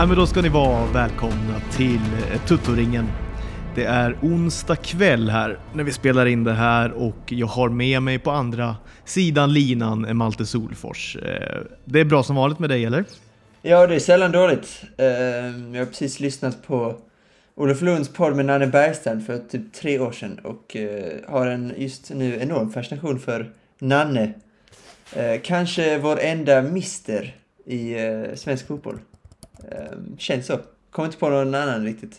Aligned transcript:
Ja, 0.00 0.06
men 0.06 0.16
då 0.16 0.26
ska 0.26 0.42
ni 0.42 0.48
vara 0.48 0.86
välkomna 0.86 1.60
till 1.72 2.00
eh, 2.32 2.40
Tuttoringen. 2.46 3.06
Det 3.74 3.84
är 3.84 4.16
onsdag 4.22 4.76
kväll 4.76 5.30
här 5.30 5.58
när 5.74 5.84
vi 5.84 5.92
spelar 5.92 6.26
in 6.26 6.44
det 6.44 6.52
här 6.52 6.92
och 6.92 7.16
jag 7.26 7.46
har 7.46 7.68
med 7.68 8.02
mig 8.02 8.18
på 8.18 8.30
andra 8.30 8.76
sidan 9.04 9.52
linan 9.52 10.04
eh, 10.04 10.14
Malte 10.14 10.46
Solfors. 10.46 11.16
Eh, 11.16 11.60
det 11.84 12.00
är 12.00 12.04
bra 12.04 12.22
som 12.22 12.36
vanligt 12.36 12.58
med 12.58 12.70
dig 12.70 12.84
eller? 12.84 13.04
Ja, 13.62 13.86
det 13.86 13.94
är 13.94 13.98
sällan 13.98 14.32
dåligt. 14.32 14.82
Jag 15.72 15.80
har 15.80 15.86
precis 15.86 16.20
lyssnat 16.20 16.66
på 16.66 16.96
Olof 17.54 17.82
Lunds 17.82 18.08
podd 18.08 18.36
med 18.36 18.46
Nanne 18.46 18.66
Bergstrand 18.66 19.26
för 19.26 19.38
typ 19.38 19.72
tre 19.72 19.98
år 19.98 20.12
sedan 20.12 20.38
och 20.44 20.76
har 21.28 21.46
en 21.46 21.72
just 21.76 22.10
nu 22.10 22.40
enorm 22.40 22.72
fascination 22.72 23.20
för 23.20 23.50
Nanne. 23.78 24.32
Kanske 25.42 25.98
vår 25.98 26.20
enda 26.20 26.62
mister 26.62 27.34
i 27.66 27.96
svensk 28.34 28.66
fotboll. 28.66 28.98
Eh, 29.72 30.16
Känns 30.18 30.46
så. 30.46 30.58
Kommer 30.90 31.06
inte 31.06 31.18
på 31.18 31.28
någon 31.28 31.54
annan 31.54 31.84
riktigt. 31.84 32.16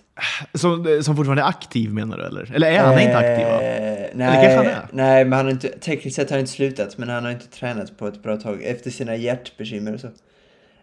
Som, 0.53 0.87
eh, 0.87 1.01
som 1.01 1.15
fortfarande 1.15 1.43
är 1.43 1.47
aktiv 1.47 1.93
menar 1.93 2.17
du 2.17 2.23
eller? 2.23 2.51
Eller 2.55 2.71
är 2.71 2.79
han 2.79 2.99
inte 2.99 3.17
aktiv? 3.17 3.45
Va? 3.45 3.61
Eh, 3.61 4.27
Eller 4.27 4.33
kanske 4.33 4.55
han 4.55 4.65
nej, 4.65 4.73
är? 4.73 4.87
nej, 4.91 5.25
men 5.25 5.33
han 5.33 5.45
har 5.45 5.51
inte, 5.51 5.67
tekniskt 5.67 6.15
sett 6.15 6.29
har 6.29 6.37
han 6.37 6.39
inte 6.39 6.51
slutat, 6.51 6.97
men 6.97 7.09
han 7.09 7.23
har 7.23 7.31
inte 7.31 7.47
tränat 7.47 7.97
på 7.97 8.07
ett 8.07 8.23
bra 8.23 8.37
tag 8.37 8.63
efter 8.63 8.91
sina 8.91 9.15
hjärtbekymmer 9.15 9.93
och 9.93 9.99
så. 9.99 10.07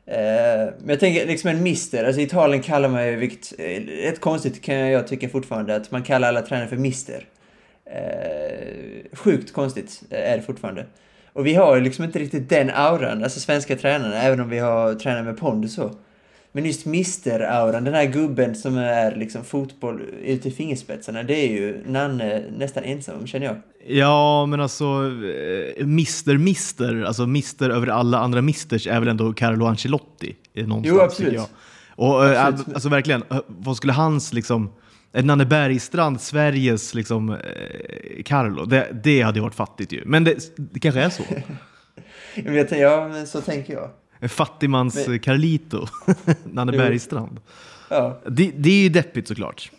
Eh, 0.06 0.72
men 0.78 0.88
jag 0.88 1.00
tänker 1.00 1.26
liksom 1.26 1.50
en 1.50 1.62
mister, 1.62 2.04
alltså 2.04 2.20
i 2.20 2.24
Italien 2.24 2.62
kallar 2.62 2.88
man 2.88 3.06
ju, 3.06 3.16
vilket 3.16 3.52
eh, 3.58 3.80
rätt 3.80 4.20
konstigt 4.20 4.62
kan 4.62 4.74
jag 4.76 5.06
tycka 5.08 5.28
fortfarande, 5.28 5.76
att 5.76 5.90
man 5.90 6.02
kallar 6.02 6.28
alla 6.28 6.42
tränare 6.42 6.68
för 6.68 6.76
mister. 6.76 7.24
Eh, 7.84 9.16
sjukt 9.16 9.52
konstigt 9.52 10.02
eh, 10.10 10.32
är 10.32 10.36
det 10.36 10.42
fortfarande. 10.42 10.86
Och 11.32 11.46
vi 11.46 11.54
har 11.54 11.76
ju 11.76 11.82
liksom 11.82 12.04
inte 12.04 12.18
riktigt 12.18 12.48
den 12.48 12.70
auran, 12.70 13.24
alltså 13.24 13.40
svenska 13.40 13.76
tränarna, 13.76 14.22
även 14.22 14.40
om 14.40 14.48
vi 14.48 14.58
har 14.58 14.94
tränare 14.94 15.22
med 15.22 15.36
pondus 15.38 15.74
så. 15.74 15.94
Men 16.58 16.66
just 16.66 16.86
Mister-auran, 16.86 17.84
den 17.84 17.94
här 17.94 18.04
gubben 18.04 18.54
som 18.54 18.78
är 18.78 19.16
liksom 19.16 19.44
fotboll 19.44 20.00
ut 20.22 20.46
i 20.46 20.50
fingerspetsarna, 20.50 21.22
det 21.22 21.34
är 21.34 21.48
ju 21.48 21.82
Nanne 21.86 22.42
nästan 22.56 22.84
ensam 22.84 23.18
om, 23.18 23.26
känner 23.26 23.46
jag. 23.46 23.56
Ja, 23.86 24.46
men 24.46 24.60
alltså 24.60 24.84
eh, 24.84 25.86
Mister 25.86 26.36
Mister, 26.36 27.02
alltså 27.02 27.26
Mister 27.26 27.70
över 27.70 27.86
alla 27.86 28.18
andra 28.18 28.42
Misters 28.42 28.86
är 28.86 29.00
väl 29.00 29.08
ändå 29.08 29.32
Carlo 29.32 29.66
Ancelotti? 29.66 30.36
Någonstans, 30.54 30.86
Jo, 30.86 31.00
absolut. 31.00 31.32
jag. 31.32 31.46
Och 31.94 32.26
eh, 32.26 32.46
Absolut. 32.46 32.74
alltså 32.74 32.88
verkligen, 32.88 33.22
eh, 33.30 33.40
vad 33.46 33.76
skulle 33.76 33.92
hans 33.92 34.32
liksom, 34.32 34.70
Nanne 35.12 35.46
Bergstrand, 35.46 36.20
Sveriges 36.20 36.94
liksom, 36.94 37.38
Carlo, 38.24 38.64
det, 38.64 38.88
det 39.04 39.22
hade 39.22 39.38
ju 39.38 39.42
varit 39.42 39.54
fattigt 39.54 39.92
ju. 39.92 40.02
Men 40.06 40.24
det, 40.24 40.56
det 40.56 40.80
kanske 40.80 41.00
är 41.00 41.10
så. 41.10 41.22
Jag 42.34 42.52
vet, 42.52 42.78
ja, 42.78 43.08
men 43.08 43.26
så 43.26 43.40
tänker 43.40 43.72
jag. 43.72 43.90
En 44.20 44.28
Fattigmans 44.28 45.06
Men-. 45.06 45.18
Carlito, 45.18 45.86
Nanne. 46.44 46.72
Bergstrand. 46.72 47.40
Ja, 47.90 48.18
Det, 48.26 48.50
det 48.56 48.70
är 48.70 48.82
ju 48.82 48.88
deppigt 48.88 49.28
såklart. 49.28 49.70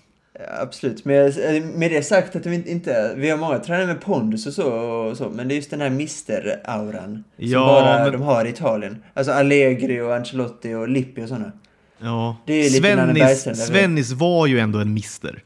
absolut. 0.62 1.06
Men 1.06 1.16
jag- 1.16 1.64
med 1.64 1.92
det 1.92 2.04
sagt 2.04 2.36
att 2.36 2.45
vi 2.45 2.72
inte, 2.72 3.14
vi 3.17 3.30
har 3.30 3.38
många 3.38 3.60
tränare 3.60 3.88
med 3.88 4.02
pondus 4.02 4.45
och 4.48 4.54
så, 4.54 4.72
och 4.73 5.17
så 5.17 5.30
men 5.30 5.48
det 5.48 5.54
är 5.54 5.56
just 5.56 5.70
den 5.70 5.82
här 5.82 5.90
Mister-auran 5.90 7.06
som 7.14 7.23
Ja, 7.38 7.60
bara 7.66 8.04
men- 8.04 8.12
de 8.12 8.22
har 8.22 8.45
i 8.45 8.50
Italien. 8.50 9.04
Alltså 9.14 9.32
Allegri 9.34 10.02
och 10.02 10.16
Ancelotti 10.16 10.73
och 10.73 10.90
Lippi 10.90 11.23
och 11.23 11.28
sådana. 11.28 11.52
Ja. 12.00 12.38
Det 12.45 12.54
är 12.54 12.70
Svennis? 12.70 13.67
Svennis 13.67 14.12
var 14.12 14.48
ju 14.48 14.60
ändå 14.60 14.80
en 14.80 14.94
mister. 14.94 15.44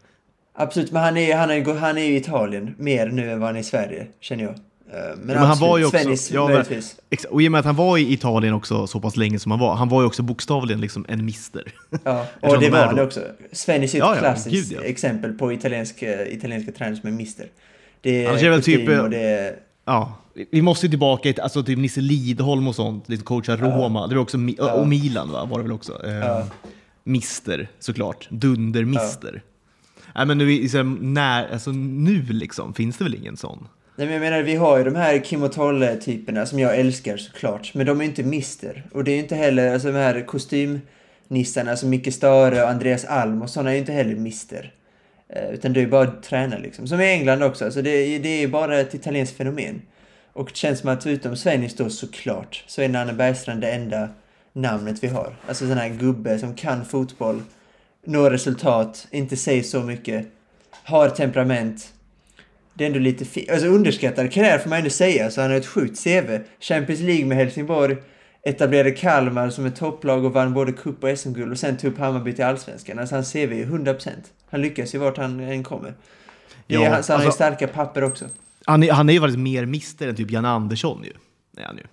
Absolut, 0.55 0.91
men 0.91 1.01
han 1.03 1.17
är, 1.17 1.35
han 1.37 1.51
är, 1.51 1.73
han 1.75 1.97
är 1.97 2.01
i 2.03 2.15
Italien 2.15 2.75
mer 2.77 3.07
nu 3.07 3.31
än 3.31 3.39
vad 3.39 3.49
han 3.49 3.55
är 3.55 3.59
i 3.59 3.63
Sverige, 3.63 4.07
känner 4.19 4.43
jag. 4.43 4.55
Eh, 4.93 4.99
Men, 5.17 5.25
men 5.25 5.37
han 5.37 5.59
var 5.59 5.77
ju 5.77 5.85
också- 5.85 5.97
Svennis 5.97 6.31
ja, 6.31 6.43
men- 6.43 6.51
möjligtvis. 6.53 6.95
Och 7.29 7.41
i 7.41 7.47
och 7.47 7.51
med 7.51 7.59
att 7.59 7.65
han 7.65 7.75
var 7.75 7.97
i 7.97 8.13
Italien 8.13 8.53
också 8.53 8.87
så 8.87 8.99
pass 8.99 9.17
länge 9.17 9.39
som 9.39 9.51
han 9.51 9.59
var, 9.59 9.75
han 9.75 9.89
var 9.89 10.01
ju 10.01 10.07
också 10.07 10.23
bokstavligen 10.23 10.81
liksom 10.81 11.05
en 11.09 11.25
mister. 11.25 11.73
Ja, 12.03 12.25
och 12.41 12.59
det 12.59 12.65
de 12.65 12.69
var 12.71 12.85
han 12.85 12.95
då. 12.95 13.03
också. 13.03 13.21
Svennis 13.51 13.93
är 13.93 13.97
ett 13.97 13.99
Ja, 13.99 14.13
ja, 14.15 14.19
klassiskt 14.19 14.69
gud, 14.69 14.79
ja. 14.81 14.85
exempel 14.87 15.33
på 15.33 15.53
italiensk, 15.53 16.03
italienska 16.27 16.71
tränare 16.71 16.95
som 16.95 17.07
är 17.09 17.13
mister. 17.13 17.47
Det 18.01 18.25
är 18.25 18.29
Annars 18.29 18.43
är 18.43 18.49
väl 18.49 18.63
typ, 18.63 18.89
eh, 18.89 18.99
och 18.99 19.09
det 19.09 19.17
är... 19.21 19.55
Ja, 19.85 20.17
vi 20.51 20.61
måste 20.61 20.85
ju 20.85 20.89
tillbaka 20.89 21.33
till 21.33 21.41
alltså, 21.41 21.63
typ 21.63 21.77
Nisse 21.79 22.01
Lidholm 22.01 22.67
och 22.67 22.75
sånt, 22.75 23.09
lite 23.09 23.23
coacha 23.23 23.55
Roma, 23.55 24.07
det 24.07 24.15
var 24.15 24.21
också, 24.21 24.37
och 24.73 24.87
Milan 24.87 25.31
va, 25.31 25.45
var 25.45 25.57
det 25.57 25.63
väl 25.63 25.71
också. 25.71 26.05
Eh, 26.05 26.13
Ja. 26.13 26.45
Mister, 27.03 27.67
såklart. 27.79 28.27
Dunder-mister. 28.29 29.41
Nej 30.15 30.25
men 30.25 30.37
nu, 30.37 30.67
när, 31.01 31.53
alltså, 31.53 31.71
nu 31.71 32.21
liksom, 32.21 32.73
finns 32.73 32.97
det 32.97 33.03
väl 33.03 33.15
ingen 33.15 33.37
sån? 33.37 33.67
Nej 33.95 34.07
men 34.07 34.13
jag 34.13 34.21
menar, 34.21 34.41
vi 34.41 34.55
har 34.55 34.77
ju 34.77 34.83
de 34.83 34.95
här 34.95 35.19
Kim 35.19 35.43
och 35.43 35.51
Tolle-typerna 35.51 36.45
som 36.45 36.59
jag 36.59 36.77
älskar 36.79 37.17
såklart. 37.17 37.73
Men 37.73 37.85
de 37.85 37.99
är 37.99 38.03
ju 38.03 38.09
inte 38.09 38.23
mister. 38.23 38.83
Och 38.91 39.03
det 39.03 39.11
är 39.11 39.15
ju 39.15 39.21
inte 39.21 39.35
heller, 39.35 39.73
alltså 39.73 39.87
de 39.91 39.97
här 39.97 40.25
kostymnissarna 40.25 41.75
som 41.77 41.89
Micke 41.89 42.13
Stare 42.13 42.63
och 42.63 42.69
Andreas 42.69 43.05
Alm 43.05 43.41
och 43.41 43.49
sådana 43.49 43.69
är 43.69 43.73
ju 43.73 43.79
inte 43.79 43.91
heller 43.91 44.15
mister. 44.15 44.73
Eh, 45.29 45.49
utan 45.53 45.73
det 45.73 45.79
är 45.79 45.81
ju 45.81 45.87
bara 45.89 46.03
att 46.07 46.23
träna 46.23 46.57
liksom. 46.57 46.87
Som 46.87 47.01
i 47.01 47.05
England 47.11 47.43
också, 47.43 47.65
alltså 47.65 47.81
det, 47.81 47.89
är- 47.89 48.19
det 48.19 48.29
är 48.29 48.39
ju 48.39 48.47
bara 48.47 48.79
ett 48.79 48.93
italienskt 48.93 49.37
fenomen. 49.37 49.81
Och 50.33 50.45
det 50.47 50.55
känns 50.55 50.79
som 50.79 50.89
att 50.89 51.07
utom 51.07 51.35
Svennis 51.35 51.75
då 51.75 51.89
såklart, 51.89 52.63
så 52.67 52.81
är 52.81 52.89
Nanne 52.89 53.13
Bergstrand 53.13 53.61
det 53.61 53.71
enda 53.71 54.09
namnet 54.53 55.03
vi 55.03 55.07
har. 55.07 55.35
Alltså 55.47 55.67
sån 55.67 55.77
här 55.77 55.89
gubbe 55.89 56.39
som 56.39 56.55
kan 56.55 56.85
fotboll, 56.85 57.41
når 58.05 58.31
resultat, 58.31 59.07
inte 59.11 59.37
säger 59.37 59.63
så 59.63 59.81
mycket, 59.81 60.25
har 60.83 61.09
temperament, 61.09 61.93
det 62.73 62.83
är 62.83 62.87
ändå 62.87 62.99
lite 62.99 63.25
fi- 63.25 63.49
alltså 63.51 63.67
underskattad 63.67 64.31
karriär 64.31 64.57
får 64.59 64.69
man 64.69 64.77
ändå 64.77 64.89
säga. 64.89 65.31
Så 65.31 65.41
han 65.41 65.49
har 65.49 65.57
ett 65.57 65.65
sjukt 65.65 66.03
CV. 66.03 66.39
Champions 66.59 67.01
League 67.01 67.25
med 67.25 67.37
Helsingborg, 67.37 67.97
etablerade 68.45 68.91
Kalmar 68.91 69.49
som 69.49 69.65
ett 69.65 69.75
topplag 69.75 70.25
och 70.25 70.33
vann 70.33 70.53
både 70.53 70.71
cup 70.71 71.03
och 71.03 71.17
SM-guld 71.17 71.51
och 71.51 71.57
sen 71.59 71.77
tog 71.77 71.91
upp 71.91 71.97
Hammarby 71.99 72.33
till 72.33 72.45
Allsvenskan. 72.45 72.99
Alltså 72.99 73.15
hans 73.15 73.31
CV 73.33 73.37
är 73.37 73.65
100%. 73.65 74.09
Han 74.49 74.61
lyckas 74.61 74.95
ju 74.95 74.99
vart 74.99 75.17
han 75.17 75.39
än 75.39 75.63
kommer. 75.63 75.89
Är, 75.89 75.93
Ja, 76.67 76.89
han, 76.89 77.03
så 77.03 77.13
han 77.13 77.19
har 77.19 77.23
ju 77.23 77.27
alltså- 77.27 77.35
starka 77.43 77.67
papper 77.67 78.03
också. 78.03 78.25
Han 78.65 78.83
är, 78.83 78.91
han 78.91 79.09
är 79.09 79.13
ju 79.13 79.19
faktiskt 79.19 79.39
mer 79.39 79.65
mister 79.65 80.07
än 80.07 80.15
typ 80.15 80.31
Jan 80.31 80.45
Andersson 80.45 81.03
ju. 81.03 81.11
Är 81.61 81.65
han 81.65 81.77
ju. 81.77 81.83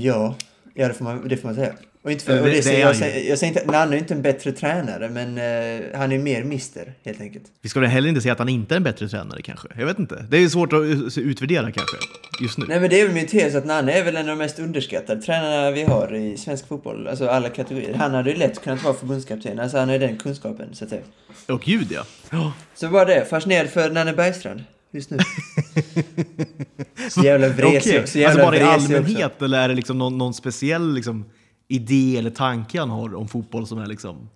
Ja, 0.00 0.34
ja 0.74 0.88
det, 0.88 0.94
får 0.94 1.04
man, 1.04 1.28
det 1.28 1.36
får 1.36 1.48
man 1.48 1.54
säga. 1.54 1.72
Och 2.02 2.12
inte 2.12 2.24
för, 2.24 2.32
Det- 2.34 2.40
och 2.40 2.46
det, 2.46 2.60
det 2.64 2.78
jag, 2.78 2.96
säger, 2.96 3.28
jag 3.30 3.38
säger 3.38 3.52
inte, 3.60 3.72
Nanne 3.72 3.96
är 3.96 3.98
inte 3.98 4.14
en 4.14 4.22
bättre 4.22 4.52
tränare, 4.52 5.08
men 5.08 5.28
eh, 5.38 5.98
han 5.98 6.12
är 6.12 6.18
mer 6.18 6.44
mister 6.44 6.92
helt 7.04 7.20
enkelt. 7.20 7.44
Vi 7.62 7.68
ska 7.68 7.80
väl 7.80 7.88
heller 7.88 8.08
inte 8.08 8.20
säga 8.20 8.32
att 8.32 8.38
han 8.38 8.48
inte 8.48 8.74
är 8.74 8.76
en 8.76 8.82
bättre 8.82 9.08
tränare 9.08 9.42
kanske. 9.42 9.68
Jag 9.78 9.86
vet 9.86 9.98
inte. 9.98 10.26
Det 10.30 10.36
är 10.38 10.48
svårt 10.48 10.72
att 10.72 10.82
ut- 10.82 11.18
utvärdera 11.18 11.72
kanske, 11.72 11.96
just 12.40 12.58
nu. 12.58 12.64
Nej 12.68 12.80
men 12.80 12.90
det 12.90 13.00
är 13.00 13.04
väl 13.06 13.14
min 13.14 13.26
tes 13.26 13.54
att 13.54 13.64
Nanne 13.66 13.92
är 13.92 14.04
väl 14.04 14.16
en 14.16 14.22
av 14.22 14.28
de 14.28 14.38
mest 14.38 14.58
underskattade 14.58 15.22
tränarna 15.22 15.70
vi 15.70 15.82
har 15.82 16.14
i 16.14 16.36
svensk 16.36 16.68
fotboll. 16.68 17.08
Alltså 17.08 17.26
alla 17.28 17.48
kategorier. 17.48 17.94
Han 17.94 18.14
hade 18.14 18.30
ju 18.30 18.36
lätt 18.36 18.62
kunnat 18.64 18.84
vara 18.84 18.94
förbundskapten. 18.94 19.58
Alltså 19.60 19.78
han 19.78 19.88
har 19.88 19.92
ju 19.94 19.98
den 20.06 20.18
kunskapen 20.18 20.68
så 20.74 20.84
att 20.84 20.90
säga. 20.90 21.02
Och 21.48 21.60
gud 21.62 21.92
ja. 22.30 22.52
Så 22.74 22.88
bara 22.88 23.04
det. 23.04 23.24
Fascinerad 23.30 23.68
för 23.68 23.90
Nanne 23.90 24.12
Bergstrand. 24.12 24.64
Just 24.92 25.10
nu. 25.10 25.18
Så 27.10 27.20
jävla 27.24 27.48
vresig. 27.48 27.92
Okej, 27.94 28.06
Så 28.06 28.18
jävla 28.18 28.44
alltså 28.46 28.46
bara 28.46 28.56
i 28.56 28.74
allmänhet 28.74 29.26
också. 29.32 29.44
eller 29.44 29.58
är 29.58 29.68
det 29.68 29.74
liksom 29.74 29.98
någon, 29.98 30.18
någon 30.18 30.34
speciell 30.34 30.94
liksom, 30.94 31.24
idé 31.70 32.16
eller 32.18 32.30
tanke 32.30 32.78
han 32.80 32.90
har 32.90 33.14
om 33.14 33.28
fotboll 33.28 33.66
som 33.66 33.78
är 33.78 33.86
liksom... 33.86 34.28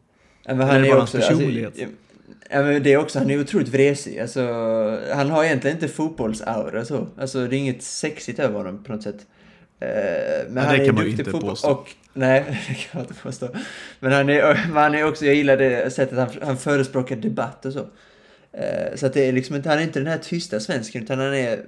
Ja, 0.46 0.54
men 0.54 0.66
han 0.68 0.76
är 0.76 0.84
är 0.84 0.90
bara 0.90 1.02
också, 1.02 1.16
hans 1.16 1.28
alltså, 1.28 1.38
personlighet? 1.44 1.74
ja, 2.50 2.62
men 2.62 2.82
det 2.82 2.92
är 2.92 2.96
också, 2.96 3.18
han 3.18 3.30
är 3.30 3.40
otroligt 3.40 3.68
vresig. 3.68 4.18
Alltså, 4.18 4.40
han 5.14 5.30
har 5.30 5.44
egentligen 5.44 5.76
inte 5.76 5.88
fotbollsaura 5.88 6.84
så. 6.84 7.06
Alltså 7.18 7.46
det 7.46 7.56
är 7.56 7.58
inget 7.58 7.82
sexigt 7.82 8.38
över 8.38 8.56
honom 8.58 8.84
på 8.84 8.92
något 8.92 9.02
sätt. 9.02 9.26
Eh, 9.80 9.88
Men 9.88 10.54
Nej, 10.54 10.64
han 10.64 10.74
det 10.76 10.82
är 10.82 10.86
kan 10.86 10.94
man 10.94 11.04
ju 11.04 11.10
inte 11.10 11.24
fotboll. 11.24 11.50
påstå. 11.50 11.70
Och, 11.70 11.88
nej, 12.12 12.44
det 12.68 12.74
kan 12.74 12.90
man 12.92 13.02
inte 13.02 13.14
påstå. 13.22 13.48
Men 14.00 14.12
han 14.12 14.28
är, 14.28 14.66
men 14.68 14.82
han 14.82 14.94
är 14.94 15.04
också, 15.08 15.24
jag 15.26 15.34
gillar 15.34 15.56
det 15.56 15.92
sättet 15.92 16.18
han, 16.18 16.28
han 16.42 16.56
förespråkar 16.56 17.16
debatt 17.16 17.64
och 17.64 17.72
så. 17.72 17.86
Eh, 18.52 18.94
Så 18.96 19.06
att 19.06 19.12
det 19.12 19.28
är 19.28 19.32
liksom 19.32 19.56
inte, 19.56 19.69
han 19.69 19.78
är 19.78 19.82
inte 19.82 19.98
den 20.00 20.08
här 20.08 20.19
tysta 20.19 20.60
svensken 20.60 21.02
utan 21.02 21.19
han 21.19 21.34
är, 21.34 21.60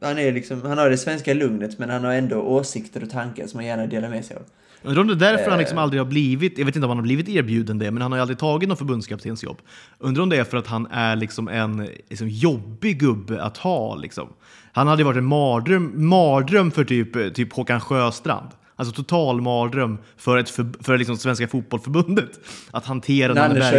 han 0.00 0.18
är 0.18 0.32
liksom, 0.32 0.62
han 0.62 0.78
har 0.78 0.90
det 0.90 0.98
svenska 0.98 1.34
lugnet 1.34 1.78
men 1.78 1.90
han 1.90 2.04
har 2.04 2.12
ändå 2.14 2.36
åsikter 2.36 3.02
och 3.02 3.10
tankar 3.10 3.46
som 3.46 3.58
han 3.58 3.66
gärna 3.66 3.86
delar 3.86 4.08
med 4.08 4.24
sig 4.24 4.36
av. 4.36 4.42
Undrar 4.84 5.00
om 5.00 5.06
det 5.08 5.14
är 5.14 5.32
därför 5.32 5.50
han 5.50 5.58
liksom 5.58 5.78
Eh. 5.78 5.82
aldrig 5.84 6.00
har 6.00 6.06
blivit, 6.06 6.58
jag 6.58 6.66
vet 6.66 6.76
inte 6.76 6.86
om 6.86 6.90
han 6.90 6.98
har 6.98 7.02
blivit 7.02 7.28
erbjuden 7.28 7.78
det, 7.78 7.90
men 7.90 8.02
han 8.02 8.12
har 8.12 8.18
ju 8.18 8.22
aldrig 8.22 8.38
tagit 8.38 8.68
någon 8.68 8.76
förbundskaptensjobb. 8.76 9.58
Undrar 9.98 10.22
om 10.22 10.28
det 10.28 10.36
är 10.36 10.44
för 10.44 10.56
att 10.56 10.66
han 10.66 10.86
är 10.86 11.16
liksom 11.16 11.48
en 11.48 11.88
liksom, 12.10 12.28
jobbig 12.28 13.00
gubbe 13.00 13.42
att 13.42 13.56
ha. 13.56 13.94
Liksom. 13.96 14.28
Han 14.72 14.86
hade 14.88 15.04
varit 15.04 15.16
en 15.16 15.24
mardröm, 15.24 16.08
mardröm 16.08 16.70
för 16.70 16.84
typ, 16.84 17.34
typ 17.34 17.52
Håkan 17.52 17.80
Sjöstrand. 17.80 18.48
Alltså 18.76 18.94
total 18.94 19.40
mardröm 19.40 19.98
för, 20.16 20.36
ett 20.38 20.50
för, 20.50 20.66
för 20.80 20.98
liksom 20.98 21.16
Svenska 21.16 21.48
Fotbollförbundet 21.48 22.30
att 22.70 22.86
hantera 22.86 23.34
Nanne 23.34 23.54
Bergstrand. 23.54 23.72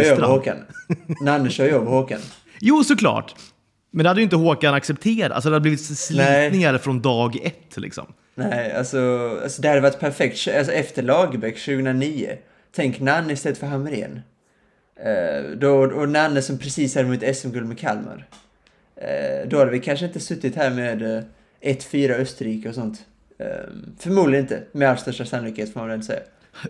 Nanne 1.22 1.50
kör 1.50 1.64
ju 1.64 1.70
över 1.70 1.86
Håkan. 1.86 2.18
Jo, 2.60 2.84
såklart. 2.84 3.34
Men 3.92 4.04
det 4.04 4.10
hade 4.10 4.20
ju 4.20 4.24
inte 4.24 4.36
Håkan 4.36 4.74
accepterat. 4.74 5.32
Alltså 5.32 5.50
det 5.50 5.54
hade 5.54 5.62
blivit 5.62 5.80
slitningar 5.80 6.78
från 6.78 7.00
dag 7.02 7.36
ett. 7.42 7.76
Liksom. 7.76 8.06
Nej, 8.38 8.72
alltså, 8.72 9.30
alltså 9.42 9.62
det 9.62 9.68
hade 9.68 9.80
varit 9.80 10.00
perfekt. 10.00 10.48
Alltså, 10.48 10.72
efter 10.72 11.02
Lagerbäck 11.02 11.64
2009, 11.64 12.36
tänk 12.72 13.00
Nanne 13.00 13.32
istället 13.32 13.58
för 13.58 13.66
Hamrén. 13.66 14.20
Eh, 15.04 15.50
då, 15.56 15.72
och 15.74 16.08
Nanne 16.08 16.42
som 16.42 16.58
precis 16.58 16.94
hade 16.94 17.08
vunnit 17.08 17.36
SM-guld 17.36 17.68
med 17.68 17.78
Kalmar. 17.78 18.26
Eh, 18.96 19.48
då 19.48 19.58
hade 19.58 19.70
vi 19.70 19.80
kanske 19.80 20.06
inte 20.06 20.20
suttit 20.20 20.56
här 20.56 20.70
med 20.70 21.16
eh, 21.16 21.22
1-4 21.62 22.20
Österrike 22.20 22.68
och 22.68 22.74
sånt. 22.74 22.98
Eh, 23.38 23.46
förmodligen 23.98 24.44
inte, 24.44 24.62
med 24.72 24.90
all 24.90 24.98
största 24.98 25.24
sannolikhet 25.24 25.72
får 25.72 25.80
man 25.80 25.88
väl 25.88 26.02
säga. 26.02 26.20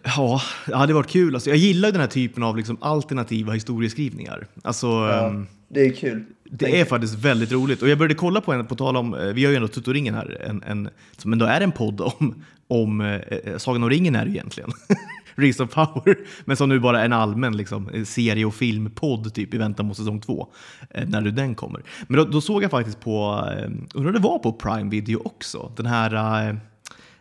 Ja, 0.05 0.41
det 0.67 0.77
hade 0.77 0.95
varit 0.95 1.11
kul. 1.11 1.35
Alltså, 1.35 1.51
jag 1.51 1.57
gillar 1.57 1.93
den 1.93 2.01
här 2.01 2.09
typen 2.09 2.43
av 2.43 2.57
liksom, 2.57 2.79
alternativa 2.81 3.53
historieskrivningar. 3.53 4.47
Alltså, 4.63 4.87
Ja, 4.87 5.27
ehm, 5.27 5.47
det 5.69 5.87
är 5.87 5.93
kul. 5.93 6.25
det 6.45 6.81
är 6.81 6.85
faktiskt 6.85 7.15
väldigt 7.15 7.53
roligt. 7.53 7.83
Och 7.83 7.89
jag 7.89 7.99
började 7.99 8.15
kolla 8.15 8.41
på 8.41 8.53
en, 8.53 8.67
på 8.67 8.75
tal 8.75 8.97
om, 8.97 9.15
eh, 9.15 9.27
vi 9.27 9.45
har 9.45 9.51
ju 9.51 9.57
ändå 9.57 9.69
Tuttoringen 9.69 10.15
här, 10.15 10.43
en, 10.49 10.63
en, 10.63 10.89
som 11.17 11.33
ändå 11.33 11.47
är 11.47 11.61
en 11.61 11.73
podd 11.73 12.01
om, 12.01 12.45
om 12.69 13.01
eh, 13.01 13.15
eh, 13.15 13.57
Sagan 13.57 13.83
om 13.83 13.91
ringen 13.91 14.15
är 14.17 14.25
det 14.25 14.31
egentligen. 14.31 14.71
Rings 15.35 15.61
of 15.61 15.75
Power, 15.75 16.19
men 16.45 16.57
som 16.57 16.69
nu 16.69 16.81
bara 16.81 17.01
är 17.01 17.05
en 17.05 17.13
allmän 17.13 17.57
liksom, 17.57 17.89
eh, 17.89 18.05
serie 18.05 18.45
och 18.45 18.55
filmpodd 18.55 19.35
typ 19.35 19.55
i 19.55 19.59
väntan 19.59 19.89
på 19.89 19.95
säsong 19.95 20.21
två, 20.21 20.53
eh, 20.91 21.09
när 21.09 21.21
nu 21.21 21.31
den 21.31 21.55
kommer. 21.55 21.83
Men 22.09 22.19
då, 22.19 22.25
då 22.25 22.41
såg 22.41 22.63
jag 22.63 22.71
faktiskt 22.71 23.01
på, 23.01 23.49
eh, 23.59 23.71
undrar 23.95 24.13
det 24.13 24.19
var 24.19 24.39
på 24.39 24.53
Prime 24.53 24.91
Video 24.91 25.23
också, 25.25 25.73
den 25.77 25.87
här 25.87 26.49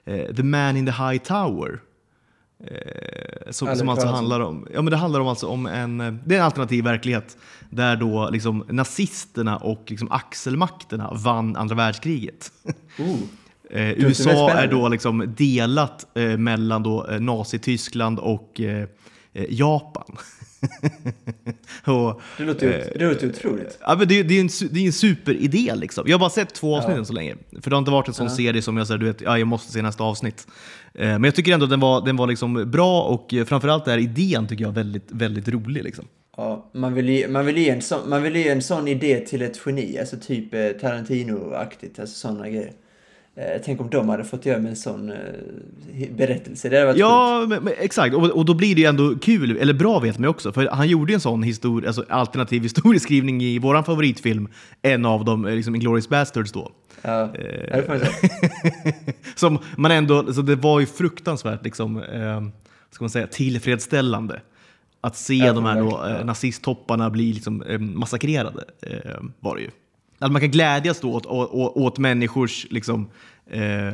eh, 0.05 0.35
The 0.35 0.43
Man 0.43 0.77
in 0.77 0.85
the 0.85 0.91
High 0.91 1.17
Tower. 1.17 1.79
Eh, 2.67 3.51
som, 3.51 3.75
som 3.75 3.89
alltså 3.89 4.07
handlar 4.07 4.39
om, 4.39 4.67
ja 4.73 4.81
men 4.81 4.91
det 4.91 4.97
handlar 4.97 5.19
om 5.19 5.27
alltså 5.27 5.47
om 5.47 5.65
en, 5.65 6.01
eh, 6.01 6.13
det 6.25 6.35
är 6.35 6.39
en 6.39 6.45
alternativ 6.45 6.83
verklighet 6.83 7.37
där 7.69 7.95
då 7.95 8.29
liksom 8.29 8.65
nazisterna 8.69 9.57
och 9.57 9.85
liksom 9.87 10.11
axelmakterna 10.11 11.11
vann 11.13 11.55
andra 11.55 11.75
världskriget. 11.75 12.51
Oh. 12.99 13.19
Eh, 13.69 13.89
USA 13.89 14.29
är 14.29 14.47
spännande. 14.47 14.67
då 14.67 14.89
liksom 14.89 15.33
delat 15.37 16.17
eh, 16.17 16.37
mellan 16.37 16.83
då 16.83 17.07
eh, 17.07 17.19
Nazityskland 17.19 18.19
och 18.19 18.61
Japan. 19.49 20.17
och, 21.85 22.21
Det 22.37 22.43
låter, 22.43 22.67
eh, 22.79 22.99
det 22.99 23.07
låter 23.09 23.29
otroligt. 23.29 23.77
Ja, 23.81 23.95
men 23.99 24.07
det, 24.07 24.19
är- 24.19 24.23
det, 24.23 24.33
är 24.37 24.41
en, 24.41 24.49
det 24.71 24.79
är 24.79 24.85
en 24.85 24.93
superidé 24.93 25.75
liksom. 25.75 26.03
Jag 26.07 26.13
har 26.13 26.19
bara 26.19 26.29
sett 26.29 26.53
två 26.53 26.75
avsnitt 26.77 26.91
Ja. 26.93 26.97
än 26.99 27.05
så 27.05 27.13
länge. 27.13 27.35
För 27.61 27.69
det 27.69 27.75
har 27.75 27.79
inte 27.79 27.91
varit 27.91 28.07
en 28.07 28.13
sån 28.13 28.29
serie 28.29 28.61
som 28.61 28.77
jag 28.77 28.87
säger, 28.87 28.97
du 28.99 29.05
vet, 29.05 29.21
ja, 29.21 29.37
jag 29.37 29.47
måste 29.47 29.71
se 29.71 29.81
nästa 29.81 30.03
avsnitt. 30.03 30.47
Eh, 30.93 31.07
men 31.07 31.23
jag 31.23 31.35
tycker 31.35 31.53
ändå 31.53 31.63
att 31.63 31.69
den 31.69 31.79
var, 31.79 32.05
den 32.05 32.15
var 32.15 32.27
liksom 32.27 32.71
bra 32.71 33.01
och 33.01 33.33
eh, 33.33 33.45
framförallt 33.45 33.87
är 33.87 33.97
idén 33.97 34.47
tycker 34.47 34.63
jag 34.63 34.71
väldigt, 34.71 35.07
väldigt 35.11 35.47
rolig. 35.47 35.83
Liksom. 35.83 36.05
Ja, 36.37 36.69
man 36.73 36.93
vill, 36.93 37.09
ge, 37.09 37.27
man, 37.27 37.45
vill 37.45 37.57
ge 37.57 37.69
en 37.69 37.81
sån, 37.81 38.09
man 38.09 38.23
vill 38.23 38.35
ge 38.35 38.49
en 38.49 38.61
sån 38.61 38.87
idé 38.87 39.19
till 39.19 39.41
ett 39.41 39.61
geni, 39.65 39.97
alltså 39.99 40.15
typ 40.21 40.53
eh, 40.53 40.59
Tarantino-aktigt, 40.59 41.99
alltså 41.99 42.15
sådana 42.15 42.49
grejer. 42.49 42.71
Eh, 43.37 43.61
tänk 43.65 43.81
om 43.81 43.89
de 43.89 44.09
hade 44.09 44.23
fått 44.23 44.45
göra 44.45 44.59
med 44.59 44.69
en 44.69 44.75
sån 44.75 45.11
eh, 45.11 45.17
berättelse, 46.17 46.69
det 46.69 46.75
hade 46.75 46.85
varit. 46.87 46.97
Ja, 46.99 47.45
men, 47.49 47.63
men, 47.63 47.73
exakt. 47.79 48.15
Och, 48.15 48.23
och 48.23 48.45
då 48.45 48.53
blir 48.53 48.75
det 48.75 48.81
ju 48.81 48.87
ändå 48.87 49.15
kul, 49.15 49.57
eller 49.57 49.73
bra 49.73 49.99
vet 49.99 50.17
man 50.17 50.23
ju 50.23 50.29
också. 50.29 50.53
För 50.53 50.67
han 50.67 50.87
gjorde 50.87 51.11
ju 51.11 51.13
en 51.13 51.21
sån 51.21 51.43
histori- 51.43 51.87
alltså, 51.87 52.05
alternativ 52.09 52.63
historieskrivning 52.63 53.41
i 53.43 53.59
vår 53.59 53.83
favoritfilm, 53.83 54.47
en 54.81 55.05
av 55.05 55.25
dem, 55.25 55.45
eh, 55.45 55.55
liksom 55.55 55.75
Inglourious 55.75 56.09
Basterds 56.09 56.51
då. 56.51 56.71
Ja, 57.01 57.29
det 57.33 57.83
får 57.85 57.93
man. 57.93 58.01
Som 59.35 59.59
man 59.77 59.91
ändå, 59.91 60.33
så 60.33 60.41
det 60.41 60.55
var 60.55 60.79
ju 60.79 60.85
fruktansvärt 60.85 61.63
liksom, 61.63 61.97
eh, 61.97 62.41
ska 62.91 63.03
man 63.03 63.09
säga, 63.09 63.27
tillfredsställande 63.27 64.41
att 65.01 65.17
se 65.17 65.35
Ja, 65.35 65.53
de 65.53 65.65
här 65.65 65.79
då, 65.81 66.05
eh, 66.05 66.25
nazisttopparna 66.25 67.09
bli 67.09 67.33
liksom, 67.33 67.61
eh, 67.61 67.79
massakrerade. 67.79 68.63
Eh, 68.81 69.21
var 69.39 69.55
det 69.55 69.61
ju. 69.61 69.69
Att 70.19 70.31
man 70.31 70.41
kan 70.41 70.51
glädjas 70.51 70.99
då 70.99 71.13
åt, 71.13 71.25
åt, 71.25 71.75
åt 71.77 71.97
människors 71.97 72.67
liksom, 72.69 73.09
eh, 73.51 73.93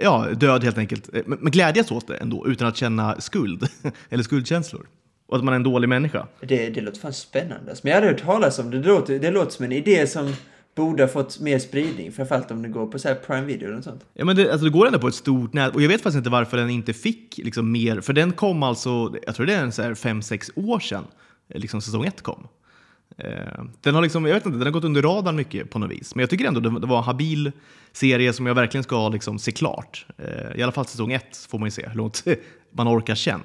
ja, 0.00 0.26
död 0.34 0.64
helt 0.64 0.78
enkelt. 0.78 1.14
Eh, 1.14 1.22
Men 1.26 1.38
men 1.40 1.52
glädjas 1.52 1.90
åt 1.90 2.06
det 2.06 2.16
ändå 2.16 2.46
utan 2.46 2.68
att 2.68 2.76
känna 2.76 3.20
skuld 3.20 3.68
eller 4.10 4.22
skuldkänslor. 4.24 4.86
Och 5.26 5.36
att 5.38 5.44
man 5.44 5.54
är 5.54 5.56
en 5.56 5.62
dålig 5.62 5.88
människa. 5.88 6.26
Det, 6.40 6.70
det 6.70 6.80
låter 6.80 7.00
fan 7.00 7.12
spännande. 7.12 7.70
alltså. 7.70 7.80
Men 7.84 7.90
jag 7.90 8.00
hade 8.00 8.12
hört 8.12 8.22
talas 8.22 8.58
om 8.58 8.70
det. 8.70 8.78
Det 8.78 8.88
låter, 8.88 9.18
det 9.18 9.30
låter 9.30 9.50
som 9.52 9.64
en 9.64 9.72
idé 9.72 10.06
som 10.06 10.32
borde 10.74 11.02
ha 11.02 11.08
fått 11.08 11.40
mer 11.40 11.58
spridning. 11.58 12.12
Framförallt 12.12 12.50
om 12.50 12.62
det 12.62 12.68
går 12.68 12.86
på 12.86 12.98
så 12.98 13.08
här 13.08 13.14
Prime 13.14 13.46
Video 13.46 13.66
eller 13.66 13.76
något 13.76 13.84
sånt. 13.84 14.04
Ja, 14.14 14.24
men 14.24 14.36
det, 14.36 14.50
alltså 14.52 14.64
det 14.64 14.70
går 14.70 14.86
ändå 14.86 14.98
på 14.98 15.08
ett 15.08 15.14
stort 15.14 15.52
nät 15.52 15.74
och 15.74 15.82
jag 15.82 15.88
vet 15.88 16.00
faktiskt 16.02 16.16
inte 16.16 16.30
varför 16.30 16.56
den 16.56 16.70
inte 16.70 16.92
fick 16.92 17.38
liksom 17.38 17.72
mer, 17.72 18.00
för 18.00 18.12
den 18.12 18.32
kom 18.32 18.62
alltså, 18.62 19.14
jag 19.26 19.34
tror 19.34 19.46
det 19.46 19.54
är 19.54 19.62
en 19.62 19.72
så 19.72 19.82
här 19.82 19.94
fem 19.94 20.22
sex 20.22 20.50
år 20.54 20.80
sedan 20.80 21.04
eh, 21.48 21.60
liksom 21.60 21.80
säsong 21.82 22.04
ett 22.04 22.22
kom. 22.22 22.48
Eh, 23.18 23.64
den 23.80 23.94
har 23.94 24.02
liksom, 24.02 24.26
jag 24.26 24.34
vet 24.34 24.46
inte, 24.46 24.58
den 24.58 24.66
har 24.66 24.72
gått 24.72 24.84
under 24.84 25.02
radarn 25.02 25.36
mycket 25.36 25.70
på 25.70 25.78
något 25.78 25.90
vis, 25.90 26.14
men 26.14 26.20
jag 26.20 26.30
tycker 26.30 26.44
ändå 26.44 26.60
det, 26.60 26.86
var 26.86 26.98
en 26.98 27.04
habil 27.04 27.52
serie 27.92 28.32
som 28.32 28.46
jag 28.46 28.54
verkligen 28.54 28.84
ska 28.84 29.08
liksom 29.08 29.38
se 29.38 29.52
klart. 29.52 30.06
Eh, 30.18 30.58
I 30.58 30.62
alla 30.62 30.72
fall 30.72 30.86
säsong 30.86 31.12
ett 31.12 31.36
får 31.50 31.58
man 31.58 31.66
ju 31.66 31.70
se 31.70 31.88
hur 31.88 31.96
långt 31.96 32.24
man 32.72 32.88
orkar 32.88 33.14
sen. 33.14 33.40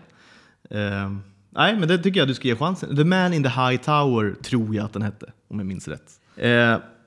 Eh, 0.70 1.12
nej, 1.50 1.76
men 1.76 1.88
det 1.88 1.98
tycker 1.98 2.20
jag 2.20 2.28
du 2.28 2.34
ska 2.34 2.48
ge 2.48 2.56
chansen. 2.56 2.96
The 2.96 3.04
Man 3.04 3.34
in 3.34 3.44
the 3.44 3.50
High 3.50 3.78
Tower 3.78 4.36
tror 4.44 4.76
jag 4.76 4.86
att 4.86 4.94
den 4.94 5.02
hette, 5.02 5.32
om 5.48 5.60
jag 5.60 5.66
minns 5.66 5.88
rätt. 5.88 6.12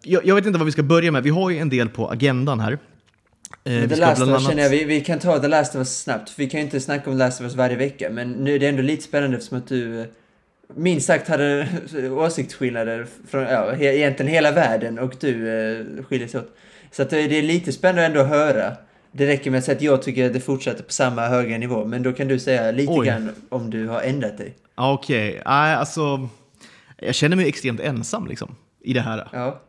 Jag, 0.03 0.35
vet 0.35 0.47
inte 0.47 0.59
vad 0.59 0.67
vi 0.67 0.73
ska 0.73 0.83
börja 0.83 1.13
med, 1.13 1.23
vi 1.23 1.31
har 1.31 1.51
ju 1.51 1.59
en 1.59 1.69
del 1.69 1.89
på 1.89 2.11
agendan 2.11 2.61
här. 2.61 2.79
Eh, 3.65 3.89
The 3.89 3.97
Last 3.97 4.23
of 4.23 4.29
Us 4.29 4.47
känner 4.47 4.63
jag, 4.63 4.71
vi, 4.71 4.85
vi 4.85 5.01
kan 5.01 5.19
ta 5.19 5.39
The 5.39 5.49
Last 5.49 5.75
of 5.75 5.79
Us 5.79 6.03
snabbt. 6.03 6.33
Vi 6.37 6.51
kan 6.51 6.61
ju 6.61 6.65
inte 6.65 6.81
snacka 6.81 7.11
om 7.11 7.17
The 7.17 7.25
Last 7.25 7.41
of 7.41 7.45
Us 7.45 7.55
varje 7.55 7.77
vecka. 7.77 8.11
Men 8.11 8.33
nu 8.33 8.55
är 8.55 8.59
det 8.59 8.69
ändå 8.69 8.83
lite 8.83 9.03
spännande 9.03 9.37
eftersom 9.37 9.59
att 9.59 9.69
du 9.69 10.13
minst 10.75 11.07
sagt 11.07 11.29
hade 11.29 11.69
åsiktsskillnader 12.11 13.07
från 13.29 13.43
ja, 13.43 13.77
egentligen 13.77 14.33
hela 14.33 14.53
världen 14.53 14.99
och 14.99 15.15
du 15.21 15.49
eh, 15.49 16.05
skiljer 16.05 16.29
sig 16.29 16.41
åt. 16.41 16.57
Så 16.91 17.03
att 17.03 17.11
det, 17.11 17.27
det 17.27 17.39
är 17.39 17.43
lite 17.43 17.73
spännande 17.73 18.05
ändå 18.07 18.21
att 18.21 18.29
höra. 18.29 18.77
Det 19.13 19.27
räcker 19.27 19.51
med 19.51 19.59
att 19.59 19.65
säga 19.65 19.77
att 19.77 19.83
jag 19.83 20.03
tycker 20.03 20.27
att 20.27 20.33
det 20.33 20.41
fortsätter 20.41 20.83
på 20.83 20.93
samma 20.93 21.27
höga 21.27 21.59
nivå. 21.59 21.85
Men 21.85 22.03
då 22.03 22.13
kan 22.13 22.29
du 22.29 22.39
säga 22.39 22.71
lite 22.71 22.93
Oj. 22.93 23.07
grann 23.07 23.31
om 23.49 23.71
du 23.71 23.87
har 23.87 24.01
ändrat 24.01 24.39
dig. 24.39 24.55
Ja, 24.77 24.93
Okej, 24.93 25.43
nej 25.47 25.75
alltså. 25.75 26.29
Jag 26.97 27.15
känner 27.15 27.37
mig 27.37 27.49
extremt 27.49 27.81
ensam 27.81 28.27
liksom 28.27 28.57
i 28.81 28.93
det 28.93 29.01
här. 29.01 29.29
Ja. 29.33 29.61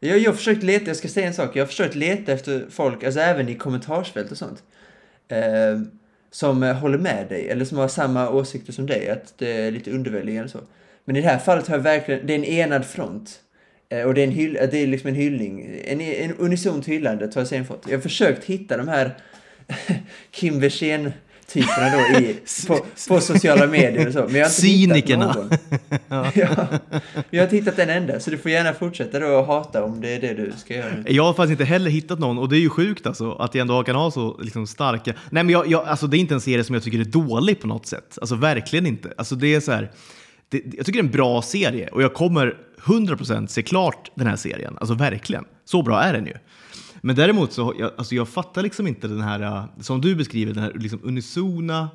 Jag, 0.00 0.18
jag 0.18 0.30
har 0.30 0.36
försökt 0.36 0.62
leta, 0.62 0.86
jag 0.86 0.96
ska 0.96 1.08
säga 1.08 1.26
en 1.26 1.34
sak, 1.34 1.56
jag 1.56 1.62
har 1.62 1.66
försökt 1.66 1.94
leta 1.94 2.32
efter 2.32 2.66
folk, 2.70 3.04
alltså 3.04 3.20
även 3.20 3.48
i 3.48 3.54
kommentarsfält 3.54 4.30
och 4.30 4.38
sånt. 4.38 4.62
Eh, 5.28 5.38
som 6.32 6.62
eh, 6.62 6.74
håller 6.74 6.98
med 6.98 7.26
dig, 7.28 7.48
eller 7.48 7.64
som 7.64 7.78
har 7.78 7.88
samma 7.88 8.30
åsikter 8.30 8.72
som 8.72 8.86
dig, 8.86 9.10
att 9.10 9.34
det 9.38 9.52
är 9.52 9.70
lite 9.70 9.90
underväldigande 9.90 10.48
så. 10.48 10.58
Men 11.04 11.16
i 11.16 11.20
det 11.20 11.28
här 11.28 11.38
fallet 11.38 11.68
har 11.68 11.76
jag 11.76 11.82
verkligen, 11.82 12.26
det 12.26 12.32
är 12.32 12.38
en 12.38 12.44
enad 12.44 12.86
front. 12.86 13.40
Eh, 13.88 14.02
och 14.02 14.14
det 14.14 14.20
är, 14.20 14.24
en 14.24 14.32
hyll, 14.32 14.52
det 14.52 14.78
är 14.78 14.86
liksom 14.86 15.08
en 15.08 15.14
hyllning, 15.14 15.80
en, 15.84 16.00
en 16.00 16.36
unisont 16.36 16.88
hyllande 16.88 17.24
har 17.24 17.40
jag 17.40 17.48
sen 17.48 17.64
fått. 17.64 17.84
Jag 17.86 17.96
har 17.96 18.02
försökt 18.02 18.44
hitta 18.44 18.76
de 18.76 18.88
här 18.88 19.16
Kim 20.30 20.60
Versén 20.60 21.12
typerna 21.52 21.90
då 21.90 22.18
i, 22.18 22.36
på, 22.66 22.80
på 23.08 23.20
sociala 23.20 23.66
medier 23.66 24.06
och 24.06 24.12
så. 24.12 24.18
Men 24.18 24.34
jag 24.34 24.40
har 24.40 24.46
inte 24.46 24.60
Cynikerna. 24.60 25.28
hittat 25.28 25.36
någon. 26.08 26.28
ja. 26.34 26.66
Jag 27.30 27.40
har 27.40 27.44
inte 27.44 27.56
hittat 27.56 27.78
en 27.78 27.90
enda, 27.90 28.20
så 28.20 28.30
du 28.30 28.38
får 28.38 28.50
gärna 28.50 28.74
fortsätta 28.74 29.18
då 29.18 29.38
att 29.38 29.46
hata 29.46 29.84
om 29.84 30.00
det 30.00 30.14
är 30.14 30.20
det 30.20 30.34
du 30.34 30.52
ska 30.56 30.74
göra. 30.74 30.94
Jag 31.06 31.22
har 31.24 31.34
faktiskt 31.34 31.50
inte 31.50 31.64
heller 31.64 31.90
hittat 31.90 32.18
någon 32.18 32.38
och 32.38 32.48
det 32.48 32.56
är 32.56 32.60
ju 32.60 32.70
sjukt 32.70 33.06
alltså 33.06 33.32
att 33.32 33.54
jag 33.54 33.60
ändå 33.60 33.82
kan 33.82 33.96
ha 33.96 34.10
så 34.10 34.40
liksom, 34.42 34.66
starka... 34.66 35.14
Nej 35.30 35.44
men 35.44 35.52
jag, 35.52 35.66
jag, 35.66 35.86
alltså, 35.86 36.06
det 36.06 36.16
är 36.16 36.18
inte 36.18 36.34
en 36.34 36.40
serie 36.40 36.64
som 36.64 36.74
jag 36.74 36.82
tycker 36.82 37.00
är 37.00 37.04
dålig 37.04 37.60
på 37.60 37.66
något 37.66 37.86
sätt. 37.86 38.18
Alltså 38.20 38.34
verkligen 38.34 38.86
inte. 38.86 39.12
Alltså, 39.16 39.34
det 39.34 39.54
är 39.54 39.60
så 39.60 39.72
här, 39.72 39.90
det, 40.48 40.62
jag 40.64 40.86
tycker 40.86 40.92
det 40.92 40.98
är 40.98 41.08
en 41.08 41.10
bra 41.10 41.42
serie 41.42 41.88
och 41.88 42.02
jag 42.02 42.14
kommer 42.14 42.56
100% 42.84 43.46
se 43.46 43.62
klart 43.62 44.10
den 44.14 44.26
här 44.26 44.36
serien. 44.36 44.76
Alltså 44.80 44.94
verkligen. 44.94 45.44
Så 45.64 45.82
bra 45.82 46.02
är 46.02 46.12
den 46.12 46.26
ju. 46.26 46.34
Men 47.04 47.16
däremot 47.16 47.52
så 47.52 47.74
jag, 47.78 47.90
alltså, 47.96 48.14
jag 48.14 48.28
fattar 48.28 48.62
liksom 48.62 48.86
inte 48.86 49.08
den 49.08 49.20
här, 49.20 49.40
äh, 49.40 49.64
som 49.80 50.00
du 50.00 50.14
beskriver, 50.14 50.54
den 50.54 50.62
här 50.62 50.72
liksom 50.74 51.00
unisona 51.02 51.88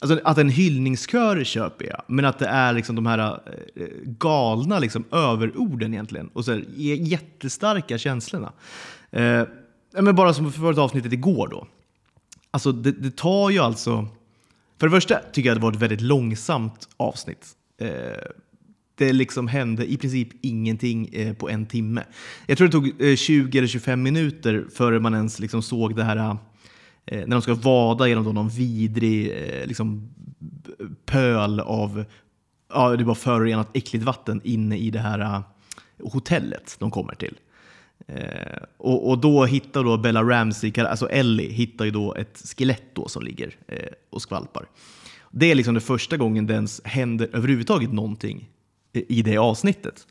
Alltså 0.00 0.20
att 0.24 0.38
en 0.38 0.48
hyllningskör 0.48 1.44
köper 1.44 1.84
jag, 1.84 2.02
men 2.06 2.24
att 2.24 2.38
det 2.38 2.46
är 2.46 2.72
liksom 2.72 2.96
de 2.96 3.06
här 3.06 3.40
äh, 3.74 3.86
galna 4.04 4.78
liksom 4.78 5.04
överorden 5.10 5.94
egentligen 5.94 6.28
och 6.28 6.44
så 6.44 6.52
här, 6.52 6.64
jättestarka 6.76 7.98
känslorna. 7.98 8.52
Eh, 9.10 9.42
men 9.92 10.14
bara 10.14 10.34
som 10.34 10.52
för 10.52 10.72
ett 10.72 10.78
avsnittet 10.78 11.12
igår 11.12 11.48
då. 11.48 11.66
Alltså 12.50 12.72
det, 12.72 12.92
det 12.92 13.16
tar 13.16 13.50
ju 13.50 13.58
alltså... 13.58 14.08
För 14.78 14.86
det 14.86 14.90
första 14.90 15.20
tycker 15.32 15.48
jag 15.48 15.54
att 15.54 15.60
det 15.60 15.64
var 15.64 15.72
ett 15.72 15.82
väldigt 15.82 16.00
långsamt 16.00 16.88
avsnitt. 16.96 17.46
Eh, 17.80 17.88
det 18.98 19.12
liksom 19.12 19.48
hände 19.48 19.92
i 19.92 19.96
princip 19.96 20.28
ingenting 20.40 21.08
eh, 21.12 21.32
på 21.34 21.48
en 21.48 21.66
timme. 21.66 22.04
Jag 22.46 22.58
tror 22.58 22.68
det 22.68 22.72
tog 22.72 23.02
eh, 23.02 23.16
20 23.16 23.58
eller 23.58 23.68
25 23.68 24.02
minuter 24.02 24.66
före 24.74 25.00
man 25.00 25.14
ens 25.14 25.40
liksom 25.40 25.62
såg 25.62 25.96
det 25.96 26.04
här 26.04 26.36
eh, 27.06 27.18
när 27.18 27.26
de 27.26 27.42
ska 27.42 27.54
vada 27.54 28.08
genom 28.08 28.24
då 28.24 28.32
någon 28.32 28.48
vidrig 28.48 29.30
eh, 29.30 29.66
liksom, 29.66 30.10
pöl 31.06 31.60
av 31.60 32.04
ja, 32.72 32.96
det 32.96 33.04
var 33.04 33.14
förorenat 33.14 33.70
äckligt 33.74 34.04
vatten 34.04 34.40
inne 34.44 34.78
i 34.78 34.90
det 34.90 34.98
här 34.98 35.18
eh, 35.18 35.40
hotellet 36.02 36.76
de 36.78 36.90
kommer 36.90 37.14
till. 37.14 37.38
Eh, 38.06 38.62
och, 38.76 39.10
och 39.10 39.18
då 39.18 39.44
hittar 39.44 39.84
då 39.84 39.96
Bella 39.96 40.22
Ramsey, 40.22 40.72
alltså 40.76 41.08
Ellie, 41.08 41.52
hittar 41.52 41.84
ju 41.84 41.90
då 41.90 42.14
ett 42.14 42.42
skelett 42.56 42.94
då 42.94 43.08
som 43.08 43.22
ligger 43.22 43.56
eh, 43.68 43.92
och 44.10 44.22
skvalpar. 44.22 44.68
Det 45.30 45.50
är 45.50 45.54
liksom 45.54 45.74
den 45.74 45.80
första 45.80 46.16
gången 46.16 46.46
det 46.46 46.54
ens 46.54 46.80
händer 46.84 47.30
överhuvudtaget 47.32 47.92
någonting 47.92 48.48
i 48.92 49.22
det 49.22 49.38
avsnittet. 49.38 50.06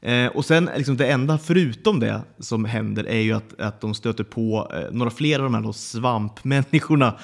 Eh, 0.00 0.26
och 0.26 0.44
sen 0.44 0.70
liksom 0.76 0.96
det 0.96 1.06
enda 1.06 1.38
förutom 1.38 2.00
det 2.00 2.20
som 2.38 2.64
händer 2.64 3.04
är 3.08 3.20
ju 3.20 3.32
att, 3.32 3.60
att 3.60 3.80
de 3.80 3.94
stöter 3.94 4.24
på 4.24 4.72
eh, 4.74 4.92
några 4.96 5.10
fler 5.10 5.38
av 5.38 5.44
de 5.44 5.54
här 5.54 5.62
då 5.62 5.72
svampmänniskorna 5.72 7.14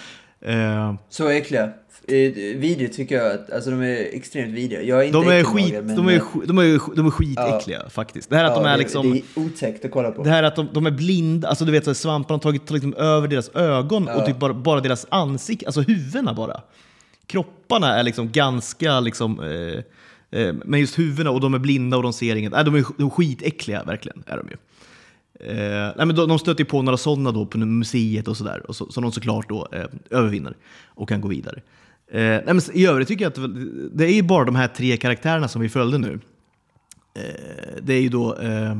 Eh, 0.43 0.95
Så 1.09 1.29
äckliga. 1.29 1.65
Eh, 2.09 2.33
Vidrigt 2.57 2.97
tycker 2.97 3.15
jag. 3.17 3.33
Att, 3.33 3.51
alltså 3.53 3.71
de 3.71 3.81
är 3.83 4.15
extremt 4.17 4.55
vidriga. 4.55 4.83
Jag 4.83 5.01
är 5.01 5.05
inte 5.05 5.19
de, 5.19 5.29
är 5.29 5.45
skit, 5.45 5.73
men, 5.85 5.97
de, 5.97 6.09
är, 6.09 6.13
eh, 6.17 6.23
de, 6.47 6.59
är, 6.59 6.97
de 6.97 7.07
är 7.07 7.11
skitäckliga 7.11 7.89
faktiskt. 7.91 8.31
Det 8.31 8.37
här 8.37 8.45
att 8.45 8.51
ja, 8.57 8.63
de 8.63 8.69
är 8.69 8.73
det- 8.73 8.79
liksom... 8.79 9.13
Det 9.13 9.19
är 9.19 9.45
otäckt 9.47 9.85
att 9.85 9.91
kolla 9.91 10.11
på. 10.11 10.23
Det 10.23 10.31
här 10.31 10.43
att 10.43 10.57
de, 10.57 10.69
de 10.73 10.87
är 10.87 10.91
blinda, 10.91 11.49
alltså 11.49 11.65
du 11.65 11.73
vet 11.73 11.85
så 11.85 11.95
svamparna 11.95 12.35
har 12.37 12.41
tagit 12.41 12.71
liksom 12.71 12.95
över 12.95 13.29
deras 13.29 13.49
ögon 13.55 14.09
och 14.09 14.27
typ 14.27 14.39
bara, 14.39 14.55
bara 14.55 14.81
deras 14.81 15.07
ansikten, 15.09 15.67
alltså 15.69 15.81
huvudena 15.81 16.35
bara. 16.35 16.61
Kropparna 17.27 17.99
är 17.99 18.03
liksom 18.03 18.31
ganska 18.33 19.01
liksom, 19.01 19.41
eh, 19.41 19.83
eh, 20.33 20.55
men 20.65 20.81
just 20.81 20.99
huvudena 20.99 21.31
och 21.31 21.41
de 21.41 21.55
är 21.55 21.59
blinda 21.59 21.97
och 21.97 22.03
de 22.03 22.13
ser 22.13 22.37
inget. 22.37 22.53
Nej, 22.53 22.65
de 22.65 22.75
är, 22.75 22.85
de 22.97 23.07
är 23.07 23.11
skitäckliga 23.11 23.85
verkligen, 23.85 24.23
är 24.27 24.37
de 24.37 24.49
ju. 24.49 24.57
Eh, 25.49 25.93
nej, 25.97 26.07
men 26.07 26.17
de, 26.17 26.29
de 26.29 26.39
stöter 26.39 26.65
på 26.65 26.83
några 26.83 26.97
sådana 26.97 27.33
då 27.33 27.47
på 27.47 27.59
museet 27.59 28.29
och 28.29 28.37
sådär, 28.37 28.63
och 28.69 28.77
så, 28.77 28.93
som 28.93 29.03
de 29.03 29.13
såklart 29.13 29.49
då 29.49 29.69
eh, 29.73 29.85
övervinner 30.11 30.57
och 30.87 31.09
kan 31.09 31.21
gå 31.21 31.29
vidare. 31.29 31.63
Eh, 32.13 32.21
nej, 32.23 32.43
men 32.47 32.61
I 32.73 32.87
övrigt 32.87 33.09
tycker 33.09 33.25
jag 33.25 33.31
att 33.31 33.51
det- 33.93 34.05
är 34.05 34.13
ju 34.15 34.23
bara 34.23 34.45
de 34.45 34.55
här 34.57 34.69
tre 34.69 34.97
karaktärerna 34.97 35.49
som 35.49 35.63
vi 35.63 35.69
följde 35.69 35.99
nu. 35.99 36.21
Eh, 37.19 37.83
det 37.83 37.95
är 37.95 38.01
ju 38.01 38.09
då 38.09 38.35
eh, 38.37 38.77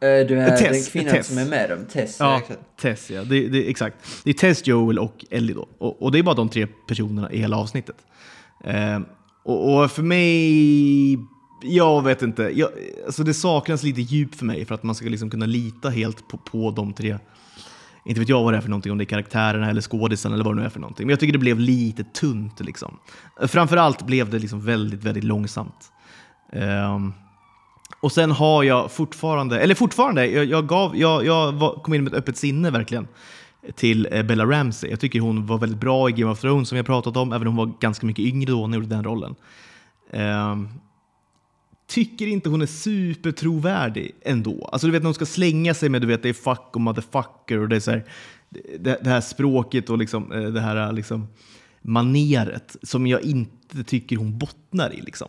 Du 0.00 0.40
är 0.40 0.56
Tess, 0.56 0.60
den 0.70 0.82
kvinnan 0.92 1.14
Tess. 1.14 1.26
som 1.26 1.38
är 1.38 1.46
med 1.46 1.70
dem. 1.70 1.78
Tess. 1.92 2.16
Ja, 2.20 2.38
exakt. 2.38 2.60
Tess 2.80 3.10
ja. 3.10 3.24
Det, 3.24 3.48
det, 3.48 3.70
exakt. 3.70 3.96
Det 4.24 4.30
är 4.30 4.34
Tess, 4.34 4.66
Joel 4.66 4.98
och 4.98 5.24
Ellie 5.30 5.54
då. 5.54 5.68
Och, 5.78 6.02
och 6.02 6.12
det 6.12 6.18
är 6.18 6.22
bara 6.22 6.34
de 6.34 6.48
tre 6.48 6.66
personerna 6.88 7.32
i 7.32 7.38
hela 7.38 7.56
avsnittet. 7.56 7.96
Och, 9.50 9.82
och 9.82 9.90
för 9.90 10.02
mig, 10.02 11.18
jag 11.62 12.04
vet 12.04 12.22
inte. 12.22 12.42
Jag, 12.42 12.70
alltså 13.06 13.24
det 13.24 13.34
saknas 13.34 13.82
lite 13.82 14.00
djup 14.00 14.34
för 14.34 14.44
mig 14.44 14.64
för 14.64 14.74
att 14.74 14.82
man 14.82 14.94
ska 14.94 15.08
liksom 15.08 15.30
kunna 15.30 15.46
lita 15.46 15.88
helt 15.88 16.28
på, 16.28 16.38
på 16.38 16.70
de 16.70 16.92
tre. 16.92 17.18
Inte 18.04 18.20
vet 18.20 18.28
jag 18.28 18.42
vad 18.42 18.52
det 18.52 18.56
är 18.56 18.60
för 18.60 18.68
någonting, 18.68 18.92
om 18.92 18.98
det 18.98 19.04
är 19.04 19.06
karaktärerna 19.06 19.70
eller 19.70 19.80
skådisen 19.80 20.32
eller 20.32 20.44
vad 20.44 20.56
det 20.56 20.60
nu 20.60 20.66
är 20.66 20.70
för 20.70 20.80
någonting. 20.80 21.06
Men 21.06 21.10
jag 21.10 21.20
tycker 21.20 21.32
det 21.32 21.38
blev 21.38 21.58
lite 21.58 22.04
tunt 22.04 22.60
liksom. 22.60 22.98
Framförallt 23.46 24.06
blev 24.06 24.30
det 24.30 24.38
liksom 24.38 24.60
väldigt, 24.60 25.04
väldigt 25.04 25.24
långsamt. 25.24 25.92
Um, 26.52 27.12
och 28.00 28.12
sen 28.12 28.30
har 28.30 28.62
jag 28.62 28.90
fortfarande, 28.90 29.60
eller 29.60 29.74
fortfarande, 29.74 30.26
jag, 30.26 30.44
jag, 30.44 30.66
gav, 30.66 30.96
jag, 30.96 31.26
jag 31.26 31.52
var, 31.52 31.74
kom 31.74 31.94
in 31.94 32.04
med 32.04 32.12
ett 32.12 32.18
öppet 32.18 32.36
sinne 32.36 32.70
verkligen 32.70 33.08
till 33.74 34.08
eh, 34.10 34.22
Bella 34.22 34.46
Ramsey. 34.46 34.90
Jag 34.90 35.00
tycker 35.00 35.20
hon 35.20 35.46
var 35.46 35.58
väldigt 35.58 35.80
bra 35.80 36.08
i 36.08 36.12
Game 36.12 36.32
of 36.32 36.40
Thrones 36.40 36.68
som 36.68 36.76
jag 36.76 36.86
pratat 36.86 37.16
om, 37.16 37.32
även 37.32 37.48
om 37.48 37.56
hon 37.56 37.68
var 37.68 37.74
ganska 37.80 38.06
mycket 38.06 38.24
yngre 38.24 38.50
då 38.50 38.56
när 38.56 38.62
hon 38.62 38.72
gjorde 38.72 38.86
den 38.86 39.04
rollen. 39.04 39.34
Um, 40.12 40.68
tycker 41.86 42.26
inte 42.26 42.48
hon 42.48 42.62
är 42.62 42.66
supertrovärdig 42.66 44.12
ändå. 44.22 44.68
Alltså 44.72 44.86
du 44.86 44.92
vet 44.92 45.02
när 45.02 45.06
hon 45.06 45.14
ska 45.14 45.26
slänga 45.26 45.74
sig 45.74 45.88
med 45.88 46.00
du 46.00 46.06
vet 46.06 46.22
det 46.22 46.28
är 46.28 46.32
fuck 46.32 46.70
och 46.74 46.80
motherfucker 46.80 47.58
och 47.58 47.68
det 47.68 47.76
är 47.76 47.80
så 47.80 47.90
här, 47.90 48.04
det, 48.78 48.98
det 49.02 49.10
här 49.10 49.20
språket 49.20 49.90
och 49.90 49.98
liksom, 49.98 50.32
eh, 50.32 50.42
det 50.42 50.60
här 50.60 50.76
eh, 50.76 50.92
liksom 50.92 51.28
maneret 51.82 52.76
som 52.82 53.06
jag 53.06 53.22
inte 53.22 53.84
tycker 53.84 54.16
hon 54.16 54.38
bottnar 54.38 54.94
i. 54.94 55.00
Liksom. 55.00 55.28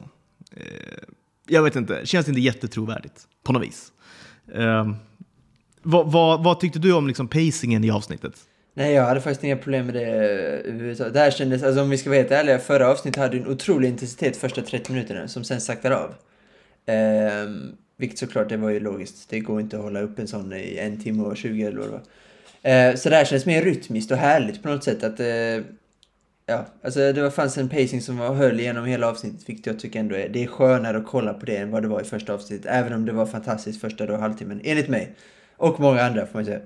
Uh, 0.58 0.64
jag 1.48 1.64
vet 1.64 1.76
inte, 1.76 2.02
känns 2.06 2.28
inte 2.28 2.42
jättetrovärdigt 2.42 3.28
på 3.44 3.54
något 3.54 3.64
vis. 3.64 3.92
Um, 4.46 4.96
vad, 5.82 6.12
vad, 6.12 6.44
vad 6.44 6.60
tyckte 6.60 6.80
du 6.80 6.94
om 6.94 7.08
liksom 7.08 7.28
pacingen 7.28 7.84
i 7.84 7.92
avsnittet? 7.92 8.34
Nej, 8.74 8.94
jag 8.94 9.04
hade 9.04 9.22
faktiskt 9.22 9.44
inga 9.44 9.58
problem 9.58 9.86
med 9.86 9.96
det 9.96 10.06
eh, 10.06 10.72
överhuvudtaget. 10.74 11.14
Det 11.14 11.20
här 11.20 11.32
kändes, 11.32 11.64
alltså 11.64 11.82
om 11.82 11.90
vi 11.90 11.98
ska 11.98 12.10
vara 12.10 12.20
helt 12.20 12.32
ärliga, 12.32 12.60
förra 12.60 12.92
avsnittet 12.92 13.22
hade 13.22 13.38
en 13.38 13.48
otrolig 13.48 13.90
intensitet 13.90 14.38
första 14.38 14.62
30 14.62 14.92
minuterna 14.92 15.28
som 15.28 15.44
sen 15.44 15.62
saktade 15.62 15.98
av. 15.98 16.14
Ehm, 16.86 17.72
vilket 17.98 18.20
såklart, 18.20 18.50
det 18.50 18.58
var 18.58 18.70
ju 18.70 18.80
logiskt. 18.80 19.30
Det 19.30 19.40
går 19.40 19.62
inte 19.62 19.78
att 19.78 19.84
hålla 19.84 20.02
upp 20.02 20.20
en 20.20 20.28
sån 20.28 20.54
i 20.54 20.78
en 20.78 21.02
timme 21.04 21.24
och 21.24 21.38
20 21.38 21.64
eller 21.64 21.78
vad 21.78 21.88
det 21.88 21.92
var. 21.92 22.02
Ehm, 22.62 22.98
så 22.98 23.10
det 23.10 23.16
här 23.16 23.26
kändes 23.26 23.46
mer 23.46 23.62
rytmiskt 23.62 24.12
och 24.12 24.18
härligt 24.18 24.64
på 24.64 24.70
något 24.70 24.84
sätt. 24.84 25.04
Att, 25.04 25.20
eh, 25.20 25.28
ja, 26.46 26.66
alltså 26.84 27.14
det 27.14 27.22
var, 27.22 27.30
fanns 27.30 27.58
en 27.58 27.70
pacing 27.70 28.02
som 28.02 28.18
var 28.18 28.34
höll 28.34 28.60
genom 28.60 28.86
hela 28.86 29.10
avsnittet, 29.10 29.50
vilket 29.50 29.66
jag 29.66 29.80
tycker 29.80 30.00
ändå 30.00 30.16
är, 30.16 30.30
det 30.30 30.44
är 30.44 30.48
skönare 30.48 30.98
att 30.98 31.08
kolla 31.08 31.34
på 31.34 31.46
det 31.46 31.58
än 31.58 31.72
vad 31.72 31.82
det 31.82 31.88
var 31.88 32.02
i 32.02 32.04
första 32.04 32.34
avsnittet. 32.34 32.66
Även 32.70 32.94
om 32.94 33.06
det 33.06 33.12
var 33.12 33.26
fantastiskt 33.26 33.82
första 33.82 34.06
då 34.06 34.16
halvtimmen, 34.16 34.62
enligt 34.64 34.90
mig. 34.90 35.16
Och 35.62 35.80
många 35.80 36.02
andra 36.02 36.26
får 36.26 36.38
man 36.38 36.46
säga. 36.46 36.60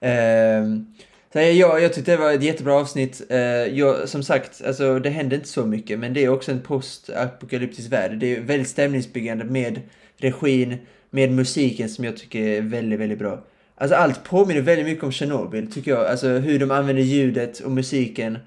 Ehm, 0.00 0.86
så 1.32 1.38
jag, 1.38 1.82
jag 1.82 1.92
tyckte 1.92 2.10
det 2.10 2.16
var 2.16 2.32
ett 2.32 2.42
jättebra 2.42 2.74
avsnitt. 2.74 3.22
Eh, 3.28 3.38
jag, 3.38 4.08
som 4.08 4.22
sagt, 4.22 4.62
alltså, 4.66 4.98
det 4.98 5.10
hände 5.10 5.34
inte 5.36 5.48
så 5.48 5.66
mycket, 5.66 5.98
men 5.98 6.14
det 6.14 6.24
är 6.24 6.28
också 6.28 6.52
en 6.52 6.60
postapokalyptisk 6.60 7.92
värld. 7.92 8.18
Det 8.18 8.36
är 8.36 8.40
väldigt 8.40 8.68
stämningsbyggande 8.68 9.44
med 9.44 9.80
regin, 10.16 10.76
med 11.10 11.32
musiken 11.32 11.88
som 11.88 12.04
jag 12.04 12.16
tycker 12.16 12.40
är 12.40 12.60
väldigt, 12.60 13.00
väldigt 13.00 13.18
bra. 13.18 13.44
Alltså 13.74 13.96
allt 13.96 14.24
påminner 14.24 14.60
väldigt 14.60 14.86
mycket 14.86 15.04
om 15.04 15.12
Tjernobyl, 15.12 15.72
tycker 15.72 15.90
jag. 15.90 16.06
Alltså 16.06 16.28
hur 16.28 16.58
de 16.58 16.70
använder 16.70 17.02
ljudet 17.02 17.60
och 17.60 17.70
musiken. 17.70 18.38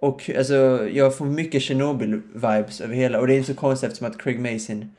Och 0.00 0.30
alltså, 0.38 0.88
jag 0.92 1.16
får 1.16 1.24
mycket 1.24 1.62
Tjernobyl-vibes 1.62 2.82
över 2.84 2.94
hela, 2.94 3.20
och 3.20 3.26
det 3.26 3.34
är 3.34 3.36
inte 3.36 3.52
så 3.52 3.60
konstigt 3.60 3.86
eftersom 3.88 4.06
att 4.06 4.18
Craig 4.18 4.40
Mason 4.40 4.90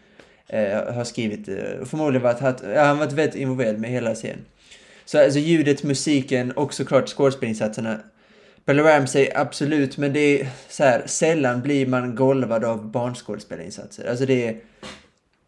eh, 0.49 0.93
har 0.93 1.03
skrivit, 1.03 1.47
eh, 1.47 1.55
förmodligen 1.85 2.23
varit, 2.23 2.39
haft, 2.39 2.63
ja, 2.75 2.83
han 2.83 2.97
varit 2.97 3.11
väldigt 3.13 3.35
involverad 3.35 3.79
med 3.79 3.89
hela 3.89 4.15
serien. 4.15 4.45
Så 5.05 5.23
alltså 5.23 5.39
ljudet, 5.39 5.83
musiken 5.83 6.51
och 6.51 6.73
såklart 6.73 7.09
skådespelinsatserna. 7.09 7.99
Bella 8.65 8.83
Ramsey, 8.97 9.29
absolut, 9.35 9.97
men 9.97 10.13
det 10.13 10.41
är 10.41 10.47
så 10.69 10.83
här, 10.83 11.03
sällan 11.05 11.61
blir 11.61 11.87
man 11.87 12.15
golvad 12.15 12.63
av 12.63 12.91
barnskådespelarinsatser. 12.91 14.09
Alltså 14.09 14.25
det 14.25 14.47
är, 14.47 14.55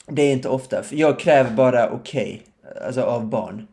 det 0.07 0.21
är 0.21 0.31
inte 0.31 0.49
ofta. 0.49 0.83
Jag 0.91 1.19
kräver 1.19 1.51
bara 1.51 1.89
okej, 1.89 2.41
alltså 2.85 3.01
av 3.01 3.25
barn. 3.29 3.67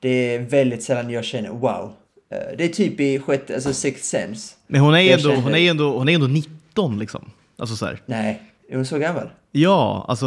Det 0.00 0.08
är 0.34 0.38
väldigt 0.38 0.82
sällan 0.82 1.10
jag 1.10 1.24
känner 1.24 1.50
wow. 1.50 1.92
Eh, 2.30 2.38
Det 2.58 2.64
är 2.64 2.68
typ 2.68 3.00
i 3.00 3.18
sjätte, 3.18 3.54
alltså 3.54 3.72
Sixth 3.72 4.04
Sense. 4.06 4.54
Men 4.66 4.80
hon 4.80 4.94
är, 4.94 4.98
Jag 5.00 5.10
ändå, 5.12 5.28
kände- 5.30 5.42
hon, 5.42 5.54
är 5.54 5.70
ändå, 5.70 5.98
hon 5.98 6.08
är 6.08 6.14
ändå 6.14 6.26
19 6.26 6.98
liksom. 6.98 7.30
Alltså 7.56 7.76
så 7.76 7.86
här. 7.86 8.00
Nej, 8.06 8.42
är 8.68 8.76
hon 8.76 8.86
så 8.86 8.98
gammal? 8.98 9.30
Ja, 9.52 10.04
alltså 10.08 10.26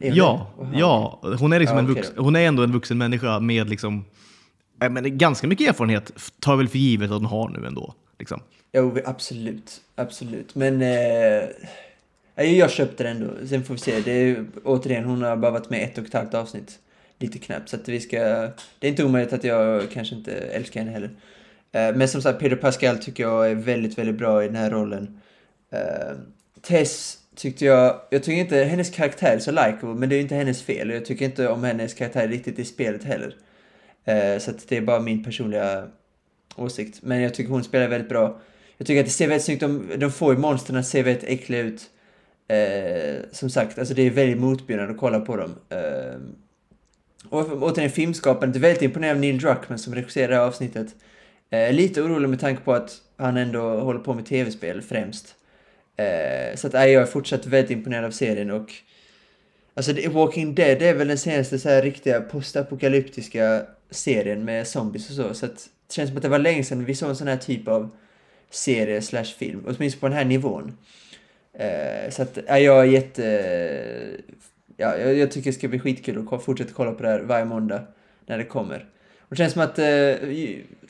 Nej, 0.00 0.12
ja, 0.14 0.50
det? 0.72 0.78
Ja. 0.78 1.20
Hon 1.38 1.52
är 1.52 1.60
liksom 1.60 1.76
Ja, 1.76 1.82
en 1.82 1.94
vux, 1.94 2.12
hon 2.16 2.36
är 2.36 2.40
ändå 2.40 2.62
en 2.62 2.72
vuxen 2.72 2.98
människa 2.98 3.40
med 3.40 3.70
liksom, 3.70 4.04
äh, 4.82 4.90
men 4.90 5.18
ganska 5.18 5.46
mycket 5.46 5.68
erfarenhet 5.68 6.12
tar 6.40 6.52
jag 6.52 6.56
väl 6.56 6.68
för 6.68 6.78
givet 6.78 7.10
att 7.10 7.16
hon 7.16 7.24
har 7.24 7.48
nu 7.48 7.66
ändå. 7.66 7.94
Liksom. 8.18 8.40
Jo, 8.72 8.98
absolut. 9.04 9.80
Absolut. 9.94 10.54
Men... 10.54 10.82
Eh, 10.82 11.48
nej, 12.34 12.58
jag 12.58 12.70
köpte 12.70 13.04
den 13.04 13.16
ändå. 13.16 13.46
Sen 13.46 13.64
får 13.64 13.74
vi 13.74 13.80
se. 13.80 14.00
Det 14.00 14.12
är, 14.12 14.46
återigen, 14.64 15.04
hon 15.04 15.22
har 15.22 15.36
bara 15.36 15.50
varit 15.50 15.70
med 15.70 15.82
ett 15.82 15.98
och 15.98 16.04
ett 16.04 16.14
halvt 16.14 16.34
avsnitt. 16.34 16.78
Lite 17.18 17.38
knappt. 17.38 17.68
Så 17.68 17.76
att 17.76 17.88
vi 17.88 18.00
ska... 18.00 18.18
Det 18.78 18.86
är 18.86 18.88
inte 18.88 19.04
omöjligt 19.04 19.32
att 19.32 19.44
jag 19.44 19.90
kanske 19.90 20.14
inte 20.14 20.32
älskar 20.32 20.80
henne 20.80 20.92
heller. 20.92 21.10
Eh, 21.72 21.96
men 21.96 22.08
som 22.08 22.22
sagt, 22.22 22.40
Peter 22.40 22.56
Pascal 22.56 22.98
tycker 22.98 23.22
jag 23.22 23.50
är 23.50 23.54
väldigt, 23.54 23.98
väldigt 23.98 24.18
bra 24.18 24.44
i 24.44 24.46
den 24.46 24.56
här 24.56 24.70
rollen. 24.70 25.20
Eh, 25.72 26.16
Tess 26.62 27.18
tyckte 27.36 27.64
jag... 27.64 28.00
Jag 28.10 28.22
tycker 28.22 28.40
inte 28.40 28.56
hennes 28.56 28.90
karaktär 28.90 29.34
är 29.34 29.38
så 29.38 29.50
likeable, 29.50 29.94
men 29.94 30.08
det 30.08 30.14
är 30.14 30.16
ju 30.16 30.22
inte 30.22 30.34
hennes 30.34 30.62
fel. 30.62 30.90
Jag 30.90 31.04
tycker 31.04 31.24
inte 31.24 31.48
om 31.48 31.64
hennes 31.64 31.94
karaktär 31.94 32.28
riktigt 32.28 32.58
i 32.58 32.64
spelet 32.64 33.04
heller. 33.04 33.36
Eh, 34.04 34.38
så 34.38 34.50
att 34.50 34.68
det 34.68 34.76
är 34.76 34.80
bara 34.80 35.00
min 35.00 35.24
personliga 35.24 35.88
åsikt. 36.56 37.02
Men 37.02 37.20
jag 37.20 37.34
tycker 37.34 37.50
hon 37.50 37.64
spelar 37.64 37.88
väldigt 37.88 38.08
bra. 38.08 38.40
Jag 38.76 38.86
tycker 38.86 39.00
att 39.00 39.06
det 39.06 39.12
ser 39.12 39.28
väldigt 39.28 39.44
snyggt 39.44 39.62
ut. 39.62 39.68
De, 39.68 39.98
de 39.98 40.12
får 40.12 40.34
ju 40.34 40.40
monstren 40.40 40.84
ser 40.84 41.02
väldigt 41.02 41.24
äckliga 41.24 41.60
ut. 41.60 41.90
Eh, 42.48 43.22
som 43.32 43.50
sagt, 43.50 43.78
alltså 43.78 43.94
det 43.94 44.02
är 44.02 44.10
väldigt 44.10 44.38
motbjudande 44.38 44.92
att 44.92 45.00
kolla 45.00 45.20
på 45.20 45.36
dem. 45.36 45.54
Eh, 45.68 46.18
och 47.28 47.62
återigen 47.62 47.90
filmskapandet, 47.90 48.62
väldigt 48.62 48.82
imponerad 48.82 49.16
av 49.16 49.20
Neil 49.20 49.38
Druckmann 49.38 49.78
som 49.78 49.94
regisserar 49.94 50.28
det 50.28 50.34
här 50.34 50.42
avsnittet. 50.42 50.94
Eh, 51.50 51.72
lite 51.72 52.02
orolig 52.02 52.28
med 52.28 52.40
tanke 52.40 52.62
på 52.62 52.72
att 52.72 52.92
han 53.16 53.36
ändå 53.36 53.80
håller 53.80 54.00
på 54.00 54.14
med 54.14 54.26
tv-spel 54.26 54.82
främst. 54.82 55.35
Eh, 55.96 56.56
så 56.56 56.66
att 56.66 56.72
nej, 56.72 56.92
jag 56.92 57.02
är 57.02 57.06
fortsatt 57.06 57.46
väldigt 57.46 57.70
imponerad 57.70 58.04
av 58.04 58.10
serien 58.10 58.50
och 58.50 58.72
Alltså 59.76 59.94
The 59.94 60.08
Walking 60.08 60.54
Dead 60.54 60.82
är 60.82 60.94
väl 60.94 61.08
den 61.08 61.18
senaste 61.18 61.58
så 61.58 61.68
här 61.68 61.82
riktiga 61.82 62.20
postapokalyptiska 62.20 63.66
serien 63.90 64.44
med 64.44 64.66
zombies 64.66 65.10
och 65.10 65.16
så. 65.16 65.34
Så 65.34 65.46
att 65.46 65.68
det 65.86 65.94
känns 65.94 66.08
som 66.08 66.16
att 66.16 66.22
det 66.22 66.28
var 66.28 66.38
länge 66.38 66.64
sedan 66.64 66.84
vi 66.84 66.94
såg 66.94 67.08
en 67.08 67.16
sån 67.16 67.28
här 67.28 67.36
typ 67.36 67.68
av 67.68 67.90
serie 68.50 69.02
slash 69.02 69.24
film. 69.24 69.64
Åtminstone 69.66 70.00
på 70.00 70.08
den 70.08 70.16
här 70.16 70.24
nivån. 70.24 70.78
Eh, 71.52 72.10
så 72.10 72.22
att 72.22 72.38
ja, 72.46 72.58
jag 72.58 72.80
är 72.80 72.84
jätte... 72.84 73.22
Ja, 74.76 74.98
jag, 74.98 75.14
jag 75.14 75.30
tycker 75.30 75.50
det 75.50 75.56
ska 75.56 75.68
bli 75.68 75.78
skitkul 75.78 76.28
att 76.30 76.44
fortsätta 76.44 76.72
kolla 76.74 76.92
på 76.92 77.02
det 77.02 77.08
här 77.08 77.20
varje 77.20 77.44
måndag 77.44 77.82
när 78.26 78.38
det 78.38 78.44
kommer. 78.44 78.86
Och 79.28 79.36
det 79.36 79.36
känns 79.36 79.52
som 79.52 79.62
att 79.62 79.78
eh, 79.78 80.14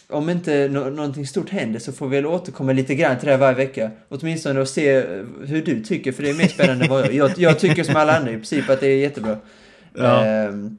om 0.09 0.31
inte 0.31 0.69
nå- 0.69 0.91
någonting 0.91 1.27
stort 1.27 1.51
händer 1.51 1.81
så 1.81 1.93
får 1.93 2.09
vi 2.09 2.17
väl 2.17 2.27
återkomma 2.27 2.73
lite 2.73 2.95
grann 2.95 3.19
till 3.19 3.27
det 3.27 3.33
här 3.33 3.39
varje 3.39 3.57
vecka. 3.57 3.91
Åtminstone 4.09 4.61
och 4.61 4.69
se 4.69 4.97
eh, 4.97 5.25
hur 5.47 5.63
du 5.63 5.83
tycker, 5.83 6.13
för 6.13 6.23
det 6.23 6.31
är 6.31 6.35
mer 6.35 6.49
spännande 6.49 6.85
än 6.85 6.91
vad 6.91 7.05
jag 7.05 7.15
jag, 7.15 7.39
jag 7.39 7.59
tycker 7.59 7.85
som 7.85 7.97
alla 7.97 8.17
andra 8.17 8.31
i 8.31 8.35
princip 8.35 8.71
att 8.71 8.81
det 8.81 8.87
är 8.89 8.97
jättebra. 8.97 9.39
Ja. 9.95 10.25
Ehm, 10.25 10.77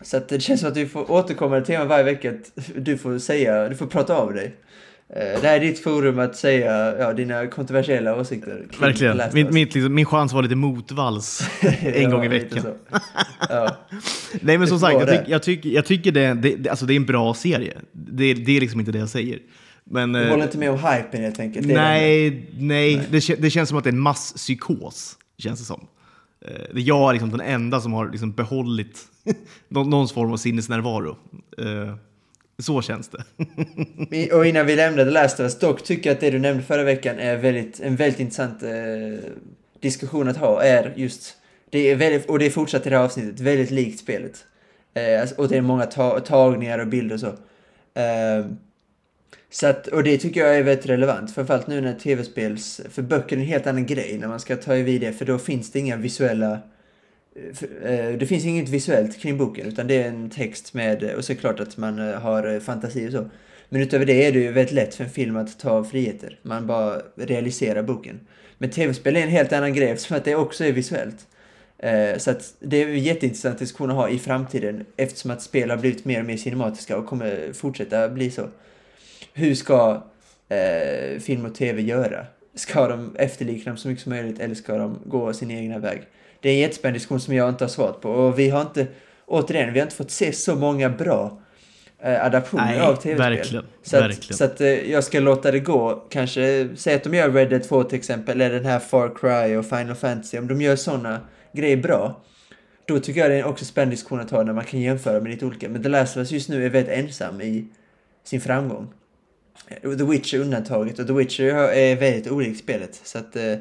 så 0.00 0.20
det 0.28 0.40
känns 0.40 0.60
som 0.60 0.68
att 0.70 0.76
vi 0.76 0.86
får 0.86 1.10
återkomma 1.10 1.60
till 1.60 1.66
teman 1.66 1.88
varje 1.88 2.04
vecka. 2.04 2.30
Att 2.30 2.50
du 2.76 2.98
får 2.98 3.18
säga, 3.18 3.68
du 3.68 3.76
får 3.76 3.86
prata 3.86 4.14
av 4.14 4.34
dig. 4.34 4.54
Eh, 5.08 5.40
det 5.40 5.48
här 5.48 5.56
är 5.56 5.60
ditt 5.60 5.82
forum 5.82 6.18
att 6.18 6.36
säga 6.36 6.98
ja, 6.98 7.12
dina 7.12 7.46
kontroversiella 7.46 8.16
åsikter. 8.16 8.66
Verkligen. 8.80 9.20
Min, 9.32 9.54
min, 9.54 9.64
liksom, 9.64 9.94
min 9.94 10.06
chans 10.06 10.32
var 10.32 10.42
lite 10.42 10.54
motvalls 10.54 11.50
en 11.80 12.02
Ja, 12.02 12.10
gång 12.10 12.24
i 12.24 12.28
veckan. 12.28 12.66
Ja. 13.48 13.76
Nej 14.40 14.58
men 14.58 14.68
som 14.68 14.78
sagt, 14.80 14.94
jag, 15.00 15.08
tyck, 15.08 15.28
jag, 15.28 15.42
tycker, 15.42 15.68
jag 15.68 15.86
tycker 15.86 16.12
det, 16.12 16.34
det, 16.34 16.68
alltså 16.68 16.86
det 16.86 16.94
är 16.94 16.96
en 16.96 17.04
bra 17.06 17.34
serie. 17.34 17.74
Det, 17.92 18.34
det 18.34 18.56
är 18.56 18.60
liksom 18.60 18.80
inte 18.80 18.92
det 18.92 18.98
jag 18.98 19.08
säger. 19.08 19.38
Men, 19.84 20.12
Du 20.12 20.22
eh, 20.22 20.30
håller 20.30 20.44
inte 20.44 20.58
med 20.58 20.70
om 20.70 20.78
hypen 20.78 21.22
helt 21.22 21.40
enkelt? 21.40 21.68
det 21.68 21.74
nej, 21.74 22.48
nej, 22.58 23.06
Det, 23.10 23.34
det 23.42 23.50
känns 23.50 23.68
som 23.68 23.78
att 23.78 23.84
det 23.84 23.90
är 23.90 23.92
en 23.92 24.00
masspsykos, 24.00 25.18
känns 25.38 25.58
det 25.60 25.64
som. 25.66 25.86
Eh, 26.46 26.52
det 26.74 26.80
är 26.80 26.88
jag 26.88 27.12
liksom 27.12 27.30
den 27.30 27.40
enda 27.40 27.80
som 27.80 27.92
har 27.92 28.10
liksom 28.10 28.32
behållit 28.32 28.98
någon, 29.68 29.90
någon 29.90 30.08
form 30.08 30.32
av 30.32 30.36
sinnesnärvaro. 30.36 31.16
Så 32.58 32.82
känns 32.82 33.08
det. 33.08 33.24
Och 34.34 34.46
innan 34.46 34.66
vi 34.66 34.76
lämnar 34.76 35.04
The 35.04 35.10
Last 35.10 35.34
of 35.34 35.40
Us, 35.40 35.58
dock 35.58 35.84
tycker 35.84 36.10
jag 36.10 36.14
att 36.14 36.20
det 36.20 36.30
du 36.30 36.38
nämnde 36.38 36.62
förra 36.62 36.82
veckan 36.82 37.18
är 37.18 37.36
väldigt, 37.36 37.80
en 37.80 37.96
väldigt 37.96 38.20
intressant 38.20 38.62
eh, 38.62 38.70
diskussion 39.80 40.28
att 40.28 40.36
ha, 40.36 40.62
är 40.62 40.92
just, 40.96 41.36
det 41.70 41.78
är 41.78 41.96
väldigt, 41.96 42.30
och 42.30 42.38
det 42.38 42.46
är 42.46 42.50
fortsatt 42.50 42.86
i 42.86 42.90
det 42.90 42.96
här 42.96 43.04
avsnittet, 43.04 43.40
väldigt 43.40 43.70
likt 43.70 44.00
spelet. 44.00 44.44
Eh, 44.94 45.20
alltså, 45.20 45.34
och 45.36 45.48
det 45.48 45.56
är 45.56 45.60
många 45.60 45.86
ta 45.86 46.20
tagningar 46.20 46.78
och 46.78 46.86
bilder 46.86 47.14
och 47.14 47.20
så. 47.20 47.26
Eh, 48.00 48.46
så 49.50 49.66
att, 49.66 49.86
och 49.86 50.02
det 50.02 50.18
tycker 50.18 50.40
jag 50.40 50.58
är 50.58 50.62
väldigt 50.62 50.86
relevant, 50.86 51.34
framförallt 51.34 51.66
nu 51.66 51.80
när 51.80 51.94
tv-spels, 51.94 52.80
för 52.90 53.02
böcker 53.02 53.36
är 53.36 53.40
en 53.40 53.46
helt 53.46 53.66
annan 53.66 53.86
grej 53.86 54.18
när 54.18 54.28
man 54.28 54.40
ska 54.40 54.56
ta 54.56 54.72
vid 54.74 55.00
det, 55.00 55.12
för 55.12 55.24
då 55.24 55.38
finns 55.38 55.72
det 55.72 55.78
inga 55.78 55.96
visuella 55.96 56.52
eh, 56.52 56.58
Eh, 57.82 58.18
det 58.18 58.26
finns 58.26 58.44
inget 58.44 58.68
visuellt 58.68 59.18
kring 59.18 59.38
boken 59.38 59.66
utan 59.66 59.86
det 59.86 60.02
är 60.02 60.08
en 60.08 60.30
text 60.30 60.74
med, 60.74 61.14
och 61.14 61.24
så 61.24 61.32
är 61.32 61.34
det 61.34 61.40
klart 61.40 61.60
att 61.60 61.76
man 61.76 61.98
eh, 61.98 62.14
har 62.14 62.54
eh, 62.54 62.60
fantasi 62.60 63.08
och 63.08 63.12
så. 63.12 63.30
Men 63.68 63.80
utöver 63.80 64.06
det 64.06 64.26
är 64.26 64.32
det 64.32 64.38
ju 64.38 64.52
väldigt 64.52 64.74
lätt 64.74 64.94
för 64.94 65.04
en 65.04 65.10
film 65.10 65.36
att 65.36 65.58
ta 65.58 65.84
friheter. 65.84 66.38
Man 66.42 66.66
bara 66.66 67.02
realiserar 67.16 67.82
boken. 67.82 68.20
Men 68.58 68.70
tv-spel 68.70 69.16
är 69.16 69.20
en 69.20 69.28
helt 69.28 69.52
annan 69.52 69.74
grej 69.74 69.90
eftersom 69.90 70.16
att 70.16 70.24
det 70.24 70.34
också 70.34 70.64
är 70.64 70.72
visuellt. 70.72 71.26
Så 72.18 72.30
att 72.30 72.54
det 72.60 72.82
är 72.82 72.88
en 72.88 72.98
jätteintressant 72.98 73.58
diskussion 73.58 73.90
att 73.90 73.96
ha 73.96 74.08
i 74.08 74.18
framtiden 74.18 74.84
eftersom 74.96 75.30
att 75.30 75.42
spel 75.42 75.70
har 75.70 75.76
blivit 75.76 76.04
mer 76.04 76.20
och 76.20 76.26
mer 76.26 76.36
cinematiska 76.36 76.96
och 76.96 77.06
kommer 77.06 77.52
fortsätta 77.52 78.08
bli 78.08 78.30
så. 78.30 78.48
Hur 79.32 79.54
ska 79.54 80.02
eh, 80.48 81.20
film 81.20 81.44
och 81.44 81.54
tv 81.54 81.82
göra? 81.82 82.26
Ska 82.54 82.88
de 82.88 83.16
efterlikna 83.16 83.70
dem 83.70 83.76
så 83.76 83.88
mycket 83.88 84.02
som 84.02 84.10
möjligt 84.10 84.40
eller 84.40 84.54
ska 84.54 84.76
de 84.76 84.98
gå 85.04 85.32
sin 85.32 85.50
egna 85.50 85.78
väg? 85.78 86.02
Det 86.44 86.50
är 86.50 86.52
en 86.52 86.58
jättespännande 86.58 86.96
diskussion 86.96 87.20
som 87.20 87.34
jag 87.34 87.48
inte 87.48 87.64
har 87.64 87.68
svarat 87.68 88.00
på 88.00 88.10
och 88.10 88.38
vi 88.38 88.48
har 88.48 88.60
inte, 88.60 88.86
återigen, 89.26 89.72
vi 89.72 89.78
har 89.78 89.86
inte 89.86 89.96
fått 89.96 90.10
se 90.10 90.32
så 90.32 90.54
många 90.54 90.90
bra 90.90 91.40
eh, 92.02 92.24
adaptioner 92.24 92.64
Nej, 92.64 92.80
av 92.80 92.96
tv-spel. 92.96 93.16
verkligen, 93.16 93.64
Så 93.82 93.96
att, 93.96 94.02
verkligen. 94.02 94.36
så 94.36 94.44
att 94.44 94.60
eh, 94.60 94.90
jag 94.90 95.04
ska 95.04 95.20
låta 95.20 95.50
det 95.50 95.60
gå, 95.60 96.04
kanske, 96.10 96.68
säg 96.76 96.94
att 96.94 97.04
de 97.04 97.14
gör 97.14 97.30
Red 97.30 97.50
Dead 97.50 97.62
2 97.62 97.84
till 97.84 97.98
exempel, 97.98 98.40
eller 98.40 98.54
den 98.54 98.64
här 98.64 98.78
Far 98.78 99.14
Cry 99.16 99.56
och 99.56 99.66
Final 99.66 99.94
Fantasy, 99.94 100.38
om 100.38 100.48
de 100.48 100.60
gör 100.62 100.76
sådana 100.76 101.20
grejer 101.52 101.76
bra, 101.76 102.20
då 102.86 102.98
tycker 102.98 103.20
jag 103.20 103.30
det 103.30 103.36
är 103.36 103.44
också 103.44 103.64
spännande 103.64 103.92
diskussion 103.94 104.20
att 104.20 104.30
ha 104.30 104.42
när 104.42 104.52
man 104.52 104.64
kan 104.64 104.80
jämföra 104.80 105.20
med 105.20 105.30
lite 105.30 105.46
olika. 105.46 105.68
Men 105.68 105.82
The 105.82 105.88
Last 105.88 106.16
of 106.16 106.20
Us 106.20 106.30
just 106.30 106.48
nu 106.48 106.66
är 106.66 106.70
väldigt 106.70 106.94
ensam 106.94 107.40
i 107.40 107.68
sin 108.24 108.40
framgång. 108.40 108.88
The 109.82 110.04
Witcher 110.04 110.38
undantaget 110.38 110.98
och 110.98 111.06
The 111.06 111.12
Witcher 111.12 111.44
är 111.54 111.96
väldigt 111.96 112.32
olikt 112.32 112.58
spelet. 112.58 113.00
Så 113.04 113.18
att 113.18 113.36
eh, 113.36 113.54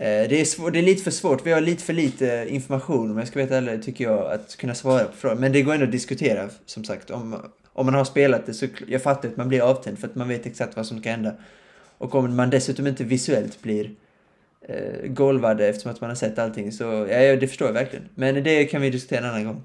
det, 0.00 0.40
är 0.40 0.44
svår, 0.44 0.70
det 0.70 0.78
är 0.78 0.82
lite 0.82 1.02
för 1.02 1.10
svårt, 1.10 1.46
vi 1.46 1.52
har 1.52 1.60
lite 1.60 1.82
för 1.84 1.92
lite 1.92 2.46
information 2.48 3.10
om 3.10 3.18
jag 3.18 3.28
ska 3.28 3.38
veta 3.38 3.56
ärligt, 3.56 3.84
tycker 3.84 4.04
jag, 4.04 4.32
att 4.32 4.56
kunna 4.56 4.74
svara 4.74 5.04
på 5.04 5.16
frågan. 5.16 5.38
Men 5.38 5.52
det 5.52 5.62
går 5.62 5.74
ändå 5.74 5.86
att 5.86 5.92
diskutera, 5.92 6.48
som 6.66 6.84
sagt. 6.84 7.10
Om, 7.10 7.36
om 7.72 7.86
man 7.86 7.94
har 7.94 8.04
spelat 8.04 8.46
det 8.46 8.54
så 8.54 8.66
jag 8.88 9.02
fattar 9.02 9.28
att 9.28 9.36
man 9.36 9.48
blir 9.48 9.60
avtänd 9.60 9.98
för 9.98 10.06
att 10.06 10.14
man 10.14 10.28
vet 10.28 10.46
exakt 10.46 10.76
vad 10.76 10.86
som 10.86 11.00
ska 11.00 11.10
hända. 11.10 11.34
Och 11.98 12.14
om 12.14 12.36
man 12.36 12.50
dessutom 12.50 12.86
inte 12.86 13.04
visuellt 13.04 13.62
blir 13.62 13.90
eh, 14.68 15.06
golvad 15.06 15.60
eftersom 15.60 15.90
att 15.90 16.00
man 16.00 16.10
har 16.10 16.14
sett 16.14 16.38
allting 16.38 16.72
så, 16.72 16.84
ja, 17.10 17.36
det 17.36 17.48
förstår 17.48 17.68
jag 17.68 17.74
verkligen. 17.74 18.08
Men 18.14 18.44
det 18.44 18.64
kan 18.64 18.82
vi 18.82 18.90
diskutera 18.90 19.18
en 19.18 19.30
annan 19.30 19.44
gång. 19.44 19.62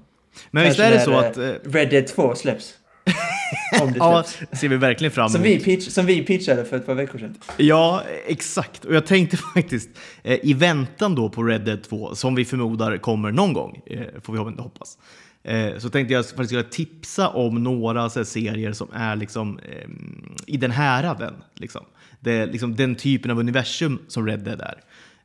Men 0.50 0.64
visst 0.64 0.78
är 0.78 0.90
det 0.90 1.00
så 1.00 1.12
eh, 1.12 1.18
att... 1.18 1.36
eh, 1.36 1.52
Red 1.64 1.90
Dead 1.90 2.06
2 2.06 2.34
släpps. 2.34 2.74
om 3.82 3.92
det 3.92 3.98
Ja, 3.98 4.24
ser 4.52 4.68
vi 4.68 4.76
verkligen 4.76 5.10
fram 5.12 5.28
Som 5.28 5.44
emot. 5.44 5.56
vi, 5.60 5.64
pitch, 5.64 5.88
som 5.88 6.06
vi 6.06 6.22
pitchade 6.22 6.64
för 6.64 6.76
ett 6.76 6.86
par 6.86 6.94
veckor 6.94 7.18
sedan. 7.18 7.34
Ja, 7.56 8.02
exakt. 8.26 8.84
Och 8.84 8.94
jag 8.94 9.06
tänkte 9.06 9.36
faktiskt, 9.54 9.88
eh, 10.22 10.38
i 10.42 10.54
väntan 10.54 11.14
då 11.14 11.28
på 11.30 11.42
Red 11.42 11.60
Dead 11.64 11.82
2, 11.82 12.14
som 12.14 12.34
vi 12.34 12.44
förmodar 12.44 12.96
kommer 12.96 13.32
någon 13.32 13.52
gång, 13.52 13.80
eh, 13.86 14.00
får 14.22 14.32
vi 14.32 14.38
hoppas- 14.38 14.98
eh, 15.44 15.78
så 15.78 15.90
tänkte 15.90 16.14
jag 16.14 16.26
faktiskt 16.26 16.48
skulle 16.50 16.62
tipsa 16.62 17.28
om 17.28 17.62
några 17.62 18.10
så 18.10 18.18
här, 18.18 18.24
serier 18.24 18.72
som 18.72 18.88
är 18.92 19.16
liksom, 19.16 19.58
eh, 19.58 19.88
i 20.46 20.56
den 20.56 20.70
häraden. 20.70 21.34
Liksom. 21.54 21.84
Det 22.20 22.32
är 22.32 22.46
liksom 22.46 22.76
den 22.76 22.94
typen 22.94 23.30
av 23.30 23.38
universum 23.38 23.98
som 24.08 24.26
Red 24.26 24.40
Dead 24.40 24.60
är. 24.60 24.80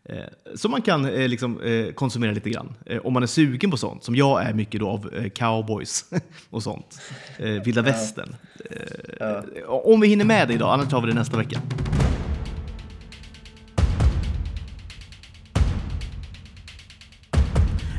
Eh, 0.10 0.16
som 0.56 0.72
man 0.72 0.82
kan 0.82 1.06
eh, 1.06 1.28
liksom, 1.28 1.62
eh, 1.62 1.92
konsumera 1.94 2.32
lite 2.32 2.50
grann. 2.50 2.74
Om 3.04 3.14
man 3.14 3.24
är 3.24 3.28
sugen 3.28 3.72
på 3.72 3.78
sånt, 3.78 4.04
som 4.04 4.16
jag 4.16 4.44
är 4.44 4.54
mycket 4.54 4.80
då 4.80 4.90
av 4.90 5.30
cowboys 5.30 6.06
och 6.50 6.64
sånt. 6.64 7.02
Vilda 7.66 7.82
västern. 7.82 8.36
Ja. 9.20 9.44
Om 9.68 10.02
vi 10.02 10.08
hinner 10.08 10.26
med 10.26 10.48
det 10.48 10.54
idag, 10.54 10.74
annars 10.74 10.90
tar 10.90 11.02
vi 11.02 11.08
det 11.08 11.14
nästa 11.14 11.38
vecka. 11.38 11.62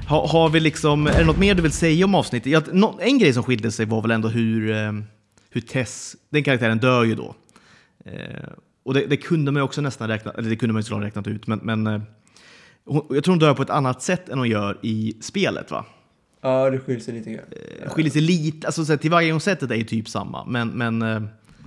Ha, 0.08 0.26
har 0.28 0.48
vi 0.48 0.60
liksom, 0.60 1.06
är 1.06 1.18
det 1.18 1.24
något 1.24 1.38
mer 1.38 1.54
du 1.54 1.62
vill 1.62 1.72
säga 1.72 2.04
om 2.04 2.14
avsnittet? 2.14 2.52
Ja, 2.52 2.62
nå- 2.72 2.98
en 3.02 3.18
grej 3.18 3.32
som 3.32 3.42
skilde 3.42 3.70
sig 3.72 3.86
var 3.86 4.02
väl 4.02 4.10
ändå 4.10 4.28
hur, 4.28 4.72
hur 5.50 5.60
Tess, 5.60 6.16
den 6.30 6.44
karaktären 6.44 6.78
dör 6.78 7.04
ju 7.04 7.14
då. 7.14 7.34
Eh, 8.04 8.12
och 8.82 8.94
det, 8.94 9.06
det 9.06 9.16
kunde 9.16 9.52
man 9.52 9.62
också 9.62 9.80
nästan 9.80 10.08
räkna, 10.08 10.30
eller 10.30 10.50
det 10.50 10.56
kunde 10.56 10.72
man 10.72 10.82
såklart 10.82 11.02
räknat 11.02 11.26
ut, 11.26 11.46
men, 11.46 11.60
men 11.62 11.86
eh, 11.86 12.00
hon, 12.84 13.06
jag 13.10 13.24
tror 13.24 13.32
hon 13.32 13.38
dör 13.38 13.54
på 13.54 13.62
ett 13.62 13.70
annat 13.70 14.02
sätt 14.02 14.28
än 14.28 14.38
hon 14.38 14.48
gör 14.48 14.78
i 14.82 15.16
spelet 15.20 15.70
va? 15.70 15.84
Ja, 16.40 16.70
det 16.70 16.78
skiljer 16.78 17.02
sig 17.02 17.14
lite 17.14 17.30
grann. 17.30 17.44
Det 17.82 17.88
skiljer 17.88 18.12
sig 18.12 18.22
lite, 18.22 18.66
alltså 18.66 18.84
så 18.84 18.92
här, 18.92 18.96
tillvägagångssättet 18.96 19.70
är 19.70 19.74
ju 19.74 19.84
typ 19.84 20.08
samma, 20.08 20.44
men, 20.44 20.68
men 20.68 21.02
eh, 21.02 21.22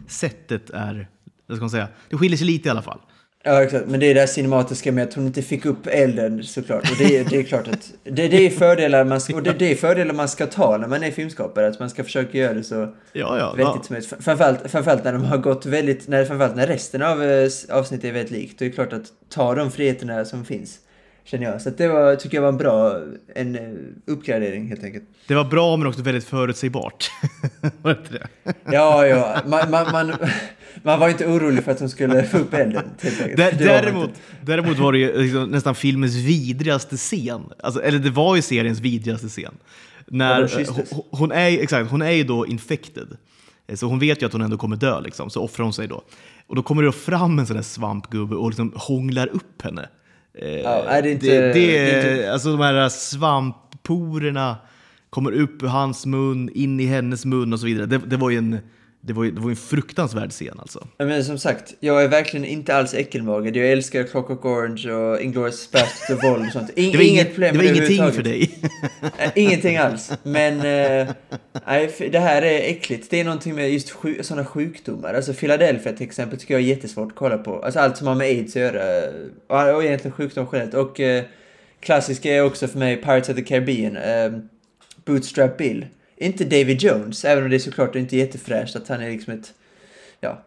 sättet 0.08 0.70
är, 0.70 1.08
vad 1.48 1.58
ska 1.58 1.64
man 1.64 1.70
säga, 1.70 1.88
det 2.10 2.18
skiljer 2.18 2.38
sig 2.38 2.48
lite 2.48 2.68
i 2.68 2.72
alla 2.72 2.82
fall. 2.82 3.00
Ja, 3.48 3.64
exakt. 3.64 3.86
Men 3.88 4.00
det 4.00 4.06
är 4.06 4.14
det 4.16 4.28
cinematiska 4.28 4.92
med 4.92 5.04
att 5.04 5.14
hon 5.14 5.26
inte 5.28 5.42
fick 5.42 5.66
upp 5.66 5.88
elden 5.88 6.44
såklart. 6.44 6.92
Och 6.92 6.98
det, 6.98 7.18
är- 7.18 7.26
det 7.30 7.38
är 7.38 7.44
klart 7.44 7.68
att 7.68 7.94
det, 8.04 8.28
det 8.28 8.46
är 8.46 8.50
fördelar 8.50 9.04
man 9.04 9.22
ska, 9.22 9.36
och 9.36 9.44
det, 9.44 9.54
det 9.60 9.72
är 9.72 9.76
fördelar 9.76 10.14
man 10.14 10.30
ska 10.30 10.46
ta 10.48 10.78
när 10.78 10.88
man 10.88 11.04
är 11.04 11.12
filmskapare. 11.12 11.68
Att 11.68 11.80
man 11.80 11.90
ska 11.90 12.04
försöka 12.04 12.38
göra 12.38 12.54
det 12.54 12.64
så 12.64 12.76
Ja, 13.14 13.38
ja. 13.40 13.54
vettigt 13.58 13.86
som 13.86 13.94
möjligt. 13.94 14.14
Framförallt, 14.20 14.72
framförallt 14.72 15.04
när 15.04 15.14
de 15.14 15.24
har 15.26 15.38
gått 15.38 15.66
väldigt, 15.66 16.08
när, 16.08 16.26
framförallt 16.26 16.56
när 16.56 16.68
resten 16.68 17.02
av 17.02 17.24
eh, 17.24 17.50
avsnittet 17.70 18.06
är 18.06 18.12
väldigt 18.14 18.32
likt. 18.32 18.60
Det 18.60 18.66
är 18.66 18.70
klart 18.70 18.94
att 18.94 19.06
ta 19.30 19.56
de 19.56 19.72
friheterna 19.72 20.26
som 20.26 20.46
finns. 20.46 20.78
Känner 21.26 21.46
jag. 21.46 21.62
Så 21.62 21.70
det 21.70 21.88
var, 21.88 22.16
tycker 22.16 22.38
jag 22.38 22.42
var 22.42 22.50
en 22.50 22.58
bra, 22.58 23.00
en 23.36 23.56
eh, 23.56 23.62
uppgradering 24.14 24.68
helt 24.68 24.84
enkelt. 24.84 25.04
Det 25.28 25.36
var 25.36 25.44
bra 25.44 25.78
men 25.78 25.88
också 25.88 26.02
väldigt 26.02 26.24
förutsägbart. 26.26 27.12
var 27.82 27.94
det 27.94 28.00
inte 28.00 28.14
det? 28.14 28.54
Ja, 28.72 29.08
ja. 29.08 29.38
Man, 29.46 29.72
man, 29.72 29.92
man, 29.92 30.14
man 30.84 31.00
var 31.00 31.10
inte 31.10 31.26
orolig 31.28 31.64
för 31.64 31.72
att 31.72 31.80
de 31.80 31.90
skulle 31.90 32.24
få 32.24 32.38
upp 32.38 32.54
elden. 32.54 32.84
Däremot, 33.58 34.10
däremot 34.42 34.78
var 34.80 34.92
det 34.92 34.98
ju 34.98 35.22
liksom 35.22 35.44
nästan 35.50 35.76
filmens 35.76 36.16
vidrigaste 36.16 36.98
scen. 36.98 37.42
Alltså, 37.64 37.82
eller 37.82 38.00
det 38.00 38.10
var 38.10 38.36
ju 38.36 38.42
seriens 38.42 38.80
vidrigaste 38.80 39.28
scen. 39.28 39.54
När, 40.08 40.42
Ja, 40.42 40.48
kysstes. 40.48 40.92
hon, 40.92 41.04
hon, 41.12 41.32
är, 41.32 41.60
exakt, 41.64 41.92
hon 41.92 42.02
är 42.02 42.12
ju 42.12 42.24
då 42.24 42.48
infected. 42.48 43.08
Eh, 43.68 43.76
Så 43.76 43.86
hon 43.88 44.00
vet 44.00 44.22
ju 44.22 44.26
att 44.26 44.34
hon 44.34 44.42
ändå 44.42 44.58
kommer 44.58 44.76
dö, 44.76 45.02
liksom, 45.02 45.30
så 45.30 45.42
offrar 45.44 45.64
hon 45.64 45.74
sig 45.74 45.88
då. 45.88 46.04
Och 46.48 46.56
då 46.56 46.64
kommer 46.64 46.82
det 46.82 46.88
då 46.88 46.92
fram 46.92 47.40
en 47.40 47.46
sån 47.48 47.56
där 47.56 47.64
svampgubbe 47.64 48.36
och 48.36 48.50
liksom 48.50 48.74
hånglar 48.76 49.28
upp 49.28 49.62
henne. 49.62 49.90
Eh, 50.38 50.50
Ja, 50.60 50.84
nej, 50.88 51.02
det 51.02 51.10
är 51.10 51.12
inte- 51.12 51.26
det, 51.42 51.54
det 51.54 51.78
är 51.78 52.14
inte- 52.22 52.34
Alltså 52.34 52.52
de 52.52 52.60
här 52.60 52.90
svampporerna 52.90 54.56
kommer 55.10 55.32
upp 55.32 55.64
ur 55.64 55.68
hans 55.68 56.06
mun, 56.06 56.50
in 56.54 56.80
i 56.80 56.86
hennes 56.86 57.26
mun 57.26 57.54
och 57.54 57.60
så 57.60 57.66
vidare. 57.66 57.86
Det, 57.86 57.98
det 57.98 58.18
var 58.18 58.30
ju 58.30 58.38
en, 58.38 58.60
det 59.06 59.14
var 59.14 59.24
ju, 59.24 59.32
det 59.32 59.42
var 59.42 59.50
en 59.50 59.56
fruktansvärd 59.56 60.32
scen 60.32 60.60
alltså. 60.60 60.88
Men 60.98 61.26
som 61.26 61.38
sagt, 61.38 61.74
jag 61.80 62.04
är 62.04 62.08
verkligen 62.08 62.46
inte 62.46 62.76
alls 62.76 62.94
äckelmagad. 62.94 63.56
Jag 63.56 63.72
älskar 63.72 64.04
Clockwork 64.04 64.46
Orange 64.46 64.92
och 64.92 65.22
Inglourious 65.22 65.72
Basterds 65.72 66.10
och 66.10 66.30
våld 66.30 66.46
och 66.46 66.52
sånt. 66.52 66.70
In, 66.76 66.92
Det 66.92 66.98
var, 66.98 67.06
inget 67.06 67.28
problem 67.28 67.58
det 67.58 67.64
var 67.64 67.76
ingenting 67.76 68.12
för 68.12 68.24
dig. 68.24 68.60
Ingenting 69.36 69.78
alls. 69.78 70.12
Men 70.24 70.62
för 71.90 72.10
det 72.10 72.20
här 72.20 72.42
är 72.42 72.70
äckligt. 72.70 73.10
Det 73.10 73.20
är 73.20 73.24
någonting 73.24 73.56
med 73.56 73.72
just 73.72 73.92
sju, 73.92 74.18
sådana 74.22 74.46
sjukdomar. 74.46 75.14
Alltså 75.14 75.34
Philadelphia 75.34 75.94
till 75.94 76.06
exempel 76.06 76.40
tycker 76.40 76.54
jag 76.54 76.62
är 76.62 76.68
jättesvårt 76.68 77.12
att 77.12 77.18
kolla 77.18 77.38
på. 77.38 77.60
Alltså 77.60 77.80
allt 77.80 77.98
som 77.98 78.08
har 78.08 78.16
med 78.16 78.28
aids 78.28 78.56
att 78.56 78.62
göra. 78.62 78.84
Och, 79.48 79.76
och 79.76 79.84
egentligen 79.84 80.16
sjukdom 80.16 80.48
generellt. 80.52 80.74
Och 80.74 81.00
eh, 81.00 81.24
klassiska 81.80 82.36
är 82.36 82.42
också 82.42 82.68
för 82.68 82.80
mig 82.80 82.96
Pirates 82.98 83.30
of 83.30 83.36
the 83.36 83.42
Caribbean. 83.42 83.98
Eh, 83.98 84.40
Bootstrap 85.06 85.58
Bill. 85.58 85.86
Inte 86.18 86.44
David 86.44 86.82
Jones, 86.82 87.26
även 87.26 87.44
om 87.44 87.50
det 87.50 87.56
är 87.56 87.60
såklart 87.60 87.96
inte 87.96 88.16
är 88.16 88.18
jättefräscht 88.18 88.76
att 88.76 88.88
han 88.88 89.02
är 89.02 89.10
liksom 89.12 89.34
ett, 89.34 89.54
ja, 90.22 90.44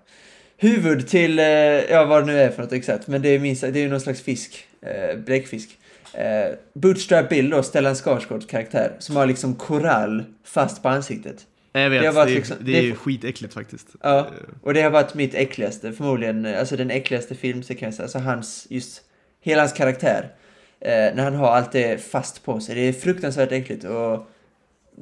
huvud 0.57 1.09
till, 1.09 1.39
eh, 1.39 1.45
ja 1.45 2.05
vad 2.05 2.23
det 2.23 2.27
nu 2.27 2.39
är 2.41 2.51
för 2.51 2.63
något 2.63 2.73
exakt, 2.73 3.07
men 3.07 3.23
det 3.23 3.29
är 3.29 3.39
minst, 3.39 3.61
det 3.61 3.69
är 3.69 3.77
ju 3.83 3.89
någon 3.89 4.01
slags 4.01 4.23
fisk, 4.23 4.67
eh, 4.83 5.19
bläckfisk. 5.19 5.79
Eh, 6.15 6.55
Bootstrap 6.75 7.29
Bill 7.29 7.51
då, 7.51 7.63
Stellan 7.63 7.95
Skarsgårds 7.95 8.47
karaktär, 8.47 8.93
som 8.99 9.17
har 9.17 9.27
liksom 9.27 9.55
korall 9.55 10.25
fast 10.45 10.83
på 10.83 10.89
ansiktet. 10.89 11.47
Jag 11.73 11.91
vet, 11.91 12.01
Det 12.03 12.07
det, 12.09 12.13
varit 12.13 12.31
är, 12.31 12.35
liksom- 12.35 12.57
det 12.61 12.73
det- 12.73 12.79
är 12.79 12.83
ju 12.83 12.95
skitäckligt 12.95 13.55
faktiskt. 13.55 13.87
Ja, 14.03 14.29
och 14.63 14.75
det 14.75 14.83
har 14.83 14.91
varit 14.91 15.15
mitt 15.15 15.35
äckligaste, 15.35 15.93
förmodligen, 15.93 16.47
alltså 16.47 16.77
den 16.77 16.91
äckligaste 16.91 17.35
filmsekvensen, 17.35 18.03
alltså 18.03 18.19
hans, 18.19 18.67
just, 18.71 19.03
hela 19.41 19.63
hans 19.63 19.73
karaktär. 19.73 20.33
Eh, 20.81 20.91
när 20.91 21.25
han 21.25 21.35
har 21.35 21.49
allt 21.51 21.73
det 21.73 22.03
fast 22.11 22.45
på 22.45 22.61
sig, 22.61 22.75
det 22.75 22.81
är 22.81 22.93
fruktansvärt 22.93 23.53
äckligt 23.53 23.85
och 23.85 24.29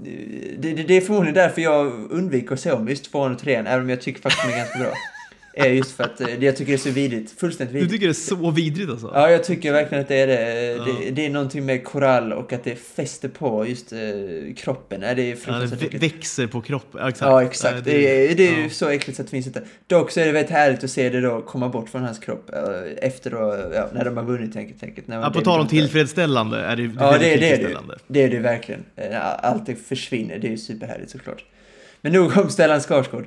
det, 0.03 0.73
det, 0.73 0.83
det 0.83 0.95
är 0.95 1.01
förmodligen 1.01 1.35
därför 1.35 1.63
jag 1.63 1.87
undviker 2.11 2.55
att 2.55 2.61
se 2.61 2.73
om 2.73 2.89
just 2.89 3.11
tvåan 3.11 3.33
och 3.33 3.39
trean, 3.39 3.67
även 3.67 3.85
om 3.85 3.91
jag 3.91 4.01
tycker 4.01 4.21
faktiskt 4.21 4.47
de 4.47 4.53
är 4.53 4.59
ganska 4.59 4.79
bra 4.79 4.93
är 5.59 5.69
just 5.69 5.90
för 5.97 6.05
att 6.05 6.21
eh, 6.21 6.45
jag 6.45 6.57
tycker 6.57 6.73
det 6.73 6.77
är 6.77 6.79
så 6.79 6.90
vidrigt. 6.90 7.40
Fullständigt 7.40 7.73
Du 7.75 7.79
vidrigt. 7.81 7.92
tycker 7.92 8.07
det 8.07 8.11
är 8.11 8.37
så 8.37 8.51
vidrigt 8.51 8.90
alltså? 8.90 9.11
Ja, 9.14 9.31
jag 9.31 9.45
tycker 9.45 9.73
verkligen 9.73 10.03
att 10.03 10.09
det 10.09 10.16
är 10.16 10.27
det. 10.27 10.85
Det, 11.05 11.11
det 11.11 11.27
är 11.27 11.31
någonting 11.31 11.66
med 11.66 11.85
korall 11.85 12.33
och 12.33 12.53
att 12.53 12.64
det 12.64 12.75
fäster 12.77 13.29
på 13.29 13.66
just 13.66 13.92
eh, 13.92 13.99
kroppen. 14.57 15.03
Ja, 15.03 15.14
det 15.14 15.23
är 15.23 15.27
Ja, 15.27 15.31
det 15.31 15.37
fruktansvärt 15.37 15.81
vä- 15.81 15.85
äckligt. 15.87 16.05
växer 16.05 16.47
på 16.47 16.61
kroppen. 16.61 17.01
Ja, 17.03 17.09
exakt. 17.09 17.29
Ja, 17.29 17.42
exakt. 17.42 17.75
Ja, 17.77 17.81
Det 17.85 18.31
är, 18.31 18.35
det 18.35 18.49
är 18.49 18.57
ju 18.57 18.62
ja. 18.62 18.71
så 18.71 18.88
äckligt 18.88 19.16
så 19.16 19.23
att 19.23 19.27
det 19.27 19.31
finns 19.31 19.47
inte. 19.47 19.62
Dock 19.87 20.11
så 20.11 20.21
är 20.21 20.27
det 20.27 20.33
väldigt 20.33 20.53
härligt 20.53 20.85
att 20.85 20.90
se 20.90 21.09
det 21.09 21.21
då 21.21 21.42
komma 21.42 21.69
bort 21.69 21.88
från 21.88 22.03
hans 22.03 22.19
kropp 22.19 22.51
eh, 22.55 23.09
efter 23.09 23.31
då, 23.31 23.71
ja, 23.75 23.88
när 23.95 24.05
de 24.05 24.16
har 24.16 24.25
vunnit 24.25 24.55
helt 24.55 24.83
enkelt. 24.83 25.07
Ja, 25.11 25.31
på 25.35 25.40
tal 25.40 25.61
om 25.61 25.69
tillfredsställande 25.69 26.59
är 26.59 26.77
det, 26.77 26.83
det 26.83 27.01
är 27.01 27.05
Ja, 27.05 27.19
det, 27.19 27.35
är- 27.35 27.38
det 27.40 27.51
är 27.53 27.57
det 27.57 27.69
ju. 27.71 27.77
Det 28.09 28.23
är 28.23 28.29
det 28.31 28.38
verkligen. 28.38 28.85
Allt 29.38 29.66
det 29.66 29.75
försvinner, 29.75 30.38
det 30.38 30.47
är 30.47 30.51
ju 30.51 30.59
superhärligt 30.59 31.11
såklart. 31.11 31.45
Men 32.01 32.12
nog 32.12 32.37
om 32.38 32.51
Stellan 32.51 32.81
Skarsgård. 32.81 33.27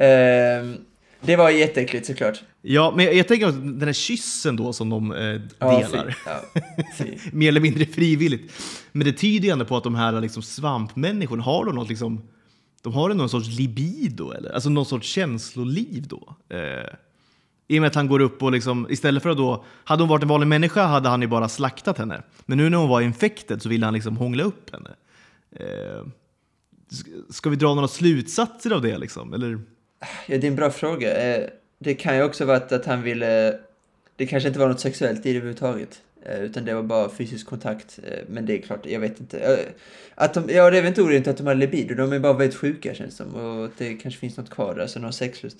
Ehm, 0.00 0.76
det 1.20 1.36
var 1.36 1.50
jätteäckligt 1.50 2.06
såklart. 2.06 2.42
Ja, 2.62 2.92
men 2.96 3.16
jag, 3.16 3.28
tänker 3.28 3.46
att 3.46 3.54
den 3.54 3.82
här 3.82 3.92
kyssen 3.92 4.56
då 4.56 4.72
som 4.72 4.90
de 4.90 5.12
eh, 5.12 5.40
delar. 5.58 6.16
Ja, 6.26 6.40
mer 7.32 7.48
eller 7.48 7.60
mindre 7.60 7.86
frivilligt. 7.86 8.52
Men 8.92 9.06
det 9.06 9.12
tyder 9.12 9.46
ju 9.46 9.52
ändå 9.52 9.64
på 9.64 9.76
att 9.76 9.84
de 9.84 9.94
här 9.94 10.20
liksom, 10.20 10.42
svampmänniskorna 10.42 11.42
har 11.42 11.64
då 11.64 11.72
något 11.72 11.88
liksom, 11.88 12.22
de 12.82 12.92
har 12.92 13.14
någon 13.14 13.28
sorts 13.28 13.48
libido, 13.48 14.30
eller? 14.30 14.50
Alltså 14.50 14.68
någon 14.68 14.86
sorts 14.86 15.08
känsloliv 15.08 16.06
då. 16.08 16.36
Eh, 16.48 16.58
I 17.68 17.78
och 17.78 17.80
med 17.80 17.88
att 17.88 17.94
han 17.94 18.08
går 18.08 18.20
upp 18.20 18.42
och 18.42 18.52
liksom, 18.52 18.86
istället 18.90 19.22
för 19.22 19.30
att 19.30 19.36
då, 19.36 19.64
hade 19.84 20.02
hon 20.02 20.08
varit 20.08 20.22
en 20.22 20.28
vanlig 20.28 20.46
människa 20.46 20.86
hade 20.86 21.08
han 21.08 21.22
ju 21.22 21.28
bara 21.28 21.48
slaktat 21.48 21.98
henne. 21.98 22.22
Men 22.46 22.58
nu 22.58 22.70
när 22.70 22.78
hon 22.78 22.88
var 22.88 23.00
infected 23.00 23.62
så 23.62 23.68
ville 23.68 23.86
han 23.86 23.94
liksom 23.94 24.16
hångla 24.16 24.44
upp 24.44 24.70
henne. 24.72 24.90
Eh, 25.56 26.06
ska 27.30 27.50
vi 27.50 27.56
dra 27.56 27.74
några 27.74 27.88
slutsatser 27.88 28.70
av 28.70 28.82
det 28.82 28.98
liksom? 28.98 29.34
Eller? 29.34 29.60
Ja, 30.26 30.38
det 30.38 30.46
är 30.46 30.50
en 30.50 30.56
bra 30.56 30.70
fråga. 30.70 31.16
Eh, 31.36 31.48
Det 31.78 31.94
kan 31.94 32.16
ju 32.16 32.22
också 32.22 32.44
vara 32.44 32.56
att, 32.56 32.86
han 32.86 33.02
ville... 33.02 33.54
Det 34.16 34.26
kanske 34.26 34.48
inte 34.48 34.58
var 34.60 34.68
något 34.68 34.80
sexuellt 34.80 35.18
i 35.26 35.32
det 35.32 35.36
överhuvudtaget. 35.38 36.00
eh, 36.26 36.40
Utan 36.40 36.64
det 36.64 36.74
var 36.74 36.82
bara 36.82 37.10
fysisk 37.10 37.46
kontakt. 37.46 37.98
eh, 38.04 38.18
Men 38.28 38.46
det 38.46 38.58
är 38.58 38.62
klart, 38.62 38.86
jag 38.86 39.00
vet 39.00 39.20
inte. 39.20 39.58
Att 40.14 40.34
de, 40.34 40.44
ja, 40.48 40.70
det 40.70 40.78
är 40.78 40.82
väl 40.82 40.88
inte 40.88 41.02
orimligt 41.02 41.28
att 41.28 41.36
de 41.36 41.46
har 41.46 41.54
libido. 41.54 41.94
De 41.94 42.12
är 42.12 42.18
bara 42.18 42.32
väldigt 42.32 42.58
sjuka 42.58 42.94
känns 42.94 43.10
det 43.18 43.24
som. 43.24 43.34
Och 43.34 43.70
det 43.78 43.94
kanske 43.94 44.20
finns 44.20 44.36
något 44.36 44.50
kvar 44.50 44.74
där, 44.74 44.82
alltså 44.82 44.98
någon 44.98 45.12
sexlust. 45.12 45.56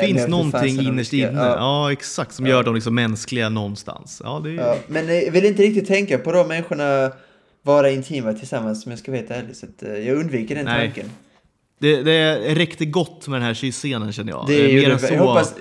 Finns 0.00 0.28
någonting 0.28 0.80
innerst 0.80 1.12
inne? 1.12 1.32
Ja. 1.32 1.56
Ja, 1.56 1.92
exakt. 1.92 2.32
Som 2.34 2.46
Ja. 2.46 2.52
gör 2.52 2.62
dem 2.62 2.74
liksom 2.74 2.94
mänskliga 2.94 3.48
någonstans. 3.48 4.20
Ja, 4.24 4.40
det 4.44 4.50
är... 4.50 4.54
ja. 4.54 4.76
Men 4.88 5.06
jag 5.24 5.30
vill 5.32 5.44
inte 5.44 5.62
riktigt 5.62 5.86
tänka 5.88 6.18
på 6.18 6.32
de 6.32 6.48
människorna 6.48 7.12
vara 7.62 7.90
intima 7.90 8.32
tillsammans, 8.32 8.86
om 8.86 8.92
jag 8.92 8.98
ska 8.98 9.10
vara 9.12 9.20
helt 9.20 9.30
ärlig. 9.30 9.56
Så 9.56 9.66
jag 9.80 10.16
undviker 10.16 10.54
den 10.54 10.64
Nej. 10.64 10.86
tanken. 10.86 11.10
Det, 11.78 12.02
det 12.02 12.54
räckte 12.54 12.84
gott 12.84 13.28
med 13.28 13.40
den 13.40 13.46
här 13.46 13.54
kysscenen 13.54 14.12
känner 14.12 14.32
jag. 14.32 14.44
Det 14.46 14.58
Eh, 14.58 14.64
är 14.64 14.68
ju 14.68 14.80
Mer 14.80 14.90
än 14.90 14.98
så. 14.98 15.06
jag, 15.14 15.18
hoppas, 15.20 15.54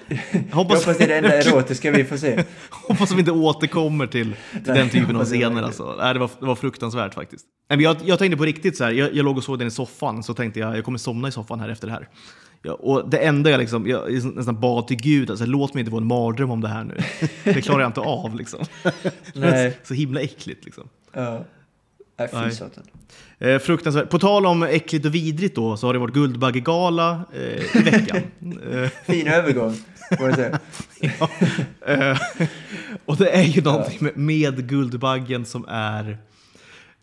jag 0.49 0.55
hoppas- 0.55 0.85
hoppas 0.85 0.97
det 0.97 1.03
är 1.03 1.07
det 1.07 1.15
enda 1.17 1.33
erotiska 1.33 1.91
vi 1.91 2.03
får 2.05 2.17
se. 2.17 2.43
Hoppas 2.87 3.11
vi 3.13 3.19
inte 3.19 3.31
återkommer 3.31 4.07
till, 4.07 4.33
till 4.51 4.61
Nej, 4.65 4.77
den 4.77 4.89
typen 4.89 5.15
av 5.15 5.25
scener. 5.25 5.63
Alltså. 5.63 5.95
Nej, 5.99 6.13
det, 6.13 6.19
var, 6.19 6.29
det 6.39 6.45
var 6.45 6.55
fruktansvärt 6.55 7.13
faktiskt. 7.13 7.45
Nej, 7.69 7.77
men 7.77 7.83
Jag, 7.83 7.97
jag 8.05 8.19
tänkte 8.19 8.37
på 8.37 8.45
riktigt 8.45 8.77
så 8.77 8.83
här, 8.83 8.91
jag, 8.91 9.13
jag 9.15 9.25
låg 9.25 9.37
och 9.37 9.43
såg 9.43 9.59
den 9.59 9.67
i 9.67 9.71
soffan, 9.71 10.23
så 10.23 10.33
tänkte 10.33 10.59
jag 10.59 10.77
jag 10.77 10.85
kommer 10.85 10.97
somna 10.97 11.27
i 11.27 11.31
soffan 11.31 11.59
här 11.59 11.69
efter 11.69 11.87
det 11.87 11.93
här. 11.93 12.07
Ja, 12.61 12.73
och 12.73 13.09
det 13.09 13.17
enda 13.17 13.49
jag, 13.49 13.59
liksom, 13.59 13.87
jag 13.87 14.23
nästan 14.35 14.59
bad 14.59 14.87
till 14.87 14.97
Gud, 14.97 15.29
alltså, 15.29 15.45
låt 15.45 15.73
mig 15.73 15.81
inte 15.81 15.91
få 15.91 15.97
en 15.97 16.07
mardröm 16.07 16.51
om 16.51 16.61
det 16.61 16.67
här 16.67 16.83
nu. 16.83 16.97
Det 17.43 17.61
klarar 17.61 17.79
jag 17.81 17.89
inte 17.89 18.01
av. 18.01 18.35
Liksom. 18.35 18.59
Nej. 19.33 19.77
Så 19.83 19.93
himla 19.93 20.21
äckligt. 20.21 20.65
Liksom. 20.65 20.89
Ja. 21.13 21.45
Nej, 22.19 22.27
fy 22.31 22.37
Nej. 22.37 22.51
satan. 22.51 22.83
Eh, 23.39 23.59
fruktansvärt. 23.59 24.09
På 24.09 24.19
tal 24.19 24.45
om 24.45 24.63
äckligt 24.63 25.05
och 25.05 25.15
vidrigt 25.15 25.55
då, 25.55 25.77
så 25.77 25.87
har 25.87 25.93
det 25.93 25.99
varit 25.99 26.13
Guldbaggegala 26.13 27.25
eh, 27.33 27.77
i 27.77 27.83
veckan. 27.83 28.21
Fin 29.05 29.27
övergång, 29.27 29.75
får 30.17 30.31
säga. 30.31 30.59
ja. 30.99 31.29
eh, 31.93 32.17
och 33.05 33.17
det 33.17 33.29
är 33.29 33.43
ju 33.43 33.61
någonting 33.61 33.97
med, 33.99 34.17
med 34.17 34.69
Guldbaggen 34.69 35.45
som 35.45 35.65
är... 35.67 36.17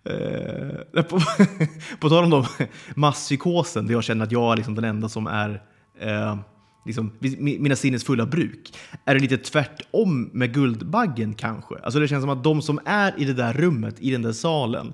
Eh, 0.05 1.03
på, 1.03 1.21
på 2.01 2.09
tal 2.09 2.25
om 2.25 2.31
då, 2.31 2.47
masspsykosen, 2.95 3.87
där 3.87 3.95
jag 3.95 4.05
känner 4.05 4.25
att 4.25 4.33
jag 4.33 4.53
är 4.53 4.57
liksom 4.57 4.75
den 4.75 4.85
enda 4.85 5.09
som 5.09 5.27
är 5.27 5.63
eh, 6.01 6.37
liksom, 6.85 7.13
mina 7.39 7.77
sinnesfulla 7.77 8.27
bruk. 8.27 8.75
Är 9.05 9.15
det 9.15 9.21
lite 9.21 9.37
tvärtom 9.37 10.31
med 10.33 10.55
Guldbaggen 10.55 11.35
kanske? 11.35 11.75
Alltså 11.83 12.01
det 12.01 12.09
känns 12.09 12.23
som 12.23 12.31
att 12.31 12.45
de 12.45 12.63
som 12.63 12.81
är 12.85 13.15
i 13.21 13.25
det 13.25 13.35
där 13.35 13.53
rummet, 13.53 13.95
i 13.99 14.11
den 14.11 14.23
där 14.23 14.33
salen, 14.33 14.93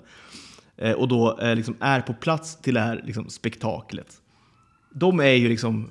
eh, 0.77 0.93
och 0.93 1.09
då 1.09 1.39
eh, 1.39 1.55
liksom 1.55 1.77
är 1.81 2.01
på 2.01 2.15
plats 2.15 2.57
till 2.57 2.75
det 2.75 2.81
här 2.81 3.03
liksom, 3.07 3.29
spektaklet. 3.29 4.17
De 4.95 5.21
är 5.21 5.33
ju 5.33 5.49
liksom 5.49 5.89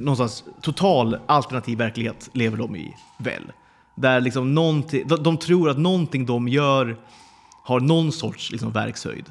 någonstans 0.00 0.44
total 0.62 1.18
alternativ 1.26 1.78
verklighet 1.78 2.30
lever 2.34 2.56
de 2.56 2.76
i 2.76 2.94
väl. 3.18 3.42
Där 3.96 4.20
liksom 4.20 4.54
någonting, 4.54 5.08
de, 5.08 5.22
de 5.22 5.38
tror 5.38 5.70
att 5.70 5.78
någonting 5.78 6.26
de 6.26 6.48
gör 6.48 6.96
har 7.64 7.80
någon 7.80 8.12
sorts 8.12 8.50
liksom, 8.50 8.72
verkshöjd. 8.72 9.24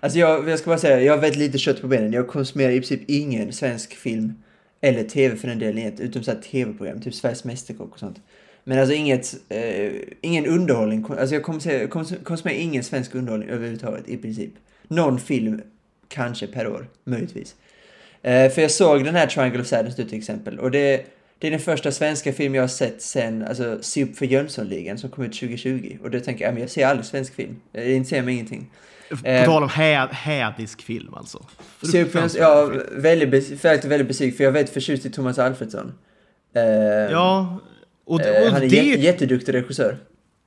Alltså 0.00 0.18
jag, 0.18 0.48
jag 0.48 0.58
ska 0.58 0.70
bara 0.70 0.78
säga, 0.78 1.00
jag 1.00 1.12
har 1.12 1.20
väldigt 1.20 1.38
lite 1.38 1.58
kött 1.58 1.80
på 1.80 1.88
benen. 1.88 2.12
Jag 2.12 2.28
konsumerar 2.28 2.70
i 2.70 2.78
princip 2.78 3.10
ingen 3.10 3.52
svensk 3.52 3.94
film, 3.94 4.32
eller 4.84 5.04
tv 5.04 5.36
för 5.36 5.48
den 5.48 5.58
delen, 5.58 5.92
utom 5.98 6.22
så 6.22 6.30
här 6.30 6.40
tv-program, 6.40 7.00
typ 7.00 7.14
Sveriges 7.14 7.44
Mästerkock 7.44 7.92
och 7.92 7.98
sånt. 7.98 8.20
Men 8.64 8.78
alltså 8.78 8.94
inget, 8.94 9.34
eh, 9.48 9.92
ingen 10.20 10.46
underhållning, 10.46 11.04
alltså 11.08 11.34
jag 11.34 11.42
konsumerar, 11.42 11.86
kons- 11.86 12.24
konsumerar 12.24 12.56
ingen 12.58 12.84
svensk 12.84 13.14
underhållning 13.14 13.48
överhuvudtaget 13.48 14.08
i 14.08 14.16
princip. 14.16 14.50
Någon 14.88 15.18
film, 15.20 15.62
kanske 16.08 16.46
per 16.46 16.66
år, 16.68 16.88
möjligtvis. 17.04 17.54
Eh, 18.22 18.50
för 18.50 18.62
jag 18.62 18.70
såg 18.70 19.04
den 19.04 19.14
här 19.14 19.26
Triangle 19.26 19.60
of 19.60 19.66
Sadness 19.66 19.98
nu 19.98 20.04
till 20.04 20.18
exempel, 20.18 20.58
och 20.58 20.70
det, 20.70 21.04
det 21.38 21.46
är 21.46 21.50
den 21.50 21.60
första 21.60 21.92
svenska 21.92 22.32
film 22.32 22.54
jag 22.54 22.62
har 22.62 22.68
sett 22.68 23.02
sen, 23.02 23.42
alltså 23.42 23.78
Se 23.82 24.04
upp 24.04 24.16
för 24.16 24.26
Jönssonligan 24.26 24.98
som 24.98 25.10
kom 25.10 25.24
ut 25.24 25.32
2020. 25.32 25.96
Och 26.02 26.10
då 26.10 26.20
tänker 26.20 26.44
jag, 26.44 26.54
men 26.54 26.60
jag 26.60 26.70
ser 26.70 26.86
aldrig 26.86 27.06
svensk 27.06 27.34
film. 27.34 27.56
Eh, 27.72 27.84
det 27.84 27.92
intresserar 27.94 28.22
mig 28.22 28.34
ingenting. 28.34 28.70
På 29.10 29.26
Eh, 29.26 29.44
tal 29.44 29.62
om 29.62 29.68
hä, 29.68 30.08
hädisk 30.12 30.82
film 30.82 31.14
alltså. 31.14 31.44
Jönsson, 31.82 32.28
ja, 32.38 32.70
väldigt, 32.92 33.64
väldigt, 33.64 33.84
väldigt 33.84 34.08
besviken, 34.08 34.36
för 34.36 34.44
jag 34.44 34.48
är 34.48 34.54
väldigt 34.54 34.74
förtjust 34.74 35.06
i 35.06 35.10
Thomas 35.10 35.38
Alfredsson. 35.38 35.92
Eh, 36.54 36.62
Ja, 37.12 37.58
och, 38.06 38.20
eh, 38.20 38.46
och 38.46 38.52
han 38.52 38.62
är 38.62 38.68
det... 38.68 38.76
jä- 38.82 38.98
jätteduktig 38.98 39.54
regissör. 39.54 39.96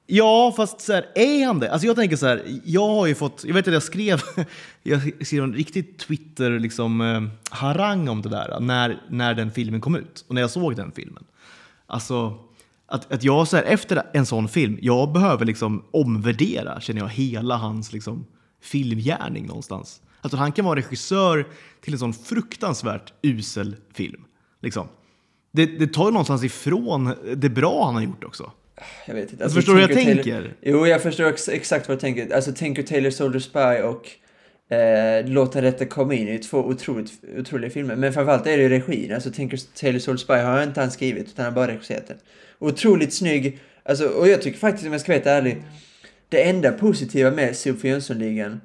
Ja, 0.09 0.53
fast 0.57 0.81
så 0.81 0.93
här, 0.93 1.05
är 1.15 1.45
han 1.45 1.59
det? 1.59 1.71
Alltså 1.71 1.87
jag 1.87 1.95
tänker 1.95 2.15
så 2.15 2.25
här, 2.27 2.41
jag 2.65 2.87
har 2.87 3.07
ju 3.07 3.15
fått, 3.15 3.43
jag 3.47 3.53
vet 3.53 3.67
att 3.67 3.73
jag 3.73 3.83
skrev, 3.83 4.21
jag 4.83 5.25
skrev 5.27 5.43
en 5.43 5.53
riktig 5.53 5.97
Twitter 5.99 6.59
liksom 6.59 7.01
eh, 7.01 7.21
harang 7.57 8.09
om 8.09 8.21
det 8.21 8.29
där 8.29 8.59
när, 8.59 9.01
när 9.09 9.33
den 9.33 9.51
filmen 9.51 9.81
kom 9.81 9.95
ut 9.95 10.25
och 10.27 10.35
när 10.35 10.41
jag 10.41 10.49
såg 10.51 10.75
den 10.75 10.91
filmen. 10.91 11.23
Alltså 11.87 12.33
att, 12.87 13.11
att 13.13 13.23
jag 13.23 13.47
så 13.47 13.57
här, 13.57 13.63
efter 13.63 14.03
en 14.13 14.25
sån 14.25 14.47
film, 14.47 14.77
jag 14.81 15.11
behöver 15.13 15.45
liksom 15.45 15.83
omvärdera, 15.91 16.81
känner 16.81 17.01
jag, 17.01 17.09
hela 17.09 17.55
hans 17.55 17.93
liksom 17.93 18.25
filmgärning 18.71 19.45
någonstans. 19.45 20.01
Alltså 20.21 20.37
han 20.37 20.51
kan 20.51 20.65
vara 20.65 20.79
regissör 20.79 21.47
till 21.81 21.93
en 21.93 21.99
sån 21.99 22.13
fruktansvärt 22.13 23.13
usel 23.21 23.75
film. 23.93 24.23
Liksom. 24.61 24.87
Det, 25.51 25.65
det 25.65 25.93
tar 25.93 26.11
någonstans 26.11 26.43
ifrån 26.43 27.13
det 27.35 27.49
bra 27.49 27.85
han 27.85 27.95
har 27.95 28.01
gjort 28.01 28.23
också. 28.23 28.51
Jag 29.05 29.13
vet 29.13 29.31
inte. 29.31 29.43
Alltså, 29.43 29.55
förstår 29.55 29.73
du 29.73 29.81
hur 29.81 29.89
jag 29.89 30.05
tänker? 30.05 30.53
Jo, 30.61 30.87
jag 30.87 31.01
förstår 31.03 31.25
ex 31.25 31.49
exakt 31.49 31.87
vad 31.87 31.97
du 31.97 32.01
tänker. 32.01 32.35
Alltså, 32.35 32.53
Tinker 32.53 32.83
Tailor 32.83 33.09
Soldier 33.09 33.39
Spy 33.39 33.81
och 33.83 34.75
eh, 34.77 35.25
Låt 35.25 35.53
den 35.53 35.61
rätte 35.61 35.85
komma 35.85 36.13
in 36.13 36.27
ju 36.27 36.37
två 36.37 36.57
otroligt, 36.57 37.11
otroliga 37.37 37.69
filmer. 37.69 37.95
Men 37.95 38.13
framförallt 38.13 38.47
är 38.47 38.57
det 38.57 38.63
ju 38.63 38.69
regin. 38.69 39.13
Alltså, 39.13 39.31
Tinker 39.31 39.59
Tailor 39.79 39.99
Soldier 39.99 40.23
Spy 40.23 40.33
har 40.33 40.63
inte 40.63 40.81
han 40.81 40.91
skrivit, 40.91 41.27
utan 41.27 41.45
han 41.45 41.53
har 41.53 41.61
bara 41.61 41.73
regisserat 41.73 42.07
den. 42.07 42.17
Otroligt 42.59 43.13
snygg. 43.13 43.59
Alltså, 43.83 44.07
och 44.07 44.27
jag 44.27 44.41
tycker 44.41 44.59
faktiskt, 44.59 44.85
om 44.85 44.91
jag 44.91 45.01
ska 45.01 45.11
vara 45.11 45.17
helt 45.17 45.27
ärlig, 45.27 45.63
det 46.29 46.49
enda 46.49 46.71
positiva 46.71 47.31
med 47.31 47.55
Sofie 47.55 47.91
Jönssonligan 47.91 48.61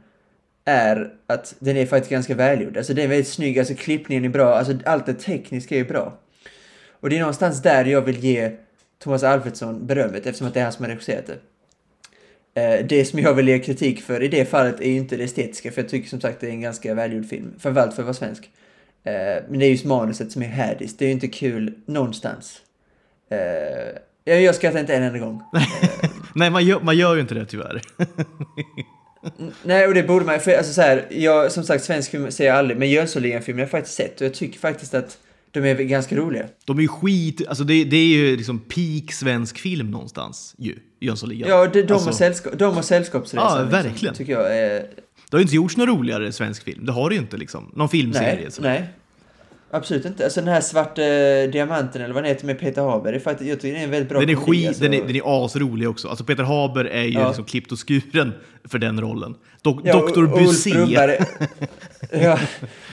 är 0.64 1.14
att 1.26 1.54
den 1.58 1.76
är 1.76 1.86
faktiskt 1.86 2.10
ganska 2.10 2.34
välgjord. 2.34 2.76
Alltså 2.76 2.94
den 2.94 3.04
är 3.04 3.08
väldigt 3.08 3.28
snygg, 3.28 3.58
alltså 3.58 3.74
klippningen 3.74 4.24
är 4.24 4.28
bra, 4.28 4.54
alltså 4.54 4.74
allt 4.84 5.06
det 5.06 5.14
tekniska 5.14 5.74
är 5.74 5.78
ju 5.78 5.84
bra. 5.84 6.18
Och 6.90 7.10
det 7.10 7.16
är 7.16 7.20
någonstans 7.20 7.62
där 7.62 7.84
jag 7.84 8.00
vill 8.00 8.24
ge 8.24 8.50
Thomas 8.98 9.22
Alfredsson 9.22 9.86
berömmet 9.86 10.26
eftersom 10.26 10.46
att 10.46 10.54
det 10.54 10.60
är 10.60 10.64
han 10.64 10.72
som 10.72 10.84
har 10.84 10.90
regisserat 10.90 11.26
det. 11.26 11.38
Eh, 12.54 12.86
det 12.86 13.04
som 13.04 13.18
jag 13.18 13.34
vill 13.34 13.48
ge 13.48 13.58
kritik 13.58 14.02
för 14.02 14.22
i 14.22 14.28
det 14.28 14.44
fallet 14.44 14.80
är 14.80 14.88
ju 14.88 14.96
inte 14.96 15.16
det 15.16 15.24
estetiska, 15.24 15.72
för 15.72 15.82
jag 15.82 15.90
tycker 15.90 16.08
som 16.08 16.20
sagt 16.20 16.40
det 16.40 16.46
är 16.46 16.50
en 16.50 16.60
ganska 16.60 16.94
välgjord 16.94 17.26
film. 17.26 17.54
Framförallt 17.58 17.94
för 17.94 18.02
att 18.02 18.06
vara 18.06 18.14
svensk. 18.14 18.50
Eh, 19.04 19.42
men 19.48 19.58
det 19.58 19.66
är 19.66 19.70
just 19.70 19.84
manuset 19.84 20.32
som 20.32 20.42
är 20.42 20.46
hädiskt, 20.46 20.98
Det 20.98 21.04
är 21.04 21.06
ju 21.06 21.12
inte 21.12 21.28
kul 21.28 21.74
någonstans. 21.86 22.60
Eh, 23.30 24.34
jag 24.42 24.54
skrattar 24.54 24.80
inte 24.80 24.94
en 24.94 25.02
enda 25.02 25.18
gång. 25.18 25.42
Nej, 26.34 26.50
man 26.50 26.64
gör, 26.64 26.80
man 26.80 26.96
gör 26.96 27.14
ju 27.14 27.20
inte 27.20 27.34
det 27.34 27.46
tyvärr. 27.46 27.82
Nej, 29.62 29.86
och 29.86 29.94
det 29.94 30.02
borde 30.02 30.24
man 30.24 30.40
för 30.40 30.56
alltså 30.56 30.72
så 30.72 30.80
här, 30.80 31.06
jag, 31.10 31.52
som 31.52 31.64
sagt, 31.64 31.84
svensk 31.84 32.10
film 32.10 32.30
ser 32.30 32.46
jag 32.46 32.56
aldrig, 32.56 32.78
men 32.78 32.90
Jönssonligan-filmen 32.90 33.58
har 33.58 33.64
jag 33.64 33.70
faktiskt 33.70 33.96
sett 33.96 34.20
och 34.20 34.26
jag 34.26 34.34
tycker 34.34 34.58
faktiskt 34.58 34.94
att 34.94 35.18
de 35.50 35.60
är 35.60 35.74
ganska 35.74 36.16
roliga. 36.16 36.44
De 36.64 36.78
är 36.78 36.82
ju 36.82 36.88
skit, 36.88 37.48
alltså 37.48 37.64
det, 37.64 37.84
det 37.84 37.96
är 37.96 38.06
ju 38.06 38.36
liksom 38.36 38.58
peak 38.58 39.12
svensk 39.12 39.58
film 39.58 39.90
någonstans 39.90 40.54
ju, 40.58 40.76
Jönssonligan. 41.00 41.50
Ja, 41.50 41.66
de, 41.66 41.82
de, 41.82 41.92
Alltså, 41.92 42.08
och, 42.08 42.14
sällskap, 42.14 42.52
de 42.58 42.78
och 42.78 42.84
Sällskapsresan. 42.84 43.46
Ja, 43.58 43.62
liksom, 43.64 43.82
verkligen. 43.82 44.14
tycker 44.14 44.32
jag 44.32 44.58
är... 44.58 44.80
Det 45.30 45.36
har 45.36 45.38
ju 45.38 45.42
inte 45.42 45.56
gjorts 45.56 45.76
någon 45.76 45.86
roligare 45.86 46.32
svensk 46.32 46.64
film, 46.64 46.86
det 46.86 46.92
har 46.92 47.08
det 47.08 47.14
ju 47.14 47.20
inte 47.20 47.36
liksom. 47.36 47.72
Någon 47.76 47.88
filmserie. 47.88 48.36
Nej, 48.40 48.50
nej. 48.60 48.88
Absolut 49.72 50.04
inte. 50.04 50.24
Alltså 50.24 50.40
den 50.40 50.48
här 50.54 50.60
svarta 50.60 51.02
diamanten 51.52 52.02
eller 52.02 52.14
vad 52.14 52.22
den 52.22 52.28
heter 52.28 52.46
med 52.46 52.58
Peter 52.58 52.82
Haber, 52.82 53.12
det 53.12 53.18
är 53.18 53.20
faktiskt, 53.20 53.50
jag 53.50 53.60
tycker 53.60 53.74
det 53.74 53.80
är 53.80 53.84
en 53.84 53.90
väldigt 53.90 54.08
bra 54.08 54.20
Den 54.20 54.28
är, 54.30 54.34
komedi, 54.34 54.58
skit, 54.58 54.68
alltså. 54.68 54.82
den, 54.82 54.94
är, 54.94 55.02
den 55.06 55.16
är 55.16 55.44
asrolig 55.44 55.88
också. 55.88 56.08
Alltså 56.08 56.24
Peter 56.24 56.42
Haber 56.42 56.84
är 56.84 57.02
ju 57.02 57.12
Ja. 57.12 57.26
liksom 57.26 57.44
klippt 57.44 57.72
och 57.72 57.78
skuren 57.88 58.32
för 58.64 58.78
den 58.78 59.00
rollen. 59.00 59.34
Dok, 59.62 59.80
Ja, 59.84 60.00
Dr. 60.14 60.26
Busé. 60.26 60.70
Ja, 62.10 62.38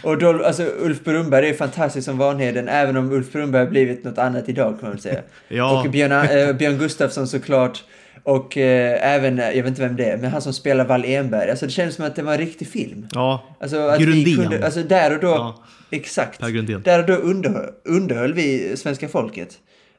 och 0.03 0.17
då, 0.17 0.43
alltså 0.45 0.63
Ulf 0.79 1.03
Brunnberg 1.03 1.49
är 1.49 1.53
fantastisk 1.53 2.05
som 2.05 2.17
Vanheden, 2.17 2.67
även 2.69 2.97
om 2.97 3.11
Ulf 3.11 3.31
Brunnberg 3.31 3.63
har 3.63 3.69
blivit 3.71 4.03
något 4.03 4.17
annat 4.17 4.49
idag 4.49 4.69
kan 4.71 4.79
man 4.81 4.91
väl 4.91 4.99
säga. 5.01 5.21
Ja. 5.47 5.81
Och 5.83 5.91
Björn, 5.91 6.11
eh, 6.11 6.53
Björn 6.55 6.77
Gustafsson 6.77 7.27
såklart. 7.27 7.83
Och 8.23 8.57
eh, 8.57 9.13
även, 9.15 9.39
eh, 9.39 9.45
jag 9.45 9.63
vet 9.63 9.67
inte 9.67 9.81
vem 9.81 9.95
det 9.95 10.05
är, 10.05 10.17
men 10.17 10.31
han 10.31 10.41
som 10.41 10.53
spelar 10.53 10.85
Wall 10.85 11.05
Enberg. 11.05 11.49
Alltså 11.49 11.65
det 11.65 11.71
känns 11.71 11.95
som 11.95 12.05
att 12.05 12.15
det 12.15 12.21
var 12.23 12.31
en 12.31 12.37
riktig 12.39 12.67
film. 12.67 13.07
Ja, 13.11 13.43
Alltså 13.59 13.77
att 13.79 13.99
Grundén. 14.01 14.35
kunde, 14.35 14.65
alltså 14.65 14.83
där 14.83 15.13
och 15.15 15.21
då, 15.21 15.27
Ja. 15.27 15.63
exakt. 15.91 16.39
Där 16.83 16.99
och 16.99 17.05
då 17.05 17.13
underhöll, 17.13 17.69
underhöll 17.85 18.33
vi 18.33 18.77
svenska 18.77 19.07
folket. 19.09 19.57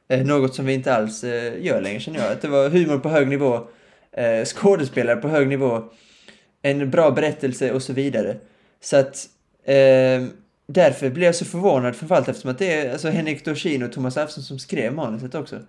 Eh, 0.09 0.25
något 0.25 0.55
som 0.55 0.65
vi 0.65 0.73
inte 0.73 0.93
alls 0.95 1.23
eh, 1.23 1.65
gör 1.65 1.81
längre 1.81 1.99
känner 1.99 2.19
jag. 2.19 2.31
Att 2.31 2.41
det 2.41 2.47
var 2.47 2.69
humor 2.69 2.97
på 2.97 3.09
hög 3.09 3.27
nivå, 3.27 3.55
eh, 4.17 4.45
skådespelare 4.45 5.15
på 5.15 5.27
hög 5.27 5.47
nivå, 5.47 5.83
en 6.61 6.89
bra 6.89 7.11
berättelse 7.11 7.71
och 7.71 7.83
så 7.83 7.93
vidare. 7.93 8.37
Så 8.83 8.97
att 8.97 9.25
eh, 9.65 10.25
därför 10.67 11.09
blev 11.09 11.25
jag 11.25 11.35
så 11.35 11.45
förvånad 11.45 11.95
framförallt 11.95 12.27
eftersom 12.29 12.51
att 12.51 12.59
det 12.59 12.73
är 12.73 12.91
alltså, 12.91 13.07
Henrik 13.09 13.45
Dorsin 13.45 13.83
och 13.83 13.91
Thomas 13.91 14.17
Alfsson 14.17 14.43
som 14.43 14.59
skrev 14.59 14.93
manuset 14.93 15.35
också. 15.35 15.59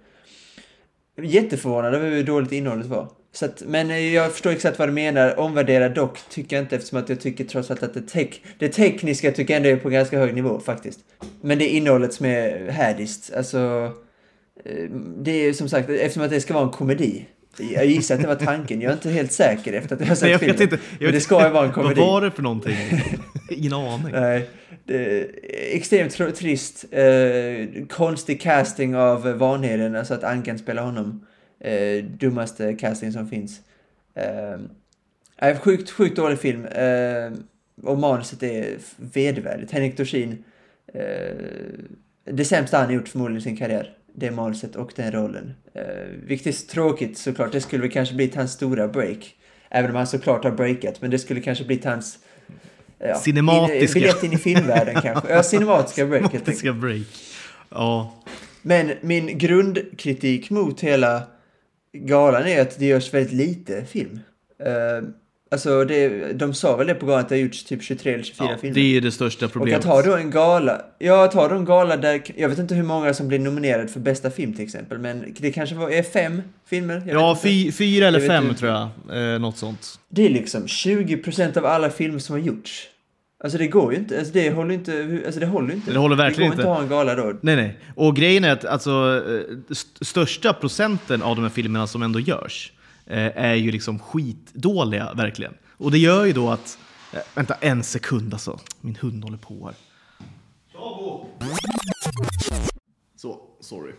Jätteförvånad 1.22 1.94
över 1.94 2.10
hur 2.10 2.22
dåligt 2.24 2.52
innehållet 2.52 2.86
var. 2.86 3.08
Så 3.34 3.44
att, 3.44 3.62
men 3.66 3.90
eh, 3.90 4.14
jag 4.14 4.32
förstår 4.32 4.50
exakt 4.50 4.78
vad 4.78 4.88
du 4.88 4.92
menar. 4.92 5.38
Omvärdera 5.40 5.88
dock 5.88 6.18
tycker 6.30 6.56
jag 6.56 6.64
inte 6.64 6.76
eftersom 6.76 6.98
att 6.98 7.08
jag 7.08 7.20
tycker 7.20 7.44
trots 7.44 7.70
allt 7.70 7.82
att 7.82 7.94
det, 7.94 8.00
tek- 8.00 8.40
det 8.58 8.68
tekniska 8.68 9.32
tycker 9.32 9.54
jag 9.54 9.56
ändå 9.56 9.68
är 9.68 9.76
på 9.76 9.88
ganska 9.90 10.18
hög 10.18 10.34
nivå 10.34 10.60
faktiskt. 10.60 10.98
Men 11.40 11.58
det 11.58 11.64
är 11.72 11.76
innehållet 11.76 12.14
som 12.14 12.26
är 12.26 12.70
härdiskt. 12.70 13.32
Alltså, 13.36 13.90
eh, 14.64 14.84
det 15.22 15.30
är 15.30 15.52
som 15.52 15.68
sagt 15.68 15.90
eftersom 15.90 16.22
att 16.22 16.30
det 16.30 16.40
ska 16.40 16.54
vara 16.54 16.64
en 16.64 16.70
komedi. 16.70 17.24
Jag 17.74 17.86
gissar 17.86 18.14
att 18.14 18.20
det 18.22 18.28
var 18.28 18.34
tanken. 18.34 18.80
Jag 18.80 18.88
är 18.90 18.94
inte 18.94 19.10
helt 19.10 19.32
säker 19.32 19.72
efter 19.72 19.94
att 19.94 20.00
jag 20.00 20.08
har 20.08 20.14
sett 20.14 20.22
Nej, 20.22 20.30
jag 20.32 20.40
filmen. 20.40 20.62
inte. 20.62 20.78
Jag 20.98 21.02
Men 21.06 21.12
det 21.12 21.20
ska 21.20 21.46
ju 21.46 21.52
vara 21.52 21.66
en 21.66 21.72
komedi. 21.72 22.00
Vad 22.00 22.08
var 22.08 22.20
det 22.20 22.30
för 22.30 22.42
någonting? 22.42 22.76
Ingen 23.50 23.72
aning. 23.72 24.12
Nej, 24.12 24.48
Eh, 24.86 25.26
extremt 25.76 26.36
trist. 26.36 26.84
Eh, 26.92 27.86
konstig 27.88 28.40
casting 28.40 28.96
av 28.96 29.28
eh, 29.28 29.34
Vanheden, 29.34 29.96
alltså 29.96 30.14
att 30.14 30.24
Ankan 30.24 30.58
spelar 30.58 30.82
honom. 30.82 31.26
Eh, 31.60 32.04
dummaste 32.04 32.74
casting 32.74 33.12
som 33.12 33.28
finns. 33.28 33.60
Eh, 34.14 35.48
eh, 35.48 35.58
sjukt, 35.58 35.90
sjukt 35.90 36.16
dålig 36.16 36.38
film. 36.38 36.64
Eh, 36.64 37.32
och 37.82 37.98
manuset 37.98 38.42
är 38.42 38.76
vedervärdigt. 38.96 39.72
Henrik 39.72 39.96
Dorsin. 39.96 40.44
Eh, 40.94 41.36
det 42.24 42.44
sämsta 42.44 42.78
han 42.78 42.86
har 42.86 42.92
gjort 42.92 43.08
förmodligen 43.08 43.38
i 43.38 43.42
sin 43.42 43.56
karriär. 43.56 43.96
Det 44.14 44.30
manuset 44.30 44.76
och 44.76 44.92
den 44.96 45.12
rollen. 45.12 45.52
Eh, 45.74 45.84
vilket 46.26 46.46
är 46.46 46.68
tråkigt 46.68 47.18
såklart. 47.18 47.52
Det 47.52 47.60
skulle 47.60 47.82
väl 47.82 47.90
kanske 47.90 48.14
blivit 48.14 48.34
hans 48.34 48.52
stora 48.52 48.88
break. 48.88 49.34
Även 49.70 49.90
om 49.90 49.96
han 49.96 50.06
såklart 50.06 50.44
har 50.44 50.50
breakat. 50.50 51.00
Men 51.00 51.10
det 51.10 51.18
skulle 51.18 51.40
kanske 51.40 51.64
blivit 51.64 51.84
hans 51.84 52.18
Ja, 53.02 53.14
Cinematiska. 53.14 53.78
In, 53.78 53.92
biljett 53.94 54.22
in 54.22 54.32
i 54.32 54.38
filmvärlden 54.38 55.02
kanske. 55.02 55.32
Ja, 55.32 55.42
cinematiska 55.42 56.06
break. 56.06 56.30
Cinematiska 56.30 56.72
break. 56.72 57.06
Ja. 57.68 58.22
Men 58.62 58.92
min 59.00 59.38
grundkritik 59.38 60.50
mot 60.50 60.80
hela 60.80 61.22
galan 61.92 62.46
är 62.46 62.62
att 62.62 62.78
det 62.78 62.86
görs 62.86 63.14
väldigt 63.14 63.32
lite 63.32 63.84
film. 63.84 64.20
Uh, 64.66 65.08
alltså, 65.50 65.84
det, 65.84 66.32
de 66.32 66.54
sa 66.54 66.76
väl 66.76 66.86
det 66.86 66.94
på 66.94 67.06
galan 67.06 67.20
att 67.20 67.28
det 67.28 67.34
har 67.34 67.40
gjorts 67.40 67.64
typ 67.64 67.82
23 67.82 68.14
eller 68.14 68.24
24 68.24 68.48
ja 68.50 68.58
filmer. 68.58 68.74
det 68.74 68.96
är 68.96 69.00
det 69.00 69.12
största 69.12 69.46
Och 69.46 69.52
problemet. 69.52 69.80
att 69.80 69.84
ha 69.84 70.02
då 70.02 70.16
en 70.16 70.30
gala, 70.30 70.82
ja 70.98 71.24
att 71.24 71.34
ha 71.34 71.48
då 71.48 71.54
en 71.54 71.64
gala 71.64 71.96
där, 71.96 72.22
jag 72.36 72.48
vet 72.48 72.58
inte 72.58 72.74
hur 72.74 72.82
många 72.82 73.14
som 73.14 73.28
blir 73.28 73.38
nominerade 73.38 73.88
för 73.88 74.00
bästa 74.00 74.30
film 74.30 74.54
till 74.54 74.64
exempel, 74.64 74.98
men 74.98 75.34
det 75.38 75.52
kanske 75.52 75.74
var, 75.74 75.90
är 75.90 76.02
fem 76.02 76.42
filmer? 76.66 77.02
Ja, 77.06 77.38
fy, 77.42 77.72
fyra 77.72 78.08
eller 78.08 78.28
fem 78.28 78.54
tror 78.54 78.70
jag. 78.70 78.88
Eh, 79.34 79.38
något 79.40 79.56
sånt. 79.58 79.98
Det 80.08 80.26
är 80.26 80.30
liksom 80.30 80.66
20% 80.66 81.58
av 81.58 81.66
alla 81.66 81.90
filmer 81.90 82.18
som 82.18 82.32
har 82.32 82.40
gjorts. 82.40 82.88
Alltså 83.44 83.58
det 83.58 83.66
går 83.66 83.92
ju 83.92 83.98
inte, 83.98 84.18
alltså 84.18 84.32
det 84.34 84.50
håller 84.50 84.74
inte, 84.74 85.22
alltså 85.26 85.40
det 85.40 85.46
håller 85.46 85.74
inte. 85.74 85.92
Det 85.92 85.98
håller 85.98 86.16
verkligen 86.16 86.50
det 86.50 86.56
går 86.56 86.62
inte. 86.62 86.62
inte 86.62 86.70
att 86.72 86.90
ha 86.90 87.06
en 87.06 87.14
gala 87.16 87.32
då. 87.32 87.38
Nej, 87.40 87.56
nej. 87.56 87.78
Och 87.96 88.16
grejen 88.16 88.44
är 88.44 88.52
att 88.52 88.64
alltså, 88.64 89.22
eh, 89.28 89.56
st- 89.70 90.04
största 90.04 90.52
procenten 90.52 91.22
av 91.22 91.36
de 91.36 91.42
här 91.42 91.48
filmerna 91.50 91.86
som 91.86 92.02
ändå 92.02 92.20
görs 92.20 92.72
eh, 93.06 93.18
är 93.44 93.54
ju 93.54 93.70
liksom 93.70 93.98
skitdåliga, 93.98 95.12
verkligen. 95.14 95.54
Och 95.76 95.90
det 95.90 95.98
gör 95.98 96.24
ju 96.24 96.32
då 96.32 96.50
att... 96.50 96.78
Eh, 97.12 97.18
vänta 97.34 97.54
en 97.54 97.82
sekund 97.82 98.32
alltså. 98.32 98.58
Min 98.80 98.96
hund 99.00 99.24
håller 99.24 99.38
på 99.38 99.64
här. 99.66 99.74
Så, 103.16 103.40
sorry. 103.60 103.92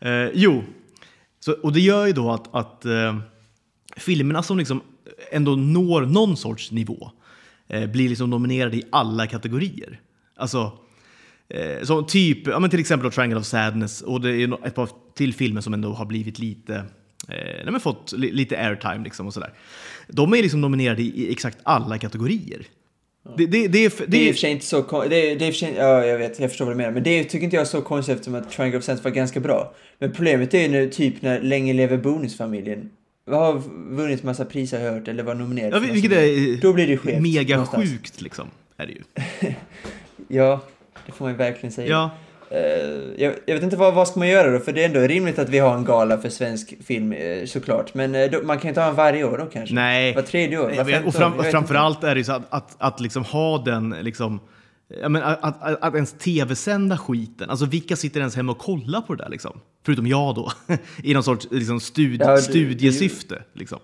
Eh, 0.00 0.30
jo, 0.34 0.62
så, 1.40 1.52
och 1.52 1.72
det 1.72 1.80
gör 1.80 2.06
ju 2.06 2.12
då 2.12 2.30
att, 2.30 2.54
att 2.54 2.84
eh, 2.84 3.18
filmerna 3.96 4.42
som 4.42 4.58
liksom 4.58 4.80
ändå 5.32 5.56
når 5.56 6.02
någon 6.06 6.36
sorts 6.36 6.70
nivå 6.70 7.10
eh, 7.70 7.86
blir 7.86 8.08
liksom 8.08 8.30
nominerade 8.30 8.76
i 8.76 8.82
alla 8.92 9.26
kategorier. 9.26 10.00
Alltså, 10.36 10.72
eh, 11.48 11.82
som 11.82 12.06
typ, 12.06 12.46
ja, 12.46 12.58
men 12.58 12.70
till 12.70 12.80
exempel 12.80 13.04
då 13.04 13.10
Triangle 13.10 13.38
of 13.38 13.46
Sadness 13.46 14.02
och 14.02 14.20
det 14.20 14.30
är 14.30 14.66
ett 14.66 14.74
par 14.74 14.88
till 15.16 15.34
filmer 15.34 15.60
som 15.60 15.74
ändå 15.74 15.92
har 15.92 16.06
blivit 16.06 16.38
lite, 16.38 16.74
eh, 16.74 16.84
nej, 17.64 17.68
men 17.70 17.80
fått 17.80 18.12
li, 18.12 18.32
lite 18.32 18.58
airtime 18.58 19.04
liksom 19.04 19.26
och 19.26 19.34
sådär. 19.34 19.52
De 20.08 20.32
är 20.34 20.42
liksom 20.42 20.60
nominerade 20.60 21.02
i, 21.02 21.32
exakt 21.32 21.58
alla 21.62 21.98
kategorier. 21.98 22.66
Det, 23.36 23.46
det, 23.46 23.68
det, 23.68 23.84
är, 23.84 23.92
Det 24.06 24.16
är 24.16 24.28
i 24.28 24.30
och 24.30 24.34
för 24.34 24.40
sig 24.40 24.50
inte 24.50 24.66
så 24.66 24.82
kon- 24.82 25.08
det 25.08 25.16
är, 25.30 25.38
det 25.38 25.44
är 25.44 25.48
i 25.48 25.50
och 25.50 25.54
för 25.54 25.58
sig, 25.58 25.74
ja 25.76 26.04
jag 26.04 26.18
vet, 26.18 26.40
jag 26.40 26.50
förstår 26.50 26.64
vad 26.64 26.74
du 26.74 26.76
menar. 26.76 26.90
Men 26.92 27.02
det 27.02 27.24
tycker 27.24 27.44
inte 27.44 27.56
jag 27.56 27.60
är 27.60 27.66
så 27.66 27.82
konstigt 27.82 28.14
eftersom 28.14 28.34
att 28.34 28.50
Triangle 28.50 28.78
of 28.78 28.84
Sense 28.84 29.02
var 29.04 29.10
ganska 29.10 29.40
bra. 29.40 29.74
Men 29.98 30.12
problemet 30.12 30.54
är 30.54 30.68
nu 30.68 30.90
typ 30.90 31.22
när 31.22 31.40
Länge 31.40 31.72
lever 31.72 31.96
bonusfamiljen 31.96 32.90
har 33.26 33.62
vunnit 33.96 34.22
massa 34.22 34.44
priser 34.44 34.78
har 34.78 34.86
jag 34.86 34.92
hört, 34.92 35.08
eller 35.08 35.22
var 35.22 35.34
nominerad. 35.34 35.74
ja, 35.74 35.92
vilket 35.92 36.12
är 36.12 36.60
Då 36.60 36.72
blir 36.72 36.86
det 36.86 36.96
skevt. 36.96 37.22
mega 37.22 37.56
någonstans. 37.56 37.90
sjukt 37.90 38.20
liksom. 38.20 38.46
Är 38.76 38.86
det 38.86 38.92
ju. 38.92 39.02
Ja, 40.28 40.60
det 41.06 41.12
får 41.12 41.24
man 41.24 41.32
ju 41.32 41.38
verkligen 41.38 41.72
säga. 41.72 41.88
Ja, 41.88 42.10
Eh, 42.52 43.24
jag, 43.24 43.34
jag 43.46 43.54
vet 43.54 43.62
inte 43.62 43.76
vad, 43.76 43.94
vad 43.94 44.08
ska 44.08 44.18
man 44.18 44.28
göra 44.28 44.50
då, 44.50 44.58
för 44.58 44.72
det 44.72 44.82
är 44.82 44.88
ändå 44.88 45.00
rimligt 45.00 45.38
att 45.38 45.48
vi 45.48 45.58
har 45.58 45.74
en 45.74 45.84
gala 45.84 46.18
för 46.18 46.28
svensk 46.28 46.74
film 46.84 47.12
eh, 47.12 47.44
såklart. 47.44 47.94
Men 47.94 48.14
eh, 48.14 48.30
då, 48.30 48.42
man 48.42 48.56
kan 48.58 48.62
ju 48.62 48.68
inte 48.68 48.80
ha 48.80 48.88
en 48.88 48.94
varje 48.94 49.24
år 49.24 49.38
då 49.38 49.46
kanske? 49.46 49.74
Nej. 49.74 50.14
Var 50.14 50.22
tredje 50.22 50.58
år? 50.58 50.72
Var 50.76 50.84
vet, 50.84 51.06
och 51.06 51.14
fram, 51.14 51.32
framförallt 51.44 52.04
är 52.04 52.14
det 52.14 52.18
ju 52.18 52.24
så 52.24 52.32
att, 52.32 52.42
att, 52.50 52.76
att 52.78 53.00
liksom 53.00 53.24
ha 53.24 53.58
den, 53.58 53.90
liksom, 54.00 54.40
ja, 55.02 55.08
men 55.08 55.22
att, 55.22 55.62
att, 55.62 55.82
att 55.82 55.94
ens 55.94 56.12
tv-sända 56.12 56.98
skiten, 56.98 57.50
alltså 57.50 57.66
vilka 57.66 57.96
sitter 57.96 58.20
ens 58.20 58.36
hemma 58.36 58.52
och 58.52 58.58
kollar 58.58 59.00
på 59.00 59.14
det 59.14 59.22
där 59.24 59.30
liksom? 59.30 59.60
Förutom 59.86 60.06
jag 60.06 60.34
då, 60.34 60.52
i 61.02 61.14
någon 61.14 61.22
sorts 61.24 61.46
liksom, 61.50 61.80
stud, 61.80 62.20
Ja, 62.20 62.36
du- 62.36 62.42
studiesyfte. 62.42 63.42
Liksom. 63.54 63.78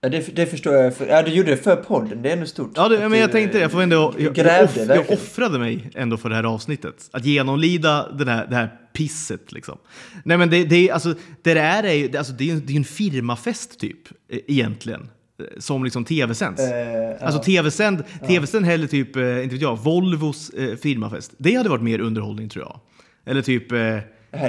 Ja, 0.00 0.08
det, 0.08 0.36
det 0.36 0.46
förstår 0.46 0.74
jag. 0.74 0.96
För, 0.96 1.06
ja, 1.06 1.22
du 1.22 1.30
gjorde 1.30 1.50
det 1.50 1.56
för 1.56 1.76
podden, 1.76 2.22
det 2.22 2.28
är 2.28 2.32
ändå 2.32 2.46
stort. 2.46 2.72
Ja, 2.74 2.88
det, 2.88 2.98
men 2.98 3.10
du, 3.10 3.16
jag 3.18 3.32
tänkte 3.32 3.58
jag 3.58 3.70
får 3.72 3.82
ändå, 3.82 3.96
jag, 3.96 4.20
jag, 4.26 4.34
grävde 4.34 4.80
jag 4.80 4.86
verkligen. 4.86 5.18
offrade 5.22 5.58
mig 5.58 5.90
ändå 5.94 6.16
för 6.16 6.28
det 6.28 6.34
här 6.36 6.44
avsnittet. 6.44 7.08
Att 7.12 7.24
genomlida 7.24 8.12
den 8.12 8.28
här, 8.28 8.46
det 8.46 8.56
här 8.56 8.70
pisset 8.92 9.52
liksom. 9.52 9.78
Nej 10.24 10.38
men 10.38 10.50
det, 10.50 10.64
det, 10.64 10.88
är- 10.88 10.92
alltså, 10.92 11.14
det 11.42 11.50
är 11.58 11.82
det- 12.08 12.18
alltså, 12.18 12.32
det 12.32 12.50
är 12.50 12.54
det 12.56 12.72
är 12.72 12.76
en 12.76 12.84
firmafest 12.84 13.78
typ, 13.80 13.98
eh, 14.28 14.38
egentligen. 14.46 15.08
Som 15.58 15.84
liksom 15.84 16.04
tv-sänds. 16.04 16.60
Eh, 16.62 17.10
Alltså 17.26 17.38
ja. 17.38 17.44
tv-sänd, 17.44 18.04
tv-sänd 18.26 18.66
hellre 18.66 18.88
typ, 18.88 19.16
eh, 19.16 19.42
inte 19.42 19.54
vet 19.54 19.62
jag, 19.62 19.78
Volvos 19.78 20.50
eh, 20.50 20.76
firmafest. 20.76 21.32
Det 21.38 21.54
hade 21.54 21.68
varit 21.68 21.82
mer 21.82 21.98
underhållning 22.00 22.48
tror 22.48 22.64
jag. 22.64 22.80
Eller 23.26 23.42
typ 23.42 23.72
eh, 23.72 23.78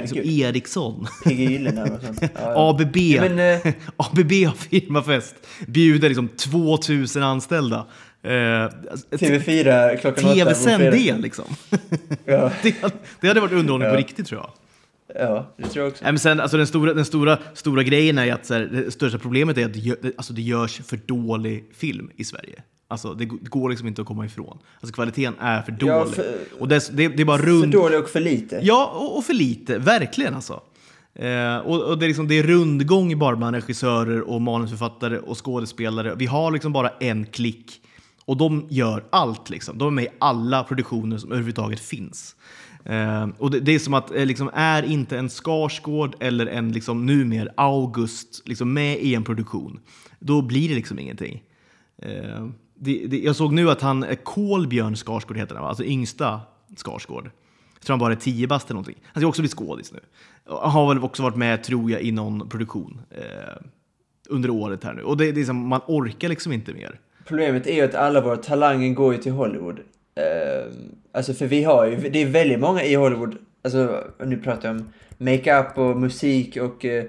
liksom. 0.00 0.18
Ericsson. 0.24 1.06
PG 1.24 1.50
Gyllenhammar. 1.50 1.98
Ja, 2.20 2.28
ja. 2.34 2.70
ABB. 2.70 2.96
Ja, 2.96 3.28
men, 3.28 3.38
eh, 3.38 3.72
ABB 3.96 4.32
har 4.46 4.54
firmafest. 4.54 5.34
Bjuder 5.66 6.08
liksom 6.08 6.28
2000 6.28 7.22
anställda. 7.22 7.86
Eh, 8.22 8.62
alltså, 8.64 9.06
TV4 9.10 9.96
klockan. 9.96 10.34
Tv-sänd 10.34 10.82
det 10.84 11.16
liksom. 11.18 11.44
Det, 12.24 12.36
hade- 12.36 12.94
det 13.20 13.28
hade 13.28 13.40
varit 13.40 13.52
underhållning 13.52 13.90
på 13.90 13.96
riktigt 13.96 14.26
tror 14.26 14.40
jag. 14.40 14.50
Ja, 15.14 15.54
det 15.56 15.62
tror 15.68 15.84
jag 15.84 15.90
också. 15.92 16.04
Nej, 16.04 16.12
men 16.12 16.18
sen, 16.18 16.40
alltså, 16.40 16.56
den, 16.56 16.66
stora, 16.66 16.94
den 16.94 17.04
stora, 17.04 17.38
stora 17.54 17.82
grejen 17.82 18.18
är 18.18 18.32
att 18.32 18.46
så 18.46 18.54
här, 18.54 18.60
det 18.72 18.90
största 18.90 19.18
problemet 19.18 19.58
är 19.58 19.64
att 19.66 19.72
det, 19.72 19.78
gö- 19.80 19.96
det- 20.02 20.12
alltså, 20.16 20.32
det 20.32 20.42
görs 20.42 20.80
för 20.86 20.96
dålig 20.96 21.70
film 21.74 22.10
i 22.16 22.24
Sverige. 22.24 22.62
Alltså, 22.88 23.14
det, 23.14 23.24
det 23.24 23.48
går 23.48 23.70
liksom 23.70 23.88
inte 23.88 24.00
att 24.02 24.06
komma 24.08 24.26
ifrån. 24.26 24.58
Alltså, 24.80 24.94
kvaliteten 24.94 25.34
är 25.40 25.62
för 25.62 25.72
dålig. 25.72 25.92
Ja, 25.92 26.04
för- 26.06 26.36
och 26.58 26.68
det, 26.68 26.88
det, 26.96 27.08
det 27.08 27.20
är 27.22 27.24
bara 27.24 27.38
För 27.38 27.46
rund... 27.46 27.72
dålig 27.72 27.98
och 27.98 28.08
för 28.08 28.20
lite. 28.20 28.60
Ja, 28.62 28.92
och, 28.94 29.18
och 29.18 29.24
för 29.24 29.34
lite. 29.34 29.78
Verkligen 29.78 30.34
alltså. 30.34 30.60
Eh, 31.14 31.56
och, 31.56 31.82
och 31.82 31.98
det, 31.98 32.06
är 32.06 32.08
liksom, 32.08 32.28
det 32.28 32.38
är 32.38 32.42
rundgång 32.42 33.18
bara 33.18 33.36
bland 33.36 33.54
regissörer 33.56 34.20
och 34.20 34.42
manusförfattare 34.42 35.18
och 35.18 35.44
skådespelare. 35.44 36.14
Vi 36.18 36.26
har 36.26 36.50
liksom 36.50 36.72
bara 36.72 36.88
en 37.00 37.26
klick 37.26 37.80
och 38.24 38.36
de 38.36 38.66
gör 38.70 39.04
allt. 39.10 39.50
Liksom. 39.50 39.78
De 39.78 39.86
är 39.86 39.90
med 39.90 40.04
i 40.04 40.08
alla 40.18 40.64
produktioner 40.64 41.18
som 41.18 41.30
överhuvudtaget 41.32 41.80
finns. 41.80 42.36
Eh, 42.84 43.28
och 43.38 43.50
det, 43.50 43.60
det 43.60 43.74
är 43.74 43.78
som 43.78 43.94
att 43.94 44.14
eh, 44.14 44.26
liksom, 44.26 44.50
är 44.54 44.82
inte 44.82 45.18
en 45.18 45.28
Skarsgård 45.28 46.16
eller 46.20 46.46
en 46.46 46.72
liksom, 46.72 47.06
numer 47.06 47.52
August 47.56 48.48
liksom, 48.48 48.72
med 48.72 48.98
i 48.98 49.14
en 49.14 49.24
produktion, 49.24 49.80
då 50.18 50.42
blir 50.42 50.68
det 50.68 50.74
liksom 50.74 50.98
ingenting. 50.98 51.42
Eh, 51.98 52.48
det, 52.74 53.06
det, 53.06 53.18
jag 53.18 53.36
såg 53.36 53.52
nu 53.52 53.70
att 53.70 53.80
han, 53.80 54.04
eh, 54.04 54.16
Kolbjörn 54.22 54.96
Skarsgård 54.96 55.36
heter 55.36 55.54
han, 55.54 55.62
va? 55.62 55.68
alltså 55.68 55.84
yngsta 55.84 56.40
Skarsgård. 56.76 57.30
Jag 57.74 57.86
tror 57.86 57.94
han 57.94 57.98
bara 57.98 58.12
är 58.12 58.16
10 58.16 58.46
bast 58.46 58.70
eller 58.70 58.74
någonting. 58.74 59.02
Han 59.04 59.20
ska 59.20 59.28
också 59.28 59.42
bli 59.42 59.48
skådis 59.48 59.92
nu. 59.92 60.00
Han 60.46 60.70
har 60.70 60.94
väl 60.94 61.04
också 61.04 61.22
varit 61.22 61.36
med, 61.36 61.62
tror 61.62 61.90
jag, 61.90 62.02
i 62.02 62.12
någon 62.12 62.48
produktion 62.48 63.00
eh, 63.10 63.22
under 64.28 64.50
året 64.50 64.84
här 64.84 64.94
nu. 64.94 65.02
Och 65.02 65.16
det, 65.16 65.32
det 65.32 65.40
är 65.40 65.44
som, 65.44 65.68
man 65.68 65.80
orkar 65.86 66.28
liksom 66.28 66.52
inte 66.52 66.72
mer. 66.72 67.00
Problemet 67.26 67.66
är 67.66 67.74
ju 67.74 67.82
att 67.82 67.94
alla 67.94 68.20
våra 68.20 68.36
talanger 68.36 68.94
går 68.94 69.14
ju 69.14 69.20
till 69.20 69.32
Hollywood. 69.32 69.80
Eh, 70.14 70.72
alltså 71.12 71.34
för 71.34 71.46
vi 71.46 71.64
har 71.64 71.86
ju, 71.86 71.96
det 71.96 72.22
är 72.22 72.26
väldigt 72.26 72.60
många 72.60 72.84
i 72.84 72.94
Hollywood, 72.94 73.36
alltså 73.62 74.04
nu 74.24 74.36
pratar 74.36 74.68
jag 74.68 74.76
om 74.76 74.92
makeup 75.18 75.78
och 75.78 75.96
musik 75.96 76.56
och 76.56 76.84
eh, 76.84 77.04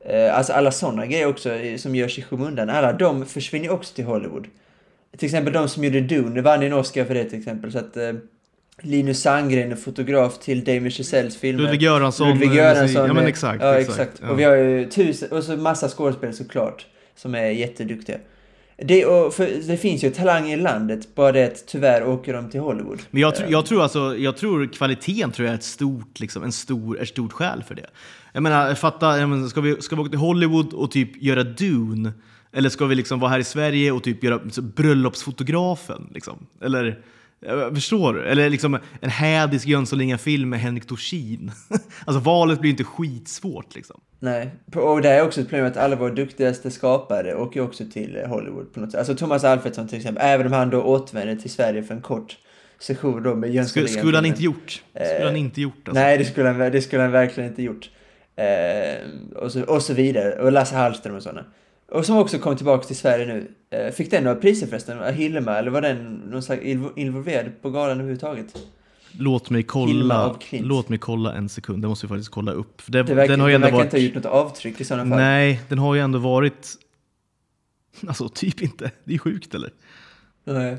eh 0.00 0.36
alltså 0.38 0.52
alla 0.52 0.70
sådana 0.70 1.06
grejer 1.06 1.26
också 1.26 1.50
eh, 1.52 1.76
som 1.76 1.94
görs 1.94 2.18
i 2.18 2.22
skymundan. 2.22 2.70
Alla 2.70 2.92
de 2.92 3.26
försvinner 3.26 3.64
ju 3.64 3.70
också 3.70 3.94
till 3.94 4.04
Hollywood. 4.04 4.46
Till 5.16 5.26
exempel 5.26 5.52
de 5.52 5.68
som 5.68 5.84
gjorde 5.84 6.00
Dune, 6.00 6.40
vann 6.40 6.62
en 6.62 6.72
Oscar 6.72 7.04
för 7.04 7.14
det 7.14 7.24
till 7.24 7.38
exempel. 7.38 7.72
Så 7.72 7.78
att 7.78 7.96
eh, 7.96 8.12
Linus 8.80 9.20
Sandgren 9.20 9.72
är 9.72 9.76
fotograf 9.76 10.38
till 10.38 10.64
Damien 10.64 10.90
Chazelles 10.90 11.36
filmer. 11.36 11.62
Ludvig 11.62 11.82
Göransson. 11.82 12.28
Ludvig 12.28 12.54
Göransson. 12.54 13.06
Ja 13.06 13.14
men 13.14 13.26
exakt. 13.26 13.62
Ja, 13.62 13.74
exakt. 13.74 14.00
exakt. 14.00 14.20
Ja. 14.22 14.30
Och 14.30 14.38
vi 14.38 14.44
har 14.44 14.56
ju 14.56 14.90
tusen, 14.90 15.28
och 15.32 15.44
så 15.44 15.56
massa 15.56 15.88
skådespelare 15.88 16.36
såklart. 16.36 16.86
Som 17.14 17.34
är 17.34 17.46
jätteduktiga. 17.46 18.18
Det, 18.84 19.02
för 19.34 19.68
det 19.68 19.76
finns 19.76 20.04
ju 20.04 20.10
talanger 20.10 20.56
i 20.56 20.60
landet, 20.60 21.14
bara 21.14 21.32
det 21.32 21.44
att 21.44 21.66
tyvärr 21.66 22.06
åker 22.06 22.32
de 22.32 22.50
till 22.50 22.60
Hollywood. 22.60 23.02
Men 23.10 23.22
jag, 23.22 23.34
tr- 23.34 23.46
jag, 23.48 23.66
tror 23.66 23.82
alltså, 23.82 24.16
jag 24.16 24.36
tror 24.36 24.66
kvaliteten 24.66 25.32
tror 25.32 25.46
jag 25.46 25.52
är 25.52 25.58
ett 25.58 25.64
stort, 25.64 26.20
liksom, 26.20 26.42
en 26.42 26.52
stor, 26.52 27.00
ett 27.00 27.08
stort 27.08 27.32
skäl 27.32 27.62
för 27.68 27.74
det. 27.74 27.86
Jag 28.32 28.42
menar, 28.42 28.74
fatta, 28.74 29.18
jag 29.18 29.28
menar, 29.28 29.48
ska, 29.48 29.60
vi, 29.60 29.82
ska 29.82 29.96
vi 29.96 30.02
åka 30.02 30.10
till 30.10 30.18
Hollywood 30.18 30.72
och 30.72 30.90
typ 30.90 31.22
göra 31.22 31.44
Dune? 31.44 32.12
Eller 32.52 32.68
ska 32.68 32.86
vi 32.86 32.94
liksom 32.94 33.20
vara 33.20 33.30
här 33.30 33.38
i 33.38 33.44
Sverige 33.44 33.92
och 33.92 34.02
typ 34.02 34.24
göra 34.24 34.40
bröllopsfotografen? 34.62 36.08
Liksom? 36.14 36.46
Eller, 36.60 36.98
förstår 37.74 38.14
du? 38.14 38.24
Eller 38.24 38.50
liksom 38.50 38.78
en 39.00 39.10
hädisk 39.10 39.66
Jönssonligan-film 39.66 40.50
med 40.50 40.60
Henrik 40.60 40.88
Dorsin. 40.88 41.52
alltså 42.04 42.20
valet 42.20 42.60
blir 42.60 42.70
inte 42.70 42.84
skitsvårt 42.84 43.74
liksom. 43.74 44.00
Nej, 44.18 44.50
och 44.74 45.02
det 45.02 45.08
är 45.08 45.22
också 45.22 45.40
ett 45.40 45.48
problem 45.48 45.66
att 45.66 45.76
alla 45.76 45.96
våra 45.96 46.14
duktigaste 46.14 46.70
skapare 46.70 47.34
åker 47.34 47.60
ju 47.60 47.66
också 47.66 47.84
till 47.92 48.24
Hollywood 48.26 48.72
på 48.72 48.80
något 48.80 48.90
sätt. 48.90 48.98
Alltså 48.98 49.14
Thomas 49.14 49.44
Alfredsson 49.44 49.88
till 49.88 49.98
exempel, 49.98 50.24
även 50.26 50.46
om 50.46 50.52
han 50.52 50.70
då 50.70 50.82
återvänder 50.82 51.36
till 51.36 51.50
Sverige 51.50 51.82
för 51.82 51.94
en 51.94 52.00
kort 52.00 52.38
session 52.78 53.22
då 53.22 53.34
med 53.34 53.48
Skulle, 53.48 53.54
Jönssonligan. 53.54 53.98
skulle 53.98 54.16
han 54.16 54.26
inte 54.26 54.42
gjort? 54.42 54.82
Skulle 54.94 55.26
han 55.26 55.36
inte 55.36 55.60
gjort 55.60 55.88
alltså. 55.88 56.02
Nej, 56.02 56.18
det 56.18 56.24
skulle 56.24 56.48
han, 56.48 56.58
det 56.58 56.82
skulle 56.82 57.02
han 57.02 57.12
verkligen 57.12 57.50
inte 57.50 57.62
gjort. 57.62 57.90
Eh, 58.36 59.36
och, 59.36 59.52
så, 59.52 59.62
och 59.62 59.82
så 59.82 59.94
vidare. 59.94 60.42
Och 60.42 60.52
Lasse 60.52 60.76
Hallström 60.76 61.16
och 61.16 61.22
sådana. 61.22 61.44
Och 61.94 62.06
som 62.06 62.16
också 62.18 62.38
kom 62.38 62.56
tillbaka 62.56 62.86
till 62.86 62.96
Sverige 62.96 63.26
nu. 63.26 63.50
Eh, 63.70 63.92
fick 63.92 64.10
den 64.10 64.24
några 64.24 64.36
priser 64.36 64.66
förresten? 64.66 65.14
Hilma, 65.14 65.58
eller 65.58 65.70
var 65.70 65.80
den 65.80 66.12
någon 66.14 66.42
slags 66.42 66.62
inv- 66.62 66.92
involverad 66.96 67.62
på 67.62 67.70
galan 67.70 67.90
överhuvudtaget? 67.92 68.46
Låt 69.18 69.50
mig 69.50 69.62
kolla, 69.62 70.36
låt 70.50 70.88
mig 70.88 70.98
kolla 70.98 71.34
en 71.34 71.48
sekund. 71.48 71.82
Det 71.82 71.88
måste 71.88 72.06
vi 72.06 72.08
faktiskt 72.08 72.30
kolla 72.30 72.52
upp. 72.52 72.82
Det, 72.86 73.02
Det 73.02 73.14
verkar, 73.14 73.30
den 73.32 73.40
har 73.40 73.48
ju 73.48 73.54
ändå 73.54 73.64
verkar 73.66 73.76
inte 73.84 73.96
varit... 73.96 74.02
ha 74.02 74.06
gjort 74.06 74.14
något 74.14 74.32
avtryck 74.46 74.80
i 74.80 74.84
sådana 74.84 75.10
fall. 75.10 75.18
Nej, 75.18 75.60
den 75.68 75.78
har 75.78 75.94
ju 75.94 76.00
ändå 76.00 76.18
varit... 76.18 76.68
Alltså 78.06 78.28
typ 78.28 78.62
inte. 78.62 78.90
Det 79.04 79.14
är 79.14 79.18
sjukt 79.18 79.54
eller? 79.54 79.70
Nej. 80.44 80.76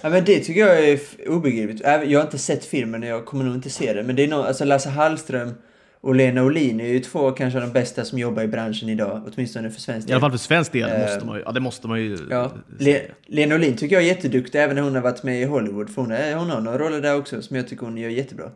Ja, 0.00 0.08
men 0.08 0.24
det 0.24 0.40
tycker 0.40 0.60
jag 0.60 0.88
är 0.88 1.00
obegripligt. 1.28 1.80
Jag 1.84 2.18
har 2.18 2.22
inte 2.24 2.38
sett 2.38 2.64
filmen 2.64 3.02
och 3.02 3.08
jag 3.08 3.24
kommer 3.24 3.44
nog 3.44 3.54
inte 3.54 3.70
se 3.70 3.92
den. 3.92 4.06
Men 4.06 4.16
det 4.16 4.24
är 4.24 4.28
någon, 4.28 4.46
alltså 4.46 4.64
Lasse 4.64 4.88
Hallström 4.90 5.54
och 6.02 6.14
Lena 6.14 6.44
Olin 6.44 6.80
är 6.80 6.86
ju 6.86 7.00
två 7.00 7.30
kanske 7.30 7.58
av 7.58 7.66
de 7.66 7.72
bästa 7.72 8.04
som 8.04 8.18
jobbar 8.18 8.42
i 8.42 8.48
branschen 8.48 8.88
idag. 8.88 9.22
Åtminstone 9.32 9.70
för 9.70 9.80
svensk 9.80 10.08
I 10.08 10.12
alla 10.12 10.20
fall 10.20 10.30
för 10.30 10.38
svensk 10.38 10.72
del 10.72 10.90
Eh, 10.90 11.00
måste 11.00 11.26
man 11.26 11.36
ju... 11.36 11.42
Ja, 11.46 11.52
det 11.52 11.60
måste 11.60 11.88
man 11.88 12.00
ju... 12.00 12.18
Ja. 12.30 12.52
Le. 12.78 13.00
Lena 13.26 13.54
Olin 13.54 13.76
tycker 13.76 13.96
jag 13.96 14.02
är 14.02 14.06
jätteduktig 14.06 14.62
även 14.62 14.76
när 14.76 14.82
hon 14.82 14.94
har 14.94 15.02
varit 15.02 15.22
med 15.22 15.42
i 15.42 15.44
Hollywood. 15.44 15.90
För 15.90 16.02
hon, 16.02 16.12
är, 16.12 16.34
hon 16.34 16.50
har 16.50 16.60
några 16.60 16.78
roller 16.78 17.00
där 17.00 17.16
också 17.16 17.42
som 17.42 17.56
jag 17.56 17.68
tycker 17.68 17.86
hon 17.86 17.96
gör 17.96 18.10
jättebra. 18.10 18.50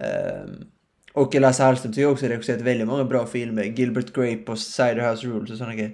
Ehm, 0.00 0.50
och 1.12 1.34
Lasse 1.34 1.62
Hallström 1.62 1.92
tycker 1.92 2.02
jag 2.02 2.12
också 2.12 2.24
har 2.24 2.30
regisserat 2.30 2.60
väldigt 2.60 2.86
många 2.86 3.04
bra 3.04 3.26
filmer. 3.26 3.62
Gilbert 3.62 4.12
Grape 4.14 4.52
och 4.52 4.58
Cider 4.58 5.10
House 5.10 5.26
Rules 5.26 5.50
och 5.50 5.56
sådana 5.56 5.74
grejer. 5.74 5.92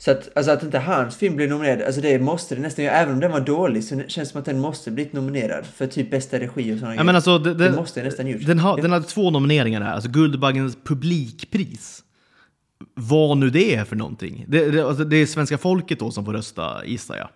Så 0.00 0.10
att, 0.10 0.36
alltså 0.36 0.52
att 0.52 0.62
inte 0.62 0.78
hans 0.78 1.16
film 1.16 1.36
blir 1.36 1.48
nominerad, 1.48 1.82
alltså 1.82 2.00
det 2.00 2.18
måste 2.18 2.54
det 2.54 2.60
nästan 2.60 2.84
göra. 2.84 2.94
Även 2.94 3.14
om 3.14 3.20
den 3.20 3.32
var 3.32 3.40
dålig 3.40 3.84
så 3.84 3.94
känns 3.94 4.14
det 4.14 4.26
som 4.26 4.40
att 4.40 4.44
den 4.44 4.58
måste 4.58 4.90
blivit 4.90 5.12
nominerad. 5.12 5.66
För 5.66 5.86
typ 5.86 6.10
bästa 6.10 6.38
regi 6.38 6.74
och 6.74 6.78
sådana 6.78 6.94
Ja, 6.96 7.04
men 7.04 7.14
alltså, 7.14 7.38
det, 7.38 7.54
Det 7.54 7.68
det, 7.68 7.76
måste 7.76 8.02
nästan 8.02 8.26
gjort. 8.26 8.46
den, 8.46 8.58
har, 8.58 8.82
den 8.82 8.92
hade 8.92 9.04
två 9.04 9.30
nomineringar 9.30 9.80
här. 9.80 9.92
Alltså 9.92 10.10
Guldbaggens 10.10 10.76
publikpris. 10.84 12.02
Vad 12.94 13.38
nu 13.38 13.50
det 13.50 13.74
är 13.74 13.84
för 13.84 13.96
någonting. 13.96 14.44
Det, 14.48 14.70
det, 14.70 14.86
alltså, 14.86 15.04
det 15.04 15.16
är 15.16 15.26
svenska 15.26 15.58
folket 15.58 15.98
då 15.98 16.10
som 16.10 16.24
får 16.24 16.32
rösta, 16.32 16.84
gissar 16.84 17.16
jag. 17.16 17.28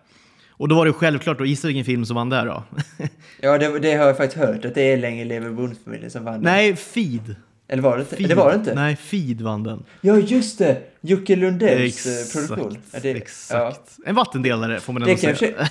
Och 0.49 0.67
då 0.67 0.75
var 0.75 0.85
det 0.85 0.93
självklart, 0.93 1.37
då 1.37 1.45
gissa 1.45 1.67
vilken 1.67 1.85
film 1.85 2.05
som 2.05 2.15
vann 2.15 2.29
där 2.29 2.45
då. 2.45 2.63
Ja, 3.41 3.57
det, 3.57 3.79
det 3.79 3.93
har 3.95 4.05
jag 4.07 4.17
faktiskt 4.17 4.45
hört, 4.45 4.65
att 4.65 4.75
det 4.75 4.81
är 4.93 4.97
Länge 4.97 5.25
lever 5.25 5.49
bondfamiljen 5.49 6.11
som 6.11 6.23
vann. 6.23 6.41
Nej, 6.41 6.75
Feed. 6.75 7.35
Eller 7.67 7.81
var 7.81 7.97
det 7.97 8.01
inte? 8.01 8.15
Feed. 8.15 8.29
Det 8.29 8.35
var 8.35 8.49
det 8.49 8.55
inte? 8.55 8.75
Nej, 8.75 8.95
Feed 8.95 9.41
vann 9.41 9.63
den. 9.63 9.83
Ja, 10.01 10.17
just 10.17 10.57
det! 10.57 10.81
Jocke 11.01 11.35
Lundells 11.35 12.05
eh, 12.05 12.13
Exakt. 12.13 12.33
produktion. 12.33 12.77
Ja, 12.91 12.99
det, 13.01 13.11
exakt. 13.11 13.97
En 14.05 14.15
vattendelare 14.15 14.79
får 14.79 14.93
man 14.93 15.03
ändå 15.03 15.17
säga. 15.17 15.35
jag 15.39 15.67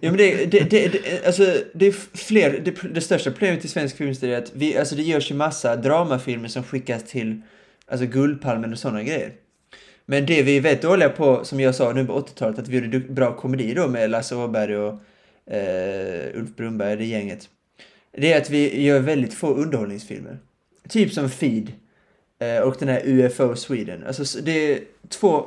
Ja, 0.00 0.10
men 0.10 0.16
det, 0.16 0.46
det, 0.46 0.70
det, 0.70 1.26
alltså, 1.26 1.54
det 1.74 1.86
är 1.86 2.16
fler, 2.16 2.60
det, 2.64 2.94
det 2.94 3.00
största 3.00 3.30
problemet 3.30 3.64
i 3.64 3.68
svensk 3.68 3.96
filmindustri 3.96 4.34
är 4.34 4.38
att 4.38 4.52
vi, 4.54 4.78
alltså, 4.78 4.94
det 4.94 5.02
görs 5.02 5.30
ju 5.30 5.34
massa 5.34 5.76
dramafilmer 5.76 6.48
som 6.48 6.62
skickas 6.62 7.04
till 7.04 7.42
alltså, 7.88 8.06
Guldpalmen 8.06 8.72
och 8.72 8.78
sådana 8.78 9.02
grejer. 9.02 9.32
Men 10.06 10.26
det 10.26 10.42
vi 10.42 10.56
är 10.56 10.60
väldigt 10.60 10.82
dåliga 10.82 11.08
på, 11.08 11.44
som 11.44 11.60
jag 11.60 11.74
sa 11.74 11.92
nu 11.92 12.06
på 12.06 12.20
80-talet, 12.20 12.58
att 12.58 12.68
vi 12.68 12.78
gjorde 12.78 12.98
bra 12.98 13.36
komedi 13.36 13.74
då 13.74 13.88
med 13.88 14.10
Lasse 14.10 14.36
Åberg 14.36 14.76
och 14.76 15.00
eh, 15.54 16.38
Ulf 16.40 16.56
Brunberg, 16.56 16.96
det 16.96 17.04
gänget. 17.04 17.48
Det 18.12 18.32
är 18.32 18.40
att 18.40 18.50
vi 18.50 18.82
gör 18.82 19.00
väldigt 19.00 19.34
få 19.34 19.54
underhållningsfilmer. 19.54 20.38
Typ 20.88 21.12
som 21.12 21.30
Feed 21.30 21.72
eh, 22.38 22.58
och 22.58 22.76
den 22.78 22.88
här 22.88 23.02
UFO 23.04 23.56
Sweden. 23.56 24.04
Alltså 24.06 24.40
det 24.40 24.72
är 24.72 24.80
två... 25.08 25.46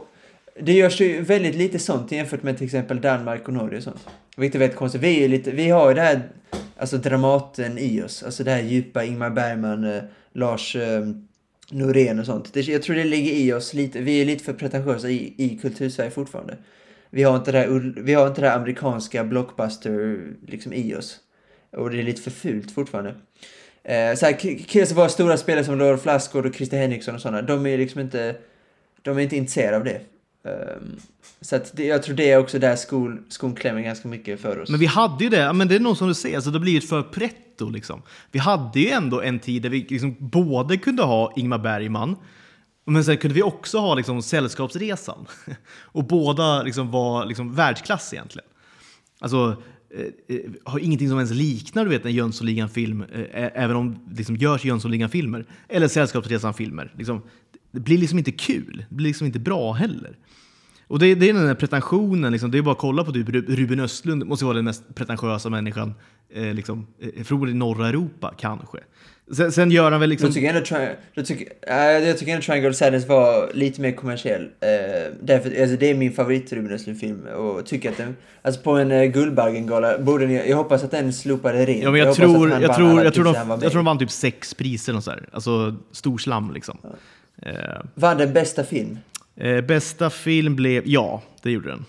Det 0.61 0.73
görs 0.73 1.01
ju 1.01 1.21
väldigt 1.21 1.55
lite 1.55 1.79
sånt 1.79 2.11
jämfört 2.11 2.43
med 2.43 2.57
till 2.57 2.65
exempel 2.65 3.01
Danmark 3.01 3.47
och 3.47 3.53
Norge 3.53 3.77
och 3.77 3.83
sånt. 3.83 4.07
Vilket 4.37 4.55
är 4.55 4.59
väldigt 4.59 4.77
konstigt. 4.77 5.01
Vi, 5.01 5.23
är 5.23 5.27
lite, 5.27 5.51
vi 5.51 5.69
har 5.69 5.89
ju 5.89 5.95
det 5.95 6.01
här, 6.01 6.29
alltså 6.77 6.97
Dramaten 6.97 7.77
i 7.77 8.01
oss. 8.03 8.23
Alltså 8.23 8.43
det 8.43 8.51
här 8.51 8.61
djupa 8.61 9.03
Ingmar 9.03 9.29
Bergman, 9.29 9.83
eh, 9.83 10.03
Lars 10.33 10.75
eh, 10.75 11.07
Norén 11.71 12.19
och 12.19 12.25
sånt. 12.25 12.53
Det, 12.53 12.67
jag 12.67 12.83
tror 12.83 12.95
det 12.95 13.03
ligger 13.03 13.31
i 13.31 13.53
oss 13.53 13.73
lite. 13.73 13.99
Vi 13.99 14.21
är 14.21 14.25
lite 14.25 14.43
för 14.43 14.53
pretentiösa 14.53 15.09
i, 15.09 15.33
i 15.37 15.57
kultursverige 15.61 16.11
fortfarande. 16.11 16.57
Vi 17.09 17.23
har 17.23 17.35
inte 17.35 17.51
det 17.51 17.57
här, 17.57 17.93
vi 18.01 18.13
har 18.13 18.27
inte 18.27 18.41
det 18.41 18.49
här 18.49 18.57
amerikanska 18.57 19.23
blockbuster 19.23 20.21
liksom 20.47 20.73
i 20.73 20.95
oss. 20.95 21.19
Och 21.71 21.89
det 21.89 21.99
är 21.99 22.03
lite 22.03 22.21
för 22.21 22.31
fult 22.31 22.71
fortfarande. 22.71 23.15
Eh, 23.83 24.15
så 24.15 24.25
här, 24.25 24.57
killar 24.67 24.85
som 24.85 24.97
var 24.97 25.07
stora 25.07 25.37
spelare 25.37 25.65
som 25.65 25.79
Rolf 25.79 26.01
Flaskgård 26.01 26.45
och 26.45 26.55
Christer 26.55 26.77
Henriksson 26.77 27.15
och 27.15 27.21
sådana, 27.21 27.41
de 27.41 27.65
är 27.65 27.77
liksom 27.77 28.01
inte, 28.01 28.35
de 29.01 29.17
är 29.17 29.21
inte 29.21 29.35
intresserade 29.35 29.77
av 29.77 29.83
det. 29.83 30.01
Um, 30.43 30.99
så 31.41 31.55
att 31.55 31.77
det, 31.77 31.85
jag 31.85 32.03
tror 32.03 32.15
det 32.15 32.31
är 32.31 32.37
också 32.37 32.59
där 32.59 32.75
skon, 32.75 33.25
skon 33.29 33.55
klämmer 33.55 33.81
ganska 33.81 34.07
mycket 34.07 34.41
för 34.41 34.59
oss. 34.59 34.69
Men 34.69 34.79
vi 34.79 34.85
hade 34.85 35.23
ju 35.23 35.29
det, 35.29 35.53
men 35.53 35.67
det 35.67 35.75
är 35.75 35.79
nog 35.79 35.97
som 35.97 36.07
du 36.07 36.13
säger, 36.13 36.35
alltså 36.35 36.51
det 36.51 36.59
blir 36.59 36.71
blivit 36.71 36.89
för 36.89 37.03
pretto 37.03 37.69
liksom. 37.69 38.01
Vi 38.31 38.39
hade 38.39 38.79
ju 38.79 38.89
ändå 38.89 39.21
en 39.21 39.39
tid 39.39 39.61
där 39.61 39.69
vi 39.69 39.87
liksom 39.89 40.15
både 40.19 40.77
kunde 40.77 41.03
ha 41.03 41.33
Ingmar 41.35 41.57
Bergman, 41.57 42.15
men 42.85 43.03
sen 43.03 43.17
kunde 43.17 43.35
vi 43.35 43.43
också 43.43 43.77
ha 43.77 43.95
liksom 43.95 44.21
Sällskapsresan. 44.21 45.25
Och 45.81 46.03
båda 46.03 46.63
liksom 46.63 46.91
var 46.91 47.25
liksom 47.25 47.55
världsklass 47.55 48.13
egentligen. 48.13 48.47
Alltså, 49.19 49.61
Eh, 49.91 50.35
eh, 50.35 50.41
har 50.63 50.79
ingenting 50.79 51.09
som 51.09 51.17
ens 51.17 51.31
liknar 51.31 51.83
du 51.83 51.89
vet, 51.89 52.05
en 52.05 52.11
Jönssonligan-film, 52.11 53.01
eh, 53.01 53.49
även 53.53 53.75
om 53.75 53.99
det 54.05 54.17
liksom 54.17 54.35
görs 54.35 54.65
Jönssonligan-filmer, 54.65 55.45
eller 55.67 55.87
Sällskapsresan-filmer. 55.87 56.93
Liksom, 56.97 57.21
det 57.71 57.79
blir 57.79 57.97
liksom 57.97 58.17
inte 58.17 58.31
kul, 58.31 58.85
det 58.89 58.95
blir 58.95 59.07
liksom 59.07 59.27
inte 59.27 59.39
bra 59.39 59.73
heller. 59.73 60.17
Och 60.87 60.99
det, 60.99 61.15
det 61.15 61.29
är 61.29 61.33
den 61.33 61.45
där 61.45 61.55
pretensionen, 61.55 62.31
liksom, 62.31 62.51
det 62.51 62.57
är 62.57 62.61
bara 62.61 62.71
att 62.71 62.77
kolla 62.77 63.03
på 63.03 63.11
typ 63.11 63.29
Ruben 63.29 63.79
Östlund, 63.79 64.25
måste 64.25 64.45
vara 64.45 64.55
den 64.55 64.65
mest 64.65 64.95
pretentiösa 64.95 65.49
människan 65.49 65.93
eh, 66.29 66.53
liksom, 66.53 66.87
förmodligen 67.23 67.57
i 67.57 67.59
norra 67.59 67.89
Europa, 67.89 68.33
kanske. 68.37 68.77
Sen, 69.31 69.51
sen 69.51 69.71
gör 69.71 69.91
han 69.91 69.99
väl 69.99 70.09
liksom... 70.09 70.29
Då 70.29 70.33
tycker 70.33 70.47
jag 70.47 70.55
ändå, 70.55 70.65
tri- 70.65 70.95
då 71.15 71.23
tycker, 71.23 71.47
äh, 71.67 72.07
jag 72.07 72.17
tycker 72.17 72.31
ändå 72.31 72.43
Triangle 72.43 72.69
of 72.69 72.75
Sadness 72.75 73.07
var 73.07 73.49
lite 73.53 73.81
mer 73.81 73.91
kommersiell. 73.91 74.41
Uh, 74.41 74.49
därför, 75.21 75.61
alltså, 75.61 75.77
det 75.77 75.89
är 75.89 75.95
min 75.95 76.13
favorit 76.13 76.53
Östlund-film 76.53 77.27
och 77.27 77.65
tycker 77.65 77.89
att 77.89 77.97
den, 77.97 78.15
alltså 78.41 78.61
på 78.61 78.71
en 78.71 78.91
uh, 78.91 79.03
Guldbaggen-gala 79.03 79.97
borde 79.97 80.25
den, 80.25 80.49
jag 80.49 80.57
hoppas 80.57 80.83
att 80.83 80.91
den 80.91 81.13
slopade 81.13 81.65
rent. 81.65 81.83
Ja, 81.83 81.91
men 81.91 81.99
jag, 81.99 82.07
hoppas 82.07 82.17
tror, 82.17 82.49
jag, 82.49 82.75
tror, 82.75 83.03
jag, 83.03 83.13
tror 83.13 83.23
de, 83.23 83.33
jag 83.49 83.59
tror 83.59 83.73
de 83.73 83.85
vann 83.85 83.99
typ 83.99 84.11
sex 84.11 84.53
priser 84.53 84.95
och 84.95 85.03
så 85.03 85.11
här. 85.11 85.29
Alltså 85.31 85.75
storslam 85.91 86.53
liksom. 86.53 86.77
Eh, 87.41 87.53
Vann 87.95 88.17
den 88.17 88.33
bästa 88.33 88.63
film. 88.63 88.97
eh, 89.35 89.61
bästa 89.61 90.09
film 90.09 90.55
blev... 90.55 90.83
Ja, 90.85 91.21
det 91.41 91.51
gjorde 91.51 91.69
den. 91.69 91.85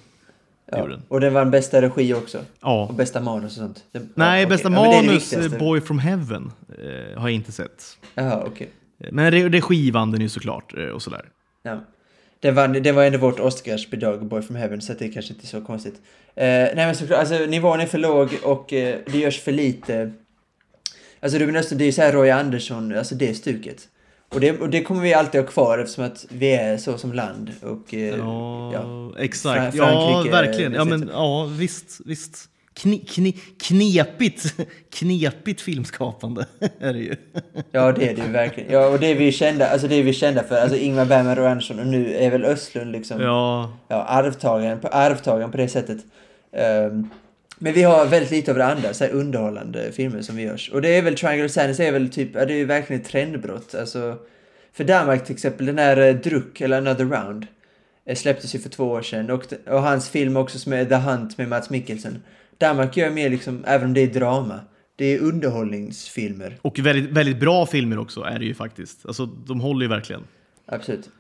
Det 0.73 0.79
Ja. 0.79 0.87
den. 0.87 1.03
Och 1.09 1.21
den 1.21 1.35
vann 1.35 1.51
bästa 1.51 1.83
regi 1.83 2.14
också. 2.14 2.39
Och 2.39 2.45
Ja. 2.61 2.95
bästa 2.97 3.21
manus 3.21 3.45
och 3.57 3.62
sånt. 3.62 3.85
Det, 3.93 4.03
Nej, 4.14 4.43
ja, 4.43 4.49
bästa. 4.49 4.68
Ja, 4.68 4.71
men 4.71 4.91
det 4.91 5.03
det 5.31 5.37
manus, 5.37 5.59
Boy 5.59 5.81
from 5.81 5.99
Heaven, 5.99 6.53
eh, 6.68 7.21
har 7.21 7.29
jag 7.29 7.35
inte 7.35 7.53
sett. 7.53 7.85
Jaha, 8.14 8.43
okej. 8.47 8.68
Eh, 9.05 9.09
Men 9.12 9.33
re- 9.33 9.51
regi 9.53 9.91
vann 9.91 10.11
den 10.12 10.21
ju 10.21 10.29
såklart 10.29 10.79
eh, 10.79 10.85
och 10.85 11.03
sådär. 11.03 11.25
Ja. 11.62 11.81
Det 12.41 12.51
var, 12.51 12.68
det 12.68 12.93
var 12.93 13.05
ändå 13.05 13.18
vårt 13.18 13.41
Oscarsbidrag, 13.41 14.27
Boy 14.27 14.43
from 14.43 14.57
Heaven, 14.57 14.81
så 14.81 14.93
det 14.93 15.05
är 15.05 15.12
kanske 15.12 15.35
inte 15.35 15.47
så 15.47 15.61
konstigt. 15.61 15.95
Eh, 16.35 16.45
nej 16.47 16.75
men 16.77 16.95
såklart, 16.97 17.18
alltså 17.18 17.35
nivån 17.39 17.81
är 17.81 17.87
för 17.87 17.99
låg 17.99 18.29
och 18.43 18.73
eh, 18.73 18.99
det 19.12 19.18
görs 19.18 19.41
för 19.41 19.53
lite 19.53 20.12
Alltså 21.23 21.39
Ruben 21.39 21.57
Östlund, 21.57 21.79
det 21.81 21.85
är 21.85 21.87
ju 21.87 21.93
såhär 21.93 22.12
Roy 22.12 22.31
Andersson, 22.31 22.97
alltså 22.99 23.14
det 23.14 23.35
stuket. 23.35 23.89
Och 24.35 24.41
det, 24.41 24.61
och 24.61 24.70
det 24.70 24.83
kommer 24.83 25.03
vi 25.03 25.14
alltid 25.14 25.41
ha 25.41 25.49
kvar 25.49 25.78
eftersom 25.78 26.05
att 26.05 26.26
vi 26.28 26.53
är 26.53 26.76
så 26.76 26.99
som 26.99 27.12
land. 27.12 27.51
Och, 27.62 27.95
eh, 27.95 28.01
Ja, 28.18 28.72
ja. 28.72 29.12
exakt. 29.18 29.61
Fra- 29.61 29.78
Ja, 29.78 29.85
Frankrike, 29.85 30.37
verkligen. 30.37 30.72
Ja, 30.72 30.85
men, 30.85 31.11
ja 31.12 31.49
visst. 31.59 32.01
visst. 32.05 32.47
Kni, 32.74 32.99
kni, 32.99 33.33
knepigt, 33.62 34.55
knepigt 34.95 35.61
filmskapande 35.61 36.47
är 36.81 36.93
det 36.93 36.99
ju. 36.99 37.16
Ja, 37.72 37.93
det 37.93 38.09
är 38.09 38.14
det 38.16 38.22
ju 38.26 38.33
verkligen. 38.33 38.72
Ja, 38.72 38.87
och 38.89 38.99
det 39.01 39.07
är 39.07 39.14
vi 39.14 39.33
kända, 39.33 39.68
alltså 39.68 39.89
det 39.89 39.95
är 39.95 40.03
vi 40.03 40.12
kända 40.12 40.43
för. 40.43 40.61
Alltså 40.61 40.76
Ingmar 40.76 41.05
Bergman, 41.05 41.37
Roy 41.37 41.47
Andersson 41.47 41.78
och 41.81 41.87
nu 41.87 42.14
är 42.14 42.31
väl 42.31 42.45
Östlund 42.45 42.93
liksom 42.93 43.20
Ja, 43.20 43.72
ja, 43.89 44.05
arvtagaren, 44.05 44.81
på, 44.81 44.89
arvtagaren 44.89 45.51
på 45.51 45.57
det 45.57 45.68
sättet. 45.68 45.99
Ehm, 46.57 47.11
men 47.63 47.73
vi 47.73 47.83
har 47.83 48.07
väldigt 48.07 48.31
lite 48.31 48.51
av 48.51 48.57
det 48.57 48.67
andra, 48.67 48.95
så 48.95 49.05
här 49.05 49.13
underhållande 49.13 49.93
filmer 49.93 50.23
som 50.23 50.37
vi 50.37 50.43
görs. 50.43 50.71
Och 50.71 50.83
det 50.83 50.89
är 50.89 51.03
väl 51.03 51.17
Triangle 51.17 51.45
of 51.45 51.51
Sadness 51.51 51.81
är 51.81 51.93
väl 51.93 52.11
typ, 52.11 52.29
ja, 52.35 52.45
det 52.45 52.53
är 52.53 52.57
ju 52.57 52.65
verkligen 52.65 53.03
ett 53.03 53.09
trendbrott. 53.09 53.75
Alltså, 53.75 54.19
för 54.73 54.85
Danmark 54.85 55.25
till 55.25 55.35
exempel, 55.35 55.67
den 55.67 55.79
här 55.79 55.97
eh, 55.97 56.15
Druck, 56.15 56.61
eller 56.61 56.79
Another 56.79 57.05
Round, 57.05 57.47
eh, 58.07 58.17
släpptes 58.17 58.55
ju 58.55 58.59
för 58.59 58.69
två 58.69 58.85
år 58.85 59.03
sedan. 59.03 59.31
Och, 59.31 59.45
och 59.67 59.83
hans 59.83 60.09
film 60.09 60.37
också 60.37 60.59
som 60.59 60.73
är 60.73 60.85
The 60.85 60.95
Hunt 60.95 61.39
med 61.39 61.49
Mats 61.49 61.71
Mikkelsen. 61.71 62.23
Danmark 62.59 62.97
gör 62.97 63.11
mer 63.11 63.31
liksom, 63.31 63.65
även 63.67 63.87
om 63.89 63.95
det 63.95 64.01
är 64.01 64.07
drama, 64.07 64.61
det 64.97 65.05
är 65.05 65.19
underhållningsfilmer. 65.19 66.59
och 66.63 66.79
väldigt, 66.79 67.11
väldigt 67.11 67.41
bra 67.41 67.67
filmer 67.67 67.99
också 67.99 68.21
är 68.21 68.39
det 68.39 68.45
ju 68.45 68.55
faktiskt. 68.55 69.07
Alltså, 69.07 69.27
de 69.27 69.61
håller 69.61 69.83
ju 69.83 69.89
verkligen. 69.89 70.25
Absolut. 70.67 71.11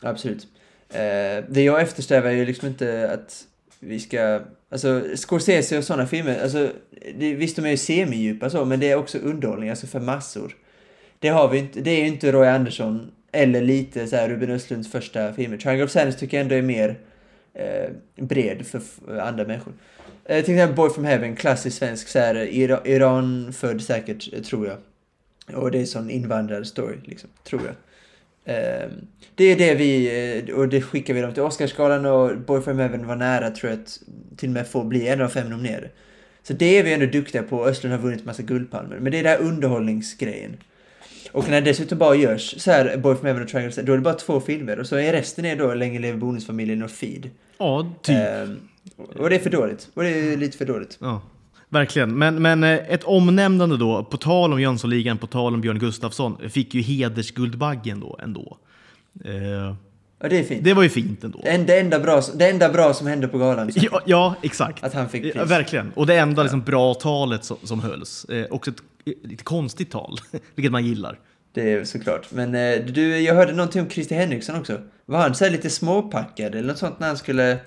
Absolut. 0.00 0.46
Eh, 0.88 1.44
det 1.48 1.62
jag 1.62 1.80
eftersträvar 1.80 2.30
är 2.30 2.34
ju 2.34 2.46
liksom 2.46 2.68
inte 2.68 3.10
att 3.10 3.46
vi 3.86 4.00
ska... 4.00 4.40
Alltså, 4.68 5.02
Scorsese 5.14 5.78
och 5.78 5.84
sådana 5.84 6.06
filmer, 6.06 6.42
alltså, 6.42 6.70
det, 7.18 7.34
visst 7.34 7.56
de 7.56 7.64
är 7.64 7.70
ju 7.70 7.76
semidjupa 7.76 8.50
så, 8.50 8.64
men 8.64 8.80
det 8.80 8.90
är 8.90 8.96
också 8.96 9.18
underhållning, 9.18 9.70
alltså 9.70 9.86
för 9.86 10.00
massor. 10.00 10.56
Det 11.18 11.28
har 11.28 11.48
vi 11.48 11.58
inte, 11.58 11.80
det 11.80 11.90
är 11.90 12.00
ju 12.00 12.06
inte 12.06 12.32
Roy 12.32 12.46
Andersson, 12.46 13.10
eller 13.32 13.60
lite 13.60 14.06
så 14.06 14.16
här 14.16 14.28
Ruben 14.28 14.50
Östlunds 14.50 14.92
första 14.92 15.32
filmer. 15.32 15.56
Triangle 15.56 15.84
of 15.84 15.90
Sadness 15.90 16.16
tycker 16.16 16.36
jag 16.36 16.42
ändå 16.42 16.54
är 16.54 16.62
mer 16.62 16.98
eh, 17.54 17.90
bred 18.16 18.66
för 18.66 18.80
andra 19.18 19.44
människor. 19.44 19.72
Eh, 20.24 20.44
till 20.44 20.54
exempel 20.54 20.76
Boy 20.76 20.90
from 20.90 21.04
Heaven, 21.04 21.36
klassisk 21.36 21.78
svensk, 21.78 22.08
så 22.08 22.18
här, 22.18 22.34
Ira- 22.34 22.86
Iran-född 22.86 23.82
säkert, 23.82 24.44
tror 24.44 24.66
jag. 24.66 24.76
Och 25.54 25.70
det 25.70 25.80
är 25.80 25.84
sån 25.84 26.10
invandrarstory, 26.10 26.96
liksom, 27.04 27.30
tror 27.44 27.62
jag. 27.64 27.74
Ehm, 28.46 28.90
det 29.34 29.44
är 29.44 29.56
det 29.56 29.74
vi, 29.74 30.08
eh, 30.48 30.54
och 30.54 30.68
det 30.68 30.82
skickar 30.82 31.14
vi 31.14 31.20
dem 31.20 31.34
till 31.34 31.42
Oscarsgalan 31.42 32.06
och 32.06 32.38
Boy 32.38 32.60
from 32.60 32.78
Heaven 32.78 33.06
var 33.06 33.16
nära 33.16 33.50
tror 33.50 33.70
jag 33.70 33.80
att 33.80 33.98
till 34.36 34.48
och 34.48 34.54
med 34.54 34.66
få 34.66 34.84
bli 34.84 35.08
en 35.08 35.20
av 35.20 35.28
fem 35.28 35.50
nominerade. 35.50 35.90
Så 36.42 36.52
det 36.52 36.78
är 36.78 36.84
vi 36.84 36.92
ändå 36.92 37.06
duktiga 37.06 37.42
på, 37.42 37.66
Östlund 37.66 37.94
har 37.94 38.02
vunnit 38.02 38.24
massa 38.24 38.42
guldpalmer. 38.42 38.98
Men 39.00 39.12
det 39.12 39.18
är 39.18 39.22
den 39.22 39.32
här 39.32 39.40
underhållningsgrejen. 39.40 40.56
Och 41.32 41.48
när 41.50 41.60
det 41.60 41.70
dessutom 41.70 41.98
bara 41.98 42.14
görs 42.14 42.62
så 42.62 42.70
här, 42.70 42.96
Boy 42.96 43.16
from 43.16 43.26
Heaven 43.26 43.42
och 43.42 43.48
Triangle, 43.48 43.82
då 43.82 43.92
är 43.92 43.96
det 43.96 44.02
bara 44.02 44.14
två 44.14 44.40
filmer 44.40 44.78
och 44.78 44.86
så 44.86 44.96
är 44.96 45.12
resten 45.12 45.44
är 45.44 45.56
då 45.56 45.74
Länge 45.74 45.98
lever 45.98 46.18
bonusfamiljen 46.18 46.82
och 46.82 46.90
Feed. 46.90 47.30
Ja, 47.58 47.92
typ. 48.02 48.16
Ehm, 48.16 48.60
och 48.96 49.30
det 49.30 49.36
är 49.36 49.40
för 49.40 49.50
dåligt. 49.50 49.88
Och 49.94 50.02
det 50.02 50.08
är 50.08 50.36
lite 50.36 50.58
för 50.58 50.64
dåligt. 50.64 50.98
Ja, 51.00 51.22
verkligen. 51.68 52.18
Men, 52.18 52.42
men 52.42 52.64
eh, 52.64 52.74
ett 52.74 53.04
omnämnande 53.04 53.76
då, 53.76 54.04
på 54.04 54.16
tal 54.16 54.52
om 54.52 54.60
Jönssonligan, 54.60 55.18
på 55.18 55.26
tal 55.26 55.54
om 55.54 55.60
Björn 55.60 55.78
Gustafsson, 55.78 56.38
fick 56.48 56.74
ju 56.74 56.80
hedersguldbaggen 56.82 58.00
då 58.00 58.18
ändå. 58.22 58.58
Eh, 59.24 59.74
Och 60.22 60.28
det 60.28 60.38
är 60.38 60.44
fint. 60.44 60.64
det 60.64 60.74
var 60.74 60.82
ju 60.82 60.88
fint 60.88 61.24
ändå. 61.24 61.40
Det 61.44 61.56
det 61.56 61.80
enda, 61.80 62.00
bra, 62.00 62.22
det 62.34 62.50
enda 62.50 62.68
bra 62.68 62.94
som 62.94 63.06
hände 63.06 63.28
på 63.28 63.38
galan. 63.38 63.70
Ja, 63.74 64.00
ja 64.06 64.34
exakt. 64.42 64.84
Att 64.84 64.94
han 64.94 65.08
fick 65.08 65.22
pris. 65.22 65.32
Ja, 65.36 65.44
verkligen. 65.44 65.92
Och 65.94 66.06
det 66.06 66.14
enda 66.14 66.42
liksom, 66.42 66.62
bra 66.62 66.94
talet 66.94 67.44
som, 67.44 67.56
som 67.62 67.80
hölls. 67.80 68.24
Eh, 68.24 68.46
också 68.50 68.70
ett 68.70 68.82
lite 69.24 69.44
konstigt 69.44 69.90
tal, 69.90 70.16
vilket 70.54 70.72
man 70.72 70.86
gillar. 70.86 71.18
Det 71.52 71.72
är 71.72 71.84
såklart. 71.84 72.26
Men 72.32 72.54
eh, 72.54 72.84
du, 72.86 73.18
jag 73.20 73.34
hörde 73.34 73.52
någonting 73.52 73.82
om 73.82 73.90
Christer 73.90 74.16
Henriksson 74.16 74.56
också. 74.60 74.78
Var 75.06 75.18
han 75.18 75.34
så 75.34 75.48
lite 75.48 75.70
småpackad 75.70 76.54
eller 76.54 76.68
något 76.68 76.78
sånt 76.78 77.00
när 77.00 77.06
han 77.06 77.16
skulle 77.16 77.58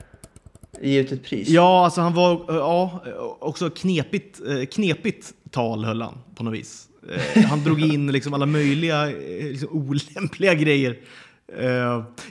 ge 0.82 1.00
ut 1.00 1.12
ett 1.12 1.24
pris? 1.24 1.50
Ja, 1.50 1.86
alltså 1.86 2.02
han 2.02 2.14
var 2.14 2.34
eh, 2.34 2.56
ja, 2.56 3.04
också 3.40 3.70
knepigt, 3.70 4.42
eh, 4.48 4.66
knepigt 4.66 5.34
tal 5.52 5.86
höll 5.86 6.02
han 6.02 6.18
på 6.36 6.44
något 6.44 6.54
vis. 6.54 6.88
Eh, 7.36 7.44
Han 7.44 7.64
drog 7.64 7.82
in 7.82 8.12
liksom 8.12 8.34
alla 8.34 8.46
möjliga 8.46 9.06
liksom 9.06 9.70
olämpliga 9.72 10.54
grejer. 10.54 10.98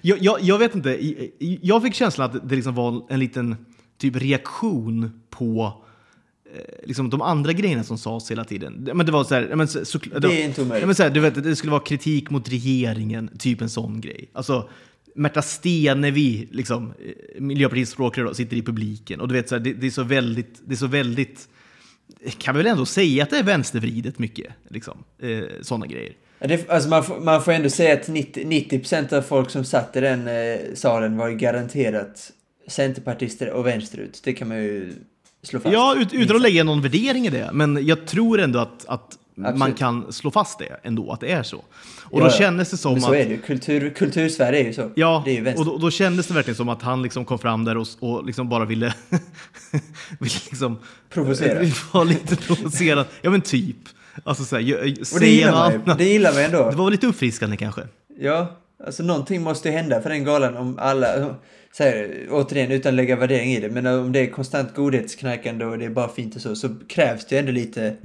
Jag, 0.03 0.23
jag, 0.23 0.41
jag 0.41 0.59
vet 0.59 0.75
inte, 0.75 0.99
jag 1.63 1.83
fick 1.83 1.95
känslan 1.95 2.31
att 2.31 2.49
det 2.49 2.57
liksom 2.57 2.75
var 2.75 3.07
en 3.09 3.21
liten 3.21 3.57
typ 3.99 4.17
reaktion 4.17 5.21
på 5.31 5.73
liksom 6.85 7.11
de 7.11 7.23
andra 7.23 7.53
grejerna 7.53 7.85
som 7.85 7.99
sades 7.99 8.31
hela 8.31 8.45
tiden. 8.45 8.89
Men 8.95 9.07
det 9.07 9.13
var 9.13 9.25
så 9.25 9.35
här, 9.35 9.55
men 9.55 9.69
så, 9.69 9.85
så, 9.85 9.99
Det 9.99 10.43
är 10.43 10.45
inte 10.45 10.63
omöjligt. 10.63 10.87
Men 10.87 10.95
så 10.95 11.03
här, 11.03 11.11
du 11.11 11.21
vet, 11.21 11.45
det 11.45 11.57
skulle 11.57 11.71
vara 11.71 11.83
kritik 11.83 12.31
mot 12.31 12.49
regeringen, 12.49 13.31
typ 13.39 13.61
en 13.61 13.71
sån 13.71 14.01
grej. 14.01 14.31
Alltså, 14.33 14.69
Märta 15.19 15.43
Stenevi, 15.43 16.49
liksom, 16.51 16.93
eh, 17.05 17.41
Miljöpartiets 17.41 17.93
språkrör, 17.93 18.33
sitter 18.33 18.57
i 18.57 18.63
publiken. 18.63 19.21
Och 19.21 19.29
du 19.29 19.35
vet, 19.35 19.49
så 19.49 19.55
här, 19.55 19.61
det, 19.61 19.73
det 19.73 19.87
är 19.87 19.91
så 19.91 20.03
väldigt, 20.03 20.61
det 20.67 20.75
är 20.75 20.77
så 20.77 20.87
väldigt, 20.87 21.49
kan 22.39 22.55
vi 22.55 22.63
väl 22.63 22.73
ändå 22.73 22.87
säga 22.87 23.23
att 23.23 23.31
det 23.31 23.39
är 23.39 23.43
vänstervridet 23.43 24.19
mycket, 24.19 24.53
liksom, 24.69 25.05
eh, 25.19 25.45
sådana 25.63 25.87
grejer. 25.87 26.13
Det, 26.39 26.71
alltså 26.71 26.89
man, 26.89 27.05
får, 27.05 27.21
man 27.21 27.43
får 27.43 27.53
ändå 27.53 27.71
säga 27.71 27.95
att 27.95 28.09
90, 28.09 28.45
90% 28.45 29.15
av 29.15 29.23
folk 29.23 29.51
som 29.51 29.65
satt 29.65 29.97
i 29.97 30.01
den 30.01 30.29
eh, 30.29 30.59
salen 30.75 31.17
var 31.17 31.29
ju 31.29 31.37
garanterat 31.37 32.33
centerpartister 32.69 33.51
och 33.51 33.67
vänsterut. 33.67 34.21
Det 34.25 34.33
kan 34.33 34.49
man 34.49 34.57
ju 34.57 34.93
slå 35.43 35.61
fast. 35.61 35.73
Ja, 35.73 35.97
ut, 35.99 36.15
utan 36.15 36.37
att 36.37 36.43
lägga 36.43 36.65
någon 36.65 36.83
värdering 36.83 37.27
i 37.27 37.31
det, 37.31 37.51
men 37.53 37.87
jag 37.87 38.07
tror 38.07 38.41
ändå 38.41 38.59
att, 38.59 38.85
att 38.89 39.19
man 39.39 39.55
Absolut. 39.55 39.79
kan 39.79 40.13
slå 40.13 40.31
fast 40.31 40.59
det 40.59 40.81
ändå, 40.83 41.13
att 41.13 41.21
det 41.21 41.33
är 41.33 41.43
så. 41.43 41.57
Och 42.11 42.21
Ja, 42.21 42.25
då 42.25 42.31
kändes 42.31 42.71
det 42.71 42.77
som 42.77 42.93
Men 42.93 43.03
så 43.03 43.09
att... 43.09 43.15
är 43.15 43.25
det 43.25 43.31
ju. 43.31 43.41
Kultur, 43.41 43.91
kultursverige 43.91 44.61
är 44.61 44.65
ju 44.65 44.73
så. 44.73 44.91
Ja, 44.95 45.23
det 45.25 45.31
är 45.31 45.35
ju 45.35 45.41
vänster. 45.41 45.61
och 45.61 45.67
då, 45.67 45.79
då 45.79 45.91
kändes 45.91 46.27
det 46.27 46.35
verkligen 46.35 46.57
som 46.57 46.69
att 46.69 46.83
han 46.83 47.03
liksom 47.03 47.25
kom 47.25 47.39
fram 47.39 47.65
där 47.65 47.77
och, 47.77 47.87
och 48.01 48.27
liksom 48.27 48.49
bara 48.49 48.65
ville, 48.65 48.95
ville 50.21 50.35
liksom, 50.51 50.79
Provocera. 51.11 51.71
vara 51.93 52.05
lite 52.05 52.37
provocerad. 52.37 53.07
Ja 53.23 53.31
men 53.31 53.41
typ. 53.41 53.77
Alltså 54.25 54.45
så 54.45 54.57
här, 54.57 54.95
och 55.15 55.21
det 55.21 55.29
gillar 55.29 55.53
man 55.53 55.73
ju. 55.73 55.95
Det 55.99 56.05
gillar 56.05 56.33
man 56.33 56.43
ändå. 56.43 56.71
Det 56.71 56.77
var 56.77 56.91
lite 56.91 57.07
uppfriskande 57.07 57.57
kanske. 57.57 57.83
Ja, 58.21 58.57
alltså 58.87 59.03
någonting 59.03 59.43
måste 59.43 59.69
ju 59.69 59.75
hända 59.75 60.01
för 60.01 60.11
den 60.11 60.25
galan 60.25 60.57
om 60.57 60.79
alla, 60.79 61.35
så 61.73 61.83
här, 61.85 62.27
återigen 62.31 62.71
utan 62.73 62.91
att 62.91 62.97
lägga 62.97 63.17
värdering 63.17 63.53
i 63.53 63.61
det, 63.61 63.69
men 63.69 63.87
om 63.87 64.13
det 64.13 64.21
är 64.21 64.31
konstant 64.31 64.75
godhetsknarkande 64.75 65.65
och 65.65 65.79
det 65.79 65.85
är 65.85 65.91
bara 65.91 66.09
fint 66.09 66.37
och 66.37 66.43
så, 66.43 66.57
så 66.57 66.69
krävs 66.89 67.27
det 67.27 67.35
ju 67.35 67.39
ändå 67.39 67.53
lite, 67.53 67.97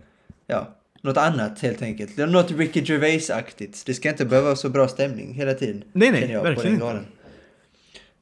ja, 0.47 0.67
något 1.03 1.17
annat 1.17 1.59
helt 1.59 1.81
enkelt. 1.81 2.17
Något 2.17 2.51
Ricky 2.51 2.81
Gervais-aktigt. 2.81 3.83
Det 3.85 3.93
ska 3.93 4.09
inte 4.09 4.25
behöva 4.25 4.45
vara 4.45 4.55
så 4.55 4.69
bra 4.69 4.87
stämning 4.87 5.33
hela 5.33 5.53
tiden. 5.53 5.83
Nej, 5.93 6.11
nej, 6.11 6.31
jag, 6.31 6.43
verkligen 6.43 6.79
på 6.79 6.85
den 6.85 6.97
inte. 6.97 7.09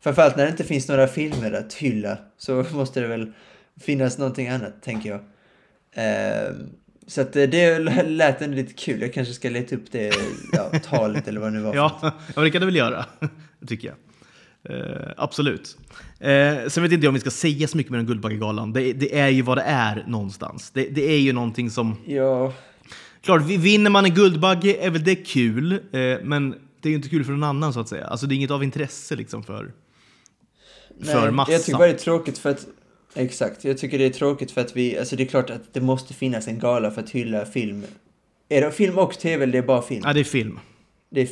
Framförallt 0.04 0.38
när 0.38 0.44
det 0.46 0.52
inte 0.52 0.64
finns 0.64 0.88
några 0.88 1.08
filmer 1.08 1.52
att 1.52 1.74
hylla 1.74 2.18
så 2.38 2.66
måste 2.74 3.02
det 3.02 3.08
väl 3.08 3.32
finnas 3.82 4.18
någonting 4.18 4.48
annat, 4.48 4.82
tänker 4.82 5.10
jag. 5.10 5.20
Ehm, 5.94 6.70
så 7.08 7.22
att 7.22 7.34
det- 7.34 7.80
lät 8.04 8.42
ändå 8.42 8.56
lite 8.56 8.74
kul. 8.74 9.02
Jag 9.02 9.14
kanske 9.14 9.34
ska 9.34 9.50
leta 9.50 9.76
upp 9.76 9.92
det 9.92 10.14
ja, 10.52 10.72
talet 10.84 11.28
eller 11.28 11.40
vad 11.40 11.54
det 11.54 11.58
nu 11.58 11.64
var. 11.64 11.76
Ja, 11.76 12.00
ja, 12.36 12.42
det 12.42 12.52
kan 12.52 12.62
du 12.62 12.66
väl 12.66 12.76
göra, 12.76 13.06
tycker 13.68 13.88
jag. 13.88 13.98
Eh, 14.70 15.12
absolut. 15.18 15.78
Eh, 16.20 16.68
sen 16.68 16.84
vet 16.84 16.92
inte 16.92 17.06
jag 17.06 17.10
om 17.10 17.14
vi 17.14 17.20
ska 17.20 17.30
säga 17.32 17.68
så 17.68 17.78
mycket 17.78 17.92
med 17.92 18.00
den 18.00 18.06
Guldbaggegalan. 18.08 18.74
Det, 18.74 18.94
det 18.94 19.20
är 19.20 19.28
ju 19.28 19.42
vad 19.42 19.58
det 19.58 19.64
är 19.68 20.04
någonstans. 20.08 20.72
Det, 20.72 20.84
det 20.84 21.12
är 21.12 21.20
ju 21.20 21.34
någonting 21.34 21.70
som... 21.70 21.98
Ja, 22.06 22.54
Klart, 23.22 23.42
vi- 23.42 23.58
vinner 23.58 23.90
man 23.90 24.06
en 24.06 24.14
Guldbagge 24.14 24.78
är 24.86 24.90
väl 24.90 25.04
det 25.04 25.16
kul, 25.16 25.72
eh, 25.74 25.80
men 26.24 26.56
det 26.82 26.90
är 26.90 26.94
inte 26.94 27.10
kul 27.10 27.24
för 27.24 27.32
någon 27.32 27.44
annan 27.44 27.74
så 27.74 27.80
att 27.80 27.90
säga. 27.90 28.06
Alltså 28.06 28.28
det 28.28 28.34
är 28.34 28.36
inget 28.36 28.52
av 28.52 28.64
intresse 28.64 29.16
liksom 29.16 29.44
för, 29.44 29.74
för 31.06 31.32
massan. 31.32 31.54
Jag 31.54 31.64
tycker 31.64 31.78
bara 31.78 31.88
det 31.88 31.94
är 31.94 31.98
tråkigt 31.98 32.38
för 32.38 32.50
att... 32.50 32.68
Exakt, 33.14 33.64
jag 33.64 33.78
tycker 33.78 33.98
det 34.00 34.06
är 34.06 34.10
tråkigt 34.10 34.52
för 34.52 34.62
att 34.62 34.76
vi... 34.76 34.98
Alltså 34.98 35.16
det 35.16 35.24
är 35.24 35.28
klart 35.28 35.50
att 35.50 35.74
det 35.74 35.82
måste 35.82 36.14
finnas 36.14 36.48
en 36.48 36.60
gala 36.60 36.92
för 36.92 37.02
att 37.02 37.10
hylla 37.10 37.46
film. 37.46 37.84
Är 38.50 38.62
det 38.62 38.72
film 38.72 38.98
och 38.98 39.20
tv 39.20 39.44
eller 39.44 39.54
det 39.54 39.58
är 39.58 39.64
bara 39.64 39.82
film? 39.82 40.02
Ja, 40.06 40.14
det 40.14 40.20
är 40.20 40.24
film. 40.24 40.60
Det 41.10 41.22
är... 41.22 41.30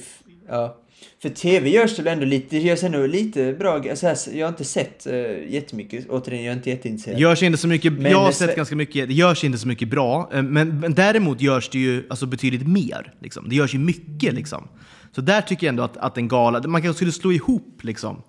Ja. 0.47 0.77
För 1.21 1.29
tv 1.29 1.69
görs 1.69 1.95
det 1.95 2.11
ändå 2.11 2.25
lite... 2.25 2.55
Det 2.55 2.61
görs 2.61 2.83
ändå 2.83 3.05
lite 3.05 3.53
bra... 3.53 3.73
Alltså 3.75 4.07
här, 4.07 4.17
jag 4.33 4.45
har 4.45 4.49
inte 4.49 4.63
sett 4.63 5.07
uh, 5.09 5.13
jättemycket. 5.53 6.09
Återigen, 6.09 6.43
jag 6.43 6.51
är 6.51 6.57
inte 6.57 6.69
jätteintresserad. 6.69 7.19
Görs 7.19 7.43
inte 7.43 7.57
så 7.57 7.67
mycket, 7.67 7.93
Men 7.93 8.11
jag 8.11 8.19
har 8.19 8.31
sett 8.31 8.55
ganska 8.55 8.75
mycket, 8.75 9.07
det 9.07 9.13
görs 9.13 9.43
inte 9.43 9.57
så 9.57 9.67
mycket 9.67 9.87
bra, 9.87 10.29
eh, 10.33 10.43
men, 10.43 10.79
men 10.79 10.93
däremot 10.93 11.41
görs 11.41 11.69
det 11.69 11.79
ju 11.79 12.03
alltså, 12.09 12.25
betydligt 12.25 12.67
mer. 12.67 13.13
Liksom. 13.19 13.49
Det 13.49 13.55
görs 13.55 13.75
ju 13.75 13.79
mycket 13.79 14.33
liksom. 14.33 14.67
Så 15.15 15.21
där 15.21 15.41
tycker 15.41 15.67
jag 15.67 15.71
ändå 15.71 15.83
att, 15.83 15.97
att 15.97 16.17
en 16.17 16.27
gala, 16.27 16.67
man 16.67 16.81
kanske 16.81 16.97
skulle 16.97 17.11
slå 17.11 17.31
ihop 17.31 17.79
liksom, 17.81 18.21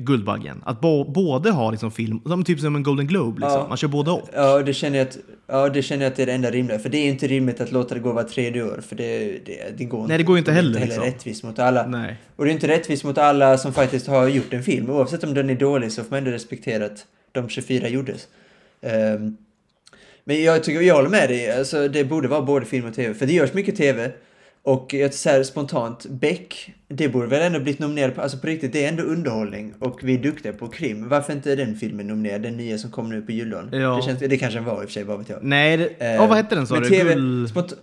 Guldbaggen. 0.00 0.62
Att 0.64 0.80
bo, 0.80 1.04
både 1.04 1.50
ha 1.50 1.70
liksom, 1.70 1.90
film, 1.90 2.20
som 2.26 2.44
typ 2.44 2.60
som 2.60 2.76
en 2.76 2.82
Golden 2.82 3.06
Globe, 3.06 3.40
liksom. 3.40 3.60
Ja. 3.60 3.68
man 3.68 3.76
kör 3.76 3.88
både 3.88 4.10
och. 4.10 4.28
Ja, 4.34 4.62
det 4.62 4.74
känner 4.74 4.98
jag 4.98 5.08
att... 5.08 5.18
Ja, 5.46 5.68
det 5.68 5.82
känner 5.82 6.04
jag 6.04 6.10
att 6.10 6.16
det 6.16 6.22
är 6.22 6.26
det 6.26 6.32
enda 6.32 6.50
rimliga. 6.50 6.78
För 6.78 6.88
det 6.88 6.98
är 6.98 7.08
inte 7.08 7.26
rimligt 7.26 7.60
att 7.60 7.72
låta 7.72 7.94
det 7.94 8.00
gå 8.00 8.12
var 8.12 8.22
tredje 8.22 8.62
år. 8.62 8.80
För 8.88 8.96
det, 8.96 9.38
det, 9.46 9.78
det 9.78 9.84
går 9.84 10.00
inte. 10.00 10.08
Nej, 10.08 10.18
det 10.18 10.24
går 10.24 10.38
inte 10.38 10.52
heller, 10.52 10.72
Det 10.72 10.78
är 10.78 10.82
inte 10.82 10.94
heller 10.94 11.06
liksom. 11.06 11.18
rättvist 11.18 11.44
mot 11.44 11.58
alla. 11.58 11.86
Nej. 11.86 12.16
Och 12.36 12.44
det 12.44 12.50
är 12.50 12.52
inte 12.52 12.68
rättvist 12.68 13.04
mot 13.04 13.18
alla 13.18 13.58
som 13.58 13.72
faktiskt 13.72 14.06
har 14.06 14.28
gjort 14.28 14.52
en 14.52 14.62
film. 14.62 14.90
Oavsett 14.90 15.24
om 15.24 15.34
den 15.34 15.50
är 15.50 15.54
dålig 15.54 15.92
så 15.92 16.02
får 16.02 16.10
man 16.10 16.18
ändå 16.18 16.30
respektera 16.30 16.84
att 16.86 17.06
de 17.32 17.48
24 17.48 17.88
gjordes. 17.88 18.28
Ehm, 18.82 19.36
Men 20.24 20.42
jag 20.42 20.64
tycker, 20.64 20.80
jag 20.80 20.94
håller 20.94 21.08
med 21.08 21.28
dig, 21.28 21.52
alltså, 21.52 21.88
det 21.88 22.04
borde 22.04 22.28
vara 22.28 22.42
både 22.42 22.66
film 22.66 22.86
och 22.88 22.94
tv. 22.94 23.14
För 23.14 23.26
det 23.26 23.32
görs 23.32 23.52
mycket 23.54 23.76
tv. 23.76 24.12
Och 24.68 24.94
jag 24.94 25.14
säger 25.14 25.42
spontant, 25.42 26.06
Beck, 26.06 26.74
det 26.88 27.08
borde 27.08 27.26
väl 27.26 27.42
ändå 27.42 27.60
blivit 27.60 27.78
nominerad 27.78 28.14
på, 28.14 28.20
alltså 28.20 28.38
på 28.38 28.46
riktigt, 28.46 28.72
det 28.72 28.84
är 28.84 28.88
ändå 28.88 29.02
underhållning. 29.02 29.74
Och 29.78 30.00
vi 30.02 30.14
är 30.14 30.18
duktiga 30.18 30.52
på 30.52 30.68
krim. 30.68 31.08
Varför 31.08 31.32
inte 31.32 31.52
är 31.52 31.56
den 31.56 31.76
filmen 31.76 32.06
nominerad? 32.06 32.42
Den 32.42 32.56
nya 32.56 32.78
som 32.78 32.90
kommer 32.90 33.10
nu 33.14 33.22
på 33.22 33.32
juldagen. 33.32 33.68
Ja. 33.72 33.96
Det, 33.96 34.02
känns, 34.02 34.18
det 34.20 34.38
kanske 34.38 34.58
den 34.58 34.64
var 34.64 34.74
i 34.74 34.76
och 34.76 34.88
för 34.88 34.92
sig, 34.92 35.04
vad 35.04 35.18
vet 35.18 35.28
jag. 35.28 35.38
Nej, 35.42 35.76
det, 35.76 35.96
ja, 35.98 36.26
vad 36.26 36.36
hette 36.36 36.54
den 36.54 36.66
sa 36.66 36.80
du? 36.80 36.88
TV, 36.88 37.14
Gull... 37.14 37.46
spont- 37.46 37.74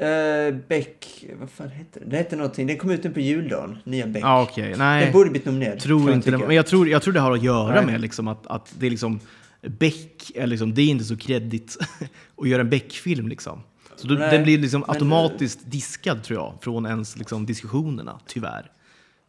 eh, 0.00 0.54
Beck, 0.68 1.24
vad 1.40 1.50
fan 1.50 1.68
hette 1.68 2.00
den? 2.00 2.08
Det 2.08 2.16
hette 2.16 2.36
någonting, 2.36 2.66
den 2.66 2.76
kom 2.76 2.90
ut 2.90 3.04
nu 3.04 3.10
på 3.10 3.20
juldagen, 3.20 3.78
nya 3.84 4.06
Beck. 4.06 4.24
Okej. 4.24 4.68
Den 4.70 4.78
Nej, 4.78 5.12
borde 5.12 5.30
blivit 5.30 5.46
nominerad. 5.46 5.78
tror 5.78 6.12
inte 6.12 6.30
det. 6.30 6.38
Men 6.38 6.56
jag 6.56 6.66
tror, 6.66 6.88
jag 6.88 7.02
tror 7.02 7.14
det 7.14 7.20
har 7.20 7.32
att 7.32 7.42
göra 7.42 7.74
Nej. 7.74 7.86
med 7.86 8.00
liksom 8.00 8.28
att, 8.28 8.46
att 8.46 8.74
det 8.78 8.86
är 8.86 8.90
liksom 8.90 9.20
Beck, 9.62 10.32
liksom, 10.34 10.74
det 10.74 10.82
är 10.82 10.88
inte 10.88 11.04
så 11.04 11.16
kreddigt 11.16 11.76
att 12.42 12.48
göra 12.48 12.60
en 12.60 12.70
Beck-film 12.70 13.28
liksom. 13.28 13.62
Så 14.00 14.08
Nej, 14.08 14.30
den 14.30 14.42
blir 14.42 14.58
liksom 14.58 14.80
men- 14.80 14.90
automatiskt 14.90 15.60
diskad 15.64 16.22
tror 16.22 16.38
jag, 16.38 16.54
från 16.60 16.86
ens 16.86 17.16
liksom, 17.16 17.46
diskussionerna, 17.46 18.20
tyvärr. 18.26 18.70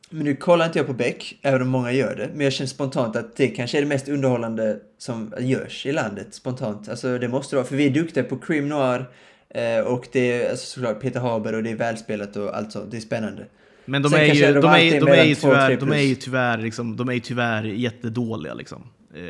Men 0.09 0.23
nu 0.25 0.35
kollar 0.35 0.65
inte 0.65 0.79
jag 0.79 0.87
på 0.87 0.93
Beck, 0.93 1.39
även 1.41 1.61
om 1.61 1.67
många 1.67 1.91
gör 1.91 2.15
det. 2.15 2.29
Men 2.33 2.43
jag 2.43 2.53
känner 2.53 2.67
spontant 2.67 3.15
att 3.15 3.35
det 3.35 3.47
kanske 3.47 3.77
är 3.77 3.81
det 3.81 3.87
mest 3.87 4.07
underhållande 4.09 4.79
som 4.97 5.33
görs 5.39 5.85
i 5.85 5.91
landet, 5.91 6.27
spontant. 6.33 6.89
Alltså 6.89 7.17
det 7.17 7.27
måste 7.27 7.55
det 7.55 7.57
vara, 7.57 7.67
för 7.67 7.75
vi 7.75 7.85
är 7.85 7.89
duktiga 7.89 8.23
på 8.23 8.37
Crim 8.37 8.69
Noir. 8.69 9.05
Eh, 9.49 9.79
och 9.85 10.07
det 10.11 10.19
är 10.43 10.49
alltså, 10.49 10.65
såklart 10.65 11.01
Peter 11.01 11.19
Haber 11.19 11.53
och 11.55 11.63
det 11.63 11.71
är 11.71 11.75
välspelat 11.75 12.35
och 12.35 12.57
allt 12.57 12.71
sånt. 12.71 12.91
Det 12.91 12.97
är 12.97 13.01
spännande. 13.01 13.45
Men 13.85 14.01
de 14.01 14.09
Sen 14.09 14.19
är 14.19 14.33
ju, 14.33 14.41
de 14.41 14.53
de 14.53 14.67
är, 14.67 14.69
alltid 14.69 14.93
är 14.93 14.99
de 14.99 15.05
är 15.07 15.09
mellan 15.11 15.27
ju 15.27 15.35
två 15.35 15.47
och 15.47 15.53
tyvärr, 15.53 15.67
tre 15.67 15.75
de 15.75 15.91
är 15.91 15.97
ju 16.01 16.15
plus. 16.15 16.25
tyvärr, 16.25 16.57
liksom, 16.57 16.97
de 16.97 17.09
är 17.09 17.13
ju 17.13 17.19
tyvärr 17.19 17.63
jättedåliga. 17.63 18.53
Liksom. 18.53 18.83
Eh, 19.15 19.21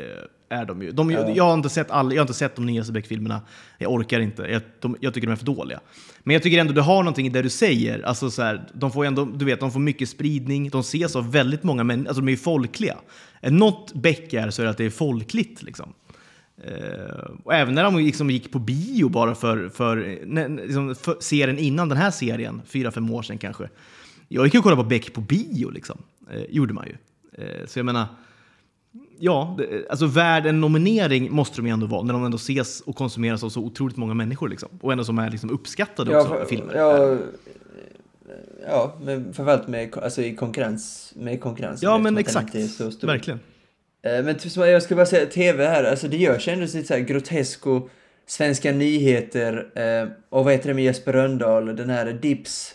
är 0.52 0.64
de 0.64 0.82
ju. 0.82 0.92
De, 0.92 1.10
Ja. 1.10 1.30
jag, 1.30 1.44
har 1.44 1.54
inte 1.54 1.68
sett 1.68 1.90
all, 1.90 2.12
jag 2.12 2.18
har 2.18 2.22
inte 2.24 2.34
sett 2.34 2.56
de 2.56 2.66
nyaste 2.66 2.92
Beck-filmerna. 2.92 3.40
Jag 3.78 3.92
orkar 3.92 4.20
inte. 4.20 4.42
Jag, 4.42 4.62
de, 4.80 4.96
jag 5.00 5.14
tycker 5.14 5.26
de 5.26 5.32
är 5.32 5.36
för 5.36 5.46
dåliga. 5.46 5.80
Men 6.22 6.34
jag 6.34 6.42
tycker 6.42 6.58
ändå 6.58 6.72
du 6.72 6.80
har 6.80 7.02
någonting 7.02 7.26
i 7.26 7.28
det 7.28 7.42
du 7.42 7.50
säger. 7.50 8.02
Alltså, 8.02 8.30
så 8.30 8.42
här, 8.42 8.68
de, 8.72 8.92
får 8.92 9.04
ändå, 9.04 9.24
du 9.24 9.44
vet, 9.44 9.60
de 9.60 9.72
får 9.72 9.80
mycket 9.80 10.08
spridning. 10.08 10.68
De 10.70 10.80
ses 10.80 11.16
av 11.16 11.32
väldigt 11.32 11.62
många 11.62 11.84
människor. 11.84 12.08
Alltså, 12.08 12.20
de 12.20 12.28
är 12.28 12.32
ju 12.32 12.36
folkliga. 12.38 12.96
Något 13.42 13.94
Beck 13.94 14.32
är 14.32 14.50
så 14.50 14.62
är 14.62 14.64
det 14.64 14.70
att 14.70 14.78
det 14.78 14.84
är 14.84 14.90
folkligt. 14.90 15.62
Liksom. 15.62 15.92
Eh, 16.64 17.30
och 17.44 17.54
även 17.54 17.74
när 17.74 17.84
de 17.84 17.96
liksom 17.98 18.30
gick 18.30 18.52
på 18.52 18.58
bio 18.58 19.08
bara 19.08 19.34
för, 19.34 19.68
för, 19.68 20.18
när, 20.26 20.48
liksom, 20.48 20.94
för 20.94 21.16
serien 21.20 21.58
innan 21.58 21.88
den 21.88 21.98
här 21.98 22.10
serien, 22.10 22.62
fyra, 22.66 22.90
fem 22.90 23.10
år 23.10 23.22
sedan 23.22 23.38
kanske. 23.38 23.68
Jag 24.28 24.44
gick 24.44 24.54
ju 24.54 24.58
och 24.58 24.64
kollade 24.64 24.82
på 24.82 24.88
Beck 24.88 25.12
på 25.12 25.20
bio, 25.20 25.70
liksom. 25.70 26.02
Eh, 26.30 26.42
gjorde 26.48 26.74
man 26.74 26.86
ju. 26.86 26.96
Eh, 27.44 27.66
så 27.66 27.78
jag 27.78 27.86
menar, 27.86 28.06
ja, 29.18 29.58
alltså 29.90 30.06
värd 30.06 30.46
en 30.46 30.60
nominering 30.60 31.32
måste 31.32 31.56
de 31.56 31.66
ju 31.66 31.72
ändå 31.72 31.86
vara 31.86 32.02
när 32.02 32.12
de 32.12 32.24
ändå 32.24 32.36
ses 32.36 32.80
och 32.80 32.96
konsumeras 32.96 33.44
av 33.44 33.48
så 33.48 33.60
otroligt 33.60 33.96
många 33.96 34.14
människor. 34.14 34.48
Liksom. 34.48 34.68
Och 34.80 34.92
ändå 34.92 35.04
som 35.04 35.18
är 35.18 35.30
liksom 35.30 35.50
uppskattade 35.50 36.16
också, 36.16 36.28
för- 36.28 36.44
filmer. 36.44 36.74
Ja, 36.74 37.16
ja 38.66 38.96
men 39.04 39.24
framförallt 39.34 39.68
med, 39.68 39.98
alltså 39.98 40.22
i 40.22 40.34
konkurrens. 40.34 41.12
Med 41.16 41.40
konkurrens 41.40 41.82
ja 41.82 41.98
men 41.98 42.14
den 42.14 42.20
exakt. 42.20 42.54
Verkligen. 43.04 43.40
Eh, 44.02 44.24
Men 44.24 44.38
typ 44.38 44.52
som 44.52 44.68
jag 44.68 44.82
ska 44.82 44.94
bara 44.96 45.06
säga, 45.06 45.26
tv 45.26 45.66
här, 45.66 45.84
alltså 45.84 46.08
det 46.08 46.16
görs 46.16 46.48
ändå 46.48 46.64
lite 46.64 46.84
så 46.84 46.94
här 46.94 47.00
grotesko, 47.00 47.88
svenska 48.26 48.72
nyheter 48.72 49.66
eh, 49.74 50.08
och 50.28 50.44
vad 50.44 50.52
heter 50.52 50.68
det 50.68 50.74
med 50.74 50.84
Jesper 50.84 51.12
Rönndahl, 51.12 51.76
den 51.76 51.90
här 51.90 52.12
Dips. 52.12 52.74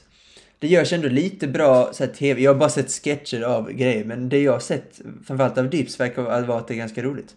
Det 0.60 0.68
görs 0.68 0.94
ändå 0.94 1.08
lite 1.08 1.48
bra 1.48 1.90
så 1.94 2.04
här, 2.06 2.12
tv, 2.12 2.42
jag 2.42 2.54
har 2.54 2.60
bara 2.60 2.70
sett 2.70 2.92
sketcher 2.92 3.42
av 3.42 3.72
grejer, 3.72 4.06
men 4.06 4.30
det 4.30 4.40
jag 4.42 4.52
har 4.52 4.60
sett, 4.60 5.02
framförallt 5.26 5.58
av 5.58 5.70
Dips, 5.70 6.00
verkar 6.00 6.22
vara 6.22 6.58
att 6.58 6.68
det 6.68 6.74
är 6.74 6.78
ganska 6.78 7.04
roligt. 7.04 7.36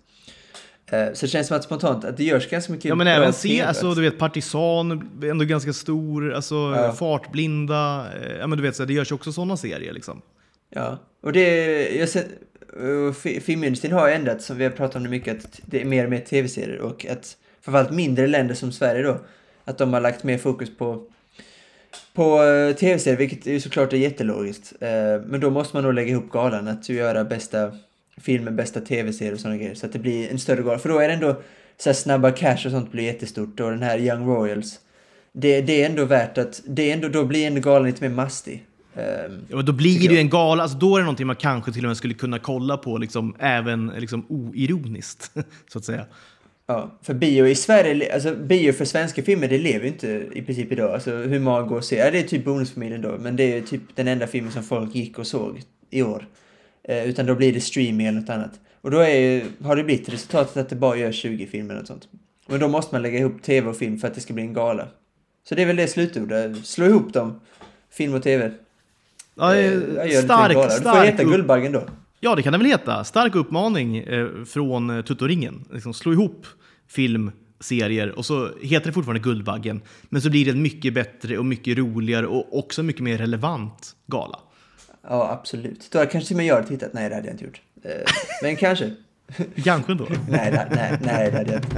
Eh, 0.90 1.12
Så 1.14 1.26
det 1.26 1.30
känns 1.30 1.46
som 1.46 1.56
att 1.56 1.64
spontant 1.64 2.04
att 2.04 2.16
det 2.16 2.24
görs 2.24 2.48
ganska 2.48 2.72
mycket 2.72 2.88
Ja 2.88 2.94
men 2.94 3.06
även 3.06 3.32
se, 3.32 3.62
alltså, 3.62 3.94
du 3.94 4.00
vet 4.02 4.18
Partisan 4.18 5.10
ändå 5.22 5.44
ganska 5.44 5.72
stor, 5.72 6.32
alltså 6.32 6.54
Ja. 6.54 6.92
Fartblinda, 6.92 8.06
eh, 8.22 8.36
ja 8.38 8.46
men 8.46 8.58
du 8.58 8.62
vet 8.62 8.76
så 8.76 8.84
det 8.84 8.92
görs 8.92 9.10
ju 9.10 9.14
också 9.14 9.32
sådana 9.32 9.56
serier 9.56 9.92
liksom. 9.92 10.22
Ja, 10.74 10.98
och 11.22 11.32
det, 11.32 11.88
jag 11.96 12.08
ser, 12.08 12.24
filmindustrin 13.40 13.92
har 13.92 14.08
ändrats, 14.08 14.46
som 14.46 14.56
vi 14.56 14.64
har 14.64 14.70
pratat 14.70 14.96
om 14.96 15.02
det 15.02 15.08
mycket, 15.08 15.44
att 15.44 15.60
det 15.66 15.80
är 15.80 15.84
mer 15.84 16.04
och 16.04 16.10
mer 16.10 16.20
tv-serier 16.20 16.78
och 16.78 17.06
att 17.06 17.36
framförallt 17.60 17.90
mindre 17.90 18.26
länder 18.26 18.54
som 18.54 18.72
Sverige 18.72 19.02
då, 19.02 19.18
att 19.64 19.78
de 19.78 19.92
har 19.92 20.00
lagt 20.00 20.24
mer 20.24 20.38
fokus 20.38 20.76
på, 20.78 21.02
på 22.14 22.42
eh, 22.42 22.76
tv-serier, 22.76 23.18
vilket 23.18 23.46
ju 23.46 23.60
såklart 23.60 23.92
är 23.92 23.96
jättelogiskt. 23.96 24.72
Eh, 24.80 24.88
Men 25.26 25.40
då 25.40 25.50
måste 25.50 25.76
man 25.76 25.84
nog 25.84 25.94
lägga 25.94 26.10
ihop 26.10 26.30
galan, 26.30 26.68
att 26.68 26.88
göra 26.88 27.24
bästa 27.24 27.72
filmen, 28.20 28.56
bästa 28.56 28.80
tv-serier 28.80 29.32
och 29.32 29.40
sådana 29.40 29.56
grejer, 29.58 29.74
så 29.74 29.86
att 29.86 29.92
det 29.92 29.98
blir 29.98 30.30
en 30.30 30.38
större 30.38 30.62
gala. 30.62 30.78
För 30.78 30.88
då 30.88 30.98
är 30.98 31.08
det 31.08 31.14
ändå 31.14 31.42
så 31.78 31.94
snabba 31.94 32.30
cash 32.30 32.66
och 32.66 32.70
sånt 32.70 32.92
blir 32.92 33.04
jättestort 33.04 33.60
och 33.60 33.70
den 33.70 33.82
här 33.82 33.98
Young 33.98 34.26
Royals, 34.26 34.80
det, 35.32 35.60
det 35.60 35.82
är 35.82 35.90
ändå 35.90 36.04
värt 36.04 36.38
att, 36.38 36.62
det 36.66 36.90
är 36.90 36.94
ändå, 36.94 37.08
då 37.08 37.24
blir 37.24 37.46
ändå 37.46 37.60
galan 37.60 37.86
lite 37.86 38.08
mer 38.08 38.16
mastig. 38.16 38.66
Ehm, 38.94 39.40
Ja, 39.48 39.62
då 39.62 39.72
blir 39.72 40.08
det 40.08 40.14
ju 40.14 40.20
en 40.20 40.30
gala, 40.30 40.62
alltså 40.62 40.78
då 40.78 40.96
är 40.96 41.00
det 41.00 41.04
någonting 41.04 41.26
man 41.26 41.36
kanske 41.36 41.72
till 41.72 41.84
och 41.84 41.88
med 41.88 41.96
skulle 41.96 42.14
kunna 42.14 42.38
kolla 42.38 42.76
på, 42.76 42.98
liksom, 42.98 43.34
även 43.38 43.92
liksom, 43.98 44.24
oironiskt, 44.28 45.32
så 45.72 45.78
att 45.78 45.84
säga. 45.84 46.04
Ja, 46.70 46.90
för 47.02 47.14
bio 47.14 47.46
i 47.46 47.54
Sverige, 47.54 48.14
alltså 48.14 48.34
bio 48.34 48.72
för 48.72 48.84
svenska 48.84 49.22
filmer, 49.22 49.48
det 49.48 49.58
lever 49.58 49.80
ju 49.84 49.88
inte 49.88 50.26
i 50.32 50.42
princip 50.42 50.72
idag. 50.72 50.94
Alltså 50.94 51.10
hur 51.16 51.40
många 51.40 51.62
går 51.62 51.76
och 51.76 51.84
ser, 51.84 52.04
ja, 52.04 52.10
det 52.10 52.18
är 52.18 52.22
typ 52.22 52.44
Bonusfamiljen 52.44 53.00
då, 53.02 53.16
men 53.18 53.36
det 53.36 53.56
är 53.56 53.60
typ 53.60 53.80
den 53.94 54.08
enda 54.08 54.26
filmen 54.26 54.52
som 54.52 54.62
folk 54.62 54.94
gick 54.94 55.18
och 55.18 55.26
såg 55.26 55.62
i 55.90 56.02
år. 56.02 56.26
Eh, 56.84 57.08
utan 57.08 57.26
då 57.26 57.34
blir 57.34 57.52
det 57.52 57.60
streaming 57.60 58.06
eller 58.06 58.20
något 58.20 58.30
annat. 58.30 58.50
Och 58.80 58.90
då 58.90 58.98
är, 58.98 59.42
har 59.62 59.76
det 59.76 59.84
blivit 59.84 60.08
resultatet 60.08 60.56
att 60.56 60.68
det 60.68 60.76
bara 60.76 60.96
gör 60.96 61.12
20 61.12 61.46
filmer 61.46 61.70
eller 61.70 61.80
något 61.80 61.88
sånt. 61.88 62.08
Men 62.46 62.60
då 62.60 62.68
måste 62.68 62.94
man 62.94 63.02
lägga 63.02 63.18
ihop 63.18 63.42
tv 63.42 63.68
och 63.68 63.76
film 63.76 63.98
för 63.98 64.08
att 64.08 64.14
det 64.14 64.20
ska 64.20 64.34
bli 64.34 64.42
en 64.42 64.52
gala. 64.54 64.88
Så 65.48 65.54
det 65.54 65.62
är 65.62 65.66
väl 65.66 65.76
det 65.76 65.86
slutordet, 65.88 66.66
slå 66.66 66.86
ihop 66.86 67.12
dem, 67.12 67.40
film 67.90 68.14
och 68.14 68.22
tv. 68.22 68.50
Ja, 69.34 69.56
Eh, 69.56 69.72
eh, 69.72 70.08
stark, 70.22 70.54
gala. 70.54 70.68
Det 70.68 70.70
får 70.74 70.80
stark 70.80 71.06
heta 71.10 71.22
upp- 71.22 71.28
Guldbaggen 71.30 71.72
då. 71.72 71.82
Ja, 72.22 72.34
det 72.34 72.42
kan 72.42 72.52
det 72.52 72.58
väl 72.58 72.66
heta. 72.66 73.04
Stark 73.04 73.34
uppmaning 73.34 73.98
eh, 73.98 74.28
från 74.44 74.90
eh, 74.90 75.02
Tuttoringen. 75.04 75.64
Liksom, 75.72 75.94
slå 75.94 76.12
ihop 76.12 76.46
film, 76.88 77.32
serier 77.60 78.18
och 78.18 78.26
så 78.26 78.48
heter 78.62 78.86
det 78.86 78.92
fortfarande 78.92 79.20
Guldbaggen. 79.20 79.82
Men 80.02 80.22
så 80.22 80.30
blir 80.30 80.44
det 80.44 80.50
en 80.50 80.62
mycket 80.62 80.94
bättre 80.94 81.38
och 81.38 81.46
mycket 81.46 81.78
roligare 81.78 82.26
och 82.26 82.58
också 82.58 82.82
mycket 82.82 83.02
mer 83.02 83.18
relevant 83.18 83.96
gala. 84.06 84.38
Ja, 85.02 85.30
absolut. 85.30 85.88
Då 85.92 85.98
kanske 85.98 86.28
till 86.28 86.34
och 86.34 86.36
med 86.36 86.46
jag 86.46 86.54
hade 86.54 86.68
tittat. 86.68 86.92
Nej, 86.92 87.08
det 87.08 87.14
hade 87.14 87.26
jag 87.26 87.34
inte 87.34 87.44
gjort. 87.44 87.60
Eh, 87.82 87.90
men 88.42 88.56
kanske. 88.56 88.94
Kanske 89.64 89.92
ändå. 89.92 90.04
Nej, 90.28 90.66
nej, 90.70 90.98
nej, 91.02 91.30
det 91.30 91.38
hade 91.38 91.52
jag 91.52 91.62
inte. 91.62 91.76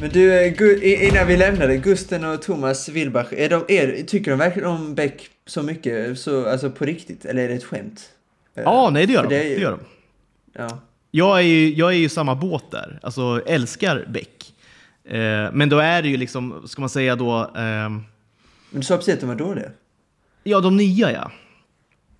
Men 0.00 0.10
du, 0.10 0.32
eh, 0.46 1.08
innan 1.08 1.26
vi 1.26 1.36
lämnar 1.36 1.68
det, 1.68 1.76
Gusten 1.76 2.24
och 2.24 2.42
Thomas 2.42 2.88
Wilbach, 2.88 3.26
är 3.32 3.48
de, 3.48 3.64
är, 3.68 4.02
tycker 4.02 4.30
de 4.30 4.38
verkligen 4.38 4.68
om 4.68 4.94
Beck 4.94 5.30
så 5.46 5.62
mycket, 5.62 6.18
så, 6.18 6.46
alltså 6.48 6.70
på 6.70 6.84
riktigt, 6.84 7.24
eller 7.24 7.42
är 7.44 7.48
det 7.48 7.54
ett 7.54 7.64
skämt? 7.64 8.10
Eh, 8.54 8.62
Ja, 8.62 8.90
nej 8.92 9.06
det 9.06 9.12
gör 9.12 9.22
för 9.22 9.30
de. 9.30 9.36
det 9.36 9.44
ju- 9.48 9.54
Det 9.54 9.60
gör 9.62 9.70
de. 9.70 9.80
Ja. 10.52 10.78
Jag 11.10 11.38
är 11.38 11.42
ju, 11.42 11.74
jag 11.74 11.88
är 11.92 11.96
ju 11.96 12.04
i 12.04 12.08
samma 12.08 12.34
båt 12.34 12.64
där. 12.70 12.98
Alltså, 13.02 13.42
älskar 13.46 14.06
Beck. 14.08 14.54
Eh, 15.04 15.52
men 15.52 15.68
då 15.68 15.78
är 15.78 16.02
det 16.02 16.08
ju 16.08 16.16
liksom, 16.16 16.62
ska 16.68 16.80
man 16.82 16.88
säga 16.88 17.16
då, 17.16 17.50
ehm, 17.56 18.04
Men 18.70 18.80
du 18.80 18.82
sa 18.82 18.96
precis 18.96 19.14
att 19.14 19.20
de 19.20 19.26
var 19.26 19.34
dåliga? 19.34 19.70
ja 20.42 20.60
de 20.60 20.76
nya 20.76 21.12
ja. 21.12 21.30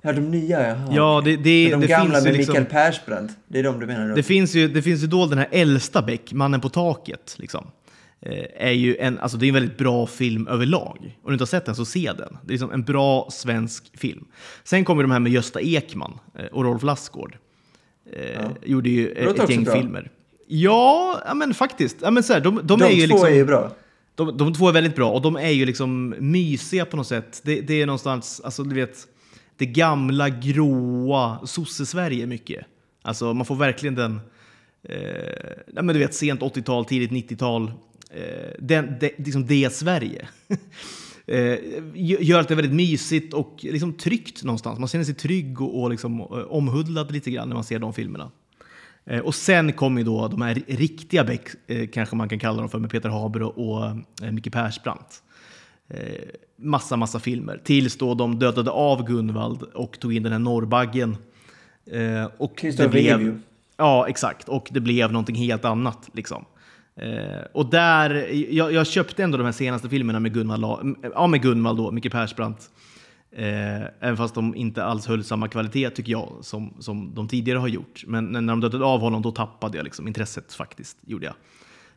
Ja, 0.03 0.13
de 0.13 0.21
nya, 0.21 0.69
jaha. 0.69 0.89
Ja, 0.91 1.23
det, 1.25 1.37
det, 1.37 1.71
de 1.71 1.81
det 1.81 1.87
gamla 1.87 2.15
finns 2.15 2.27
ju 2.27 2.31
med 2.31 2.37
liksom, 2.39 2.53
Mikael 2.53 2.67
Persbrandt, 2.67 3.33
det 3.49 3.59
är 3.59 3.63
de 3.63 3.81
du 3.81 3.87
menar 3.87 4.09
då? 4.09 4.15
Det 4.15 4.23
finns 4.23 4.55
ju, 4.55 4.69
det 4.69 4.83
finns 4.83 5.03
ju 5.03 5.07
då 5.07 5.27
den 5.27 5.39
här 5.39 5.49
äldsta 5.51 6.03
Beck, 6.03 6.33
Mannen 6.33 6.61
på 6.61 6.69
taket. 6.69 7.37
Liksom. 7.39 7.67
Eh, 8.21 8.45
är 8.57 8.71
ju 8.73 8.97
en, 8.97 9.19
alltså 9.19 9.39
det 9.39 9.47
är 9.47 9.49
en 9.49 9.55
väldigt 9.55 9.79
bra 9.79 10.07
film 10.07 10.49
överlag. 10.49 11.17
Om 11.23 11.31
du 11.31 11.33
inte 11.33 11.43
har 11.43 11.47
sett 11.47 11.65
den 11.65 11.75
så 11.77 11.85
se 11.85 12.13
den. 12.19 12.39
Det 12.43 12.49
är 12.49 12.53
liksom 12.53 12.73
en 12.73 12.83
bra 12.83 13.29
svensk 13.31 13.99
film. 13.99 14.25
Sen 14.65 14.85
kommer 14.85 15.03
de 15.03 15.11
här 15.11 15.21
med 15.21 15.33
Gösta 15.33 15.61
Ekman 15.61 16.19
eh, 16.39 16.45
och 16.47 16.65
Rolf 16.65 16.83
Lassgård. 16.83 17.37
Eh, 18.13 18.31
Ja. 18.35 18.41
Gjorde 18.65 18.89
ju 18.89 19.09
ett 19.09 19.51
gäng 19.51 19.65
bra. 19.65 19.75
filmer. 19.75 20.11
Ja, 20.49 21.23
ja, 21.27 21.35
men 21.35 21.55
faktiskt. 21.55 21.97
Ja, 22.03 22.11
men 22.11 22.23
så 22.23 22.33
här, 22.33 22.41
de, 22.41 22.55
de, 22.63 22.67
de 22.79 22.83
är 22.83 22.91
ju 22.91 23.07
två 23.07 23.15
liksom, 23.15 23.29
är 23.29 23.35
ju 23.35 23.45
bra. 23.45 23.71
de, 24.15 24.37
de 24.37 24.55
två 24.55 24.69
är 24.69 24.73
väldigt 24.73 24.97
bra 24.97 25.11
och 25.11 25.23
de 25.23 25.37
är 25.37 25.51
ju 25.51 25.67
liksom 25.67 26.15
mysiga 26.19 26.85
på 26.85 26.97
något 26.97 27.07
sätt. 27.07 27.41
Det, 27.45 27.61
det 27.61 27.83
är 27.83 27.87
någonstans, 27.87 28.41
alltså 28.45 28.63
du 28.65 28.75
vet, 28.75 29.07
det 29.57 29.67
gamla 29.67 30.29
gråa 30.29 31.47
sosse-Sverige 31.47 32.27
mycket. 32.27 32.67
Alltså 33.03 33.35
man 33.35 33.47
får 33.47 33.57
verkligen 33.57 33.95
den, 33.95 34.21
eh, 34.83 34.97
ja, 35.75 35.83
men 35.83 35.87
du 35.87 35.99
vet 35.99 36.15
sent 36.15 36.41
80-tal, 36.41 36.85
tidigt 36.85 37.11
90-tal, 37.11 37.73
eh, 38.11 38.51
den, 38.59 38.97
det, 39.01 39.19
liksom 39.19 39.47
det 39.47 39.73
Sverige. 39.73 40.29
eh, 41.27 41.59
gör 41.95 42.41
att 42.41 42.49
det 42.49 42.55
är 42.55 42.57
väldigt 42.57 42.75
mysigt 42.75 43.35
och 43.35 43.59
liksom 43.63 43.93
tryggt 43.93 44.45
någonstans. 44.45 44.79
Man 44.79 44.89
känner 44.89 45.05
sig 45.05 45.15
trygg 45.15 45.61
och, 45.61 45.83
och 45.83 45.91
liksom, 45.91 46.21
omhuddlad 46.21 46.47
omhuldad 46.51 47.13
lite 47.13 47.31
grann 47.31 47.49
när 47.49 47.55
man 47.55 47.65
ser 47.65 47.79
de 47.79 47.93
filmerna. 47.93 48.31
Eh, 49.07 49.21
Och 49.21 49.35
sen 49.35 49.73
kommer 49.73 50.01
ju 50.01 50.05
då 50.05 50.29
de 50.29 50.43
här 50.43 50.63
riktiga 50.67 51.25
Beck, 51.25 51.49
eh, 51.67 51.89
kanske 51.89 52.17
man 52.17 52.29
kan 52.29 52.39
kalla 52.39 52.61
dem 52.61 52.69
för, 52.69 52.79
med 52.79 52.91
Peter 52.91 53.09
Haber 53.09 53.43
och, 53.43 53.59
och 53.59 53.87
eh, 54.23 54.33
Micke 54.33 54.53
Persbrandt. 54.53 55.23
Eh, 55.89 55.99
massa, 56.57 56.97
massa 56.97 57.21
filmer. 57.21 57.61
Tills 57.65 57.99
då 57.99 58.15
de 58.15 58.39
dödade 58.39 58.71
av 58.71 59.07
Gunvald 59.07 59.63
och 59.63 60.01
tog 60.01 60.15
in 60.15 60.23
den 60.23 60.33
här 60.33 60.39
norrbaggen 60.39 61.17
Eh, 61.91 62.31
och 62.39 62.65
det 62.77 62.89
blev. 62.89 63.41
Ja, 63.77 64.09
exakt. 64.09 64.49
Och 64.49 64.69
det 64.71 64.81
blev 64.81 65.13
någonting 65.13 65.37
helt 65.37 65.65
annat. 65.65 66.11
Liksom. 66.13 66.45
Eh, 66.97 67.45
och 67.53 67.71
där, 67.71 68.11
jag, 68.51 68.73
jag 68.73 68.87
köpte 68.87 69.25
ändå 69.25 69.39
de 69.39 69.45
här 69.45 69.53
senaste 69.53 69.89
filmerna 69.89 70.21
med 70.21 70.35
Gunvald, 70.35 70.97
ja, 71.15 71.27
med 71.27 71.43
Gunvald 71.43 71.79
då, 71.79 71.91
Micke 71.91 72.13
Persbrandt. 72.13 72.71
Eh, 73.33 73.83
även 74.01 74.17
fast 74.17 74.35
de 74.35 74.55
inte 74.55 74.85
alls 74.85 75.07
höll 75.07 75.25
samma 75.25 75.49
kvalitet 75.49 75.91
tycker 75.91 76.13
jag 76.13 76.33
som, 76.41 76.75
som 76.79 77.15
de 77.15 77.29
tidigare 77.29 77.59
har 77.59 77.69
gjort. 77.69 78.05
Men 78.07 78.25
när 78.25 78.41
de 78.41 78.61
dödade 78.61 78.85
av 78.85 79.01
honom 79.01 79.23
då 79.23 79.31
tappade 79.31 79.77
jag 79.77 79.85
liksom 79.85 80.09
intresset 80.09 80.53
faktiskt. 80.53 80.99
Gjorde 81.07 81.27
jag. 81.27 81.35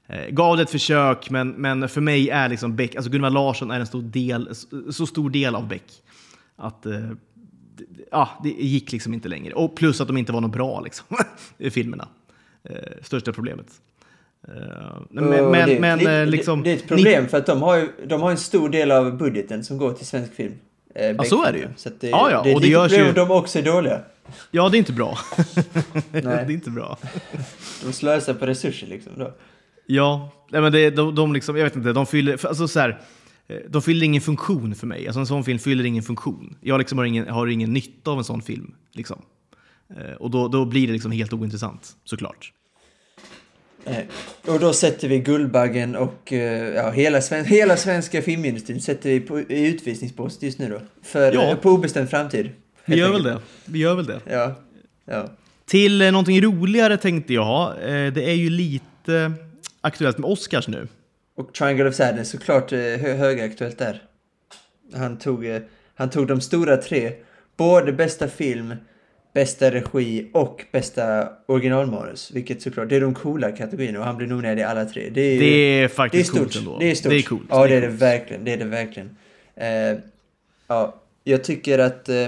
Eh, 0.10 0.28
gav 0.30 0.58
det 0.58 0.64
ett 0.64 0.70
försök, 0.70 1.30
men, 1.30 1.50
men 1.50 1.90
för 1.90 2.02
mig 2.02 2.30
är 2.30 2.50
liksom 2.50 2.76
Beck, 2.76 2.96
alltså 2.96 3.12
Gunvald 3.12 3.34
Larsson 3.34 3.72
är 3.72 3.80
en 3.80 3.88
stor 3.88 4.02
del, 4.02 4.50
så 4.92 5.06
stor 5.08 5.30
del 5.30 5.56
av 5.56 5.68
Beck. 5.68 5.84
Att 6.56 6.86
eh, 6.86 7.10
ja, 8.12 8.30
det 8.44 8.50
gick 8.50 8.92
liksom 8.92 9.14
inte 9.14 9.28
längre. 9.30 9.54
Och 9.54 9.76
plus 9.76 10.02
att 10.02 10.08
de 10.08 10.18
inte 10.18 10.32
var 10.32 10.42
något 10.42 10.52
bra 10.52 10.82
liksom, 10.82 11.06
i 11.58 11.70
filmerna. 11.70 12.08
Eh, 12.64 12.76
största 13.04 13.34
problemet. 13.34 13.68
Men, 15.10 15.24
Och 15.46 15.52
men, 15.52 15.70
det, 15.70 15.76
är- 15.76 15.80
men 15.80 16.00
det, 16.00 16.26
liksom... 16.26 16.64
det 16.64 16.72
är 16.72 16.76
ett 16.76 16.88
problem 16.88 17.28
för 17.28 17.38
att 17.38 17.46
de 17.46 17.62
har 17.62 17.76
ju 17.78 17.90
de 18.08 18.22
har 18.22 18.32
en 18.32 18.38
stor 18.38 18.70
del 18.70 18.92
av 18.92 19.18
budgeten 19.18 19.64
som 19.64 19.78
går 19.78 19.94
till 19.94 20.06
svensk 20.06 20.34
film. 20.34 20.54
Eh, 20.96 21.06
Ja, 21.12 21.24
så 21.24 21.44
är 21.46 21.52
det 21.52 21.58
ju. 21.60 21.68
Så 21.78 21.90
det, 22.00 22.10
Ja, 22.10 22.32
ja, 22.32 22.42
det 22.44 22.52
är 22.52 22.56
och 22.56 22.62
det 22.62 22.68
görs 22.68 22.90
problem 22.92 23.08
ju- 23.08 23.14
de 23.14 23.32
också 23.32 23.60
är 23.60 23.64
dåliga. 23.64 24.02
Ja, 24.52 24.70
det 24.70 24.78
är 24.78 24.80
inte 24.80 24.94
bra. 24.94 25.18
det 26.12 26.26
är 26.26 26.52
inte 26.52 26.70
bra. 26.70 26.98
De 27.86 27.94
slösar 27.94 28.34
på 28.34 28.46
resurser 28.46 28.88
liksom 28.88 29.12
då. 29.18 29.34
Ja, 29.92 30.32
nej, 30.52 30.62
men 30.62 30.72
det, 30.72 30.90
de, 30.90 31.16
de 31.16 31.34
liksom, 31.34 31.58
jag 31.58 31.64
vet 31.64 31.76
inte, 31.76 31.94
de 31.94 32.06
fyller, 32.06 32.46
alltså 32.48 32.68
så 32.68 32.80
här, 32.80 33.02
eh, 33.48 33.58
de 33.70 33.82
fyller 33.82 34.06
ingen 34.06 34.22
funktion 34.22 34.76
för 34.76 34.88
mig. 34.88 35.08
Alltså 35.08 35.20
en 35.20 35.26
sån 35.26 35.44
film 35.44 35.60
fyller 35.60 35.84
ingen 35.84 36.04
funktion. 36.04 36.56
Jag 36.62 36.78
liksom 36.80 36.98
har, 36.98 37.06
ingen, 37.06 37.28
har 37.28 37.48
ingen 37.48 37.74
nytta 37.74 38.12
av 38.12 38.18
en 38.18 38.24
sån 38.24 38.42
film. 38.42 38.74
Liksom. 38.94 39.22
Eh, 39.98 40.14
Och 40.14 40.32
då, 40.32 40.48
då 40.48 40.66
blir 40.66 40.88
det 40.88 40.94
liksom 40.94 41.12
helt 41.12 41.34
ointressant, 41.34 41.96
såklart. 42.04 42.52
Eh, 43.86 43.98
Och 44.48 44.60
då 44.60 44.74
sätter 44.74 45.08
vi 45.08 45.20
Guldbaggen 45.20 45.96
och 45.96 46.32
ja, 46.76 46.92
hela, 46.92 47.22
sven 47.22 47.46
hela 47.46 47.78
svenska 47.78 48.22
filmindustrin 48.22 48.82
sätter 48.82 49.10
vi 49.10 49.20
på, 49.20 49.40
i 49.40 49.68
utvisningsbåset 49.68 50.44
just 50.44 50.60
nu 50.60 50.70
då. 50.70 50.82
För, 51.04 51.32
Ja. 51.34 51.56
på 51.62 51.70
obestämd 51.70 52.10
framtid. 52.10 52.50
Vi 52.86 52.96
gör 52.96 53.12
väl 53.12 53.24
det. 53.24 53.40
Vi 53.66 53.80
gör 53.80 53.96
väl 53.96 54.06
det. 54.06 54.20
Ja. 54.30 54.56
ja. 55.06 55.30
Till 55.66 56.02
eh, 56.02 56.12
någonting 56.12 56.42
roligare 56.42 56.98
tänkte 56.98 57.34
jag. 57.34 57.70
Eh, 57.72 58.14
det 58.14 58.30
är 58.30 58.34
ju 58.36 58.50
lite 58.50 59.34
aktuellt 59.82 60.18
med 60.18 60.30
Oscars 60.30 60.68
nu. 60.68 60.88
Och 61.36 61.54
Triangle 61.54 61.90
of 61.90 61.96
Sadness 61.96 62.30
såklart 62.30 62.72
eh, 62.72 62.80
hö 62.80 63.14
högaktuellt 63.14 63.78
där. 63.78 64.04
Han 64.94 65.18
tog, 65.18 65.46
eh, 65.46 65.62
han 65.96 66.10
tog 66.10 66.28
de 66.28 66.42
stora 66.42 66.78
tre. 66.78 67.12
Både 67.58 67.94
bästa 67.94 68.28
film, 68.28 68.76
bästa 69.34 69.72
regi 69.72 70.30
och 70.34 70.66
bästa 70.72 71.30
originalmanus. 71.46 72.32
Vilket 72.32 72.62
såklart, 72.62 72.90
det 72.90 72.96
är 72.96 73.02
de 73.02 73.14
coola 73.14 73.52
kategorierna 73.52 74.00
och 74.00 74.06
han 74.06 74.18
blir 74.18 74.28
nominerad 74.28 74.60
i 74.60 74.64
alla 74.64 74.86
tre. 74.86 75.10
Det 75.14 75.22
är, 75.22 75.40
Det 75.40 75.46
är 75.46 75.80
det 75.80 75.84
är 75.84 75.88
faktiskt 75.88 76.30
stort. 76.30 76.40
coolt 76.40 76.56
ändå. 76.56 76.78
Det 76.80 76.92
är 76.92 76.96
stort. 76.96 77.10
Det 77.12 77.18
är 77.18 77.22
coolt. 77.22 77.46
Ja, 77.50 77.68
det 77.68 77.76
är 77.76 77.82
det 77.82 77.88
coolt. 77.88 78.02
verkligen. 78.02 78.44
Det 78.44 78.54
är 78.54 78.58
det 78.58 78.66
verkligen. 78.66 79.18
Eh, 79.56 79.98
ja, 80.68 81.02
jag 81.24 81.44
tycker 81.44 81.80
att 81.80 82.10
eh, 82.10 82.28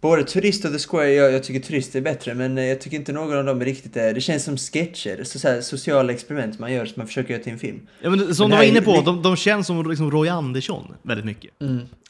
både 0.00 0.24
Turist 0.24 0.64
och 0.64 0.72
The 0.72 0.78
Square, 0.78 1.12
jag, 1.12 1.32
jag 1.32 1.42
tycker 1.42 1.60
Turist 1.60 1.94
är 1.94 2.00
bättre, 2.00 2.34
men 2.34 2.58
eh, 2.58 2.64
jag 2.64 2.80
tycker 2.80 2.96
inte 2.96 3.12
någon 3.12 3.38
av 3.38 3.44
dem 3.44 3.60
är 3.60 3.64
riktigt 3.64 3.96
är. 3.96 4.14
Det 4.14 4.20
känns 4.20 4.44
som 4.44 4.56
sketcher, 4.56 5.24
så, 5.24 5.38
så 5.38 5.48
här, 5.48 5.60
sociala 5.60 6.12
experiment 6.12 6.58
man 6.58 6.72
gör 6.72 6.86
som 6.86 6.94
man 6.96 7.06
försöker 7.06 7.34
göra 7.34 7.42
till 7.42 7.52
en 7.52 7.58
film. 7.58 7.80
Ja, 8.00 8.10
men 8.10 8.34
som 8.34 8.44
Men 8.44 8.50
du 8.50 8.56
var 8.56 8.64
är 8.64 8.68
inne 8.68 8.82
på, 8.82 8.92
li- 8.92 9.02
de, 9.04 9.22
de 9.22 9.36
känns 9.36 9.66
som 9.66 9.90
liksom 9.90 10.10
Roy 10.10 10.28
Andersson 10.28 10.94
väldigt 11.02 11.26
mycket. 11.26 11.50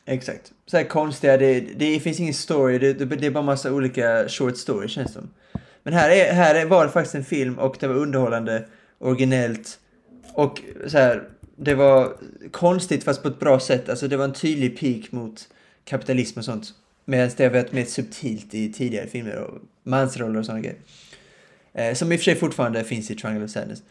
Exakt. 0.06 0.52
Så 0.66 0.76
här 0.76 0.84
konstiga, 0.84 1.36
det, 1.36 1.60
det 1.60 2.00
finns 2.00 2.20
ingen 2.20 2.34
story, 2.34 2.78
det, 2.78 2.92
det, 2.92 3.26
är 3.26 3.30
bara 3.30 3.44
massa 3.44 3.72
olika 3.72 4.28
short 4.28 4.56
stories 4.56 4.90
känns 4.90 5.08
det 5.08 5.12
som. 5.12 5.30
Men 5.82 5.94
här, 5.94 6.10
är, 6.10 6.32
här 6.32 6.54
är, 6.54 6.66
var 6.66 6.84
det 6.84 6.90
faktiskt 6.90 7.14
en 7.14 7.24
film 7.24 7.58
och 7.58 7.76
det 7.80 7.88
var 7.88 7.94
underhållande, 7.94 8.64
originellt 8.98 9.78
och 10.34 10.60
så 10.86 10.98
här, 10.98 11.22
det 11.56 11.74
var 11.74 12.16
konstigt 12.50 13.04
fast 13.04 13.22
på 13.22 13.28
ett 13.28 13.38
bra 13.38 13.60
sätt. 13.60 13.88
Alltså 13.88 14.08
det 14.08 14.16
var 14.16 14.24
en 14.24 14.32
tydlig 14.32 14.80
peak 14.80 15.12
mot 15.12 15.48
kapitalism 15.84 16.38
och 16.38 16.44
sånt. 16.44 16.74
Medan 17.08 17.30
det 17.36 17.44
har 17.44 17.50
varit 17.50 17.72
mer 17.72 17.84
subtilt 17.84 18.54
i 18.54 18.72
tidigare 18.72 19.06
filmer 19.06 19.36
och 19.36 19.58
mansroller 19.82 20.38
och 20.38 20.46
sådana 20.46 20.60
grejer. 20.60 20.78
Eh, 21.74 21.94
som 21.94 22.12
i 22.12 22.16
och 22.16 22.20
för 22.20 22.24
sig 22.24 22.34
fortfarande 22.34 22.84
finns 22.84 23.10
i 23.10 23.14
Triangle 23.14 23.44
of 23.44 23.50
Sadness. 23.50 23.82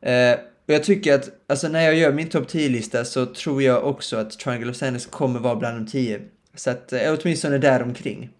Eh, 0.00 0.38
och 0.66 0.74
jag 0.74 0.84
tycker 0.84 1.14
att, 1.14 1.30
alltså 1.46 1.68
när 1.68 1.80
jag 1.80 1.94
gör 1.94 2.12
min 2.12 2.28
topp 2.28 2.48
10-lista 2.50 3.04
så 3.04 3.26
tror 3.26 3.62
jag 3.62 3.84
också 3.84 4.16
att 4.16 4.38
Triangle 4.38 4.70
of 4.70 4.76
Sadness 4.76 5.06
kommer 5.06 5.40
vara 5.40 5.56
bland 5.56 5.86
de 5.86 5.90
10. 5.90 6.20
Så 6.54 6.70
att, 6.70 6.92
eh, 6.92 7.16
åtminstone 7.20 7.58
där 7.58 7.82
omkring. 7.82 8.30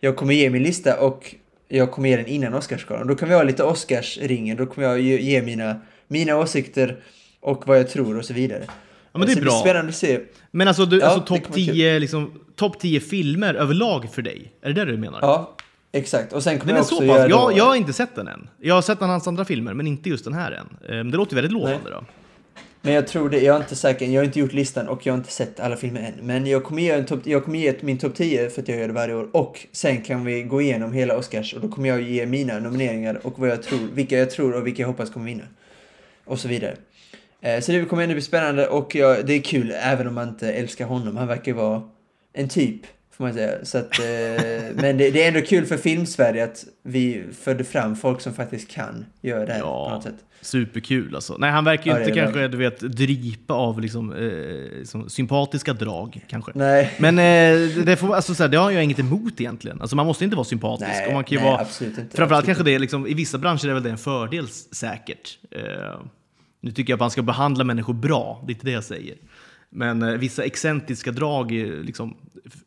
Jag 0.00 0.16
kommer 0.16 0.34
ge 0.34 0.50
min 0.50 0.62
lista 0.62 1.00
och 1.00 1.34
jag 1.68 1.90
kommer 1.90 2.08
ge 2.08 2.16
den 2.16 2.26
innan 2.26 2.54
Oscarsgalan. 2.54 3.06
Då 3.06 3.14
kan 3.14 3.28
vi 3.28 3.34
ha 3.34 3.42
lite 3.42 3.64
Oscarsringen, 3.64 4.56
då 4.56 4.66
kommer 4.66 4.88
jag 4.88 5.00
ge, 5.00 5.42
mina, 5.42 5.80
mina 6.08 6.36
åsikter 6.36 7.02
och 7.40 7.66
vad 7.66 7.78
jag 7.78 7.90
tror 7.90 8.18
och 8.18 8.24
så 8.24 8.34
vidare. 8.34 8.64
Ja, 9.12 9.18
men 9.18 9.26
det 9.26 9.32
är 9.32 9.34
så 9.34 9.40
bra. 9.40 9.50
blir 9.52 9.60
spännande 9.60 9.88
att 9.88 9.96
se. 9.96 10.20
Men 10.50 10.68
alltså, 10.68 10.84
du, 10.86 10.98
Ja, 10.98 11.06
alltså 11.06 11.20
det 11.20 11.26
topp 11.26 11.54
kan 11.54 11.64
vara 11.64 11.74
10, 11.74 11.98
liksom, 11.98 12.40
top 12.62 12.78
10 12.80 13.00
filmer 13.00 13.54
överlag 13.54 14.08
för 14.12 14.22
dig? 14.22 14.52
Är 14.62 14.68
det 14.72 14.84
det 14.84 14.92
du 14.92 14.98
menar? 14.98 15.18
Ja, 15.22 15.56
exakt. 15.92 16.32
Och 16.32 16.42
sen 16.42 16.58
kommer 16.58 16.72
Den 16.72 16.76
jag 16.76 16.84
är 16.84 16.88
så 16.88 16.94
också 16.96 17.06
pass. 17.08 17.16
göra 17.18 17.28
Jag, 17.28 17.56
jag 17.58 17.64
har 17.64 17.76
inte 17.76 17.92
sett 17.92 18.14
den 18.14 18.28
än. 18.28 18.48
Jag 18.60 18.74
har 18.74 18.82
sett 18.82 19.00
hans 19.00 19.28
andra 19.28 19.44
filmer, 19.44 19.74
men 19.74 19.86
inte 19.86 20.08
just 20.08 20.24
den 20.24 20.34
här 20.34 20.52
än. 20.52 20.96
Ehm, 20.98 21.10
Det 21.10 21.16
låter 21.16 21.34
väldigt 21.34 21.52
lovande 21.52 21.90
då. 21.90 22.04
Men 22.84 22.94
jag 22.94 23.06
tror 23.06 23.30
det, 23.30 23.40
jag 23.40 23.56
är 23.56 23.60
inte 23.60 23.76
säker, 23.76 24.06
jag 24.06 24.20
har 24.20 24.24
inte 24.24 24.38
gjort 24.40 24.52
listan 24.52 24.88
och 24.88 25.06
jag 25.06 25.12
har 25.12 25.18
inte 25.18 25.32
sett 25.32 25.60
alla 25.60 25.76
filmer 25.76 26.00
än. 26.00 26.26
Men 26.26 26.46
jag 26.46 26.64
kommer 26.64 26.82
ge, 26.82 26.90
en 26.90 27.06
topp, 27.06 27.20
jag 27.24 27.44
kommer 27.44 27.58
ge 27.58 27.74
min 27.80 27.98
topp 27.98 28.14
10 28.14 28.50
för 28.50 28.62
att 28.62 28.68
jag 28.68 28.78
gör 28.78 28.86
det 28.88 28.94
varje 28.94 29.14
år. 29.14 29.28
Och 29.36 29.66
sen 29.72 30.02
kan 30.02 30.24
vi 30.24 30.42
gå 30.42 30.62
igenom 30.62 30.92
hela 30.92 31.16
Oscars 31.16 31.54
och 31.54 31.60
då 31.60 31.68
kommer 31.68 31.88
jag 31.88 32.02
ge 32.02 32.26
mina 32.26 32.58
nomineringar 32.58 33.26
och 33.26 33.38
vad 33.38 33.48
jag 33.48 33.62
tror, 33.62 33.78
vilka 33.94 34.18
jag 34.18 34.30
tror 34.30 34.54
och 34.54 34.66
vilka 34.66 34.82
jag 34.82 34.88
hoppas 34.88 35.10
kommer 35.10 35.26
vinna. 35.26 35.44
Och 36.24 36.38
så 36.38 36.48
vidare. 36.48 36.76
Eh, 37.40 37.60
Så 37.60 37.72
det 37.72 37.84
kommer 37.84 38.02
ändå 38.02 38.12
bli 38.14 38.22
spännande 38.22 38.66
och 38.68 38.94
jag, 38.94 39.26
det 39.26 39.32
är 39.34 39.40
kul 39.42 39.72
även 39.82 40.06
om 40.06 40.14
man 40.14 40.28
inte 40.28 40.52
älskar 40.52 40.86
honom. 40.86 41.16
Han 41.16 41.28
verkar 41.28 41.46
ju 41.46 41.52
vara 41.52 41.82
en 42.32 42.48
typ, 42.48 42.80
får 43.16 43.24
man 43.24 43.34
säga. 43.34 43.64
Så 43.64 43.78
att, 43.78 43.98
eh, 43.98 44.04
men 44.74 44.96
det, 44.98 45.10
det 45.10 45.24
är 45.24 45.28
ändå 45.28 45.40
kul 45.40 45.66
för 45.66 45.76
Filmsverige 45.76 46.44
att 46.44 46.64
vi 46.82 47.24
förde 47.40 47.64
fram 47.64 47.96
folk 47.96 48.20
som 48.20 48.34
faktiskt 48.34 48.70
kan 48.70 49.06
göra 49.20 49.46
det 49.46 49.52
här 49.52 49.60
på 49.60 49.66
Ja, 49.66 49.90
något 49.94 50.02
sätt. 50.02 50.14
superkul 50.40 51.14
alltså. 51.14 51.36
Nej, 51.38 51.50
han 51.50 51.64
verkar 51.64 51.84
ju 51.84 51.90
Ja, 51.90 51.98
inte 52.00 52.12
kanske, 52.20 52.48
du 52.48 52.56
vet, 52.56 52.80
dripa 52.80 53.54
av 53.54 53.80
liksom, 53.80 54.12
eh, 54.12 54.78
liksom, 54.78 55.10
sympatiska 55.10 55.72
drag 55.72 56.24
kanske. 56.28 56.52
Nej. 56.54 56.92
Men 56.98 57.18
eh, 57.18 57.84
det, 57.84 57.96
får, 57.96 58.14
alltså, 58.14 58.34
så 58.34 58.42
här, 58.42 58.50
det 58.50 58.56
har 58.56 58.70
jag 58.70 58.84
inget 58.84 58.98
emot 58.98 59.40
egentligen. 59.40 59.80
Alltså, 59.80 59.96
man 59.96 60.06
måste 60.06 60.24
inte 60.24 60.36
vara 60.36 60.44
sympatisk. 60.44 60.90
Nej, 60.90 61.06
och 61.06 61.12
man 61.12 61.24
kan 61.24 61.36
nej, 61.36 61.44
vara, 61.44 61.60
absolut 61.60 61.98
inte. 61.98 62.16
Framförallt 62.16 62.42
Absolut 62.42 62.46
kanske 62.46 62.64
det 62.70 62.74
är 62.74 62.78
liksom, 62.78 63.06
i 63.06 63.14
vissa 63.14 63.38
branscher 63.38 63.68
är 63.68 63.74
väl 63.74 63.82
det 63.82 63.90
en 63.90 63.98
fördel 63.98 64.48
säkert. 64.72 65.38
Eh, 65.50 65.62
nu 66.60 66.70
tycker 66.70 66.92
jag 66.92 66.96
att 66.96 67.00
man 67.00 67.10
ska 67.10 67.22
behandla 67.22 67.64
människor 67.64 67.94
bra, 67.94 68.42
det 68.46 68.52
är 68.52 68.54
inte 68.54 68.66
det 68.66 68.72
jag 68.72 68.84
säger. 68.84 69.16
Men 69.72 70.02
eh, 70.02 70.08
vissa 70.14 70.44
excentriska 70.44 71.10
drag 71.10 71.52
liksom, 71.84 72.16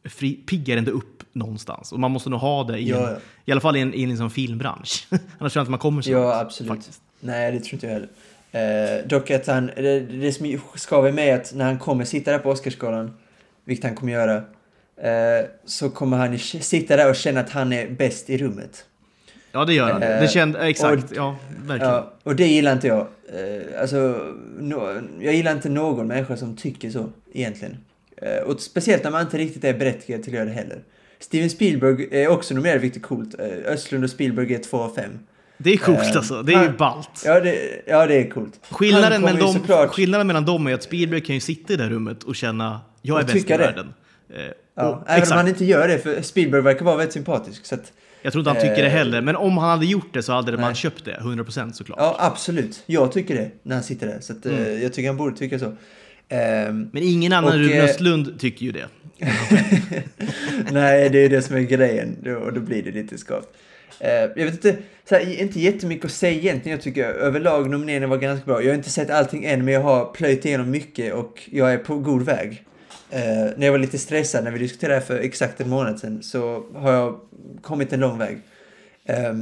fri, 0.03 0.33
piggar 0.33 0.77
ändå 0.77 0.91
upp 0.91 1.23
någonstans. 1.33 1.91
Och 1.91 1.99
man 1.99 2.11
måste 2.11 2.29
nog 2.29 2.39
ha 2.39 2.63
det 2.63 2.77
i, 2.77 2.89
Ja, 2.89 2.97
en, 2.97 3.03
ja. 3.13 3.17
i 3.45 3.51
alla 3.51 3.61
fall 3.61 3.75
i 3.75 3.79
en, 3.79 3.93
i 3.93 4.03
en 4.03 4.09
liksom 4.09 4.29
filmbransch. 4.29 5.07
Annars 5.09 5.53
tror 5.53 5.59
jag 5.59 5.63
inte 5.63 5.71
man 5.71 5.79
kommer 5.79 6.01
så 6.01 6.11
Ja, 6.11 6.39
absolut. 6.39 6.69
faktiskt. 6.71 7.01
Nej, 7.19 7.51
det 7.51 7.59
tror 7.59 7.73
inte 7.73 7.87
jag 7.87 7.93
heller. 7.93 8.09
Eh, 8.51 9.07
dock 9.07 9.31
att 9.31 9.47
han, 9.47 9.65
det, 9.65 9.99
det 9.99 10.31
som 10.31 10.59
skaver 10.75 11.11
med 11.11 11.27
är 11.27 11.35
att 11.35 11.53
när 11.55 11.65
han 11.65 11.79
kommer 11.79 12.05
sitta 12.05 12.31
där 12.31 12.39
på 12.39 12.49
Oscarsgalan, 12.49 13.17
vilket 13.65 13.85
han 13.85 13.95
kommer 13.95 14.13
göra, 14.13 14.35
eh, 15.01 15.45
så 15.65 15.89
kommer 15.89 16.17
han 16.17 16.39
sitta 16.39 16.95
där 16.95 17.09
och 17.09 17.15
känna 17.15 17.39
att 17.39 17.49
han 17.49 17.73
är 17.73 17.89
bäst 17.89 18.29
i 18.29 18.37
rummet. 18.37 18.85
Ja, 19.55 19.65
det 19.65 19.73
gör 19.73 19.91
han. 19.91 20.03
Eh, 20.03 20.21
det 20.21 20.27
kände, 20.27 20.59
exakt, 20.59 21.03
och- 21.11 21.17
ja, 21.17 21.35
verkligen. 21.65 21.93
Ja, 21.93 22.13
och 22.23 22.35
det 22.35 22.47
gillar 22.47 22.73
inte 22.73 22.87
jag. 22.87 22.99
Eh, 23.33 23.81
alltså, 23.81 23.97
no, 24.59 25.01
jag 25.19 25.33
gillar 25.33 25.51
inte 25.51 25.69
någon 25.69 26.07
människa 26.07 26.37
som 26.37 26.55
tycker 26.55 26.89
så, 26.89 27.09
egentligen. 27.33 27.77
Eh, 28.21 28.43
och 28.43 28.59
speciellt 28.61 29.03
när 29.03 29.11
man 29.11 29.21
inte 29.21 29.37
riktigt 29.37 29.63
är 29.63 29.73
berättigad 29.73 30.23
till 30.23 30.31
att 30.33 30.35
göra 30.35 30.45
det 30.45 30.51
heller. 30.51 30.79
Steven 31.19 31.49
Spielberg 31.49 32.07
är 32.23 32.27
också 32.27 32.53
nominerad, 32.53 32.81
vilket 32.81 33.01
är 33.03 33.07
coolt. 33.07 33.35
Eh, 33.39 33.73
Östlund 33.73 34.03
och 34.03 34.09
Spielberg 34.09 34.53
är 34.55 34.59
två 34.59 34.77
av 34.77 34.95
fem. 34.95 35.19
Det 35.57 35.73
är 35.73 35.77
coolt 35.77 35.99
Eh, 35.99 36.15
alltså, 36.15 36.41
det 36.41 36.51
är 36.53 36.61
ju 36.61 36.67
han- 36.67 36.77
ballt. 36.77 37.21
Ja, 37.25 37.39
det, 37.39 37.81
ja, 37.87 38.07
det 38.07 38.15
är 38.15 38.29
coolt. 38.29 38.59
Skillnaden, 38.71 39.21
ju 39.35 39.39
dem, 39.39 39.53
såklart- 39.53 39.89
skillnaden 39.89 40.27
mellan 40.27 40.45
dem 40.45 40.67
är 40.67 40.73
att 40.73 40.83
Spielberg 40.83 41.21
kan 41.21 41.35
ju 41.35 41.41
sitta 41.41 41.73
i 41.73 41.75
det 41.75 41.89
rummet 41.89 42.23
och 42.23 42.35
känna 42.35 42.81
jag 43.01 43.19
är 43.19 43.23
bäst 43.23 43.49
i 43.51 43.57
världen. 43.57 43.93
Eh, 44.29 44.41
Ja, 44.77 44.89
och, 44.89 45.03
även 45.09 45.17
exakt. 45.21 45.31
om 45.31 45.37
han 45.37 45.47
inte 45.47 45.65
gör 45.65 45.87
det, 45.87 45.99
för 45.99 46.21
Spielberg 46.21 46.61
verkar 46.61 46.85
vara 46.85 46.95
väldigt 46.95 47.13
sympatisk. 47.13 47.65
Så 47.65 47.75
att, 47.75 47.93
Jag 48.25 48.31
tror 48.33 48.41
inte 48.41 48.49
han 48.49 48.61
tycker 48.61 48.81
det 48.83 48.87
Eh, 48.87 48.93
heller, 48.93 49.21
men 49.21 49.35
om 49.35 49.57
han 49.57 49.69
hade 49.69 49.85
gjort 49.85 50.13
det 50.13 50.23
så 50.23 50.33
hade 50.33 50.51
man 50.51 50.61
nej. 50.61 50.75
köpt 50.75 51.05
det, 51.05 51.17
100% 51.21 51.71
såklart. 51.71 51.97
ja, 52.01 52.15
absolut. 52.19 52.83
Jag 52.85 53.11
tycker 53.11 53.35
det 53.35 53.51
när 53.63 53.75
han 53.75 53.83
sitter 53.83 54.07
där. 54.07 54.19
Så 54.19 54.33
att, 54.33 54.45
eh, 54.45 54.57
Mm. 54.57 54.81
jag 54.81 54.93
tycker 54.93 55.09
han 55.09 55.17
borde 55.17 55.37
tycka 55.37 55.59
så. 55.59 55.73
Ehm, 56.29 56.89
Men 56.93 57.03
ingen 57.03 57.33
annan 57.33 57.49
Och, 57.49 57.55
än 57.55 57.61
Rune 57.63 57.77
eh, 57.77 57.83
Östlund 57.83 58.39
tycker 58.39 58.65
ju 58.65 58.71
det. 58.71 58.85
nej, 60.71 61.09
det 61.09 61.19
är 61.25 61.29
det 61.29 61.41
som 61.41 61.55
är 61.55 61.61
grejen. 61.61 62.17
Och 62.45 62.53
då 62.53 62.59
blir 62.61 62.83
det 62.83 62.91
lite 62.91 63.17
skavt. 63.17 63.47
Eh, 63.99 64.09
jag 64.13 64.35
vet 64.45 64.53
inte, 64.53 64.77
så 65.09 65.15
här, 65.15 65.41
inte 65.41 65.59
jättemycket 65.59 66.05
att 66.05 66.11
säga 66.11 66.39
egentligen. 66.39 66.77
Jag 66.77 66.83
tycker 66.83 67.03
överlag 67.03 67.69
nomineringen 67.69 68.09
var 68.09 68.17
ganska 68.17 68.45
bra. 68.45 68.61
Jag 68.61 68.69
har 68.69 68.75
inte 68.75 68.89
sett 68.89 69.09
allting 69.09 69.45
än, 69.45 69.65
men 69.65 69.73
jag 69.73 69.81
har 69.81 70.05
plöjt 70.05 70.45
igenom 70.45 70.71
mycket 70.71 71.13
och 71.13 71.49
jag 71.51 71.73
är 71.73 71.77
på 71.77 71.97
god 71.97 72.25
väg. 72.25 72.63
Eh, 73.09 73.51
när 73.57 73.65
jag 73.65 73.71
var 73.71 73.79
lite 73.79 73.97
stressad 73.97 74.43
när 74.43 74.51
vi 74.51 74.59
diskuterade 74.59 74.95
det 74.95 74.99
här 74.99 75.05
för 75.05 75.19
exakt 75.19 75.61
en 75.61 75.69
månad 75.69 75.99
sedan 75.99 76.23
så 76.23 76.65
har 76.75 76.91
jag 76.91 77.19
kommit 77.61 77.93
en 77.93 77.99
lång 77.99 78.17
väg. 78.17 78.37
Eh, 79.05 79.33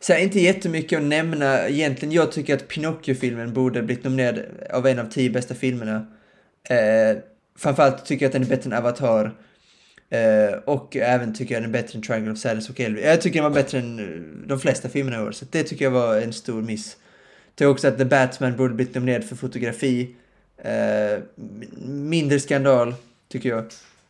så 0.00 0.12
här, 0.12 0.20
inte 0.20 0.40
jättemycket 0.40 0.98
att 0.98 1.04
nämna 1.04 1.68
egentligen. 1.68 2.14
Jag 2.14 2.32
tycker 2.32 2.54
att 2.54 2.68
Pinocchio-filmen 2.68 3.52
borde 3.52 3.82
blivit 3.82 4.04
nominerad 4.04 4.42
av 4.70 4.86
en 4.86 4.98
av 4.98 5.04
tio 5.04 5.30
bästa 5.30 5.54
filmerna. 5.54 6.06
Eh, 6.68 7.18
framförallt 7.58 8.04
tycker 8.04 8.24
jag 8.24 8.28
att 8.28 8.32
den 8.32 8.42
är 8.42 8.46
bättre 8.46 8.70
än 8.70 8.76
Avatar. 8.76 9.34
Uh, 10.14 10.58
och 10.64 10.96
även 10.96 11.34
tycker 11.34 11.54
jag 11.54 11.62
den 11.62 11.70
är 11.70 11.72
bättre 11.72 11.96
än 11.96 12.02
Triangle 12.02 12.32
of 12.32 12.38
Sadness 12.38 12.70
och 12.70 12.80
Elvis. 12.80 13.04
Jag 13.04 13.20
tycker 13.20 13.42
den 13.42 13.52
var 13.52 13.62
bättre 13.62 13.78
än 13.78 13.98
eh, 13.98 14.48
de 14.48 14.60
flesta 14.60 14.88
filmerna 14.88 15.16
i 15.16 15.20
år, 15.20 15.32
så 15.32 15.44
det 15.50 15.62
tycker 15.62 15.84
jag 15.84 15.90
var 15.90 16.16
en 16.16 16.32
stor 16.32 16.62
miss. 16.62 16.96
Jag 17.46 17.56
tycker 17.56 17.68
också 17.68 17.88
att 17.88 17.98
The 17.98 18.04
Batman 18.04 18.56
borde 18.56 18.74
blivit 18.74 18.94
nominerad 18.94 19.24
för 19.24 19.36
fotografi. 19.36 20.16
Uh, 20.64 21.22
mindre 21.86 22.40
skandal, 22.40 22.94
tycker 23.28 23.48
jag. 23.48 23.64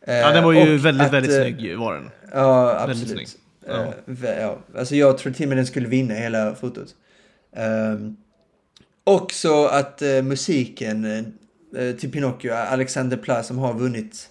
ja, 0.05 0.31
den 0.31 0.43
var 0.43 0.53
ju 0.53 0.77
väldigt, 0.77 1.07
att, 1.07 1.13
väldigt 1.13 1.35
snygg 1.35 1.77
var 1.77 1.93
den. 1.93 2.09
Ja, 2.33 2.79
absolut. 2.79 3.37
Ja. 3.67 3.93
ja. 4.23 4.57
Alltså 4.77 4.95
jag 4.95 5.17
tror 5.17 5.33
till 5.33 5.45
och 5.45 5.49
med 5.49 5.57
den 5.57 5.65
skulle 5.65 5.87
vinna 5.87 6.13
hela 6.13 6.55
fotot. 6.55 6.95
Um, 7.57 8.17
också 9.03 9.65
att 9.65 10.01
uh, 10.01 10.21
musiken 10.21 11.05
uh, 11.77 11.91
till 11.95 12.11
Pinocchio, 12.11 12.53
Alexander 12.53 13.17
Pla 13.17 13.43
som 13.43 13.57
har 13.57 13.73
vunnit 13.73 14.29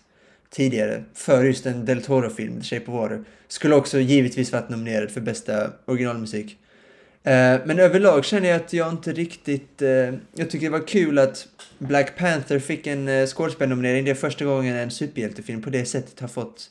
tidigare 0.50 1.04
för 1.14 1.44
just 1.44 1.66
en 1.66 1.84
Del 1.84 2.02
Toro-film, 2.02 2.62
Shape 2.62 2.84
of 2.86 2.94
Water, 2.94 3.24
skulle 3.48 3.74
också 3.74 3.98
givetvis 3.98 4.52
varit 4.52 4.68
nominerad 4.68 5.10
för 5.10 5.20
bästa 5.20 5.70
originalmusik. 5.84 6.58
Uh, 7.28 7.66
men 7.66 7.78
överlag 7.78 8.24
känner 8.24 8.48
jag 8.48 8.56
att 8.56 8.72
jag 8.72 8.90
inte 8.90 9.12
riktigt... 9.12 9.82
jag 10.34 10.50
tycker 10.50 10.60
det 10.66 10.78
var 10.78 10.86
kul 10.86 11.18
att 11.18 11.48
Black 11.78 12.18
Panther 12.18 12.58
fick 12.58 12.86
en 12.86 13.08
uh, 13.08 13.26
skådespelarnominering. 13.26 14.04
Det 14.04 14.10
är 14.10 14.14
första 14.14 14.44
gången 14.44 14.76
en 14.76 14.90
superhjältefilm 14.90 15.62
på 15.62 15.70
det 15.70 15.84
sättet 15.84 16.20
har 16.20 16.28
fått 16.28 16.70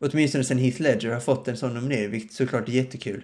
åtminstone 0.00 0.44
sen 0.44 0.58
Heath 0.58 0.80
Ledger 0.80 1.12
har 1.12 1.20
fått 1.20 1.48
en 1.48 1.56
sån 1.56 1.74
nominering, 1.74 2.10
vilket 2.10 2.32
såklart 2.32 2.68
är 2.68 2.72
jättekul. 2.72 3.22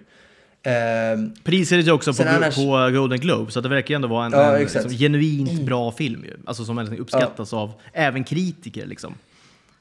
Um, 1.15 1.33
Prisades 1.43 1.87
ju 1.87 1.91
också 1.91 2.13
på, 2.13 2.23
annars... 2.23 2.55
på 2.55 2.89
Golden 2.93 3.19
Globe, 3.19 3.51
så 3.51 3.61
det 3.61 3.69
verkar 3.69 3.95
ändå 3.95 4.07
vara 4.07 4.25
en, 4.25 4.31
ja, 4.31 4.55
en 4.55 4.61
liksom, 4.61 4.89
genuint 4.89 5.51
mm. 5.51 5.65
bra 5.65 5.91
film. 5.91 6.23
Ju. 6.25 6.37
Alltså 6.45 6.65
som 6.65 6.79
uppskattas 6.79 7.51
ja. 7.51 7.57
av 7.57 7.73
även 7.93 8.23
kritiker. 8.23 8.85
Liksom. 8.85 9.15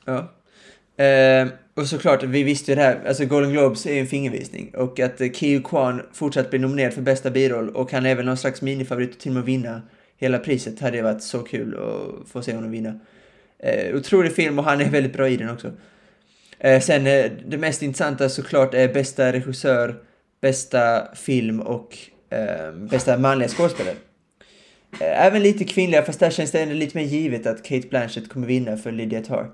Ja. 0.04 0.32
Eh, 1.04 1.48
och 1.74 1.86
såklart, 1.86 2.22
vi 2.22 2.42
visste 2.42 2.70
ju 2.70 2.74
det 2.74 2.82
här, 2.82 3.00
alltså 3.06 3.24
Golden 3.24 3.52
Globes 3.52 3.86
är 3.86 3.94
ju 3.94 4.00
en 4.00 4.06
fingervisning. 4.06 4.74
Och 4.76 5.00
att 5.00 5.20
eh, 5.20 5.30
Kiyu 5.30 5.62
Kwan 5.62 6.02
fortsatt 6.12 6.50
blir 6.50 6.60
nominerad 6.60 6.92
för 6.92 7.02
bästa 7.02 7.30
biroll 7.30 7.70
och 7.70 7.92
han 7.92 8.06
är 8.06 8.14
väl 8.14 8.26
någon 8.26 8.36
slags 8.36 8.62
minifavorit 8.62 9.20
till 9.20 9.30
och 9.30 9.34
med 9.34 9.44
vinna 9.44 9.82
hela 10.20 10.38
priset 10.38 10.80
hade 10.80 10.96
det 10.96 11.02
varit 11.02 11.22
så 11.22 11.38
kul 11.38 11.74
att 11.74 12.28
få 12.28 12.42
se 12.42 12.54
honom 12.54 12.70
vinna. 12.70 13.00
Eh, 13.58 13.96
otrolig 13.96 14.32
film 14.32 14.58
och 14.58 14.64
han 14.64 14.80
är 14.80 14.90
väldigt 14.90 15.12
bra 15.12 15.28
i 15.28 15.36
den 15.36 15.50
också. 15.50 15.72
Eh, 16.58 16.80
sen 16.80 17.06
eh, 17.06 17.30
det 17.46 17.58
mest 17.58 17.82
intressanta 17.82 18.28
såklart 18.28 18.74
är 18.74 18.94
bästa 18.94 19.32
regissör, 19.32 19.94
bästa 20.40 21.14
film 21.14 21.60
och 21.60 21.98
eh, 22.30 22.72
bästa 22.72 23.18
manliga 23.18 23.48
skådespelare. 23.48 23.94
Ehm, 25.00 25.12
även 25.26 25.42
lite 25.42 25.64
kvinnliga, 25.64 26.02
fast 26.02 26.20
där 26.20 26.30
känns 26.30 26.50
det 26.50 26.60
ändå 26.60 26.74
lite 26.74 26.98
mer 26.98 27.04
givet 27.04 27.46
att 27.46 27.62
Kate 27.62 27.88
Blanchett 27.88 28.28
kommer 28.28 28.46
vinna 28.46 28.76
för 28.76 28.92
Lydia 28.92 29.22
Tarr. 29.22 29.50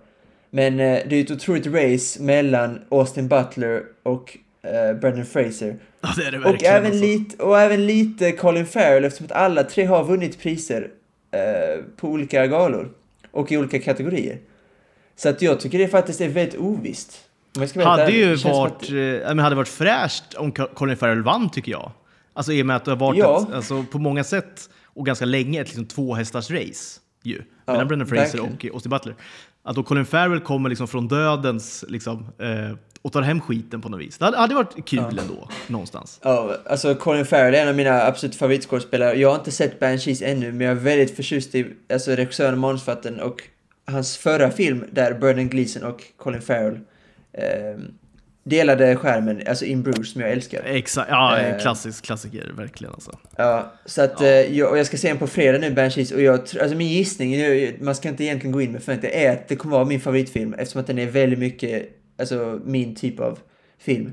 Men 0.50 0.80
eh, 0.80 0.98
det 1.08 1.16
är 1.16 1.20
ett 1.20 1.30
otroligt 1.30 1.66
race 1.66 2.22
mellan 2.22 2.80
Austin 2.90 3.28
Butler 3.28 3.82
och 4.02 4.38
eh, 4.62 4.96
Brendan 5.00 5.26
Fraser. 5.26 5.76
Ja, 6.00 6.08
det 6.16 6.24
är 6.24 6.32
det 6.32 6.38
och 6.38 6.64
även, 6.64 6.86
alltså. 6.86 7.04
lite, 7.04 7.42
och 7.42 7.60
även 7.60 7.86
lite 7.86 8.32
Colin 8.32 8.66
Farrell 8.66 9.04
eftersom 9.04 9.26
att 9.26 9.32
alla 9.32 9.64
tre 9.64 9.84
har 9.84 10.04
vunnit 10.04 10.42
priser 10.42 10.90
eh, 11.30 11.84
på 11.96 12.08
olika 12.08 12.46
galor 12.46 12.90
och 13.30 13.52
i 13.52 13.56
olika 13.56 13.78
kategorier. 13.78 14.38
Så 15.16 15.28
att 15.28 15.42
jag 15.42 15.60
tycker 15.60 15.78
det 15.78 15.88
faktiskt 15.88 16.20
är 16.20 16.28
väldigt 16.28 16.60
ovisst. 16.60 17.20
hade 17.76 18.12
ju 18.12 18.34
varit, 18.34 18.72
att... 18.72 18.88
äh, 18.88 18.94
men 19.34 19.38
hade 19.38 19.56
varit 19.56 19.68
fräscht 19.68 20.34
om 20.34 20.52
Colin 20.52 20.96
Farrell 20.96 21.22
vann 21.22 21.50
tycker 21.50 21.72
jag. 21.72 21.92
Alltså 22.32 22.52
i 22.52 22.62
och 22.62 22.66
med 22.66 22.76
att 22.76 22.84
det 22.84 22.90
har 22.90 22.96
varit 22.96 23.18
ja. 23.18 23.46
ett, 23.48 23.54
alltså, 23.54 23.84
på 23.92 23.98
många 23.98 24.24
sätt 24.24 24.70
och 24.84 25.06
ganska 25.06 25.24
länge 25.24 25.60
ett 25.60 25.66
liksom, 25.66 25.86
tvåhästars 25.86 26.50
race 26.50 27.00
ju. 27.22 27.42
Ja, 27.64 27.72
mellan 27.72 27.88
Brendan 27.88 28.08
Fraser 28.08 28.38
verkligen. 28.38 28.70
och 28.70 28.74
Austin 28.74 28.90
Butler. 28.90 29.14
Att 29.66 29.76
då 29.76 29.82
Colin 29.82 30.06
Farrell 30.06 30.40
kommer 30.40 30.68
liksom 30.68 30.88
från 30.88 31.08
dödens 31.08 31.84
liksom, 31.88 32.26
eh, 32.38 32.76
och 33.02 33.12
tar 33.12 33.22
hem 33.22 33.40
skiten 33.40 33.80
på 33.80 33.88
något 33.88 34.00
vis. 34.00 34.18
Det 34.18 34.24
hade, 34.24 34.36
hade 34.36 34.54
varit 34.54 34.84
kul 34.84 34.98
ja. 34.98 35.22
ändå, 35.22 35.48
någonstans. 35.66 36.20
Ja, 36.22 36.56
alltså 36.66 36.94
Colin 36.94 37.26
Farrell 37.26 37.54
är 37.54 37.62
en 37.62 37.68
av 37.68 37.74
mina 37.74 38.02
absolut 38.02 38.36
favoritskådespelare. 38.36 39.14
Jag 39.14 39.28
har 39.28 39.36
inte 39.36 39.50
sett 39.50 39.80
Banshees 39.80 40.22
ännu, 40.22 40.52
men 40.52 40.60
jag 40.60 40.76
är 40.76 40.80
väldigt 40.80 41.16
förtjust 41.16 41.54
i 41.54 41.66
alltså, 41.92 42.10
regissören 42.10 42.52
och 42.52 42.58
manusförfattaren 42.58 43.20
och 43.20 43.42
hans 43.86 44.16
förra 44.16 44.50
film 44.50 44.84
där 44.90 45.14
Brendan 45.14 45.48
Gleeson 45.48 45.82
och 45.82 46.02
Colin 46.16 46.42
Farrell 46.42 46.80
eh, 47.32 47.80
delade 48.48 48.96
skärmen, 48.96 49.42
alltså 49.48 49.64
In 49.64 49.82
Bruce 49.82 50.04
som 50.04 50.20
jag 50.20 50.30
älskar. 50.30 50.62
Exakt, 50.64 51.10
ja, 51.10 51.38
eh, 51.38 51.58
klassisk 51.58 52.04
klassiker 52.04 52.52
verkligen 52.56 52.92
alltså. 52.92 53.18
Ja, 53.36 53.72
så 53.84 54.02
att, 54.02 54.20
ja. 54.20 54.26
Eh, 54.26 54.56
jag, 54.56 54.70
och 54.70 54.78
jag 54.78 54.86
ska 54.86 54.96
se 54.96 55.08
den 55.08 55.18
på 55.18 55.26
fredag 55.26 55.58
nu, 55.58 55.70
Banshees, 55.70 56.12
och 56.12 56.22
jag, 56.22 56.34
alltså 56.34 56.76
min 56.76 56.88
gissning, 56.88 57.36
man 57.80 57.94
ska 57.94 58.08
inte 58.08 58.24
egentligen 58.24 58.52
gå 58.52 58.60
in 58.60 58.72
med 58.72 58.82
förväntningar, 58.82 59.16
är 59.16 59.32
att 59.32 59.48
det 59.48 59.56
kommer 59.56 59.76
vara 59.76 59.84
min 59.84 60.00
favoritfilm 60.00 60.54
eftersom 60.54 60.80
att 60.80 60.86
den 60.86 60.98
är 60.98 61.06
väldigt 61.06 61.38
mycket, 61.38 61.88
alltså 62.18 62.60
min 62.64 62.94
typ 62.94 63.20
av 63.20 63.38
film. 63.78 64.12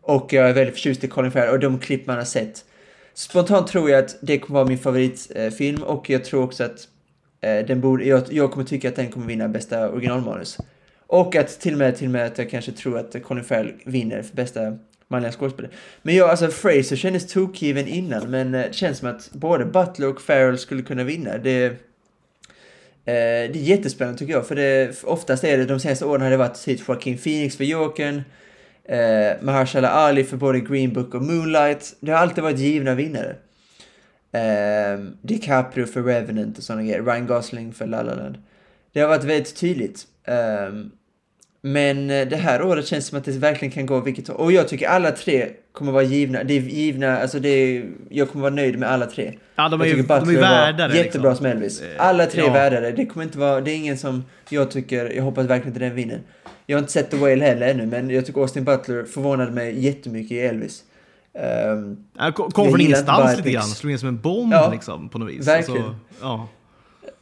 Och 0.00 0.32
jag 0.32 0.48
är 0.48 0.52
väldigt 0.52 0.74
förtjust 0.74 1.04
i 1.04 1.08
Colin 1.08 1.32
Farrell 1.32 1.50
och 1.50 1.60
de 1.60 1.78
klipp 1.78 2.06
man 2.06 2.16
har 2.16 2.24
sett. 2.24 2.64
Spontant 3.14 3.66
tror 3.66 3.90
jag 3.90 4.04
att 4.04 4.16
det 4.22 4.38
kommer 4.38 4.60
vara 4.60 4.68
min 4.68 4.78
favoritfilm 4.78 5.82
och 5.82 6.10
jag 6.10 6.24
tror 6.24 6.42
också 6.42 6.64
att 6.64 6.88
Eh, 7.40 7.66
den 7.66 7.80
borde, 7.80 8.04
jag, 8.04 8.22
jag 8.30 8.50
kommer 8.50 8.66
tycka 8.66 8.88
att 8.88 8.96
den 8.96 9.10
kommer 9.10 9.26
vinna 9.26 9.48
bästa 9.48 9.90
originalmanus. 9.90 10.58
Och 11.10 11.36
att 11.36 11.60
till 11.60 11.72
och 11.72 11.78
med, 11.78 11.96
till 11.96 12.06
och 12.06 12.12
med 12.12 12.26
att 12.26 12.38
jag 12.38 12.50
kanske 12.50 12.72
tror 12.72 12.98
att 12.98 13.22
Colin 13.22 13.44
Farrell 13.44 13.72
vinner 13.84 14.22
för 14.22 14.36
bästa 14.36 14.78
manliga 15.08 15.32
skådespelare. 15.32 15.72
Men 16.02 16.14
jag, 16.14 16.30
alltså 16.30 16.48
Fraser 16.48 16.96
kändes 16.96 17.32
tokgiven 17.32 17.86
innan, 17.86 18.30
men 18.30 18.54
eh, 18.54 18.66
det 18.66 18.74
känns 18.74 18.98
som 18.98 19.08
att 19.08 19.30
både 19.32 19.64
Butler 19.64 20.08
och 20.08 20.20
Farrell 20.20 20.58
skulle 20.58 20.82
kunna 20.82 21.04
vinna. 21.04 21.38
Det, 21.38 21.64
eh, 21.64 21.72
det 23.04 23.56
är 23.56 23.56
jättespännande 23.56 24.18
tycker 24.18 24.32
jag, 24.32 24.46
för 24.46 24.56
det, 24.56 25.04
oftast 25.04 25.44
är 25.44 25.58
det, 25.58 25.64
de 25.64 25.80
senaste 25.80 26.04
åren 26.04 26.22
har 26.22 26.30
det 26.30 26.36
varit 26.36 26.64
typ 26.64 26.88
Joaquin 26.88 27.18
Phoenix 27.18 27.56
för 27.56 27.64
Jokern, 27.64 28.22
eh, 28.84 29.42
Mahershala 29.42 29.88
Ali 29.88 30.24
för 30.24 30.36
både 30.36 30.60
Green 30.60 30.92
Book 30.92 31.14
och 31.14 31.22
Moonlight. 31.22 31.96
Det 32.00 32.12
har 32.12 32.18
alltid 32.18 32.44
varit 32.44 32.58
givna 32.58 32.94
vinnare. 32.94 33.36
Eh, 34.32 35.00
DiCaprio 35.22 35.86
för 35.86 36.02
Revenant 36.02 36.58
och 36.58 36.64
sådana 36.64 36.82
grejer. 36.82 37.02
Ryan 37.02 37.26
Gosling 37.26 37.72
för 37.72 37.86
La 37.86 38.02
La 38.02 38.14
Land. 38.14 38.38
Det 38.92 39.00
har 39.00 39.08
varit 39.08 39.24
väldigt 39.24 39.56
tydligt. 39.56 40.06
Um, 40.68 40.90
men 41.62 42.10
eh, 42.10 42.28
det 42.28 42.36
här 42.36 42.62
året 42.62 42.86
känns 42.86 43.06
som 43.06 43.18
att 43.18 43.24
det 43.24 43.32
verkligen 43.32 43.72
kan 43.72 43.86
gå 43.86 44.00
vilket 44.00 44.28
Och 44.28 44.52
jag 44.52 44.68
tycker 44.68 44.88
alla 44.88 45.10
tre 45.10 45.48
kommer 45.72 45.92
vara 45.92 46.02
givna. 46.02 46.44
Det 46.44 46.54
är 46.56 46.60
givna, 46.60 47.18
alltså 47.18 47.38
det 47.38 47.48
är, 47.48 47.90
jag 48.08 48.30
kommer 48.30 48.42
vara 48.42 48.54
nöjd 48.54 48.78
med 48.78 48.90
alla 48.90 49.06
tre. 49.06 49.34
Ja, 49.56 49.68
de 49.68 49.80
är 49.80 49.84
ju 49.84 50.02
de 50.02 50.12
är 50.12 50.40
värda 50.40 50.88
det. 50.88 50.96
Jättebra 50.96 51.30
liksom. 51.30 51.46
som 51.46 51.56
Elvis. 51.56 51.82
Alla 51.98 52.26
tre 52.26 52.40
ja. 52.40 52.48
är 52.48 52.52
värda 52.52 52.80
det. 52.80 53.06
Kommer 53.06 53.24
inte 53.24 53.38
vara, 53.38 53.60
det 53.60 53.70
är 53.70 53.76
ingen 53.76 53.98
som 53.98 54.24
jag 54.48 54.70
tycker, 54.70 55.10
jag 55.10 55.22
hoppas 55.22 55.46
verkligen 55.46 55.68
inte 55.68 55.86
den 55.86 55.94
vinner. 55.94 56.20
Jag 56.66 56.76
har 56.76 56.80
inte 56.80 56.92
sett 56.92 57.10
The 57.10 57.16
Whale 57.16 57.44
heller 57.44 57.68
ännu, 57.68 57.86
men 57.86 58.10
jag 58.10 58.26
tycker 58.26 58.40
Austin 58.40 58.64
Butler 58.64 59.04
förvånade 59.04 59.50
mig 59.50 59.84
jättemycket 59.84 60.32
i 60.32 60.40
Elvis. 60.40 60.84
Um, 61.76 62.04
kom 62.32 62.70
från 62.70 62.80
ingenstans 62.80 63.36
lite 63.36 63.50
grann, 63.50 63.62
slog 63.62 63.92
in 63.92 63.98
som 63.98 64.08
en 64.08 64.20
bomb 64.20 64.52
ja, 64.52 64.70
liksom, 64.72 65.08
på 65.08 65.18
något 65.18 65.30
vis. 65.30 65.48
Verkligen. 65.48 65.82
Alltså, 65.82 65.98
ja. 66.20 66.48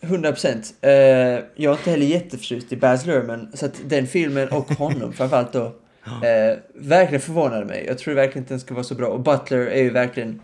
100 0.01 0.32
procent. 0.32 0.74
Uh, 0.84 0.90
jag 0.90 1.44
är 1.57 1.70
inte 1.70 1.90
heller 1.90 2.07
jätteförtjust 2.07 2.72
i 2.72 2.76
Baz 2.76 3.07
Luhrmann, 3.07 3.49
så 3.55 3.66
att 3.66 3.74
den 3.84 4.07
filmen 4.07 4.49
och 4.49 4.68
honom 4.74 5.12
framförallt 5.12 5.53
då, 5.53 5.64
uh, 5.64 6.59
verkligen 6.74 7.20
förvånade 7.20 7.64
mig. 7.64 7.84
Jag 7.86 7.99
tror 7.99 8.14
verkligen 8.14 8.42
inte 8.42 8.53
den 8.53 8.61
ska 8.61 8.74
vara 8.74 8.84
så 8.84 8.94
bra. 8.94 9.09
Och 9.09 9.20
Butler 9.20 9.59
är 9.59 9.82
ju 9.82 9.90
verkligen 9.90 10.40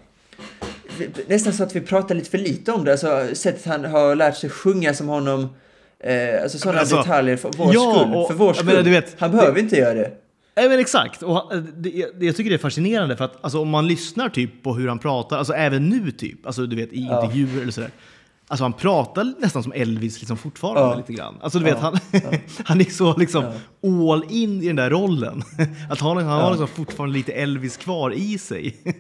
nästan 1.27 1.53
så 1.53 1.63
att 1.63 1.77
vi 1.77 1.81
pratar 1.81 2.15
lite 2.15 2.31
för 2.31 2.39
lite 2.39 2.73
om 2.73 2.85
det. 2.85 2.93
Alltså 2.93 3.29
sättet 3.35 3.67
han 3.67 3.85
har 3.85 4.15
lärt 4.15 4.37
sig 4.37 4.51
sjunga 4.51 4.95
som 4.95 5.09
honom. 5.09 5.49
Eh, 6.01 6.43
alltså 6.43 6.59
sådana 6.59 6.81
alltså, 6.81 6.97
detaljer 6.97 7.37
för 7.37 7.51
vår 7.57 7.75
ja, 7.75 7.95
skull. 7.95 8.15
Och, 8.15 8.27
för 8.27 8.35
vår 8.35 8.53
skull. 8.55 8.67
Menar, 8.67 8.83
vet, 8.83 9.17
han 9.19 9.31
behöver 9.31 9.55
det, 9.55 9.61
inte 9.61 9.77
göra 9.77 9.95
det. 9.95 10.13
Nej 10.57 10.69
men 10.69 10.79
exakt. 10.79 11.23
Och 11.23 11.53
det, 11.77 12.07
jag 12.19 12.37
tycker 12.37 12.51
det 12.51 12.57
är 12.57 12.59
fascinerande 12.59 13.17
för 13.17 13.25
att 13.25 13.45
alltså, 13.45 13.61
om 13.61 13.69
man 13.69 13.89
lyssnar 13.89 14.29
typ 14.29 14.63
på 14.63 14.75
hur 14.75 14.89
han 14.89 14.99
pratar, 14.99 15.39
alltså 15.39 15.53
även 15.53 15.89
nu 15.89 16.11
typ, 16.11 16.47
alltså 16.47 16.67
du 16.67 16.77
vet 16.77 16.93
i 16.93 17.07
ja. 17.11 17.23
intervjuer 17.23 17.63
eller 17.63 17.73
sådär. 17.73 17.91
Alltså 18.49 18.65
han 18.65 18.73
pratar 18.73 19.35
nästan 19.39 19.63
som 19.63 19.73
Elvis 19.73 20.21
liksom 20.21 20.37
fortfarande 20.37 20.81
ja. 20.81 20.95
lite 20.95 21.13
grann. 21.13 21.35
Alltså 21.41 21.59
du 21.59 21.65
vet, 21.65 21.79
han, 21.79 21.99
han 22.65 22.81
är 22.81 22.85
så 22.85 23.17
liksom 23.17 23.45
all 23.83 24.25
in 24.29 24.63
i 24.63 24.67
den 24.67 24.77
där 24.77 24.91
rollen. 24.91 25.43
Att 25.91 26.01
han, 26.01 26.17
han 26.17 26.27
har 26.27 26.51
liksom 26.51 26.69
fortfarande 26.69 27.17
lite 27.17 27.33
Elvis 27.33 27.77
kvar 27.77 28.13
i 28.15 28.39
sig. 28.39 28.77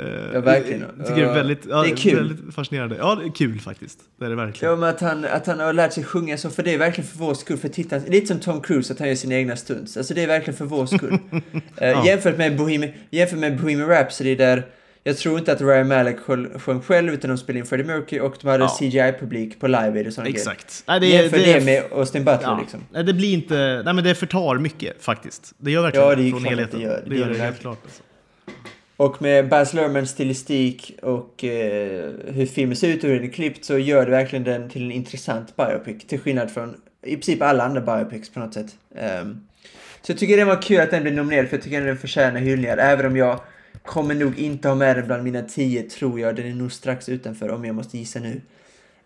Eh, 0.00 0.34
ja, 0.34 0.40
verkligen. 0.40 0.84
Jag 0.98 1.06
tycker 1.06 1.20
det 1.20 1.30
är 1.30 1.34
väldigt, 1.34 1.66
ja, 1.70 1.82
det 1.82 1.90
är 1.90 1.96
kul. 1.96 2.16
väldigt 2.16 2.54
fascinerande. 2.54 2.96
Ja, 2.96 3.14
det 3.14 3.26
är 3.26 3.32
kul 3.32 3.60
faktiskt. 3.60 3.98
Det 4.18 4.24
är 4.24 4.30
det 4.30 4.36
verkligen. 4.36 4.70
Ja, 4.70 4.76
men 4.76 4.88
att 4.88 5.00
han, 5.00 5.24
att 5.24 5.46
han 5.46 5.60
har 5.60 5.72
lärt 5.72 5.92
sig 5.92 6.04
sjunga 6.04 6.38
så, 6.38 6.50
för 6.50 6.62
det 6.62 6.74
är 6.74 6.78
verkligen 6.78 7.10
för 7.10 7.18
vår 7.18 7.34
skull, 7.34 7.58
för 7.58 7.68
tittarna. 7.68 8.02
Lite 8.06 8.26
som 8.26 8.40
Tom 8.40 8.60
Cruise, 8.60 8.92
att 8.92 8.98
han 8.98 9.08
gör 9.08 9.14
sina 9.14 9.34
egna 9.34 9.56
stunts. 9.56 9.96
Alltså 9.96 10.14
det 10.14 10.22
är 10.22 10.26
verkligen 10.26 10.56
för 10.56 10.64
vår 10.64 10.86
skull. 10.86 11.18
uh, 11.32 11.40
ja. 11.80 12.06
jämfört, 12.06 12.38
med 12.38 12.56
Bohemian, 12.56 12.92
jämfört 13.10 13.38
med 13.38 13.60
Bohemian 13.60 13.88
Rhapsody 13.88 14.34
där 14.34 14.66
jag 15.06 15.16
tror 15.16 15.38
inte 15.38 15.52
att 15.52 15.60
Ryan 15.60 15.88
Malek 15.88 16.16
sjöng 16.56 16.80
själv 16.80 17.14
utan 17.14 17.30
de 17.30 17.38
spelade 17.38 17.58
in 17.58 17.66
Freddie 17.66 17.84
Mercury 17.84 18.20
och 18.20 18.36
de 18.40 18.48
hade 18.48 18.64
ja. 18.64 18.76
CGI-publik 18.80 19.60
på 19.60 19.66
live 19.66 20.06
och 20.06 20.12
sådana 20.12 20.30
Exakt. 20.30 20.84
Nej, 20.86 21.00
det, 21.00 21.06
Jämför 21.06 21.38
det, 21.38 21.52
det 21.52 21.64
med 21.64 21.82
Austin 21.92 22.24
Butler 22.24 22.48
ja. 22.48 22.58
liksom. 22.60 22.80
Nej, 22.90 23.04
det 23.04 23.12
blir 23.12 23.34
inte... 23.34 23.82
Nej, 23.84 23.94
men 23.94 24.04
det 24.04 24.14
förtar 24.14 24.58
mycket 24.58 25.02
faktiskt. 25.02 25.54
Det 25.58 25.70
gör 25.70 25.82
verkligen 25.82 26.08
ja, 26.08 26.14
det. 26.14 26.30
Från 26.30 26.44
helheten. 26.44 26.80
Det, 26.80 26.84
gör, 26.86 27.02
det, 27.04 27.10
det 27.10 27.16
gör 27.16 27.28
det 27.28 27.38
helt 27.38 27.60
klart. 27.60 27.78
Alltså. 27.84 28.02
Och 28.96 29.22
med 29.22 29.48
Baz 29.48 29.74
Luhrmanns 29.74 30.10
stilistik 30.10 30.98
och 31.02 31.44
eh, 31.44 32.10
hur 32.26 32.46
filmen 32.46 32.76
ser 32.76 32.88
ut 32.88 33.04
och 33.04 33.10
hur 33.10 33.16
den 33.16 33.28
är 33.28 33.32
klippt 33.32 33.64
så 33.64 33.78
gör 33.78 34.04
det 34.04 34.10
verkligen 34.10 34.44
den 34.44 34.70
till 34.70 34.84
en 34.84 34.92
intressant 34.92 35.56
biopic. 35.56 36.06
Till 36.06 36.20
skillnad 36.20 36.50
från 36.50 36.76
i 37.02 37.14
princip 37.14 37.42
alla 37.42 37.64
andra 37.64 37.80
biopics 37.80 38.30
på 38.30 38.40
något 38.40 38.54
sätt. 38.54 38.76
Um, 39.22 39.46
så 40.02 40.12
jag 40.12 40.18
tycker 40.18 40.36
det 40.36 40.44
var 40.44 40.62
kul 40.62 40.80
att 40.80 40.90
den 40.90 41.02
blev 41.02 41.14
nominerad 41.14 41.48
för 41.48 41.56
jag 41.56 41.64
tycker 41.64 41.80
den 41.80 41.98
förtjänar 41.98 42.40
hyllningar. 42.40 42.76
Även 42.76 43.06
om 43.06 43.16
jag 43.16 43.40
kommer 43.82 44.14
nog 44.14 44.38
inte 44.38 44.68
ha 44.68 44.74
med 44.74 44.96
den 44.96 45.06
bland 45.06 45.24
mina 45.24 45.42
tio 45.42 45.82
tror 45.82 46.20
jag. 46.20 46.36
Den 46.36 46.46
är 46.46 46.54
nog 46.54 46.72
strax 46.72 47.08
utanför 47.08 47.50
om 47.50 47.64
jag 47.64 47.74
måste 47.74 47.98
gissa 47.98 48.20
nu. 48.20 48.40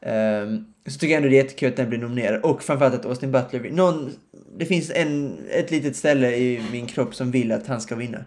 Um, 0.02 0.66
så 0.86 0.98
tycker 0.98 1.14
jag 1.14 1.16
ändå 1.16 1.28
det 1.28 1.34
är 1.34 1.42
jättekul 1.42 1.68
att 1.68 1.76
den 1.76 1.88
blir 1.88 1.98
nominerad. 1.98 2.40
Och 2.42 2.62
framförallt 2.62 2.94
att 2.94 3.06
Austin 3.06 3.32
Butler... 3.32 3.70
Någon, 3.70 4.12
det 4.56 4.66
finns 4.66 4.90
en, 4.94 5.38
ett 5.50 5.70
litet 5.70 5.96
ställe 5.96 6.36
i 6.36 6.62
min 6.72 6.86
kropp 6.86 7.14
som 7.14 7.30
vill 7.30 7.52
att 7.52 7.66
han 7.66 7.80
ska 7.80 7.94
vinna. 7.94 8.24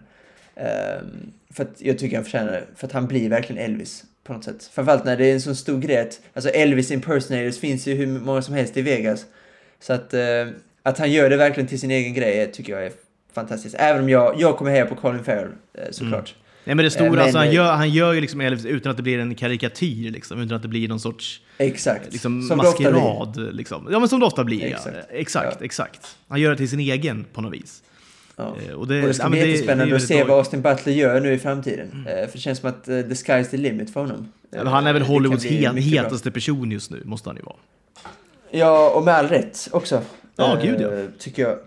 Um, 0.56 1.32
för 1.50 1.62
att 1.62 1.74
jag 1.78 1.98
tycker 1.98 2.16
han 2.16 2.24
förtjänar 2.24 2.52
det. 2.52 2.64
För 2.76 2.86
att 2.86 2.92
han 2.92 3.06
blir 3.06 3.28
verkligen 3.28 3.64
Elvis 3.64 4.04
på 4.24 4.32
något 4.32 4.44
sätt. 4.44 4.70
Framförallt 4.72 5.04
när 5.04 5.16
det 5.16 5.26
är 5.26 5.34
en 5.34 5.40
sån 5.40 5.56
stor 5.56 5.80
grej 5.80 6.10
Alltså 6.32 6.50
Elvis 6.50 6.90
impersonators 6.90 7.58
finns 7.58 7.86
ju 7.86 7.94
hur 7.94 8.06
många 8.06 8.42
som 8.42 8.54
helst 8.54 8.76
i 8.76 8.82
Vegas. 8.82 9.26
Så 9.80 9.92
att, 9.92 10.14
uh, 10.14 10.48
att 10.82 10.98
han 10.98 11.12
gör 11.12 11.30
det 11.30 11.36
verkligen 11.36 11.68
till 11.68 11.80
sin 11.80 11.90
egen 11.90 12.14
grej 12.14 12.52
tycker 12.52 12.72
jag 12.72 12.86
är 12.86 12.92
fantastiskt. 13.34 13.74
Även 13.78 14.02
om 14.02 14.08
jag, 14.08 14.40
jag 14.40 14.56
kommer 14.56 14.70
heja 14.70 14.86
på 14.86 14.94
Colin 14.94 15.24
Farrell 15.24 15.46
uh, 15.46 15.84
såklart. 15.90 16.30
Mm. 16.30 16.44
Nej 16.64 16.74
men 16.74 16.84
det 16.84 16.90
stora, 16.90 17.10
men, 17.10 17.18
alltså, 17.18 17.38
han, 17.38 17.52
gör, 17.52 17.72
han 17.72 17.90
gör 17.90 18.12
ju 18.12 18.20
liksom 18.20 18.40
Elvis 18.40 18.64
utan 18.64 18.90
att 18.90 18.96
det 18.96 19.02
blir 19.02 19.18
en 19.18 19.34
karikatyr, 19.34 20.10
liksom, 20.10 20.40
utan 20.40 20.56
att 20.56 20.62
det 20.62 20.68
blir 20.68 20.88
någon 20.88 21.00
sorts 21.00 21.40
exakt. 21.58 22.12
Liksom, 22.12 22.42
som 22.42 22.56
maskerad. 22.56 23.54
Liksom. 23.54 23.88
Ja 23.90 23.98
men 23.98 24.08
som 24.08 24.20
det 24.20 24.26
ofta 24.26 24.44
blir, 24.44 24.64
exakt. 24.64 24.96
Ja. 24.96 25.16
Exakt, 25.16 25.56
ja. 25.60 25.64
exakt. 25.64 26.16
Han 26.28 26.40
gör 26.40 26.50
det 26.50 26.56
till 26.56 26.68
sin 26.68 26.80
egen 26.80 27.24
på 27.32 27.40
något 27.40 27.54
vis. 27.54 27.82
Ja. 28.36 28.56
Eh, 28.68 28.74
och 28.74 28.86
det, 28.88 29.00
och 29.00 29.08
det 29.08 29.14
ska 29.14 29.24
ja, 29.24 29.28
bli 29.28 29.50
jättespännande 29.50 29.92
det, 29.92 29.96
att 29.96 30.02
se 30.02 30.24
vad 30.24 30.38
Austin 30.38 30.62
Butler 30.62 30.92
gör 30.92 31.20
nu 31.20 31.32
i 31.32 31.38
framtiden. 31.38 31.90
Mm. 31.92 32.06
Eh, 32.06 32.26
för 32.26 32.32
det 32.32 32.38
känns 32.38 32.58
som 32.58 32.68
att 32.68 32.88
uh, 32.88 33.02
the 33.02 33.14
sky's 33.14 33.44
the 33.44 33.56
limit 33.56 33.92
för 33.92 34.00
honom. 34.00 34.28
Ja, 34.50 34.68
han 34.68 34.86
är 34.86 34.92
väl 34.92 35.02
Hollywoods 35.02 35.44
hetaste 35.44 36.30
person 36.30 36.70
just 36.70 36.90
nu, 36.90 37.02
måste 37.04 37.28
han 37.28 37.36
ju 37.36 37.42
vara. 37.42 37.56
Ja, 38.50 38.90
och 38.90 39.04
med 39.04 39.14
all 39.14 39.28
rätt 39.28 39.68
också. 39.72 40.02
Ja, 40.36 40.58
gud 40.62 40.80
ja. 40.80 40.90
Tycker 41.18 41.42
jag. 41.42 41.58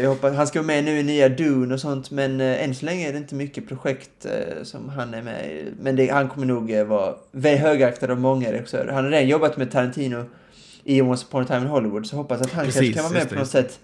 jag 0.00 0.08
hoppas, 0.08 0.34
han 0.36 0.46
ska 0.46 0.58
vara 0.58 0.66
med 0.66 0.84
nu 0.84 0.98
i 0.98 1.02
nya 1.02 1.28
Dune 1.28 1.74
och 1.74 1.80
sånt, 1.80 2.10
men 2.10 2.40
än 2.40 2.74
så 2.74 2.86
länge 2.86 3.08
är 3.08 3.12
det 3.12 3.18
inte 3.18 3.34
mycket 3.34 3.68
projekt 3.68 4.26
som 4.62 4.88
han 4.88 5.14
är 5.14 5.22
med 5.22 5.46
i. 5.50 5.64
Men 5.80 5.96
det, 5.96 6.08
han 6.08 6.28
kommer 6.28 6.46
nog 6.46 6.72
vara 6.72 7.14
högaktad 7.42 8.10
av 8.10 8.20
många 8.20 8.52
regissörer. 8.52 8.92
Han 8.92 9.04
har 9.04 9.10
redan 9.10 9.28
jobbat 9.28 9.56
med 9.56 9.70
Tarantino 9.70 10.24
i 10.84 11.02
Once 11.02 11.26
upon 11.28 11.42
a 11.42 11.46
time 11.46 11.60
in 11.60 11.66
Hollywood, 11.66 12.06
så 12.06 12.16
hoppas 12.16 12.40
att 12.40 12.52
han 12.52 12.64
Precis, 12.64 12.80
kanske 12.80 12.92
kan 12.92 13.04
vara 13.04 13.18
med 13.18 13.28
på 13.28 13.34
något 13.34 13.48
sätt 13.48 13.80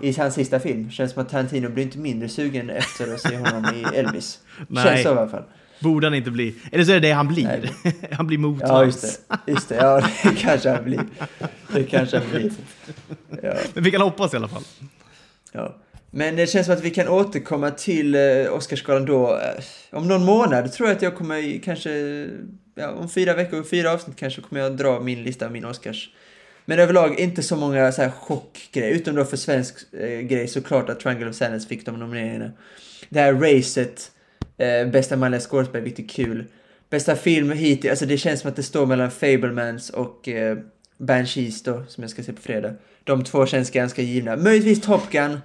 i 0.00 0.12
hans 0.12 0.34
sista 0.34 0.60
film. 0.60 0.90
Känns 0.90 1.12
som 1.12 1.22
att 1.22 1.28
Tarantino 1.28 1.68
blir 1.68 1.84
inte 1.84 1.98
mindre 1.98 2.28
sugen 2.28 2.70
efter 2.70 3.14
att 3.14 3.20
se 3.20 3.36
honom 3.36 3.64
i 3.74 3.84
Elvis. 3.96 4.38
Nej. 4.68 4.84
Känns 4.84 5.02
så 5.02 5.08
i 5.08 5.12
alla 5.12 5.28
fall. 5.28 5.42
Borde 5.80 6.06
han 6.06 6.14
inte 6.14 6.30
bli. 6.30 6.54
Eller 6.72 6.84
så 6.84 6.90
är 6.90 7.00
det 7.00 7.08
det 7.08 7.12
han 7.12 7.28
blir. 7.28 7.70
han 8.10 8.26
blir 8.26 8.38
mot 8.38 8.60
Ja, 8.60 8.84
just 8.84 9.02
det. 9.28 9.52
Just 9.52 9.68
det. 9.68 9.74
Ja, 9.74 10.08
det 10.22 10.36
kanske 10.38 10.70
han 10.70 10.84
blir. 10.84 11.00
Det 11.72 11.84
kanske 11.84 12.18
han 12.18 12.30
blir. 12.30 12.52
Ja. 13.42 13.54
Men 13.74 13.84
vi 13.84 13.90
kan 13.90 14.00
hoppas 14.00 14.34
i 14.34 14.36
alla 14.36 14.48
fall. 14.48 14.64
Ja. 15.52 15.76
Men 16.10 16.36
det 16.36 16.46
känns 16.46 16.66
som 16.66 16.74
att 16.74 16.84
vi 16.84 16.90
kan 16.90 17.08
återkomma 17.08 17.70
till 17.70 18.14
eh, 18.14 18.52
Oscarsgalan 18.52 19.04
då. 19.04 19.32
Eh, 19.32 19.64
om 19.98 20.08
någon 20.08 20.24
månad 20.24 20.72
tror 20.72 20.88
jag 20.88 20.96
att 20.96 21.02
jag 21.02 21.16
kommer 21.16 21.62
kanske, 21.62 21.90
ja, 22.74 22.90
om 22.90 23.08
fyra 23.08 23.34
veckor, 23.34 23.62
fyra 23.62 23.92
avsnitt 23.92 24.16
kanske 24.16 24.40
kommer 24.40 24.62
jag 24.62 24.76
dra 24.76 25.00
min 25.00 25.22
lista 25.22 25.46
av 25.46 25.52
min 25.52 25.64
Oscars 25.64 26.10
men 26.64 26.78
överlag 26.78 27.18
inte 27.18 27.42
så 27.42 27.56
många 27.56 27.92
så 27.92 28.02
här 28.02 28.10
chockgrejer, 28.10 28.94
utom 28.94 29.14
då 29.14 29.24
för 29.24 29.36
svensk 29.36 29.74
eh, 29.92 30.20
grej 30.20 30.48
såklart 30.48 30.88
att 30.88 31.00
Triangle 31.00 31.28
of 31.28 31.36
Sadness 31.36 31.68
fick 31.68 31.86
de 31.86 31.98
nomineringarna. 31.98 32.50
Det 33.08 33.20
här 33.20 33.32
racet, 33.32 34.10
eh, 34.58 34.86
bästa 34.86 35.16
manliga 35.16 35.40
skådespel, 35.40 35.82
vilket 35.82 36.10
kul. 36.10 36.44
Bästa 36.90 37.16
film 37.16 37.50
hittills, 37.50 37.90
alltså 37.90 38.06
det 38.06 38.18
känns 38.18 38.40
som 38.40 38.50
att 38.50 38.56
det 38.56 38.62
står 38.62 38.86
mellan 38.86 39.10
Fablemans 39.10 39.90
och 39.90 40.28
eh, 40.28 40.58
Banshees 40.98 41.62
då, 41.62 41.82
som 41.88 42.02
jag 42.02 42.10
ska 42.10 42.22
se 42.22 42.32
på 42.32 42.42
fredag. 42.42 42.72
De 43.04 43.24
två 43.24 43.46
känns 43.46 43.70
ganska 43.70 44.02
givna. 44.02 44.36
Möjligtvis 44.36 44.80
Top 44.80 45.10
Gun. 45.10 45.38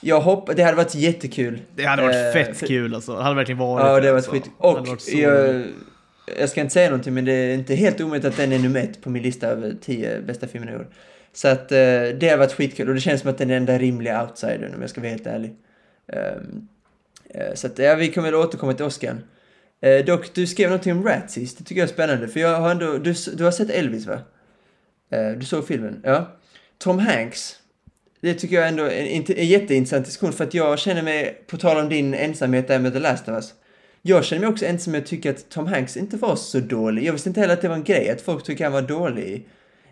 Jag 0.00 0.20
hoppas, 0.20 0.56
det 0.56 0.62
hade 0.62 0.76
varit 0.76 0.94
jättekul. 0.94 1.60
Det 1.74 1.84
hade 1.84 2.02
varit 2.02 2.16
eh, 2.16 2.32
fett 2.32 2.56
för, 2.56 2.66
kul 2.66 2.94
alltså. 2.94 3.16
Det 3.16 3.22
hade 3.22 3.36
verkligen 3.36 3.58
varit 3.58 3.84
Ja, 3.84 3.88
det 3.88 3.94
hade 3.94 4.12
varit 4.12 4.26
skit. 4.26 4.50
Och 4.58 4.88
jag, 5.06 5.64
jag 6.38 6.48
ska 6.48 6.60
inte 6.60 6.72
säga 6.72 6.90
någonting, 6.90 7.14
men 7.14 7.24
det 7.24 7.32
är 7.32 7.54
inte 7.54 7.74
helt 7.74 8.00
omöjligt 8.00 8.24
att 8.24 8.36
den 8.36 8.52
är 8.52 8.58
nummer 8.58 8.80
ett 8.80 9.02
på 9.02 9.10
min 9.10 9.22
lista 9.22 9.46
över 9.46 9.74
tio 9.80 10.20
bästa 10.20 10.46
filmer 10.46 10.72
i 10.72 10.76
år. 10.76 10.86
Så 11.32 11.48
att 11.48 11.72
eh, 11.72 11.78
det 12.20 12.28
har 12.30 12.36
varit 12.36 12.52
skitkul 12.52 12.88
och 12.88 12.94
det 12.94 13.00
känns 13.00 13.20
som 13.20 13.30
att 13.30 13.38
den 13.38 13.50
är 13.50 13.54
den 13.54 13.62
enda 13.62 13.78
rimliga 13.78 14.22
outsidern 14.22 14.74
om 14.74 14.80
jag 14.80 14.90
ska 14.90 15.00
vara 15.00 15.10
helt 15.10 15.26
ärlig. 15.26 15.54
Um, 16.12 16.68
Eh, 17.36 17.54
så 17.54 17.66
att 17.66 17.78
ja, 17.78 17.94
vi 17.94 18.12
kommer 18.12 18.30
väl 18.30 18.40
återkomma 18.40 18.74
till 18.74 18.84
Oscar. 18.84 19.16
Eh, 19.80 20.04
dock, 20.04 20.34
du 20.34 20.46
skrev 20.46 20.68
någonting 20.68 20.92
om 20.92 21.04
Rat 21.04 21.30
sist, 21.30 21.58
det 21.58 21.64
tycker 21.64 21.80
jag 21.80 21.88
är 21.88 21.92
spännande. 21.92 22.28
För 22.28 22.40
jag 22.40 22.60
har 22.60 22.70
ändå, 22.70 22.98
du, 22.98 23.14
du 23.36 23.44
har 23.44 23.50
sett 23.50 23.70
Elvis 23.70 24.06
va? 24.06 24.18
Eh, 25.10 25.30
du 25.30 25.46
såg 25.46 25.66
filmen? 25.66 26.00
Ja. 26.04 26.36
Tom 26.78 26.98
Hanks. 26.98 27.56
Det 28.20 28.34
tycker 28.34 28.56
jag 28.56 28.68
ändå 28.68 28.84
är 28.84 28.90
en, 28.90 29.24
en 29.36 29.46
jätteintressant 29.46 30.06
diskussion 30.06 30.32
för 30.32 30.44
att 30.44 30.54
jag 30.54 30.78
känner 30.78 31.02
mig, 31.02 31.44
på 31.46 31.56
tal 31.56 31.76
om 31.76 31.88
din 31.88 32.14
ensamhet 32.14 32.68
där 32.68 32.78
med 32.78 32.92
The 32.92 32.98
Last 32.98 33.28
of 33.28 33.34
Us. 33.34 33.54
Jag 34.02 34.24
känner 34.24 34.40
mig 34.40 34.48
också 34.48 34.66
ensam 34.66 34.92
med 34.92 35.00
att 35.00 35.06
tycka 35.06 35.30
att 35.30 35.48
Tom 35.48 35.66
Hanks 35.66 35.96
inte 35.96 36.16
var 36.16 36.36
så 36.36 36.60
dålig. 36.60 37.04
Jag 37.04 37.12
visste 37.12 37.28
inte 37.28 37.40
heller 37.40 37.54
att 37.54 37.62
det 37.62 37.68
var 37.68 37.74
en 37.74 37.84
grej 37.84 38.10
att 38.10 38.20
folk 38.20 38.44
tycker 38.44 38.64
han 38.64 38.72
var 38.72 38.82
dålig 38.82 39.48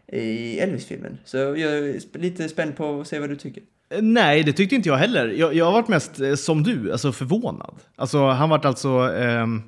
i 0.06 0.58
Elvis-filmen. 0.58 1.18
Så 1.24 1.36
jag 1.36 1.58
är 1.58 2.18
lite 2.18 2.48
spänd 2.48 2.76
på 2.76 3.00
att 3.00 3.08
se 3.08 3.18
vad 3.18 3.28
du 3.28 3.36
tycker. 3.36 3.62
Eh, 3.94 4.02
nej, 4.02 4.42
det 4.42 4.52
tyckte 4.52 4.74
inte 4.74 4.88
jag 4.88 4.96
heller. 4.96 5.28
Jag, 5.28 5.54
jag 5.54 5.64
har 5.64 5.72
varit 5.72 5.88
mest 5.88 6.20
eh, 6.20 6.34
som 6.34 6.62
du, 6.62 6.92
alltså 6.92 7.12
förvånad. 7.12 7.74
alltså, 7.96 8.26
han 8.26 8.50
vart 8.50 8.64
alltså 8.64 8.88
ehm, 8.88 9.62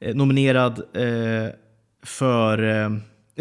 eh, 0.00 0.14
nominerad 0.14 0.78
eh, 0.78 1.52
för... 2.02 2.84
Eh, 2.84 2.90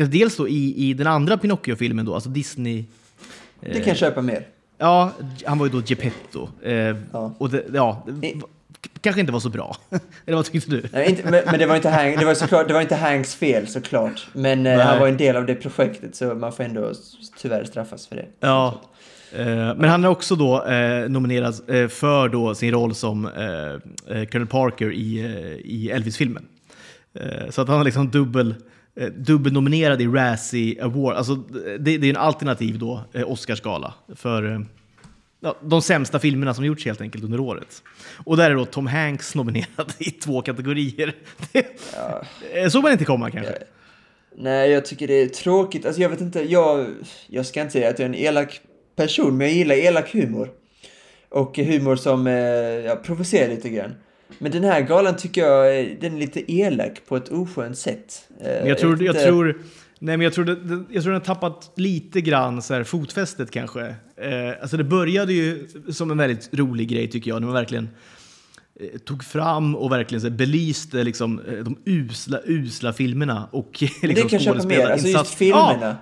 dels 0.08 0.38
då 0.38 0.48
i, 0.48 0.90
i 0.90 0.94
den 0.94 1.08
andra 1.08 1.38
Pinocchio-filmen, 1.38 2.06
då, 2.06 2.14
alltså 2.14 2.30
Disney... 2.30 2.80
Eh, 3.62 3.74
det 3.74 3.80
kan 3.80 3.88
jag 3.88 3.98
köpa 3.98 4.22
mer. 4.22 4.48
Ja, 4.78 5.12
han 5.46 5.58
var 5.58 5.66
ju 5.66 5.72
då 5.72 5.82
Geppetto. 5.86 6.50
ja. 7.12 7.36
Och 7.38 7.50
det, 7.50 7.64
ja, 7.74 8.06
kanske 9.02 9.22
inte 9.22 9.34
var 9.34 9.40
så 9.40 9.50
bra. 9.50 9.76
Eller 10.26 10.36
vad 10.36 10.46
tyckte 10.46 10.72
du? 10.72 10.84
Nej, 10.94 11.10
inte, 11.10 11.24
men, 11.24 11.44
men, 11.46 11.60
det 11.60 11.66
var 11.66 11.76
inte, 11.76 11.90
Hank, 11.90 12.20
det 12.20 12.26
var 12.26 12.34
såklart, 12.34 12.68
det 12.68 12.74
var 12.74 12.82
inte 12.82 12.96
Hanks 12.96 13.36
fel 13.36 13.68
såklart. 13.68 14.28
Men 14.34 14.68
eh, 14.68 14.80
han 14.80 15.00
var 15.00 15.08
en 15.08 15.18
del 15.18 15.36
av 15.36 15.46
det 15.46 15.56
projektet 15.56 16.16
så 16.16 16.36
man 16.36 16.54
får 16.54 16.64
ändå 16.64 16.92
tyvärr 17.42 17.64
straffas 17.64 18.08
för 18.08 18.16
det. 18.16 18.26
Ja. 18.40 18.68
Eh, 18.68 18.95
men 19.78 19.84
han 19.84 20.04
är 20.04 20.08
också 20.08 20.36
då 20.36 20.66
eh, 20.66 21.10
nominerad 21.10 21.70
eh, 21.70 21.88
för 21.88 22.30
då 22.30 22.56
sin 22.56 22.72
roll 22.72 22.96
som 22.96 23.26
eh, 23.26 24.18
eh 24.18 24.26
Colonel 24.26 24.48
Parker 24.48 24.92
i, 24.92 25.20
i 25.64 25.92
Elvis-filmen. 25.92 26.46
så 27.50 27.62
att 27.62 27.68
han 27.68 27.78
har 27.78 27.84
liksom 27.84 28.10
dubbel, 28.12 28.56
dubbelnominerad 29.18 30.02
i 30.02 30.08
Razzie 30.08 30.84
Award. 30.84 31.16
Alltså, 31.16 31.36
det, 31.80 31.98
det 31.98 32.08
är 32.08 32.10
en 32.10 32.18
alternativ 32.18 32.80
då, 32.80 33.04
Oscarsgala 33.26 33.94
för 34.16 34.66
ja, 35.40 35.58
de 35.62 35.82
sämsta 35.82 36.20
filmerna 36.20 36.54
som 36.54 36.66
gjorts 36.66 36.86
helt 36.86 37.02
enkelt 37.02 37.24
under 37.24 37.40
året. 37.40 37.84
Och 38.26 38.38
där 38.38 38.52
är 38.52 38.56
då 38.56 38.66
Tom 38.66 38.88
Hanks 38.88 39.36
nominerad 39.36 39.94
i 39.98 40.12
två 40.12 40.42
kategorier. 40.42 41.16
Ja. 41.94 42.70
såg 42.70 42.84
man 42.84 42.92
inte 42.92 43.06
komma 43.06 43.32
kanske? 43.32 43.52
Ja. 43.52 43.66
Nej, 44.38 44.72
jag 44.72 44.86
tycker 44.86 45.08
det 45.08 45.14
är 45.14 45.28
tråkigt. 45.28 45.86
Alltså 45.86 46.02
jag 46.02 46.10
vet 46.10 46.22
inte, 46.22 46.42
jag, 46.42 46.88
jag 47.28 47.46
ska 47.46 47.62
inte 47.62 47.74
säga 47.74 47.90
att 47.90 48.00
jag 48.00 48.06
är 48.06 48.10
en 48.10 48.16
elak 48.16 48.62
person, 48.96 49.38
men 49.38 49.48
jag 49.48 49.56
gillar 49.56 49.76
elak 49.76 50.14
humor. 50.14 50.50
Och 51.30 51.58
humor 51.58 51.96
som 51.96 52.28
eh, 52.28 52.34
ja, 52.34 52.96
provocerar 52.96 53.50
lite 53.50 53.70
grann. 53.70 53.96
Men 54.38 54.52
den 54.52 54.64
här 54.64 54.82
galan 54.82 55.18
tycker 55.18 55.42
jag, 55.42 55.98
den 56.02 56.16
är 56.16 56.20
lite 56.20 56.52
elak 56.52 57.02
på 57.08 57.18
ett 57.18 57.30
oskönt 57.30 57.78
sätt. 57.78 58.28
Men 58.40 58.68
jag 58.68 58.78
tror, 58.78 59.04
jag, 59.04 59.20
tror 59.20 59.58
Nej, 60.00 60.18
men 60.18 60.24
jag 60.24 60.34
tror, 60.34 60.50
jag 60.90 61.04
tror 61.04 61.14
den 61.14 61.22
har 61.22 61.36
tappat 61.36 61.72
lite 61.76 62.22
grann 62.22 62.62
så 62.62 62.74
här, 62.74 62.84
fotfästet 62.84 63.52
kanske. 63.52 63.82
Eh, 64.18 64.62
alltså 64.62 64.78
det 64.78 64.84
började 64.84 65.34
ju 65.34 65.68
som 65.90 66.12
en 66.12 66.18
väldigt 66.18 66.50
rolig 66.54 66.90
grej 66.90 67.10
tycker 67.10 67.32
jag, 67.32 67.40
när 67.40 67.48
man 67.48 67.54
verkligen 67.54 67.90
eh, 68.80 69.00
tog 69.00 69.24
fram 69.24 69.76
och 69.76 69.92
verkligen 69.92 70.22
så 70.22 70.28
här, 70.28 70.36
belyste 70.36 71.04
liksom, 71.04 71.40
eh, 71.40 71.54
de 71.54 71.78
usla, 71.86 72.40
usla 72.46 72.94
filmerna. 72.94 73.50
Och, 73.52 73.70
liksom, 73.82 74.10
det 74.10 74.16
kan 74.16 74.30
jag 74.30 74.42
köpa 74.42 74.68
mer, 74.68 74.90
alltså 74.90 75.08
just 75.08 75.34
filmerna. 75.34 75.78
Ja. 75.82 75.96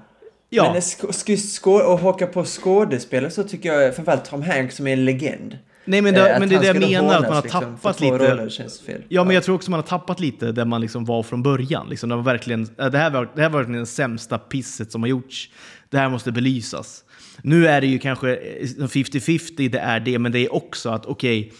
Men 0.61 0.81
sk 0.81 1.13
sk 1.13 1.37
sk 1.37 1.67
och 1.67 1.99
haka 1.99 2.27
på 2.27 2.45
skådespelare 2.45 3.31
så 3.31 3.43
tycker 3.43 3.73
jag 3.73 3.95
framförallt 3.95 4.25
Tom 4.25 4.41
Hanks 4.41 4.75
som 4.75 4.87
är 4.87 4.93
en 4.93 5.05
legend. 5.05 5.57
Nej, 5.85 6.01
men 6.01 6.13
det, 6.13 6.29
eh, 6.29 6.39
men 6.39 6.49
det 6.49 6.55
är 6.55 6.59
det 6.59 6.67
jag 6.67 7.03
menar, 7.03 7.15
att 7.15 7.21
man 7.21 7.33
har 7.33 7.41
liksom, 7.41 7.61
tappat 7.61 8.01
lite. 8.01 8.17
Roller, 8.17 8.53
ja, 8.85 8.93
ja, 9.07 9.23
men 9.23 9.35
jag 9.35 9.43
tror 9.43 9.55
också 9.55 9.71
man 9.71 9.77
har 9.77 9.87
tappat 9.87 10.19
lite 10.19 10.51
där 10.51 10.65
man 10.65 10.81
liksom 10.81 11.05
var 11.05 11.23
från 11.23 11.43
början. 11.43 11.89
Liksom, 11.89 12.09
det, 12.09 12.15
var 12.15 12.23
verkligen, 12.23 12.67
det, 12.75 12.97
här 12.97 13.09
var, 13.09 13.29
det 13.35 13.41
här 13.41 13.49
var 13.49 13.59
verkligen 13.59 13.79
det 13.79 13.85
sämsta 13.85 14.37
pisset 14.37 14.91
som 14.91 15.01
har 15.01 15.07
gjorts. 15.07 15.49
Det 15.89 15.97
här 15.97 16.09
måste 16.09 16.31
belysas. 16.31 17.03
Nu 17.41 17.67
är 17.67 17.81
det 17.81 17.87
ju 17.87 17.99
kanske 17.99 18.35
50-50, 18.35 19.69
det 19.69 19.79
är 19.79 19.99
det, 19.99 20.19
men 20.19 20.31
det 20.31 20.39
är 20.39 20.53
också 20.53 20.89
att 20.89 21.05
okej, 21.05 21.53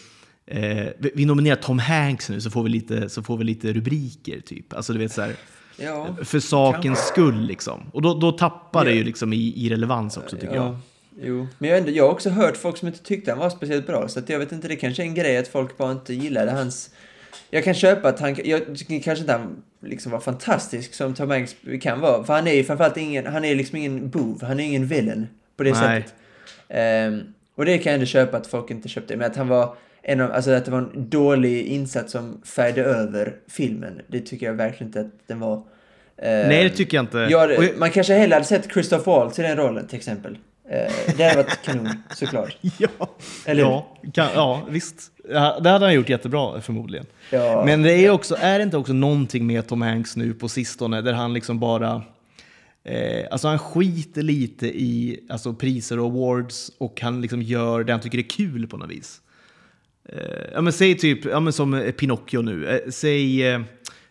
okay, 0.46 0.62
eh, 0.62 0.88
vi 0.98 1.24
nominerar 1.24 1.56
Tom 1.56 1.78
Hanks 1.78 2.28
nu 2.28 2.40
så 2.40 2.50
får 2.50 2.62
vi 2.62 2.68
lite, 2.68 3.08
så 3.08 3.22
får 3.22 3.36
vi 3.36 3.44
lite 3.44 3.72
rubriker, 3.72 4.40
typ. 4.40 4.72
Alltså 4.72 4.92
du 4.92 4.98
vet 4.98 5.12
så 5.12 5.22
här, 5.22 5.34
ja, 5.76 6.16
för 6.24 6.40
sakens 6.40 7.06
skull 7.06 7.46
liksom. 7.46 7.90
Och 7.92 8.02
då, 8.02 8.14
då 8.14 8.32
tappar 8.32 8.84
ja. 8.84 8.90
det 8.90 8.96
ju 8.96 9.04
liksom 9.04 9.32
i, 9.32 9.52
i 9.56 9.68
relevans 9.68 10.16
också 10.16 10.36
tycker 10.36 10.54
jag. 10.54 10.76
Jo, 11.22 11.46
men 11.58 11.70
jag, 11.70 11.78
ändå, 11.78 11.90
jag 11.90 12.04
har 12.04 12.10
också 12.10 12.30
hört 12.30 12.56
folk 12.56 12.76
som 12.76 12.88
inte 12.88 13.02
tyckte 13.02 13.30
han 13.30 13.40
var 13.40 13.50
speciellt 13.50 13.86
bra, 13.86 14.08
så 14.08 14.18
att 14.18 14.28
jag 14.28 14.38
vet 14.38 14.52
inte, 14.52 14.68
det 14.68 14.76
kanske 14.76 15.02
är 15.02 15.06
en 15.06 15.14
grej 15.14 15.36
att 15.36 15.48
folk 15.48 15.76
bara 15.76 15.92
inte 15.92 16.14
gillade 16.14 16.52
hans 16.52 16.90
jag 17.50 17.64
kan 17.64 17.74
köpa 17.74 18.08
att 18.08 18.20
han, 18.20 18.36
jag 18.44 18.78
tycker 18.78 19.00
kanske 19.00 19.20
inte 19.20 19.32
han 19.32 19.62
liksom 19.80 20.12
var 20.12 20.20
fantastisk 20.20 20.94
som 20.94 21.14
Tom 21.14 21.30
Hanks 21.30 21.56
kan 21.82 22.00
vara. 22.00 22.24
För 22.24 22.34
han 22.34 22.46
är 22.46 22.52
ju 22.52 22.64
framförallt 22.64 22.96
ingen, 22.96 23.26
han 23.26 23.44
är 23.44 23.54
liksom 23.54 23.78
ingen 23.78 24.10
bov, 24.10 24.42
han 24.42 24.60
är 24.60 24.64
ingen 24.64 24.86
villain 24.86 25.26
på 25.56 25.62
det 25.62 25.72
Nej. 25.72 26.02
sättet. 26.02 26.14
Ehm, 26.68 27.20
och 27.54 27.64
det 27.64 27.78
kan 27.78 27.90
jag 27.90 27.94
ändå 27.94 28.06
köpa 28.06 28.36
att 28.36 28.46
folk 28.46 28.70
inte 28.70 28.88
köpte. 28.88 29.16
Men 29.16 29.30
att 29.30 29.36
han 29.36 29.48
var 29.48 29.76
en 30.06 30.20
av, 30.20 30.32
alltså 30.32 30.50
att 30.50 30.64
det 30.64 30.70
var 30.70 30.78
en 30.78 31.10
dålig 31.10 31.66
insats 31.66 32.12
som 32.12 32.40
färgade 32.44 32.88
över 32.88 33.36
filmen. 33.48 34.00
Det 34.06 34.20
tycker 34.20 34.46
jag 34.46 34.54
verkligen 34.54 34.88
inte 34.88 35.00
att 35.00 35.12
den 35.26 35.40
var. 35.40 35.54
Ehm, 36.16 36.48
Nej, 36.48 36.64
det 36.64 36.70
tycker 36.70 36.96
jag 36.96 37.02
inte. 37.04 37.18
Jag- 37.18 37.78
man 37.78 37.90
kanske 37.90 38.14
hellre 38.14 38.34
hade 38.34 38.46
sett 38.46 38.72
Christoph 38.72 39.06
Waltz 39.06 39.38
i 39.38 39.42
den 39.42 39.56
rollen 39.56 39.86
till 39.86 39.96
exempel. 39.98 40.38
Ehm, 40.70 40.92
det 41.16 41.24
hade 41.24 41.36
varit 41.36 41.62
kanon, 41.64 41.88
såklart. 42.14 42.56
Ja, 42.78 42.88
Eller 43.46 43.60
ja, 43.62 43.96
kan, 44.14 44.28
ja, 44.34 44.62
visst. 44.70 45.10
Det 45.28 45.38
hade 45.70 45.78
han 45.84 45.94
gjort 45.94 46.08
jättebra 46.08 46.60
förmodligen. 46.60 47.06
Ja. 47.30 47.62
Men 47.66 47.82
det 47.82 47.92
är, 47.92 48.10
också, 48.10 48.36
är 48.40 48.58
det 48.58 48.62
inte 48.62 48.76
också 48.76 48.92
någonting 48.92 49.46
med 49.46 49.66
Tom 49.66 49.82
Hanks 49.82 50.16
nu 50.16 50.32
på 50.34 50.48
sistone 50.48 51.00
där 51.00 51.12
han 51.12 51.34
liksom 51.34 51.58
bara... 51.60 52.02
Eh, 52.84 53.26
alltså 53.30 53.48
han 53.48 53.58
skiter 53.58 54.22
lite 54.22 54.66
i 54.66 55.20
alltså 55.28 55.54
priser 55.54 55.98
och 55.98 56.06
awards 56.06 56.70
och 56.78 57.00
han 57.00 57.20
liksom 57.20 57.42
gör 57.42 57.84
det 57.84 57.92
han 57.92 58.00
tycker 58.00 58.18
är 58.18 58.22
kul 58.22 58.66
på 58.66 58.76
något 58.76 58.90
vis. 58.90 59.20
Eh, 60.08 60.18
ja, 60.52 60.60
men 60.60 60.72
säg 60.72 60.94
typ, 60.98 61.24
ja, 61.24 61.40
men 61.40 61.52
som 61.52 61.74
eh, 61.74 61.90
Pinocchio 61.92 62.42
nu. 62.42 62.66
Eh, 62.68 62.90
säg 62.90 63.46
eh, 63.52 63.60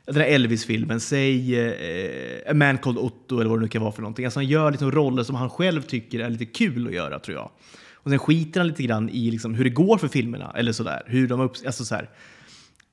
den 0.05 0.15
här 0.15 0.25
Elvis-filmen. 0.27 0.99
Säg 0.99 1.59
eh, 1.59 2.51
A 2.51 2.53
Man 2.53 2.77
Called 2.77 2.97
Otto 2.99 3.39
eller 3.39 3.49
vad 3.49 3.59
det 3.59 3.61
nu 3.63 3.67
kan 3.67 3.81
vara 3.81 3.91
för 3.91 4.01
någonting. 4.01 4.25
Alltså 4.25 4.39
han 4.39 4.47
gör 4.47 4.71
liksom 4.71 4.91
roller 4.91 5.23
som 5.23 5.35
han 5.35 5.49
själv 5.49 5.81
tycker 5.81 6.19
är 6.19 6.29
lite 6.29 6.45
kul 6.45 6.87
att 6.87 6.93
göra 6.93 7.19
tror 7.19 7.37
jag. 7.37 7.49
Och 7.93 8.09
sen 8.09 8.19
skiter 8.19 8.59
han 8.59 8.67
lite 8.67 8.83
grann 8.83 9.09
i 9.09 9.31
liksom 9.31 9.53
hur 9.53 9.63
det 9.63 9.69
går 9.69 9.97
för 9.97 10.07
filmerna. 10.07 10.53
Eller 10.57 10.71
sådär. 10.71 11.01
Hur 11.05 11.27
de 11.27 11.39
upp, 11.41 11.51
alltså 11.65 11.85
så 11.85 11.95
här. 11.95 12.09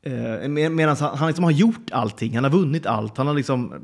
Eh, 0.02 0.48
med- 0.48 0.72
Medan 0.72 0.96
han, 1.00 1.18
han 1.18 1.28
liksom 1.28 1.44
har 1.44 1.50
gjort 1.50 1.90
allting, 1.92 2.34
han 2.34 2.44
har 2.44 2.50
vunnit 2.50 2.86
allt. 2.86 3.16
Han 3.16 3.26
har 3.26 3.34
liksom, 3.34 3.74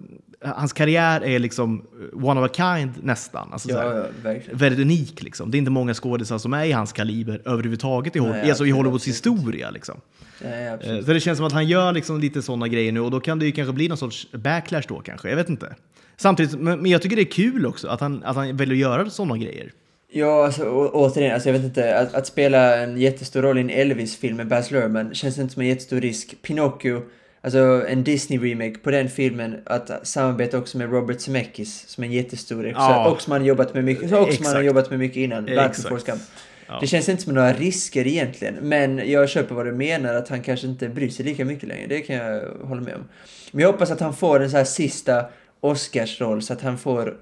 hans 0.45 0.72
karriär 0.72 1.24
är 1.24 1.39
liksom 1.39 1.87
one 2.12 2.41
of 2.41 2.51
a 2.51 2.55
kind 2.55 2.91
nästan. 3.03 3.53
Alltså 3.53 3.68
så 3.68 3.78
här, 3.78 3.95
Ja, 4.24 4.30
ja, 4.32 4.39
väldigt 4.53 4.80
unik. 4.80 5.22
Liksom. 5.22 5.51
Det 5.51 5.57
är 5.57 5.59
inte 5.59 5.70
många 5.70 5.95
skådespelare 5.95 6.41
som 6.41 6.53
är 6.55 6.64
i 6.64 6.72
hans 6.72 6.93
kaliber 6.93 7.43
överhuvudtaget 7.45 8.16
i, 8.16 8.18
Hol- 8.18 8.30
Nej, 8.30 8.49
alltså, 8.49 8.66
i 8.66 8.70
Hollywoods 8.70 9.09
historia. 9.09 9.70
Liksom. 9.70 10.01
Nej, 10.45 10.66
Eh. 10.66 11.05
Så 11.05 11.12
det 11.12 11.20
känns 11.20 11.37
som 11.37 11.47
att 11.47 11.53
han 11.53 11.66
gör 11.66 11.93
liksom 11.93 12.20
lite 12.20 12.43
sådana 12.43 12.68
grejer 12.68 12.93
nu 12.93 13.01
och 13.01 13.11
då 13.11 13.20
kan 13.20 13.39
det 13.39 13.47
ju 13.47 13.53
kanske 13.53 13.72
bli 13.72 13.89
någon 13.89 13.99
sorts 13.99 14.28
backlash 14.32 14.82
då 14.89 15.01
kanske. 15.01 15.28
Jag 15.28 15.37
vet 15.37 15.49
inte. 15.49 15.74
Samtidigt, 16.16 16.61
men 16.61 16.80
men 16.82 16.91
jag 16.91 17.03
tycker 17.03 17.16
det 17.16 17.22
är 17.22 17.32
kul 17.32 17.66
också 17.66 17.89
att 17.89 18.01
han, 18.01 18.22
att 18.24 18.37
han 18.37 18.57
väljer 18.57 18.74
att 18.74 18.80
göra 18.80 19.11
sådana 19.11 19.37
grejer. 19.39 19.72
Ja, 20.12 20.45
alltså, 20.47 20.62
å- 20.64 20.91
återigen, 20.93 21.34
alltså, 21.34 21.49
jag 21.49 21.53
vet 21.55 21.64
inte, 21.64 21.99
att, 21.99 22.14
att 22.14 22.26
spela 22.26 22.76
en 22.76 22.97
jättestor 22.97 23.43
roll 23.43 23.59
i 23.59 23.61
en 23.61 23.70
Elvis-film 23.70 24.37
med 24.37 24.49
Baz 24.49 24.70
Luhrmann 24.70 25.14
känns 25.14 25.39
inte 25.39 25.53
som 25.55 25.62
en 25.62 25.68
jättestor 25.68 26.01
risk. 26.01 26.34
Pinocchio, 26.43 27.03
alltså 27.47 27.84
en 27.88 28.05
Disney-remake 28.05 28.78
på 28.82 28.90
den 28.90 29.09
filmen, 29.09 29.57
att 29.64 29.90
samarbeta 30.03 30.59
också 30.59 30.78
med 30.78 30.90
Robert 30.90 31.20
Zemeckis 31.20 31.84
som 31.88 32.05
är 32.05 32.09
en 32.09 32.12
jättestor 32.12 32.62
regissör, 32.62 32.90
Ja. 32.90 33.11
och 33.11 33.22
som 33.22 33.32
han 33.32 33.40
har 33.40 33.49
jobbat 33.49 33.74
med 33.74 33.84
mycket, 33.84 34.12
och 34.12 34.32
som 34.32 34.47
han 34.47 34.55
har 34.57 34.62
jobbat 34.62 34.90
med 34.90 34.99
mycket 34.99 35.16
innan, 35.16 35.44
bland 35.44 35.61
annat. 35.61 36.20
Ja. 36.68 36.78
Det 36.80 36.86
känns 36.86 37.09
inte 37.09 37.22
som 37.22 37.34
några 37.34 37.53
risker 37.53 38.07
egentligen, 38.07 38.55
men 38.55 39.11
jag 39.11 39.28
köper 39.28 39.55
vad 39.55 39.66
du 39.66 39.72
menar, 39.72 40.14
att 40.14 40.28
han 40.28 40.42
kanske 40.42 40.66
inte 40.66 40.88
bryr 40.88 41.09
sig 41.09 41.24
lika 41.24 41.44
mycket 41.44 41.68
längre. 41.68 41.86
Det 41.86 42.01
kan 42.01 42.16
jag 42.16 42.42
hålla 42.64 42.80
med 42.80 42.94
om. 42.94 43.05
Men 43.53 43.62
jag 43.62 43.72
hoppas 43.72 43.90
att 43.90 44.01
han 44.01 44.14
får 44.14 44.40
en 44.40 44.51
så 44.51 44.57
här 44.57 44.64
sista 44.64 45.24
Oscarsroll 45.61 46.42
så 46.42 46.53
att 46.53 46.61
han 46.62 46.78
får 46.78 47.16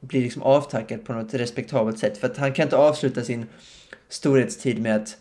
bli 0.00 0.20
liksom 0.20 0.42
avtackad 0.42 1.04
på 1.04 1.12
något 1.12 1.34
respektabelt 1.34 1.98
sätt. 1.98 2.18
För 2.18 2.26
att 2.26 2.36
han 2.36 2.52
kan 2.52 2.62
inte 2.62 2.76
avsluta 2.76 3.24
sin 3.24 3.46
storhetstid 4.08 4.78
med 4.82 4.96
att 4.96 5.16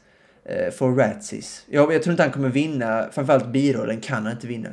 eh, 0.48 0.72
få 0.74 0.88
Razzies. 0.92 1.66
Jag, 1.70 1.94
jag 1.94 2.04
tror 2.04 2.12
inte 2.12 2.24
han 2.24 2.32
kommer 2.32 2.50
vinna, 2.50 3.08
framförallt 3.12 3.48
birollen 3.48 4.02
kan 4.02 4.24
han 4.24 4.32
inte 4.32 4.48
vinna. 4.48 4.70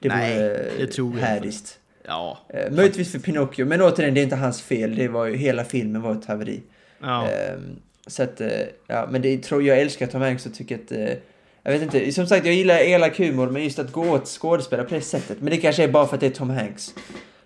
Det 0.00 0.08
Nej, 0.08 0.36
vore 0.38 0.70
det 0.78 0.86
tror 0.86 1.18
jag 1.18 1.26
härdiskt. 1.26 1.78
Ja. 2.06 2.38
Eh, 2.48 2.72
möjligtvis 2.72 3.12
för 3.12 3.18
Pinocchio, 3.18 3.64
men 3.64 3.82
återigen, 3.82 4.14
det 4.14 4.20
är 4.20 4.22
inte 4.22 4.36
hans 4.36 4.62
fel. 4.62 4.96
Det 4.96 5.08
var 5.08 5.26
ju, 5.26 5.36
hela 5.36 5.64
filmen 5.64 6.02
var 6.02 6.12
ett 6.12 6.24
haveri. 6.24 6.62
ja. 7.00 7.28
Ehm, 7.28 7.76
så 8.08 8.22
att, 8.22 8.40
eh, 8.40 8.48
ja, 8.86 9.08
men 9.10 9.22
det 9.22 9.42
tror 9.42 9.62
jag 9.62 9.78
älskar 9.80 10.06
Tom 10.06 10.20
Hanks 10.22 10.46
och 10.46 10.54
tycker 10.54 10.74
att, 10.74 10.92
eh, 10.92 11.08
jag 11.62 11.72
vet 11.72 11.82
inte, 11.82 12.12
som 12.12 12.26
sagt 12.26 12.46
jag 12.46 12.54
gillar 12.54 12.78
elak 12.78 13.18
humor, 13.18 13.50
men 13.50 13.64
just 13.64 13.78
att 13.78 13.92
gå 13.92 14.10
åt 14.10 14.28
skådespelare 14.28 14.86
på 14.86 14.94
det 14.94 15.00
sättet. 15.00 15.40
Men 15.40 15.50
det 15.50 15.56
kanske 15.56 15.84
är 15.84 15.88
bara 15.88 16.06
för 16.06 16.14
att 16.14 16.20
det 16.20 16.26
är 16.26 16.30
Tom 16.30 16.50
Hanks. 16.50 16.94
Eh, 16.96 17.02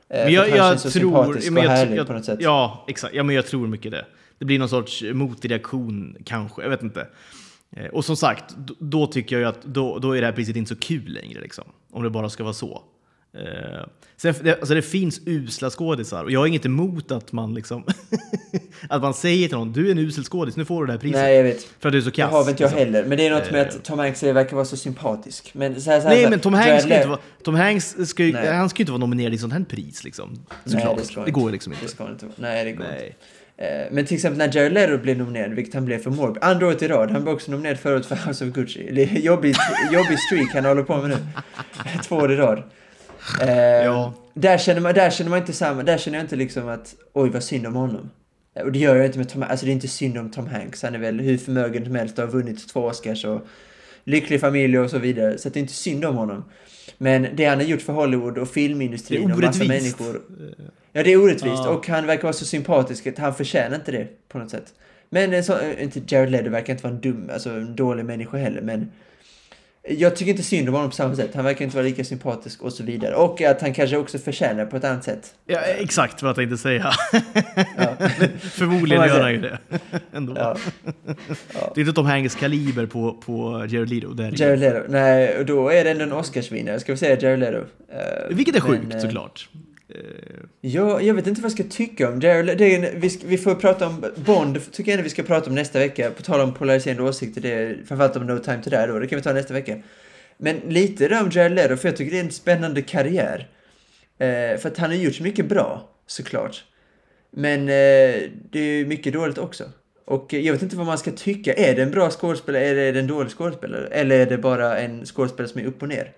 Men 0.09 0.25
för 0.25 0.31
jag, 0.33 0.49
jag 0.49 0.81
så 0.81 0.91
tror... 0.91 1.51
men 1.51 1.65
jag, 1.65 1.97
jag, 1.97 2.07
på 2.07 2.13
något 2.13 2.25
sätt. 2.25 2.39
Ja, 2.43 2.85
exakt. 2.89 3.15
Ja, 3.15 3.23
men 3.23 3.37
jag 3.37 3.47
tror 3.47 3.67
mycket 3.67 3.93
det. 3.93 4.05
Det 4.39 4.45
blir 4.45 4.59
någon 4.59 4.69
sorts 4.69 5.03
motreaktion 5.13 6.17
kanske. 6.25 6.63
Jag 6.63 6.71
vet 6.71 6.83
inte. 6.83 7.07
Eh, 7.77 7.87
Och 7.87 8.05
som 8.05 8.17
sagt, 8.17 8.45
då, 8.79 9.07
tycker 9.07 9.37
jag 9.37 9.41
ju 9.41 9.49
att 9.49 9.63
då, 9.63 9.99
då 9.99 10.13
är 10.17 10.21
det 10.21 10.27
här 10.27 10.33
priset 10.35 10.57
inte 10.57 10.69
så 10.69 10.77
kul 10.81 11.13
längre. 11.13 11.41
Liksom, 11.41 11.65
om 11.93 12.03
det 12.03 12.11
bara 12.11 12.31
ska 12.31 12.43
vara 12.45 12.55
så. 12.55 12.83
Eh, 13.35 13.87
sen, 14.17 14.35
det, 14.43 14.55
alltså 14.59 14.75
det 14.75 14.83
finns 14.83 15.21
usla 15.27 15.71
skådisar 15.71 16.25
och 16.25 16.31
jag 16.31 16.41
har 16.41 16.47
inget 16.47 16.67
emot 16.67 17.11
att 17.13 17.33
man, 17.33 17.55
liksom 17.55 17.85
att 18.89 19.03
man 19.03 19.15
säger 19.15 19.49
till 19.49 19.57
någon 19.57 19.73
du 19.73 19.87
är 19.87 19.91
en 19.91 19.99
usel 19.99 20.25
skådis, 20.25 20.57
nu 20.57 20.65
får 20.65 20.81
du 20.81 20.87
det 20.87 20.93
här 20.93 20.99
priset. 21.01 21.21
Nej, 21.21 21.37
jag 21.37 21.43
vet. 21.45 21.63
För 21.79 21.89
att 21.89 21.93
du 21.93 21.99
är 21.99 22.03
så 22.03 22.11
Det 22.11 22.17
kass. 22.17 22.31
har 22.31 22.45
väl 22.45 22.51
inte 22.51 22.63
jag 22.63 22.71
liksom. 22.71 22.87
heller. 22.87 23.05
Men 23.09 23.19
det 23.19 23.27
är 23.27 23.31
något 23.31 23.51
med 23.51 23.61
Eh. 23.61 23.69
att 23.69 23.85
Tom 23.85 23.99
Hanks 23.99 24.23
verkar 24.23 24.55
vara 24.57 24.65
så 24.65 24.77
sympatisk. 24.77 25.51
Men 25.55 25.81
så 25.81 25.91
här, 25.91 26.01
så 26.01 26.09
här, 26.09 26.15
Nej, 26.15 26.25
så 26.25 26.31
men 26.31 26.41
Tom 26.41 26.55
Hanks, 26.55 26.85
ska 26.85 26.95
inte 26.97 27.09
vara, 27.09 27.19
Tom 27.45 27.55
Hanks 27.55 27.97
ska 28.09 28.25
ju, 28.25 28.37
han 28.37 28.69
ska 28.69 28.79
ju 28.79 28.83
inte 28.83 28.93
vara 28.93 29.01
nominerad 29.01 29.35
i 29.35 29.39
sånt 29.39 29.53
här 29.53 29.65
pris. 29.65 30.05
Liksom, 30.05 30.31
Nej, 30.65 30.95
det 30.99 31.05
ska 31.05 31.15
det, 31.15 31.21
inte. 31.21 31.31
går 31.31 31.45
ju 31.49 31.53
liksom 31.53 31.71
Det 31.73 31.77
inte. 31.77 31.89
ska 31.89 32.05
han 32.05 32.13
inte. 32.13 32.27
Nej, 32.37 32.65
det 32.65 32.73
går 32.73 32.87
inte. 32.87 32.97
Nej. 32.99 33.09
Eh, 33.09 33.15
Men 33.91 34.07
till 34.07 34.15
exempel 34.17 34.39
när 34.39 34.57
Jared 34.57 34.73
Leto 34.73 34.99
blev 34.99 35.19
nominerad, 35.19 35.51
vilket 35.55 35.75
han 35.75 35.85
blev 35.85 35.99
för 35.99 36.11
Morbius, 36.11 36.43
andra 36.45 36.67
året 36.67 36.83
i 36.83 36.89
rad, 36.89 37.11
han 37.11 37.23
blev 37.23 37.35
också 37.35 37.51
nominerad 37.51 37.79
förra 37.79 37.95
året 37.95 38.07
för 38.07 38.17
House 38.17 38.45
of 38.45 38.53
Gucci. 38.55 38.91
Det 38.93 39.03
är 39.03 39.19
jobbig, 39.19 39.55
jobbig 39.93 40.19
streak 40.19 40.55
han 40.55 40.65
håller 40.65 40.83
på 40.83 40.97
med 40.97 41.11
nu. 41.11 41.17
Två 42.05 42.17
år 42.17 42.33
i 42.33 42.37
rad. 42.37 42.63
Eh, 43.43 43.51
Ja. 43.85 44.15
där, 44.35 44.59
känner 44.59 44.81
man, 44.81 44.95
där 44.95 45.11
känner 45.11 45.31
man 45.31 45.39
inte 45.39 45.53
samma, 45.53 45.83
där 45.83 45.99
känner 45.99 46.19
jag 46.19 46.25
inte 46.25 46.37
liksom 46.37 46.69
att 46.69 46.95
oj 47.13 47.31
vad 47.31 47.43
synd 47.45 47.67
om 47.67 47.75
honom. 47.75 48.11
Eh, 48.57 48.63
Och 48.63 48.73
det 48.73 48.79
gör 48.79 48.97
jag 48.97 49.07
inte 49.07 49.19
med 49.19 49.29
Tom 49.29 49.43
Alltså 49.43 49.67
det 49.67 49.73
är 49.73 49.75
inte 49.75 49.89
synd 49.89 50.19
om 50.19 50.31
Tom 50.31 50.47
Hanks, 50.47 50.83
han 50.83 50.95
är 50.95 50.99
väl 50.99 51.21
hur 51.21 51.39
förmögen 51.39 51.85
som 51.85 51.95
helst 51.95 52.19
och 52.19 52.25
har 52.25 52.31
vunnit 52.33 52.69
två 52.69 52.81
Oscars 52.85 53.25
och 53.25 53.47
lycklig 54.05 54.41
familj 54.41 54.79
och 54.79 54.91
så 54.91 54.99
vidare. 54.99 55.39
Så 55.39 55.49
det 55.49 55.59
är 55.59 55.61
inte 55.61 55.73
synd 55.73 56.05
om 56.05 56.17
honom. 56.17 56.45
Men 56.99 57.27
det 57.35 57.45
han 57.45 57.59
har 57.59 57.65
gjort 57.65 57.83
för 57.83 57.93
Hollywood 57.93 58.39
och 58.39 58.49
filmindustrin 58.49 59.33
och 59.33 59.39
massa 59.39 59.65
människor. 59.65 60.21
Ja, 60.93 61.03
det 61.03 61.13
är 61.13 61.23
orättvist 61.23 61.63
Ja. 61.65 61.69
och 61.71 61.89
han 61.89 62.07
verkar 62.07 62.23
vara 62.23 62.33
så 62.33 62.45
sympatisk 62.45 63.07
att 63.07 63.19
han 63.19 63.35
förtjänar 63.35 63.77
inte 63.77 63.93
det 63.93 64.09
på 64.29 64.39
något 64.39 64.51
sätt. 64.51 64.75
Men 65.09 65.33
en 65.33 65.45
så, 65.45 65.59
eh, 65.59 65.83
inte 65.83 66.01
Jared 66.07 66.31
Leto 66.31 66.51
verkar 66.51 66.73
inte 66.73 66.83
vara 66.85 66.95
en 66.95 67.01
dum, 67.01 67.31
alltså 67.33 67.51
en 67.51 67.77
dålig 67.77 68.05
människa 68.05 68.37
heller, 68.37 68.61
men 68.63 68.91
jag 69.89 70.17
tycker 70.17 70.31
inte 70.31 70.43
synd 70.43 70.69
om 70.69 70.75
honom 70.75 70.91
på 70.91 70.97
samma 70.97 71.17
sätt. 71.17 71.35
Han 71.35 71.45
verkar 71.45 71.65
inte 71.65 71.77
vara 71.77 71.87
lika 71.87 72.05
sympatisk 72.05 72.63
och 72.63 72.73
så 72.73 72.83
vidare. 72.85 73.15
Och 73.15 73.43
att 73.43 73.61
han 73.61 73.75
kanske 73.75 73.97
också 73.97 74.19
förtjänar 74.19 74.67
på 74.67 74.77
ett 74.77 74.85
annat 74.85 75.05
sätt. 75.05 75.35
Ja, 75.47 75.59
exakt 75.59 76.23
vad 76.23 76.29
jag 76.29 76.37
tänkte 76.37 76.57
säga. 76.57 76.93
Ja. 77.77 77.97
Förmodligen 78.41 79.09
gör 79.09 79.21
han 79.21 79.33
ju 79.33 79.41
det. 79.41 79.59
Ändå. 80.13 80.35
Ja. 80.37 80.57
Det 81.75 81.81
är 81.81 81.81
inte 81.81 81.93
Tom 81.93 82.07
Hanks 82.07 82.35
kaliber 82.35 82.87
på, 82.87 83.13
på 83.13 83.67
Jared 83.69 83.91
Leto. 83.91 84.09
Det 84.13 84.25
är 84.25 84.31
det 84.31 84.37
ju. 84.37 84.45
Jared 84.45 84.59
Leto. 84.61 84.83
Nej, 84.89 85.39
och 85.39 85.47
då 85.47 85.69
är 85.69 85.85
det 85.85 85.91
ändå 85.91 86.05
en 86.05 86.13
Oscarsvinnare, 86.13 86.81
ska 86.81 86.93
vi 86.93 86.99
säga 86.99 87.21
Jared 87.21 87.39
Leto. 87.39 87.59
Eh, 87.59 88.37
Vilket 88.37 88.57
är 88.57 88.61
men, 88.61 88.71
sjukt 88.71 88.95
eh, 88.95 89.01
såklart. 89.01 89.49
Eh, 89.95 90.41
ja, 90.61 91.01
jag 91.01 91.15
vet 91.15 91.27
inte 91.27 91.41
vad 91.41 91.51
jag 91.51 91.59
ska 91.59 91.77
tycka 91.77 92.09
om 92.09 92.21
Jared 92.21 92.47
Leto. 92.47 92.59
Det 92.59 92.75
är 92.75 92.93
en, 92.93 93.01
vi, 93.01 93.11
ska, 93.11 93.27
vi 93.27 93.39
får 93.39 93.55
prata 93.55 93.87
om 93.87 94.05
Bond, 94.17 94.73
tycker 94.73 94.91
jag 94.91 94.95
ändå 94.95 95.05
vi 95.05 95.11
ska 95.11 95.23
prata 95.23 95.51
om 95.51 95.55
nästa 95.55 95.79
vecka. 95.79 96.11
På 96.11 96.23
tal 96.23 96.41
om 96.41 96.55
polariserande 96.55 97.03
åsikter, 97.03 97.41
det 97.41 97.53
är 97.53 97.79
framförallt 97.87 98.17
om 98.17 98.27
No 98.27 98.39
Time 98.39 98.63
To 98.63 98.71
Die 98.71 98.87
då, 98.87 98.99
det 98.99 99.07
kan 99.07 99.17
vi 99.17 99.23
ta 99.23 99.33
nästa 99.33 99.55
vecka. 99.55 99.77
Men 100.39 100.57
lite 100.57 101.09
där 101.09 101.23
om 101.23 101.31
Jared 101.31 101.53
Leto, 101.53 101.77
för 101.77 101.89
jag 101.89 101.97
tycker 101.97 102.13
det 102.13 102.19
är 102.19 102.25
en 102.25 102.31
spännande 102.31 102.83
karriär. 102.83 103.49
Eh, 104.19 104.59
för 104.59 104.67
att 104.67 104.79
han 104.79 104.91
har 104.91 104.97
gjort 104.97 105.15
så 105.15 105.23
mycket 105.23 105.47
bra, 105.47 105.91
såklart. 106.07 106.65
Men 107.31 107.61
eh, 107.61 108.31
det 108.51 108.61
är 108.61 108.79
ju 108.79 108.87
mycket 108.87 109.13
dåligt 109.13 109.39
också. 109.39 109.65
Och 110.05 110.33
jag 110.33 110.53
vet 110.53 110.63
inte 110.63 110.77
vad 110.77 110.87
man 110.87 110.99
ska 110.99 111.11
tycka. 111.11 111.53
Är 111.53 111.75
det 111.75 111.83
en 111.83 111.91
bra 111.91 112.11
skådespelare 112.11 112.65
eller 112.65 112.83
är 112.83 112.93
det 112.93 113.01
en 113.01 113.07
dålig 113.07 113.31
skådespelare? 113.33 113.87
Eller 113.87 114.19
är 114.19 114.27
det 114.27 114.39
bara 114.39 114.79
en 114.79 115.07
skådespelare 115.07 115.53
som 115.53 115.61
är 115.61 115.65
upp 115.65 115.83
och 115.83 115.89
ner? 115.89 116.13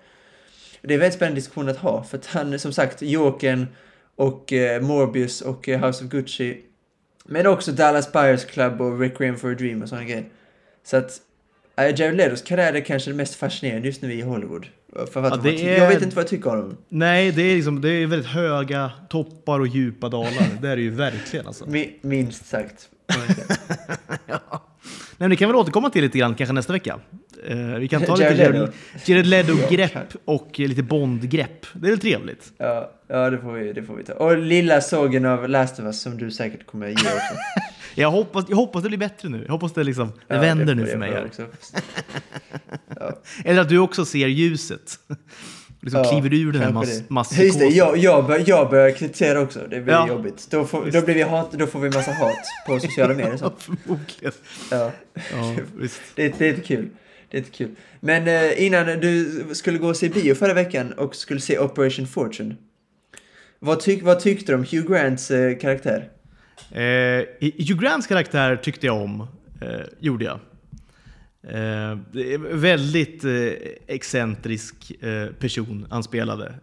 Det 0.83 0.89
är 0.89 0.95
en 0.95 1.01
väldigt 1.01 1.15
spännande 1.17 1.39
diskussion 1.41 1.69
att 1.69 1.77
ha. 1.77 2.05
För 2.05 2.19
att 2.19 2.27
han, 2.27 2.59
som 2.59 2.73
sagt, 2.73 3.03
Jokern 3.03 3.67
och 4.17 4.53
eh, 4.53 4.83
Morbius 4.83 5.41
och 5.41 5.69
eh, 5.69 5.87
House 5.87 6.05
of 6.05 6.11
Gucci. 6.11 6.61
Men 7.25 7.47
också 7.47 7.73
Dallas 7.73 8.13
Buyers 8.13 8.45
Club 8.45 8.81
och 8.81 9.01
Requiem 9.01 9.37
for 9.37 9.53
a 9.53 9.55
Dream 9.55 9.83
och 9.83 9.89
sådana 9.89 10.05
grejer. 10.07 10.25
Så 10.85 10.97
att 10.97 11.21
äh, 11.77 11.85
Jared 12.01 12.17
Letos 12.17 12.43
karriär 12.43 12.73
är 12.75 12.81
kanske 12.81 13.11
det 13.11 13.17
mest 13.17 13.35
fascinerande 13.35 13.87
just 13.89 14.03
nu 14.03 14.13
i 14.13 14.21
Hollywood. 14.21 14.67
För 15.13 15.23
att 15.23 15.31
Ja, 15.31 15.37
det 15.37 15.51
Jag 15.53 15.77
är- 15.79 15.89
vet 15.89 16.03
inte 16.03 16.17
vad 16.17 16.23
jag 16.23 16.31
tycker 16.31 16.51
om 16.51 16.57
dem. 16.61 16.77
nej, 16.89 17.33
det 17.33 17.43
är, 17.43 17.55
liksom, 17.57 17.81
det 17.81 17.89
är 17.91 18.07
väldigt 18.07 18.29
höga 18.31 18.91
toppar 19.09 19.61
och 19.61 19.67
djupa 19.67 20.09
dalar. 20.09 20.59
det 20.63 20.69
är 20.69 20.77
det 20.77 20.83
ju 20.83 20.91
verkligen 20.91 21.47
alltså. 21.47 21.65
Mi- 21.65 21.93
minst 22.01 22.47
sagt. 22.47 22.89
Nej, 25.23 25.31
det 25.31 25.37
kan 25.37 25.49
vi 25.49 25.55
återkomma 25.55 25.91
till 25.91 26.03
lite 26.03 26.19
grann 26.19 26.35
kanske 26.35 26.53
nästa 26.53 26.73
vecka. 26.73 26.99
Eh, 27.47 27.57
vi 27.57 27.89
kan 27.89 28.03
ta 28.03 28.23
Jared 28.23 28.37
lite. 28.37 28.73
Jared- 29.13 29.89
kanske. 29.93 30.19
och 30.25 30.59
lite 30.59 30.83
Bond-grepp. 30.83 31.67
Det 31.73 31.87
är 31.87 31.91
väl 31.91 32.01
trevligt? 32.01 32.53
Ja, 32.59 32.91
ja 33.09 33.31
det, 33.31 33.39
får 33.39 33.53
vi, 33.53 33.73
det 33.73 33.83
får 33.83 33.95
vi 33.95 34.05
ta. 34.05 34.13
Och 34.13 34.39
lilla 34.39 34.81
sågen 34.81 35.25
av 35.27 35.49
Last 35.49 35.79
of 35.79 35.85
Us 35.85 36.01
som 36.01 36.19
du 36.19 36.31
säkert 36.31 36.67
kommer 36.67 36.87
ge 36.89 36.95
också. 36.95 37.35
Jag 37.95 38.11
hoppas, 38.11 38.45
jag 38.49 38.57
hoppas 38.57 38.83
det 38.83 38.89
blir 38.89 38.99
bättre 38.99 39.29
nu. 39.29 39.43
Jag 39.47 39.53
hoppas 39.53 39.73
det, 39.73 39.85
liksom, 39.85 40.13
det 40.29 40.35
Ja, 40.35 40.41
vänder 40.41 40.67
får- 40.67 40.75
nu 40.75 40.85
det 40.85 40.91
för 40.91 40.99
mig. 40.99 41.11
Eller 43.45 43.63
att 43.63 43.69
du 43.69 43.79
också 43.79 44.05
ser 44.05 44.27
ljuset. 44.29 44.99
Liksom 45.83 46.03
Ja, 46.05 46.11
kliver 46.11 46.35
ur 46.37 46.53
den 46.53 46.63
här 46.63 46.73
mass, 46.73 47.03
masspsykosen. 47.09 47.47
Just 47.47 47.59
det, 47.59 47.67
jag, 47.79 47.97
jag, 47.97 48.27
bör, 48.27 48.43
jag 48.47 48.71
börjar 48.71 48.91
kritisera 48.91 49.41
också. 49.41 49.61
Det 49.71 49.81
blir 49.81 49.95
Ja. 49.95 50.09
jobbigt. 50.09 50.47
Då 50.51 50.65
får, 50.65 50.91
då, 50.91 51.01
blir 51.03 51.15
vi 51.15 51.23
hat, 51.23 51.53
då 51.53 51.67
får 51.67 51.81
vi 51.81 51.91
massa 51.91 52.13
hat 52.13 52.37
på 52.67 52.81
sociala 52.81 53.15
medier. 53.15 53.37
Så. 53.37 53.45
Ja, 53.45 53.53
förmodligen. 53.59 54.33
Ja. 54.71 54.91
Ja, 55.33 55.55
visst. 55.79 56.01
Det, 56.15 56.39
det 56.39 56.47
är 56.47 56.51
inte 56.51 56.63
kul. 56.63 56.89
Det 57.31 57.37
är 57.37 57.39
inte 57.39 57.51
kul. 57.53 57.71
Men 58.01 58.29
eh, 58.29 58.65
innan 58.67 58.87
du 58.87 59.45
skulle 59.53 59.79
gå 59.79 59.89
och 59.89 59.97
se 59.97 60.09
bio 60.09 60.35
förra 60.35 60.55
veckan 60.55 60.93
och 60.93 61.15
skulle 61.17 61.41
se 61.41 61.59
Operation 61.59 62.07
Fortune. 62.07 62.55
Vad, 63.59 63.81
tyck, 63.81 64.03
vad 64.03 64.21
tyckte 64.21 64.53
du 64.53 64.57
om 64.57 64.65
Hugh 64.71 64.91
Grants 64.93 65.31
eh, 65.31 65.59
karaktär? 65.59 66.09
Eh, 66.71 67.25
Hugh 67.41 67.81
Grants 67.83 68.07
karaktär 68.07 68.57
tyckte 68.57 68.87
jag 68.87 68.97
om, 69.03 69.21
eh, 69.61 69.69
gjorde 70.01 70.25
jag. 70.25 70.41
Eh, 71.49 71.99
väldigt 72.53 73.25
eh, 73.25 73.33
excentrisk 73.87 74.91
eh, 75.01 75.27
person 75.33 75.87
han 75.91 76.03
spelade. 76.03 76.55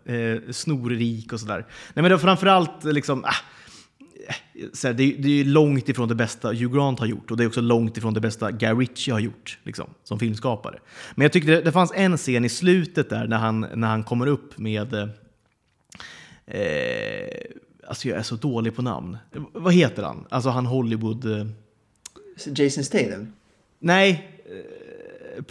Snorrik 0.52 1.34
och 1.34 1.40
sådär. 1.40 1.58
Nej 1.58 1.68
men 1.94 2.04
det 2.04 2.10
var 2.10 2.18
framförallt 2.18 2.84
liksom... 2.84 3.24
Ah, 3.26 3.34
så 4.74 4.88
här, 4.88 4.94
det, 4.94 5.04
är- 5.04 5.18
det 5.18 5.30
är 5.40 5.44
långt 5.46 5.90
ifrån 5.90 6.08
det 6.08 6.16
bästa 6.16 6.48
Hugh 6.48 6.76
Grant 6.76 7.00
har 7.00 7.06
gjort 7.06 7.32
och 7.32 7.38
det 7.38 7.44
är 7.44 7.48
också 7.48 7.62
långt 7.62 7.98
ifrån 7.98 8.14
det 8.14 8.22
bästa 8.22 8.52
Guy 8.52 8.74
Ritchie 8.74 9.14
har 9.14 9.20
gjort 9.20 9.58
liksom, 9.64 9.90
som 10.04 10.20
filmskapare. 10.20 10.80
Men 11.16 11.24
jag 11.26 11.32
tyckte 11.32 11.52
det, 11.52 11.62
det 11.62 11.72
fanns 11.72 11.92
en 11.96 12.18
scen 12.18 12.46
i 12.46 12.50
slutet 12.50 13.10
där 13.10 13.28
när 13.28 13.38
han, 13.38 13.66
när 13.76 13.88
han 13.88 14.04
kommer 14.04 14.28
upp 14.28 14.58
med... 14.58 14.94
Eh, 14.94 15.10
alltså 17.88 18.08
jag 18.08 18.18
är 18.18 18.24
så 18.24 18.36
dålig 18.36 18.76
på 18.76 18.82
namn. 18.82 19.18
Vad 19.54 19.74
heter 19.74 20.04
han? 20.04 20.26
Alltså 20.30 20.50
han 20.50 20.66
Hollywood... 20.66 21.52
Jason 22.56 22.84
Statham? 22.84 23.34
nej, 23.80 24.39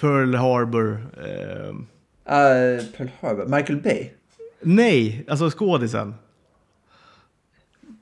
Pearl 0.00 0.34
Harbor. 0.34 1.06
Eh, 1.16 1.74
Uh, 2.30 2.34
Pearl 2.96 3.08
Harbor? 3.20 3.44
Michael 3.56 3.80
Bay? 3.80 4.10
nej, 4.60 5.24
alltså 5.28 5.50
skådisen. 5.50 6.14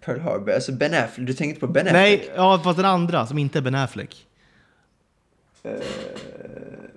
Pearl 0.04 0.20
Harbor? 0.20 0.52
Alltså 0.52 0.72
Ben 0.72 0.94
Affleck? 0.94 1.26
Du 1.26 1.32
tänkte 1.32 1.60
på 1.60 1.66
Ben 1.66 1.86
Affleck? 1.86 1.92
Nej, 1.94 2.30
ja, 2.36 2.60
fast 2.64 2.76
den 2.76 2.86
andra 2.86 3.26
som 3.26 3.38
inte 3.38 3.58
är 3.58 3.62
Ben 3.62 3.74
Affleck. 3.74 4.26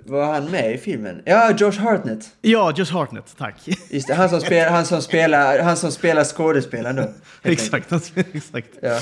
Var 0.03 0.33
han 0.33 0.45
med 0.51 0.73
i 0.73 0.77
filmen? 0.77 1.21
Ja, 1.25 1.51
Josh 1.57 1.79
Hartnett. 1.79 2.25
Ja, 2.41 2.73
Josh 2.75 2.93
Hartnett, 2.93 3.35
tack. 3.37 3.55
Just 3.89 4.07
det, 4.07 4.13
han 4.13 4.29
som 4.29 4.41
spelar, 4.41 4.69
han 4.71 4.85
som 4.85 5.01
spelar, 5.01 5.59
han 5.59 5.77
som 5.77 5.91
spelar 5.91 6.23
skådespelaren 6.23 6.95
då. 6.95 7.13
exakt, 7.49 7.91
exakt. 8.33 8.69
Ja. 8.81 8.99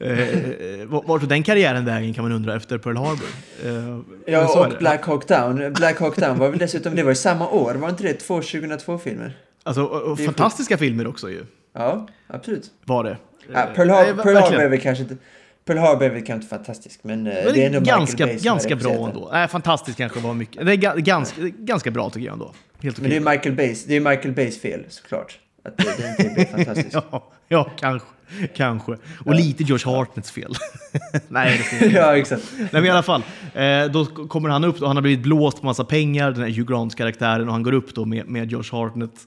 Eh, 0.00 0.86
vart 0.86 1.06
vart 1.08 1.20
tog 1.20 1.28
den 1.28 1.42
karriären 1.42 1.84
vägen 1.84 2.14
kan 2.14 2.24
man 2.24 2.32
undra 2.32 2.56
efter 2.56 2.78
Pearl 2.78 2.96
Harbor. 2.96 3.26
Eh, 3.64 3.72
men 3.72 4.04
Ja, 4.26 4.66
och. 4.66 4.78
Black 4.78 5.04
Hawk 5.06 5.28
Down. 5.28 5.72
Black 5.72 5.98
Hawk 6.00 6.16
Down 6.16 6.38
var 6.38 6.48
väl 6.48 6.58
dessutom, 6.58 6.94
det 6.96 7.02
var 7.02 7.12
i 7.12 7.14
samma 7.14 7.48
år, 7.50 7.74
var 7.74 7.88
inte 7.88 8.02
det 8.02 8.14
två 8.14 8.40
2002-filmer? 8.40 9.36
Alltså, 9.62 9.82
och, 9.84 10.18
fantastiska 10.20 10.78
filmer 10.78 11.06
också 11.06 11.30
ju, 11.30 11.44
Ja, 11.74 12.08
absolut. 12.26 12.70
var 12.84 13.04
det. 13.04 13.16
Ja, 13.52 13.60
Eh, 13.68 13.74
Pearl, 13.74 13.86
nej, 13.88 13.96
Har- 13.96 14.04
ver- 14.14 14.22
Pearl 14.22 14.36
Harbor 14.36 14.60
är 14.60 14.68
väl 14.68 14.80
kanske 14.80 15.02
inte... 15.02 15.16
Pearl 15.64 15.78
Harbor 15.78 16.04
är 16.06 16.10
väl 16.10 16.18
kanske 16.24 16.34
inte 16.34 16.46
fantastisk, 16.48 17.00
men, 17.02 17.26
eh, 17.26 17.34
Men 17.44 17.54
det 17.54 17.62
är 17.62 17.66
ändå 17.66 17.80
Michael 17.80 17.98
ganska, 17.98 18.26
Bay 18.26 18.38
som 18.38 18.44
ganska 18.44 18.76
bra 18.76 18.92
ändå. 19.08 19.28
Nej, 19.32 19.48
fantastiskt 19.48 19.98
kanske 19.98 20.20
var 20.20 20.34
mycket. 20.34 20.66
Det 20.66 20.72
är 20.72 20.76
ga, 20.76 20.94
ganska, 20.94 21.40
ganska 21.42 21.90
bra 21.90 22.10
tycker 22.10 22.26
jag 22.26 22.32
ändå. 22.32 22.52
Helt 22.82 23.00
Men 23.00 23.10
det 23.10 23.16
är 23.16 23.20
okej. 23.22 23.32
Michael 23.36 23.54
Bays, 23.56 23.84
det 23.84 23.96
är 23.96 24.00
Michael 24.00 24.32
Bays 24.34 24.60
fel 24.60 24.80
såklart. 24.88 25.38
Att 25.68 25.96
det 25.96 26.24
inte 26.24 26.34
blir 26.34 26.44
fantastiskt. 26.44 26.94
Ja, 27.10 27.30
ja, 27.48 27.70
kanske. 27.78 28.08
Kanske. 28.54 28.96
Och 29.24 29.34
lite 29.34 29.62
George 29.64 29.96
Hartnets 29.96 30.30
fel. 30.30 30.54
Nej, 31.28 31.66
det 31.80 31.86
är 31.86 31.90
ja, 31.94 32.16
exakt. 32.16 32.42
Nej, 32.58 32.68
men 32.72 32.84
i 32.84 32.90
alla 32.90 33.02
fall. 33.02 33.22
Eh, 33.54 33.84
då 33.84 34.04
kommer 34.04 34.48
han 34.48 34.64
upp 34.64 34.82
och 34.82 34.86
han 34.86 34.96
har 34.96 35.02
blivit 35.02 35.22
blåst 35.22 35.60
på 35.60 35.66
massa 35.66 35.84
pengar, 35.84 36.30
den 36.30 36.42
här 36.42 36.50
Hugh 36.50 36.72
Grant-karaktären, 36.72 37.48
och 37.48 37.52
han 37.52 37.62
går 37.62 37.72
upp 37.72 37.94
då 37.94 38.04
med, 38.04 38.28
med 38.28 38.50
Josh 38.52 38.72
Hartnett 38.72 39.26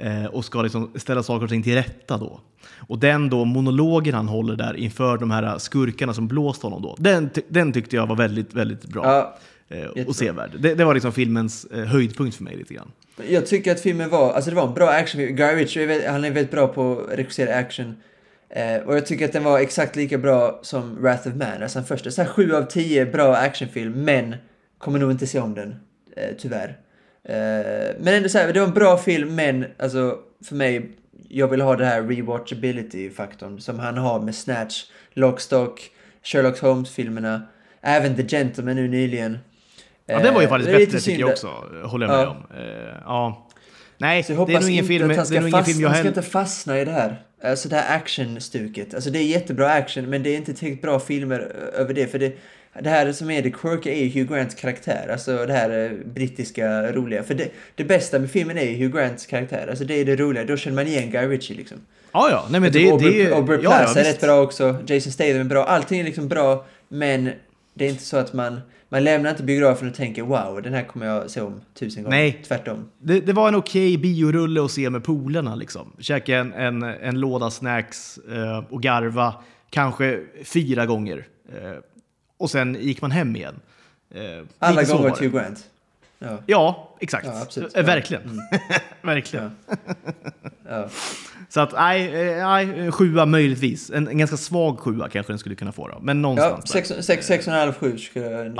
eh, 0.00 0.24
och 0.24 0.44
ska 0.44 0.62
liksom 0.62 0.90
ställa 0.94 1.22
saker 1.22 1.44
och 1.44 1.50
ting 1.50 1.62
till 1.62 1.74
rätta 1.74 2.18
då. 2.18 2.40
Och 2.76 2.98
den 2.98 3.30
då 3.30 3.44
monologen 3.44 4.14
han 4.14 4.28
håller 4.28 4.56
där 4.56 4.74
inför 4.76 5.18
de 5.18 5.30
här 5.30 5.58
skurkarna 5.58 6.14
som 6.14 6.28
blåst 6.28 6.62
honom 6.62 6.82
då, 6.82 6.96
den, 6.98 7.30
den 7.48 7.72
tyckte 7.72 7.96
jag 7.96 8.06
var 8.06 8.16
väldigt, 8.16 8.54
väldigt 8.54 8.84
bra. 8.84 9.04
Ja, 9.04 9.38
jättebra. 9.68 10.04
och 10.06 10.16
sevärd. 10.16 10.50
Det, 10.58 10.74
det 10.74 10.84
var 10.84 10.94
liksom 10.94 11.12
filmens 11.12 11.64
eh, 11.64 11.84
höjdpunkt 11.84 12.36
för 12.36 12.44
mig 12.44 12.56
lite 12.56 12.74
grann. 12.74 12.92
Jag 13.28 13.46
tycker 13.46 13.72
att 13.72 13.80
filmen 13.80 14.10
var, 14.10 14.32
alltså 14.32 14.50
det 14.50 14.56
var 14.56 14.68
en 14.68 14.74
bra 14.74 14.90
actionfilm. 14.90 15.36
Guy 15.36 15.56
Ritchie, 15.56 16.08
han 16.08 16.24
är 16.24 16.30
väldigt 16.30 16.50
bra 16.50 16.68
på 16.68 17.00
att 17.00 17.18
regissera 17.18 17.54
action. 17.54 17.96
Eh, 18.48 18.76
och 18.76 18.96
jag 18.96 19.06
tycker 19.06 19.24
att 19.24 19.32
den 19.32 19.44
var 19.44 19.58
exakt 19.58 19.96
lika 19.96 20.18
bra 20.18 20.58
som 20.62 21.02
Wrath 21.02 21.28
of 21.28 21.34
Man, 21.34 21.62
alltså 21.62 21.78
den 21.78 21.86
första. 21.86 22.10
Så 22.10 22.22
här 22.22 22.28
7 22.28 22.54
av 22.54 22.62
10 22.62 23.06
bra 23.06 23.36
actionfilm, 23.36 24.04
men 24.04 24.36
kommer 24.78 24.98
nog 24.98 25.10
inte 25.10 25.26
se 25.26 25.40
om 25.40 25.54
den, 25.54 25.74
eh, 26.16 26.30
tyvärr. 26.38 26.78
Eh, 27.24 27.94
men 28.00 28.14
ändå 28.14 28.28
så 28.28 28.38
här, 28.38 28.52
det 28.52 28.60
var 28.60 28.66
en 28.66 28.74
bra 28.74 28.98
film, 28.98 29.34
men 29.34 29.66
alltså 29.78 30.18
för 30.44 30.54
mig, 30.54 30.90
jag 31.28 31.48
vill 31.48 31.60
ha 31.60 31.76
det 31.76 31.84
här 31.84 32.02
rewatchability-faktorn 32.02 33.60
som 33.60 33.78
han 33.78 33.96
har 33.96 34.20
med 34.20 34.34
Snatch, 34.34 34.84
Lockstock, 35.12 35.90
Sherlock 36.22 36.60
Holmes-filmerna, 36.60 37.42
även 37.80 38.16
The 38.16 38.28
Gentleman 38.28 38.76
nu 38.76 38.88
nyligen. 38.88 39.38
Ja, 40.06 40.18
den 40.18 40.34
var 40.34 40.40
ju 40.40 40.44
Eh, 40.44 40.50
faktiskt 40.50 40.74
är 40.74 40.78
bättre 40.78 41.00
tycker 41.00 41.20
jag 41.20 41.30
också, 41.30 41.46
håller 41.84 42.06
jag 42.06 42.16
med 42.16 42.24
Ja. 42.24 42.30
om. 42.30 42.58
Eh, 42.58 42.94
ja. 43.04 43.48
Nej, 43.98 44.24
det 44.28 44.32
är 44.32 44.36
nog 44.60 44.70
ingen 44.70 44.84
film, 44.84 45.00
han 45.02 45.08
det 45.18 45.24
ska, 45.24 45.36
är 45.36 45.40
nog 45.40 45.48
ingen 45.50 45.64
film 45.64 45.80
jag 45.80 45.88
han 45.88 45.94
ska 45.96 46.02
heller... 46.04 46.18
inte 46.18 46.30
fastna 46.30 46.80
i 46.80 46.84
det 46.84 46.90
här. 46.92 47.22
Alltså 47.44 47.68
det 47.68 47.76
här 47.76 47.96
actionstuket. 47.96 48.94
Alltså 48.94 49.10
det 49.10 49.18
är 49.18 49.22
jättebra 49.22 49.70
action 49.72 50.10
men 50.10 50.22
det 50.22 50.30
är 50.30 50.36
inte 50.36 50.54
tillräckligt 50.54 50.82
bra 50.82 51.00
filmer 51.00 51.38
över 51.74 51.94
det. 51.94 52.06
För 52.06 52.18
det, 52.18 52.32
det 52.82 52.88
här 52.90 53.12
som 53.12 53.30
är 53.30 53.42
det 53.42 53.50
quirky 53.50 53.90
är 53.90 54.04
ju 54.04 54.20
Hugh 54.20 54.32
Grants 54.34 54.54
karaktär. 54.54 55.08
Alltså 55.12 55.46
det 55.46 55.52
här 55.52 55.84
eh, 55.84 55.90
brittiska 56.14 56.92
roliga. 56.92 57.22
För 57.22 57.34
det, 57.34 57.48
det 57.74 57.84
bästa 57.84 58.18
med 58.18 58.30
filmen 58.30 58.58
är 58.58 58.64
ju 58.64 58.76
Hugh 58.84 58.96
Grants 58.96 59.26
karaktär. 59.26 59.66
Alltså 59.70 59.84
det 59.84 59.94
är 60.00 60.04
det 60.04 60.16
roliga. 60.16 60.44
Då 60.44 60.56
känner 60.56 60.74
man 60.74 60.86
igen 60.86 61.10
Guy 61.10 61.26
Ritchie 61.26 61.56
liksom. 61.56 61.78
Ja, 62.12 62.28
ja, 62.30 62.46
nej 62.50 62.60
men 62.60 62.72
Jag 62.72 62.72
det, 62.72 63.04
tycker 63.04 63.18
det 63.18 63.30
är... 63.30 63.34
Aubrey 63.36 63.60
ja, 63.62 63.70
Plaza 63.70 63.84
ja, 63.84 64.00
är 64.00 64.04
visst. 64.04 64.16
rätt 64.16 64.20
bra 64.28 64.40
också. 64.42 64.76
Jason 64.86 65.12
Statham 65.12 65.40
är 65.40 65.44
bra. 65.44 65.64
Allting 65.64 66.00
är 66.00 66.04
liksom 66.04 66.28
bra. 66.28 66.64
Men 66.88 67.30
det 67.74 67.84
är 67.86 67.88
inte 67.88 68.04
så 68.04 68.16
att 68.16 68.32
man... 68.32 68.60
Man 68.88 69.04
lämnar 69.04 69.30
inte 69.30 69.42
biografen 69.42 69.88
och 69.88 69.94
tänker 69.94 70.22
wow, 70.22 70.62
den 70.62 70.74
här 70.74 70.82
kommer 70.84 71.06
jag 71.06 71.30
se 71.30 71.40
om 71.40 71.60
tusen 71.74 72.02
gånger. 72.02 72.16
Nej. 72.16 72.42
Tvärtom. 72.48 72.88
Det, 72.98 73.20
det 73.20 73.32
var 73.32 73.48
en 73.48 73.54
okej 73.54 73.98
biorulle 73.98 74.64
att 74.64 74.70
se 74.70 74.90
med 74.90 75.04
polerna 75.04 75.54
liksom. 75.54 75.92
Käka 75.98 76.36
en, 76.38 76.52
en, 76.52 76.82
en 76.82 77.20
låda 77.20 77.50
snacks 77.50 78.18
eh, 78.18 78.64
och 78.70 78.82
garva 78.82 79.34
kanske 79.70 80.22
fyra 80.44 80.86
gånger. 80.86 81.26
Eh, 81.48 81.72
och 82.36 82.50
sen 82.50 82.74
gick 82.80 83.02
man 83.02 83.10
hem 83.10 83.36
igen. 83.36 83.60
Eh, 84.14 84.22
Alla 84.58 84.84
gånger 84.84 85.10
till 85.10 85.30
Grant. 85.30 85.64
Ja. 86.18 86.38
Ja, 86.46 86.94
exakt. 87.00 87.26
Ja, 87.26 87.42
absolut. 87.42 87.76
Eh, 87.76 87.80
Ja. 87.80 87.86
Verkligen. 87.86 88.40
Verkligen. 89.02 89.50
Ja. 90.68 90.88
Så 91.48 91.60
att 91.60 91.72
nej, 91.72 92.28
eh, 92.28 92.48
nej, 92.48 92.92
sjua 92.92 93.26
möjligtvis. 93.26 93.90
En, 93.90 94.08
en 94.08 94.18
ganska 94.18 94.36
svag 94.36 94.78
sjua 94.80 95.08
kanske 95.08 95.32
den 95.32 95.38
skulle 95.38 95.54
kunna 95.54 95.72
få 95.72 95.88
då. 95.88 95.98
Men 96.02 96.16
Ja, 96.16 96.22
någonstans 96.22 96.64
där. 96.72 96.80
sex, 96.80 97.06
sex, 97.06 97.26
sex 97.26 97.46
och 97.46 97.52
en 97.52 97.58
halv, 97.58 97.72
sju 97.72 97.98
skulle 97.98 98.24
jag 98.30 98.46
Ja, 98.46 98.52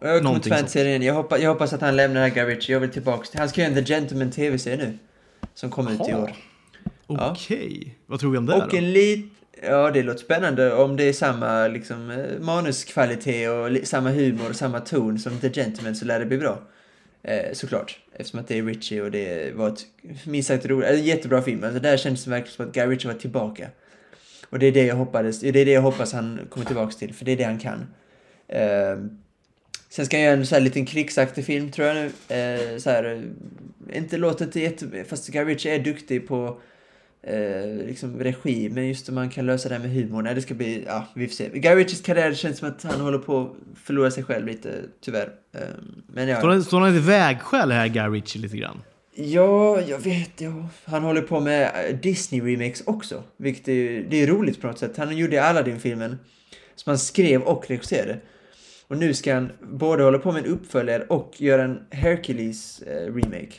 ja, 0.00 0.08
Jag 0.08 0.22
kommer 0.22 0.34
inte 0.36 0.48
sånt. 0.58 0.70
se 0.70 0.78
den 0.78 0.88
igen. 0.88 1.02
Jag 1.02 1.14
hoppas, 1.14 1.40
jag 1.40 1.50
hoppas 1.50 1.72
att 1.72 1.80
han 1.80 1.96
lämnar 1.96 2.28
här 2.28 2.46
Ritchie. 2.46 2.72
Jag 2.74 2.80
vill 2.80 2.90
tillbaka 2.90 3.26
till... 3.26 3.38
Han 3.40 3.48
ska 3.48 3.60
göra 3.60 3.72
en 3.72 3.84
The 3.84 3.94
Gentleman 3.94 4.30
TV-serie 4.30 4.76
nu. 4.76 4.98
Som 5.54 5.70
kommer 5.70 5.90
ut 5.92 6.08
i 6.08 6.14
år. 6.14 6.30
Okej, 7.06 7.94
vad 8.06 8.20
tror 8.20 8.30
vi 8.32 8.38
om 8.38 8.46
det 8.46 8.54
Och 8.54 8.68
då? 8.70 8.76
en 8.76 8.92
lit... 8.92 9.30
Ja, 9.62 9.90
det 9.90 10.02
låter 10.02 10.20
spännande 10.20 10.72
om 10.74 10.96
det 10.96 11.04
är 11.04 11.12
samma 11.12 11.68
liksom, 11.68 12.10
eh, 12.10 12.40
manuskvalitet 12.40 13.48
och 13.50 13.88
samma 13.88 14.10
humor 14.10 14.48
och 14.50 14.56
samma 14.56 14.80
ton 14.80 15.18
som 15.18 15.38
The 15.38 15.50
Gentleman 15.52 15.94
så 15.94 16.04
lär 16.04 16.18
det 16.20 16.26
bli 16.26 16.38
bra. 16.38 16.58
Eh, 17.22 17.52
såklart. 17.52 17.98
Eftersom 18.16 18.40
att 18.40 18.48
det 18.48 18.58
är 18.58 18.62
Ritchie 18.62 19.02
och 19.02 19.10
det 19.10 19.54
var 19.54 19.68
ett 19.68 19.86
minst 20.24 20.48
sagt 20.48 20.66
roligt, 20.66 20.88
alltså, 20.88 21.04
jättebra 21.04 21.42
film. 21.42 21.64
Alltså 21.64 21.80
där 21.80 21.96
kändes 21.96 22.24
det 22.24 22.30
verkligen 22.30 22.54
som 22.54 22.66
att 22.66 22.74
Guy 22.74 22.86
Ritchie 22.86 23.12
var 23.12 23.18
tillbaka. 23.18 23.68
Och 24.50 24.58
det 24.58 24.66
är 24.66 24.72
det 24.72 24.86
jag 24.86 24.96
hoppades, 24.96 25.40
det 25.40 25.48
är 25.48 25.64
det 25.64 25.72
jag 25.72 25.82
hoppas 25.82 26.12
han 26.12 26.40
kommer 26.50 26.66
tillbaka 26.66 26.92
till, 26.92 27.14
för 27.14 27.24
det 27.24 27.32
är 27.32 27.36
det 27.36 27.44
han 27.44 27.58
kan. 27.58 27.78
Uh, 28.52 29.06
sen 29.88 30.06
ska 30.06 30.16
jag 30.16 30.24
göra 30.24 30.36
en 30.36 30.46
så 30.46 30.54
här 30.54 30.62
liten 30.62 30.86
krigsaktig 30.86 31.44
film 31.44 31.70
tror 31.70 31.88
jag 31.88 31.96
nu. 31.96 32.04
Uh, 32.04 32.78
så 32.78 32.90
här, 32.90 33.04
eh, 33.04 33.98
inte 33.98 34.16
låter 34.16 34.44
inte 34.44 34.60
jätte... 34.60 35.04
Fast 35.04 35.28
Guy 35.28 35.44
Ritchie 35.44 35.74
är 35.74 35.78
duktig 35.78 36.28
på 36.28 36.60
eh, 37.26 37.86
liksom 37.86 38.20
regi, 38.20 38.68
men 38.72 38.88
just 38.88 39.08
om 39.08 39.14
man 39.14 39.30
kan 39.30 39.46
lösa 39.46 39.68
det 39.68 39.74
här 39.74 39.82
med 39.82 39.90
humor. 39.92 40.22
Nej, 40.22 40.34
det 40.34 40.42
ska 40.42 40.54
bli, 40.54 40.84
ja, 40.86 41.06
vi 41.14 41.26
får 41.28 41.34
se. 41.34 41.48
Guy 41.54 41.74
Ritchies 41.74 42.00
karriär 42.00 42.34
känns 42.34 42.58
som 42.58 42.68
att 42.68 42.82
han 42.82 43.00
håller 43.00 43.18
på 43.18 43.40
att 43.40 43.78
förlora 43.84 44.10
sig 44.10 44.24
själv 44.24 44.46
lite, 44.46 44.74
tyvärr. 45.00 45.28
Eh, 45.54 45.60
men 46.12 46.28
ja. 46.28 46.38
Står 46.38 46.48
han- 46.48 46.64
Står 46.64 46.80
han 46.80 46.94
i 46.96 46.98
vägskäl 46.98 47.70
här, 47.72 47.88
Guy 47.88 48.08
Ritchie, 48.08 48.42
lite 48.42 48.56
grann? 48.56 48.82
Ja, 49.16 49.80
jag 49.80 49.98
vet. 49.98 50.40
Ja. 50.40 50.68
Han 50.84 51.02
håller 51.02 51.20
på 51.22 51.40
med 51.40 51.62
eh, 51.62 51.96
Disney-remakes 52.00 52.82
också. 52.86 53.22
Vilket 53.36 53.68
är, 53.68 54.06
det 54.10 54.22
är 54.22 54.26
roligt 54.26 54.60
på 54.60 54.66
något 54.66 54.78
sätt. 54.78 54.96
Han 54.96 55.16
gjorde 55.16 55.44
Aladdin-filmen 55.44 56.18
som 56.74 56.90
han 56.90 56.98
skrev 56.98 57.42
och 57.42 57.64
regisserade. 57.70 58.18
Och 58.88 58.96
nu 58.98 59.14
ska 59.14 59.34
han 59.34 59.52
både 59.62 60.02
hålla 60.04 60.18
på 60.18 60.32
med 60.32 60.44
en 60.44 60.50
uppföljare 60.50 61.02
och 61.02 61.32
göra 61.40 61.62
en 61.64 61.78
Hercules-remake. 61.90 63.52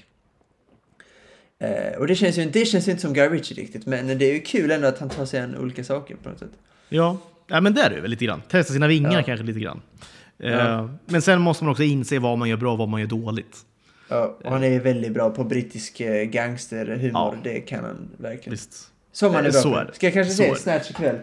Eh, 1.59 1.97
och 1.99 2.07
det 2.07 2.15
känns, 2.15 2.37
ju, 2.37 2.45
det 2.49 2.65
känns 2.65 2.87
ju 2.87 2.91
inte 2.91 3.01
som 3.01 3.13
Guy 3.13 3.27
Ritchie 3.29 3.57
riktigt, 3.61 3.85
men 3.85 4.07
det 4.07 4.25
är 4.25 4.33
ju 4.33 4.39
kul 4.39 4.71
ändå 4.71 4.87
att 4.87 4.99
han 4.99 5.09
tar 5.09 5.25
sig 5.25 5.39
an 5.39 5.57
olika 5.57 5.83
saker 5.83 6.15
på 6.15 6.29
något 6.29 6.39
sätt. 6.39 6.51
Ja, 6.89 7.17
ja 7.47 7.61
men 7.61 7.73
det 7.73 7.81
är 7.81 7.89
det 7.89 8.01
väl 8.01 8.09
lite 8.11 8.25
grann. 8.25 8.41
Testa 8.49 8.73
sina 8.73 8.87
vingar 8.87 9.11
Ja. 9.13 9.23
kanske 9.23 9.45
lite 9.45 9.59
grann. 9.59 9.81
Eh, 10.39 10.51
Ja. 10.51 10.89
Men 11.05 11.21
sen 11.21 11.41
måste 11.41 11.63
man 11.63 11.71
också 11.71 11.83
inse 11.83 12.19
vad 12.19 12.37
man 12.37 12.49
gör 12.49 12.57
bra 12.57 12.71
och 12.71 12.77
vad 12.77 12.89
man 12.89 13.01
gör 13.01 13.07
dåligt. 13.07 13.57
Ja, 14.09 14.37
och 14.43 14.51
han 14.51 14.63
är 14.63 14.79
väldigt 14.79 15.11
bra 15.11 15.29
på 15.29 15.43
brittisk 15.43 15.99
eh, 16.01 16.23
gangsterhumor. 16.23 17.11
Ja. 17.13 17.35
Det 17.43 17.59
kan 17.59 17.83
han 17.83 18.09
verkligen. 18.17 18.51
Visst. 18.51 18.91
Som 19.11 19.33
han 19.35 19.45
är 19.45 19.55
Eh, 19.57 19.71
bra 19.71 19.85
på. 19.85 19.93
Ska 19.93 20.05
jag 20.07 20.13
kanske 20.13 20.33
Så 20.33 20.43
se. 20.43 20.55
Snatch 20.55 20.89
ikväll? 20.89 21.17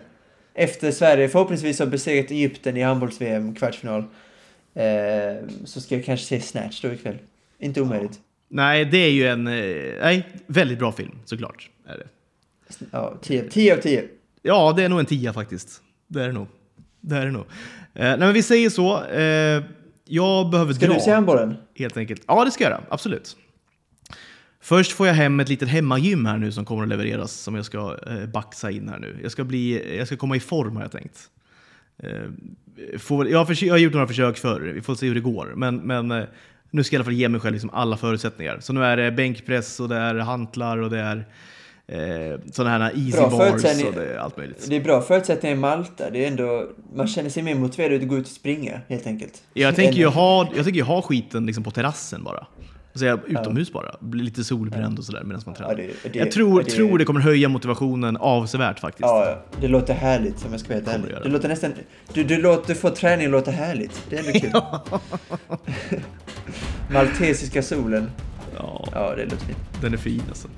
Efter 0.55 0.91
Sverige 0.91 1.29
förhoppningsvis 1.29 1.79
har 1.79 1.87
besegrat 1.87 2.31
Egypten 2.31 2.77
i 2.77 2.83
handbolls-VM 2.83 3.55
kvartsfinal. 3.55 4.05
Eh, 4.75 4.85
så 5.65 5.81
ska 5.81 5.95
jag 5.95 6.05
kanske 6.05 6.27
se 6.27 6.41
Snatch 6.41 6.81
då 6.83 6.93
ikväll. 6.93 7.19
Inte 7.59 7.81
omöjligt. 7.81 8.19
Nej, 8.55 8.85
det 8.85 8.99
är 8.99 9.11
ju 9.11 9.27
en 9.27 9.47
eh, 9.47 9.53
nej, 10.01 10.29
väldigt 10.47 10.79
bra 10.79 10.93
film 10.93 11.19
såklart. 11.25 11.71
Är 11.87 11.99
det. 11.99 12.07
Ja, 12.91 13.19
10 13.23 13.43
10 13.43 13.77
av 13.77 13.81
10. 13.81 14.05
Ja, 14.43 14.73
det 14.77 14.83
är 14.83 14.89
nog 14.89 15.01
en 15.01 15.07
tia 15.07 15.33
faktiskt. 15.33 15.83
Det 16.09 16.23
är 16.23 16.27
det 16.27 16.33
nog. 16.33 16.47
Det 17.01 17.17
är 17.17 17.27
det 17.27 17.33
nog. 17.33 17.43
Eh, 17.43 17.47
nej, 17.95 18.19
men 18.19 18.33
vi 18.33 18.43
säger 18.43 18.71
så. 18.71 19.05
Eh, 19.05 19.63
jag 20.05 20.51
behöver 20.51 20.73
Ska 20.73 20.87
dra. 20.87 20.95
du 20.95 21.01
se 21.01 21.11
handbollen? 21.13 21.55
Helt 21.75 21.97
enkelt. 21.97 22.23
Ja, 22.27 22.45
det 22.45 22.51
ska 22.51 22.65
jag 22.65 22.71
göra. 22.71 22.83
Absolut. 22.89 23.37
Först 24.61 24.93
får 24.93 25.07
jag 25.07 25.15
hem 25.15 25.41
ett 25.41 25.49
litet 25.49 25.69
hemmagym 25.69 26.27
här 26.27 26.39
nu 26.39 26.53
som 26.53 26.65
kommer 26.65 26.83
att 26.83 26.89
levereras 26.89 27.33
som 27.33 27.55
jag 27.55 27.65
ska 27.65 27.99
eh, 28.07 28.27
baxa 28.27 28.71
in 28.71 28.89
här 28.89 28.99
nu. 28.99 29.19
Jag 29.23 29.33
ska, 29.33 29.45
bli, 29.45 29.97
jag 29.99 30.07
ska 30.07 30.17
komma 30.17 30.37
i 30.37 30.41
form 30.41 30.77
har 30.77 30.83
jag 30.83 30.93
tänkt. 30.93 31.19
Eh, 31.99 32.99
får, 32.99 33.29
jag, 33.29 33.45
har 33.45 33.65
jag 33.65 33.75
har 33.75 33.79
gjort 33.79 33.93
några 33.93 34.07
försök 34.07 34.37
förr, 34.37 34.61
vi 34.61 34.81
får 34.81 34.95
se 34.95 35.07
hur 35.07 35.15
det 35.15 35.21
går. 35.21 35.53
Men, 35.57 35.77
men 35.77 36.11
eh, 36.11 36.25
nu 36.73 36.85
ska 36.85 36.97
jag 36.97 36.99
i 36.99 37.01
alla 37.01 37.05
fall 37.05 37.15
ge 37.15 37.29
mig 37.29 37.41
själv 37.41 37.53
liksom 37.53 37.71
alla 37.71 37.97
förutsättningar. 37.97 38.59
Så 38.61 38.73
nu 38.73 38.85
är 38.85 38.97
det 38.97 39.13
bänkpress 39.13 39.81
och 39.81 39.89
det 39.89 39.97
är 39.97 40.15
hantlar 40.15 40.79
och 40.79 40.91
det 40.91 40.99
är 40.99 41.25
eh, 41.87 42.41
sådana 42.53 42.85
här 42.85 42.93
easy 42.95 43.11
Bra 43.13 43.31
bars 43.31 43.65
och 43.85 43.95
det 43.95 44.15
är 44.15 44.19
allt 44.19 44.37
möjligt. 44.37 44.67
Det 44.69 44.77
är 44.77 44.81
bra 44.81 45.03
förutsättningar 45.03 45.57
i 45.57 45.59
Malta. 45.59 46.11
Det 46.11 46.25
är 46.25 46.29
ändå, 46.29 46.69
man 46.95 47.09
känner 47.09 47.31
sig 47.31 47.43
mer 47.43 47.55
motiverad 47.55 48.03
att 48.03 48.09
gå 48.09 48.17
ut 48.17 48.27
och 48.27 48.33
springa 48.33 48.81
helt 48.89 49.07
enkelt. 49.07 49.43
Jag 49.55 49.77
tänker 49.77 49.99
ju 49.99 50.07
ha, 50.07 50.49
jag 50.55 50.65
tänker 50.65 50.79
ju 50.79 50.85
ha 50.85 51.03
skiten 51.03 51.47
liksom 51.47 51.65
på 51.65 51.71
terrassen 51.71 52.25
bara. 52.25 52.47
Så 52.95 53.05
jag 53.05 53.21
utomhus 53.29 53.73
bara. 53.73 53.95
Bli 54.01 54.23
lite 54.25 54.45
solbränd 54.45 54.99
och 54.99 55.05
sådär 55.05 55.23
medan 55.25 55.43
man 55.47 55.55
tränar. 55.55 55.71
Ja, 55.71 55.77
det- 56.03 56.13
det- 56.13 56.19
jag 56.19 56.31
tror, 56.31 56.63
det- 56.63 56.71
tror 56.71 56.99
det 56.99 57.05
kommer 57.05 57.21
höja 57.21 57.49
motivationen 57.49 58.17
avsevärt 58.17 58.81
faktiskt. 58.81 59.01
Ja, 59.07 59.43
det 59.61 59.69
låter 59.69 59.95
härligt 59.95 60.45
om 60.45 60.51
jag 60.51 60.61
ska 60.61 60.69
vara 60.69 60.79
helt 60.85 60.89
ärlig. 60.89 61.17
Det 61.23 61.29
låter 61.29 61.49
nästan... 61.49 61.73
Du, 62.13 62.25
du 62.25 62.43
låter 62.43 62.75
få 62.75 62.91
träningen 62.91 63.31
låta 63.31 63.51
härligt. 63.51 64.03
Det 64.11 64.17
är 64.17 64.27
ändå 64.27 64.39
kul. 64.41 64.51
Maltesiska 66.93 67.63
solen. 67.63 68.11
Ja, 68.57 68.89
Ja, 68.93 69.15
det 69.17 69.25
låter 69.25 69.37
fint. 69.47 69.59
den 69.81 69.93
är 69.93 69.97
fin 69.97 70.23
alltså. 70.29 70.49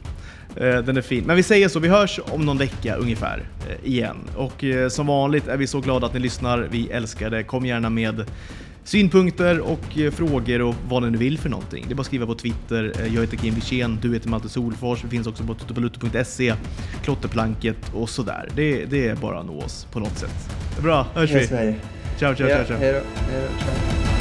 Eh, 0.57 0.79
Den 0.79 0.97
är 0.97 1.03
fin. 1.03 1.25
Men 1.27 1.37
vi 1.37 1.43
säger 1.43 1.69
så, 1.69 1.79
vi 1.79 1.89
hörs 1.89 2.21
om 2.31 2.47
någon 2.47 2.59
vecka 2.59 2.95
ungefär 2.97 3.43
eh, 3.71 3.89
igen. 3.93 4.17
Och 4.37 4.65
eh, 4.65 4.89
som 4.89 5.07
vanligt 5.07 5.49
är 5.49 5.57
vi 5.57 5.67
så 5.67 5.81
glada 5.81 6.07
att 6.07 6.15
ni 6.15 6.21
lyssnar. 6.21 6.69
Vi 6.71 6.91
älskar 6.91 7.31
det. 7.31 7.43
Kom 7.43 7.67
gärna 7.67 7.91
med 7.91 8.25
synpunkter 8.85 9.61
och 9.61 9.99
eh, 9.99 10.11
frågor 10.11 10.63
och 10.63 10.75
vad 10.89 11.13
ni 11.13 11.19
vill 11.19 11.39
för 11.39 11.49
någonting. 11.49 11.85
Det 11.89 11.93
är 11.93 11.97
bara 11.97 12.01
att 12.01 12.07
skriva 12.07 12.27
på 12.27 12.35
Twitter. 12.35 12.93
Eh, 13.01 13.15
Jag 13.15 13.21
heter 13.21 13.37
Kim 13.37 13.55
Wirsén, 13.55 13.99
du 14.03 14.13
heter 14.15 14.29
Malte 14.29 14.49
Solfors. 14.49 15.05
Vi 15.05 15.09
finns 15.09 15.27
också 15.27 15.45
på 15.45 15.55
tuttopaluto.se, 15.55 16.55
Klotterplanket 17.05 17.77
och 17.95 18.11
sådär. 18.11 18.49
Det, 18.57 18.85
det 18.85 19.09
är 19.09 19.17
bara 19.17 19.39
att 19.39 19.47
nå 19.47 19.61
oss 19.61 19.87
på 19.93 20.01
något 20.01 20.19
sätt. 20.19 20.51
Bra, 20.83 21.07
hörs 21.15 21.31
vi. 21.31 21.47
Ciao, 21.47 21.75
ciao, 22.19 22.35
ciao. 22.35 22.65
ciao. 22.67 22.77
hej 22.79 22.93
då. 22.93 23.01
Hej 23.33 23.43
då. 23.43 23.65
Ciao. 23.65 24.14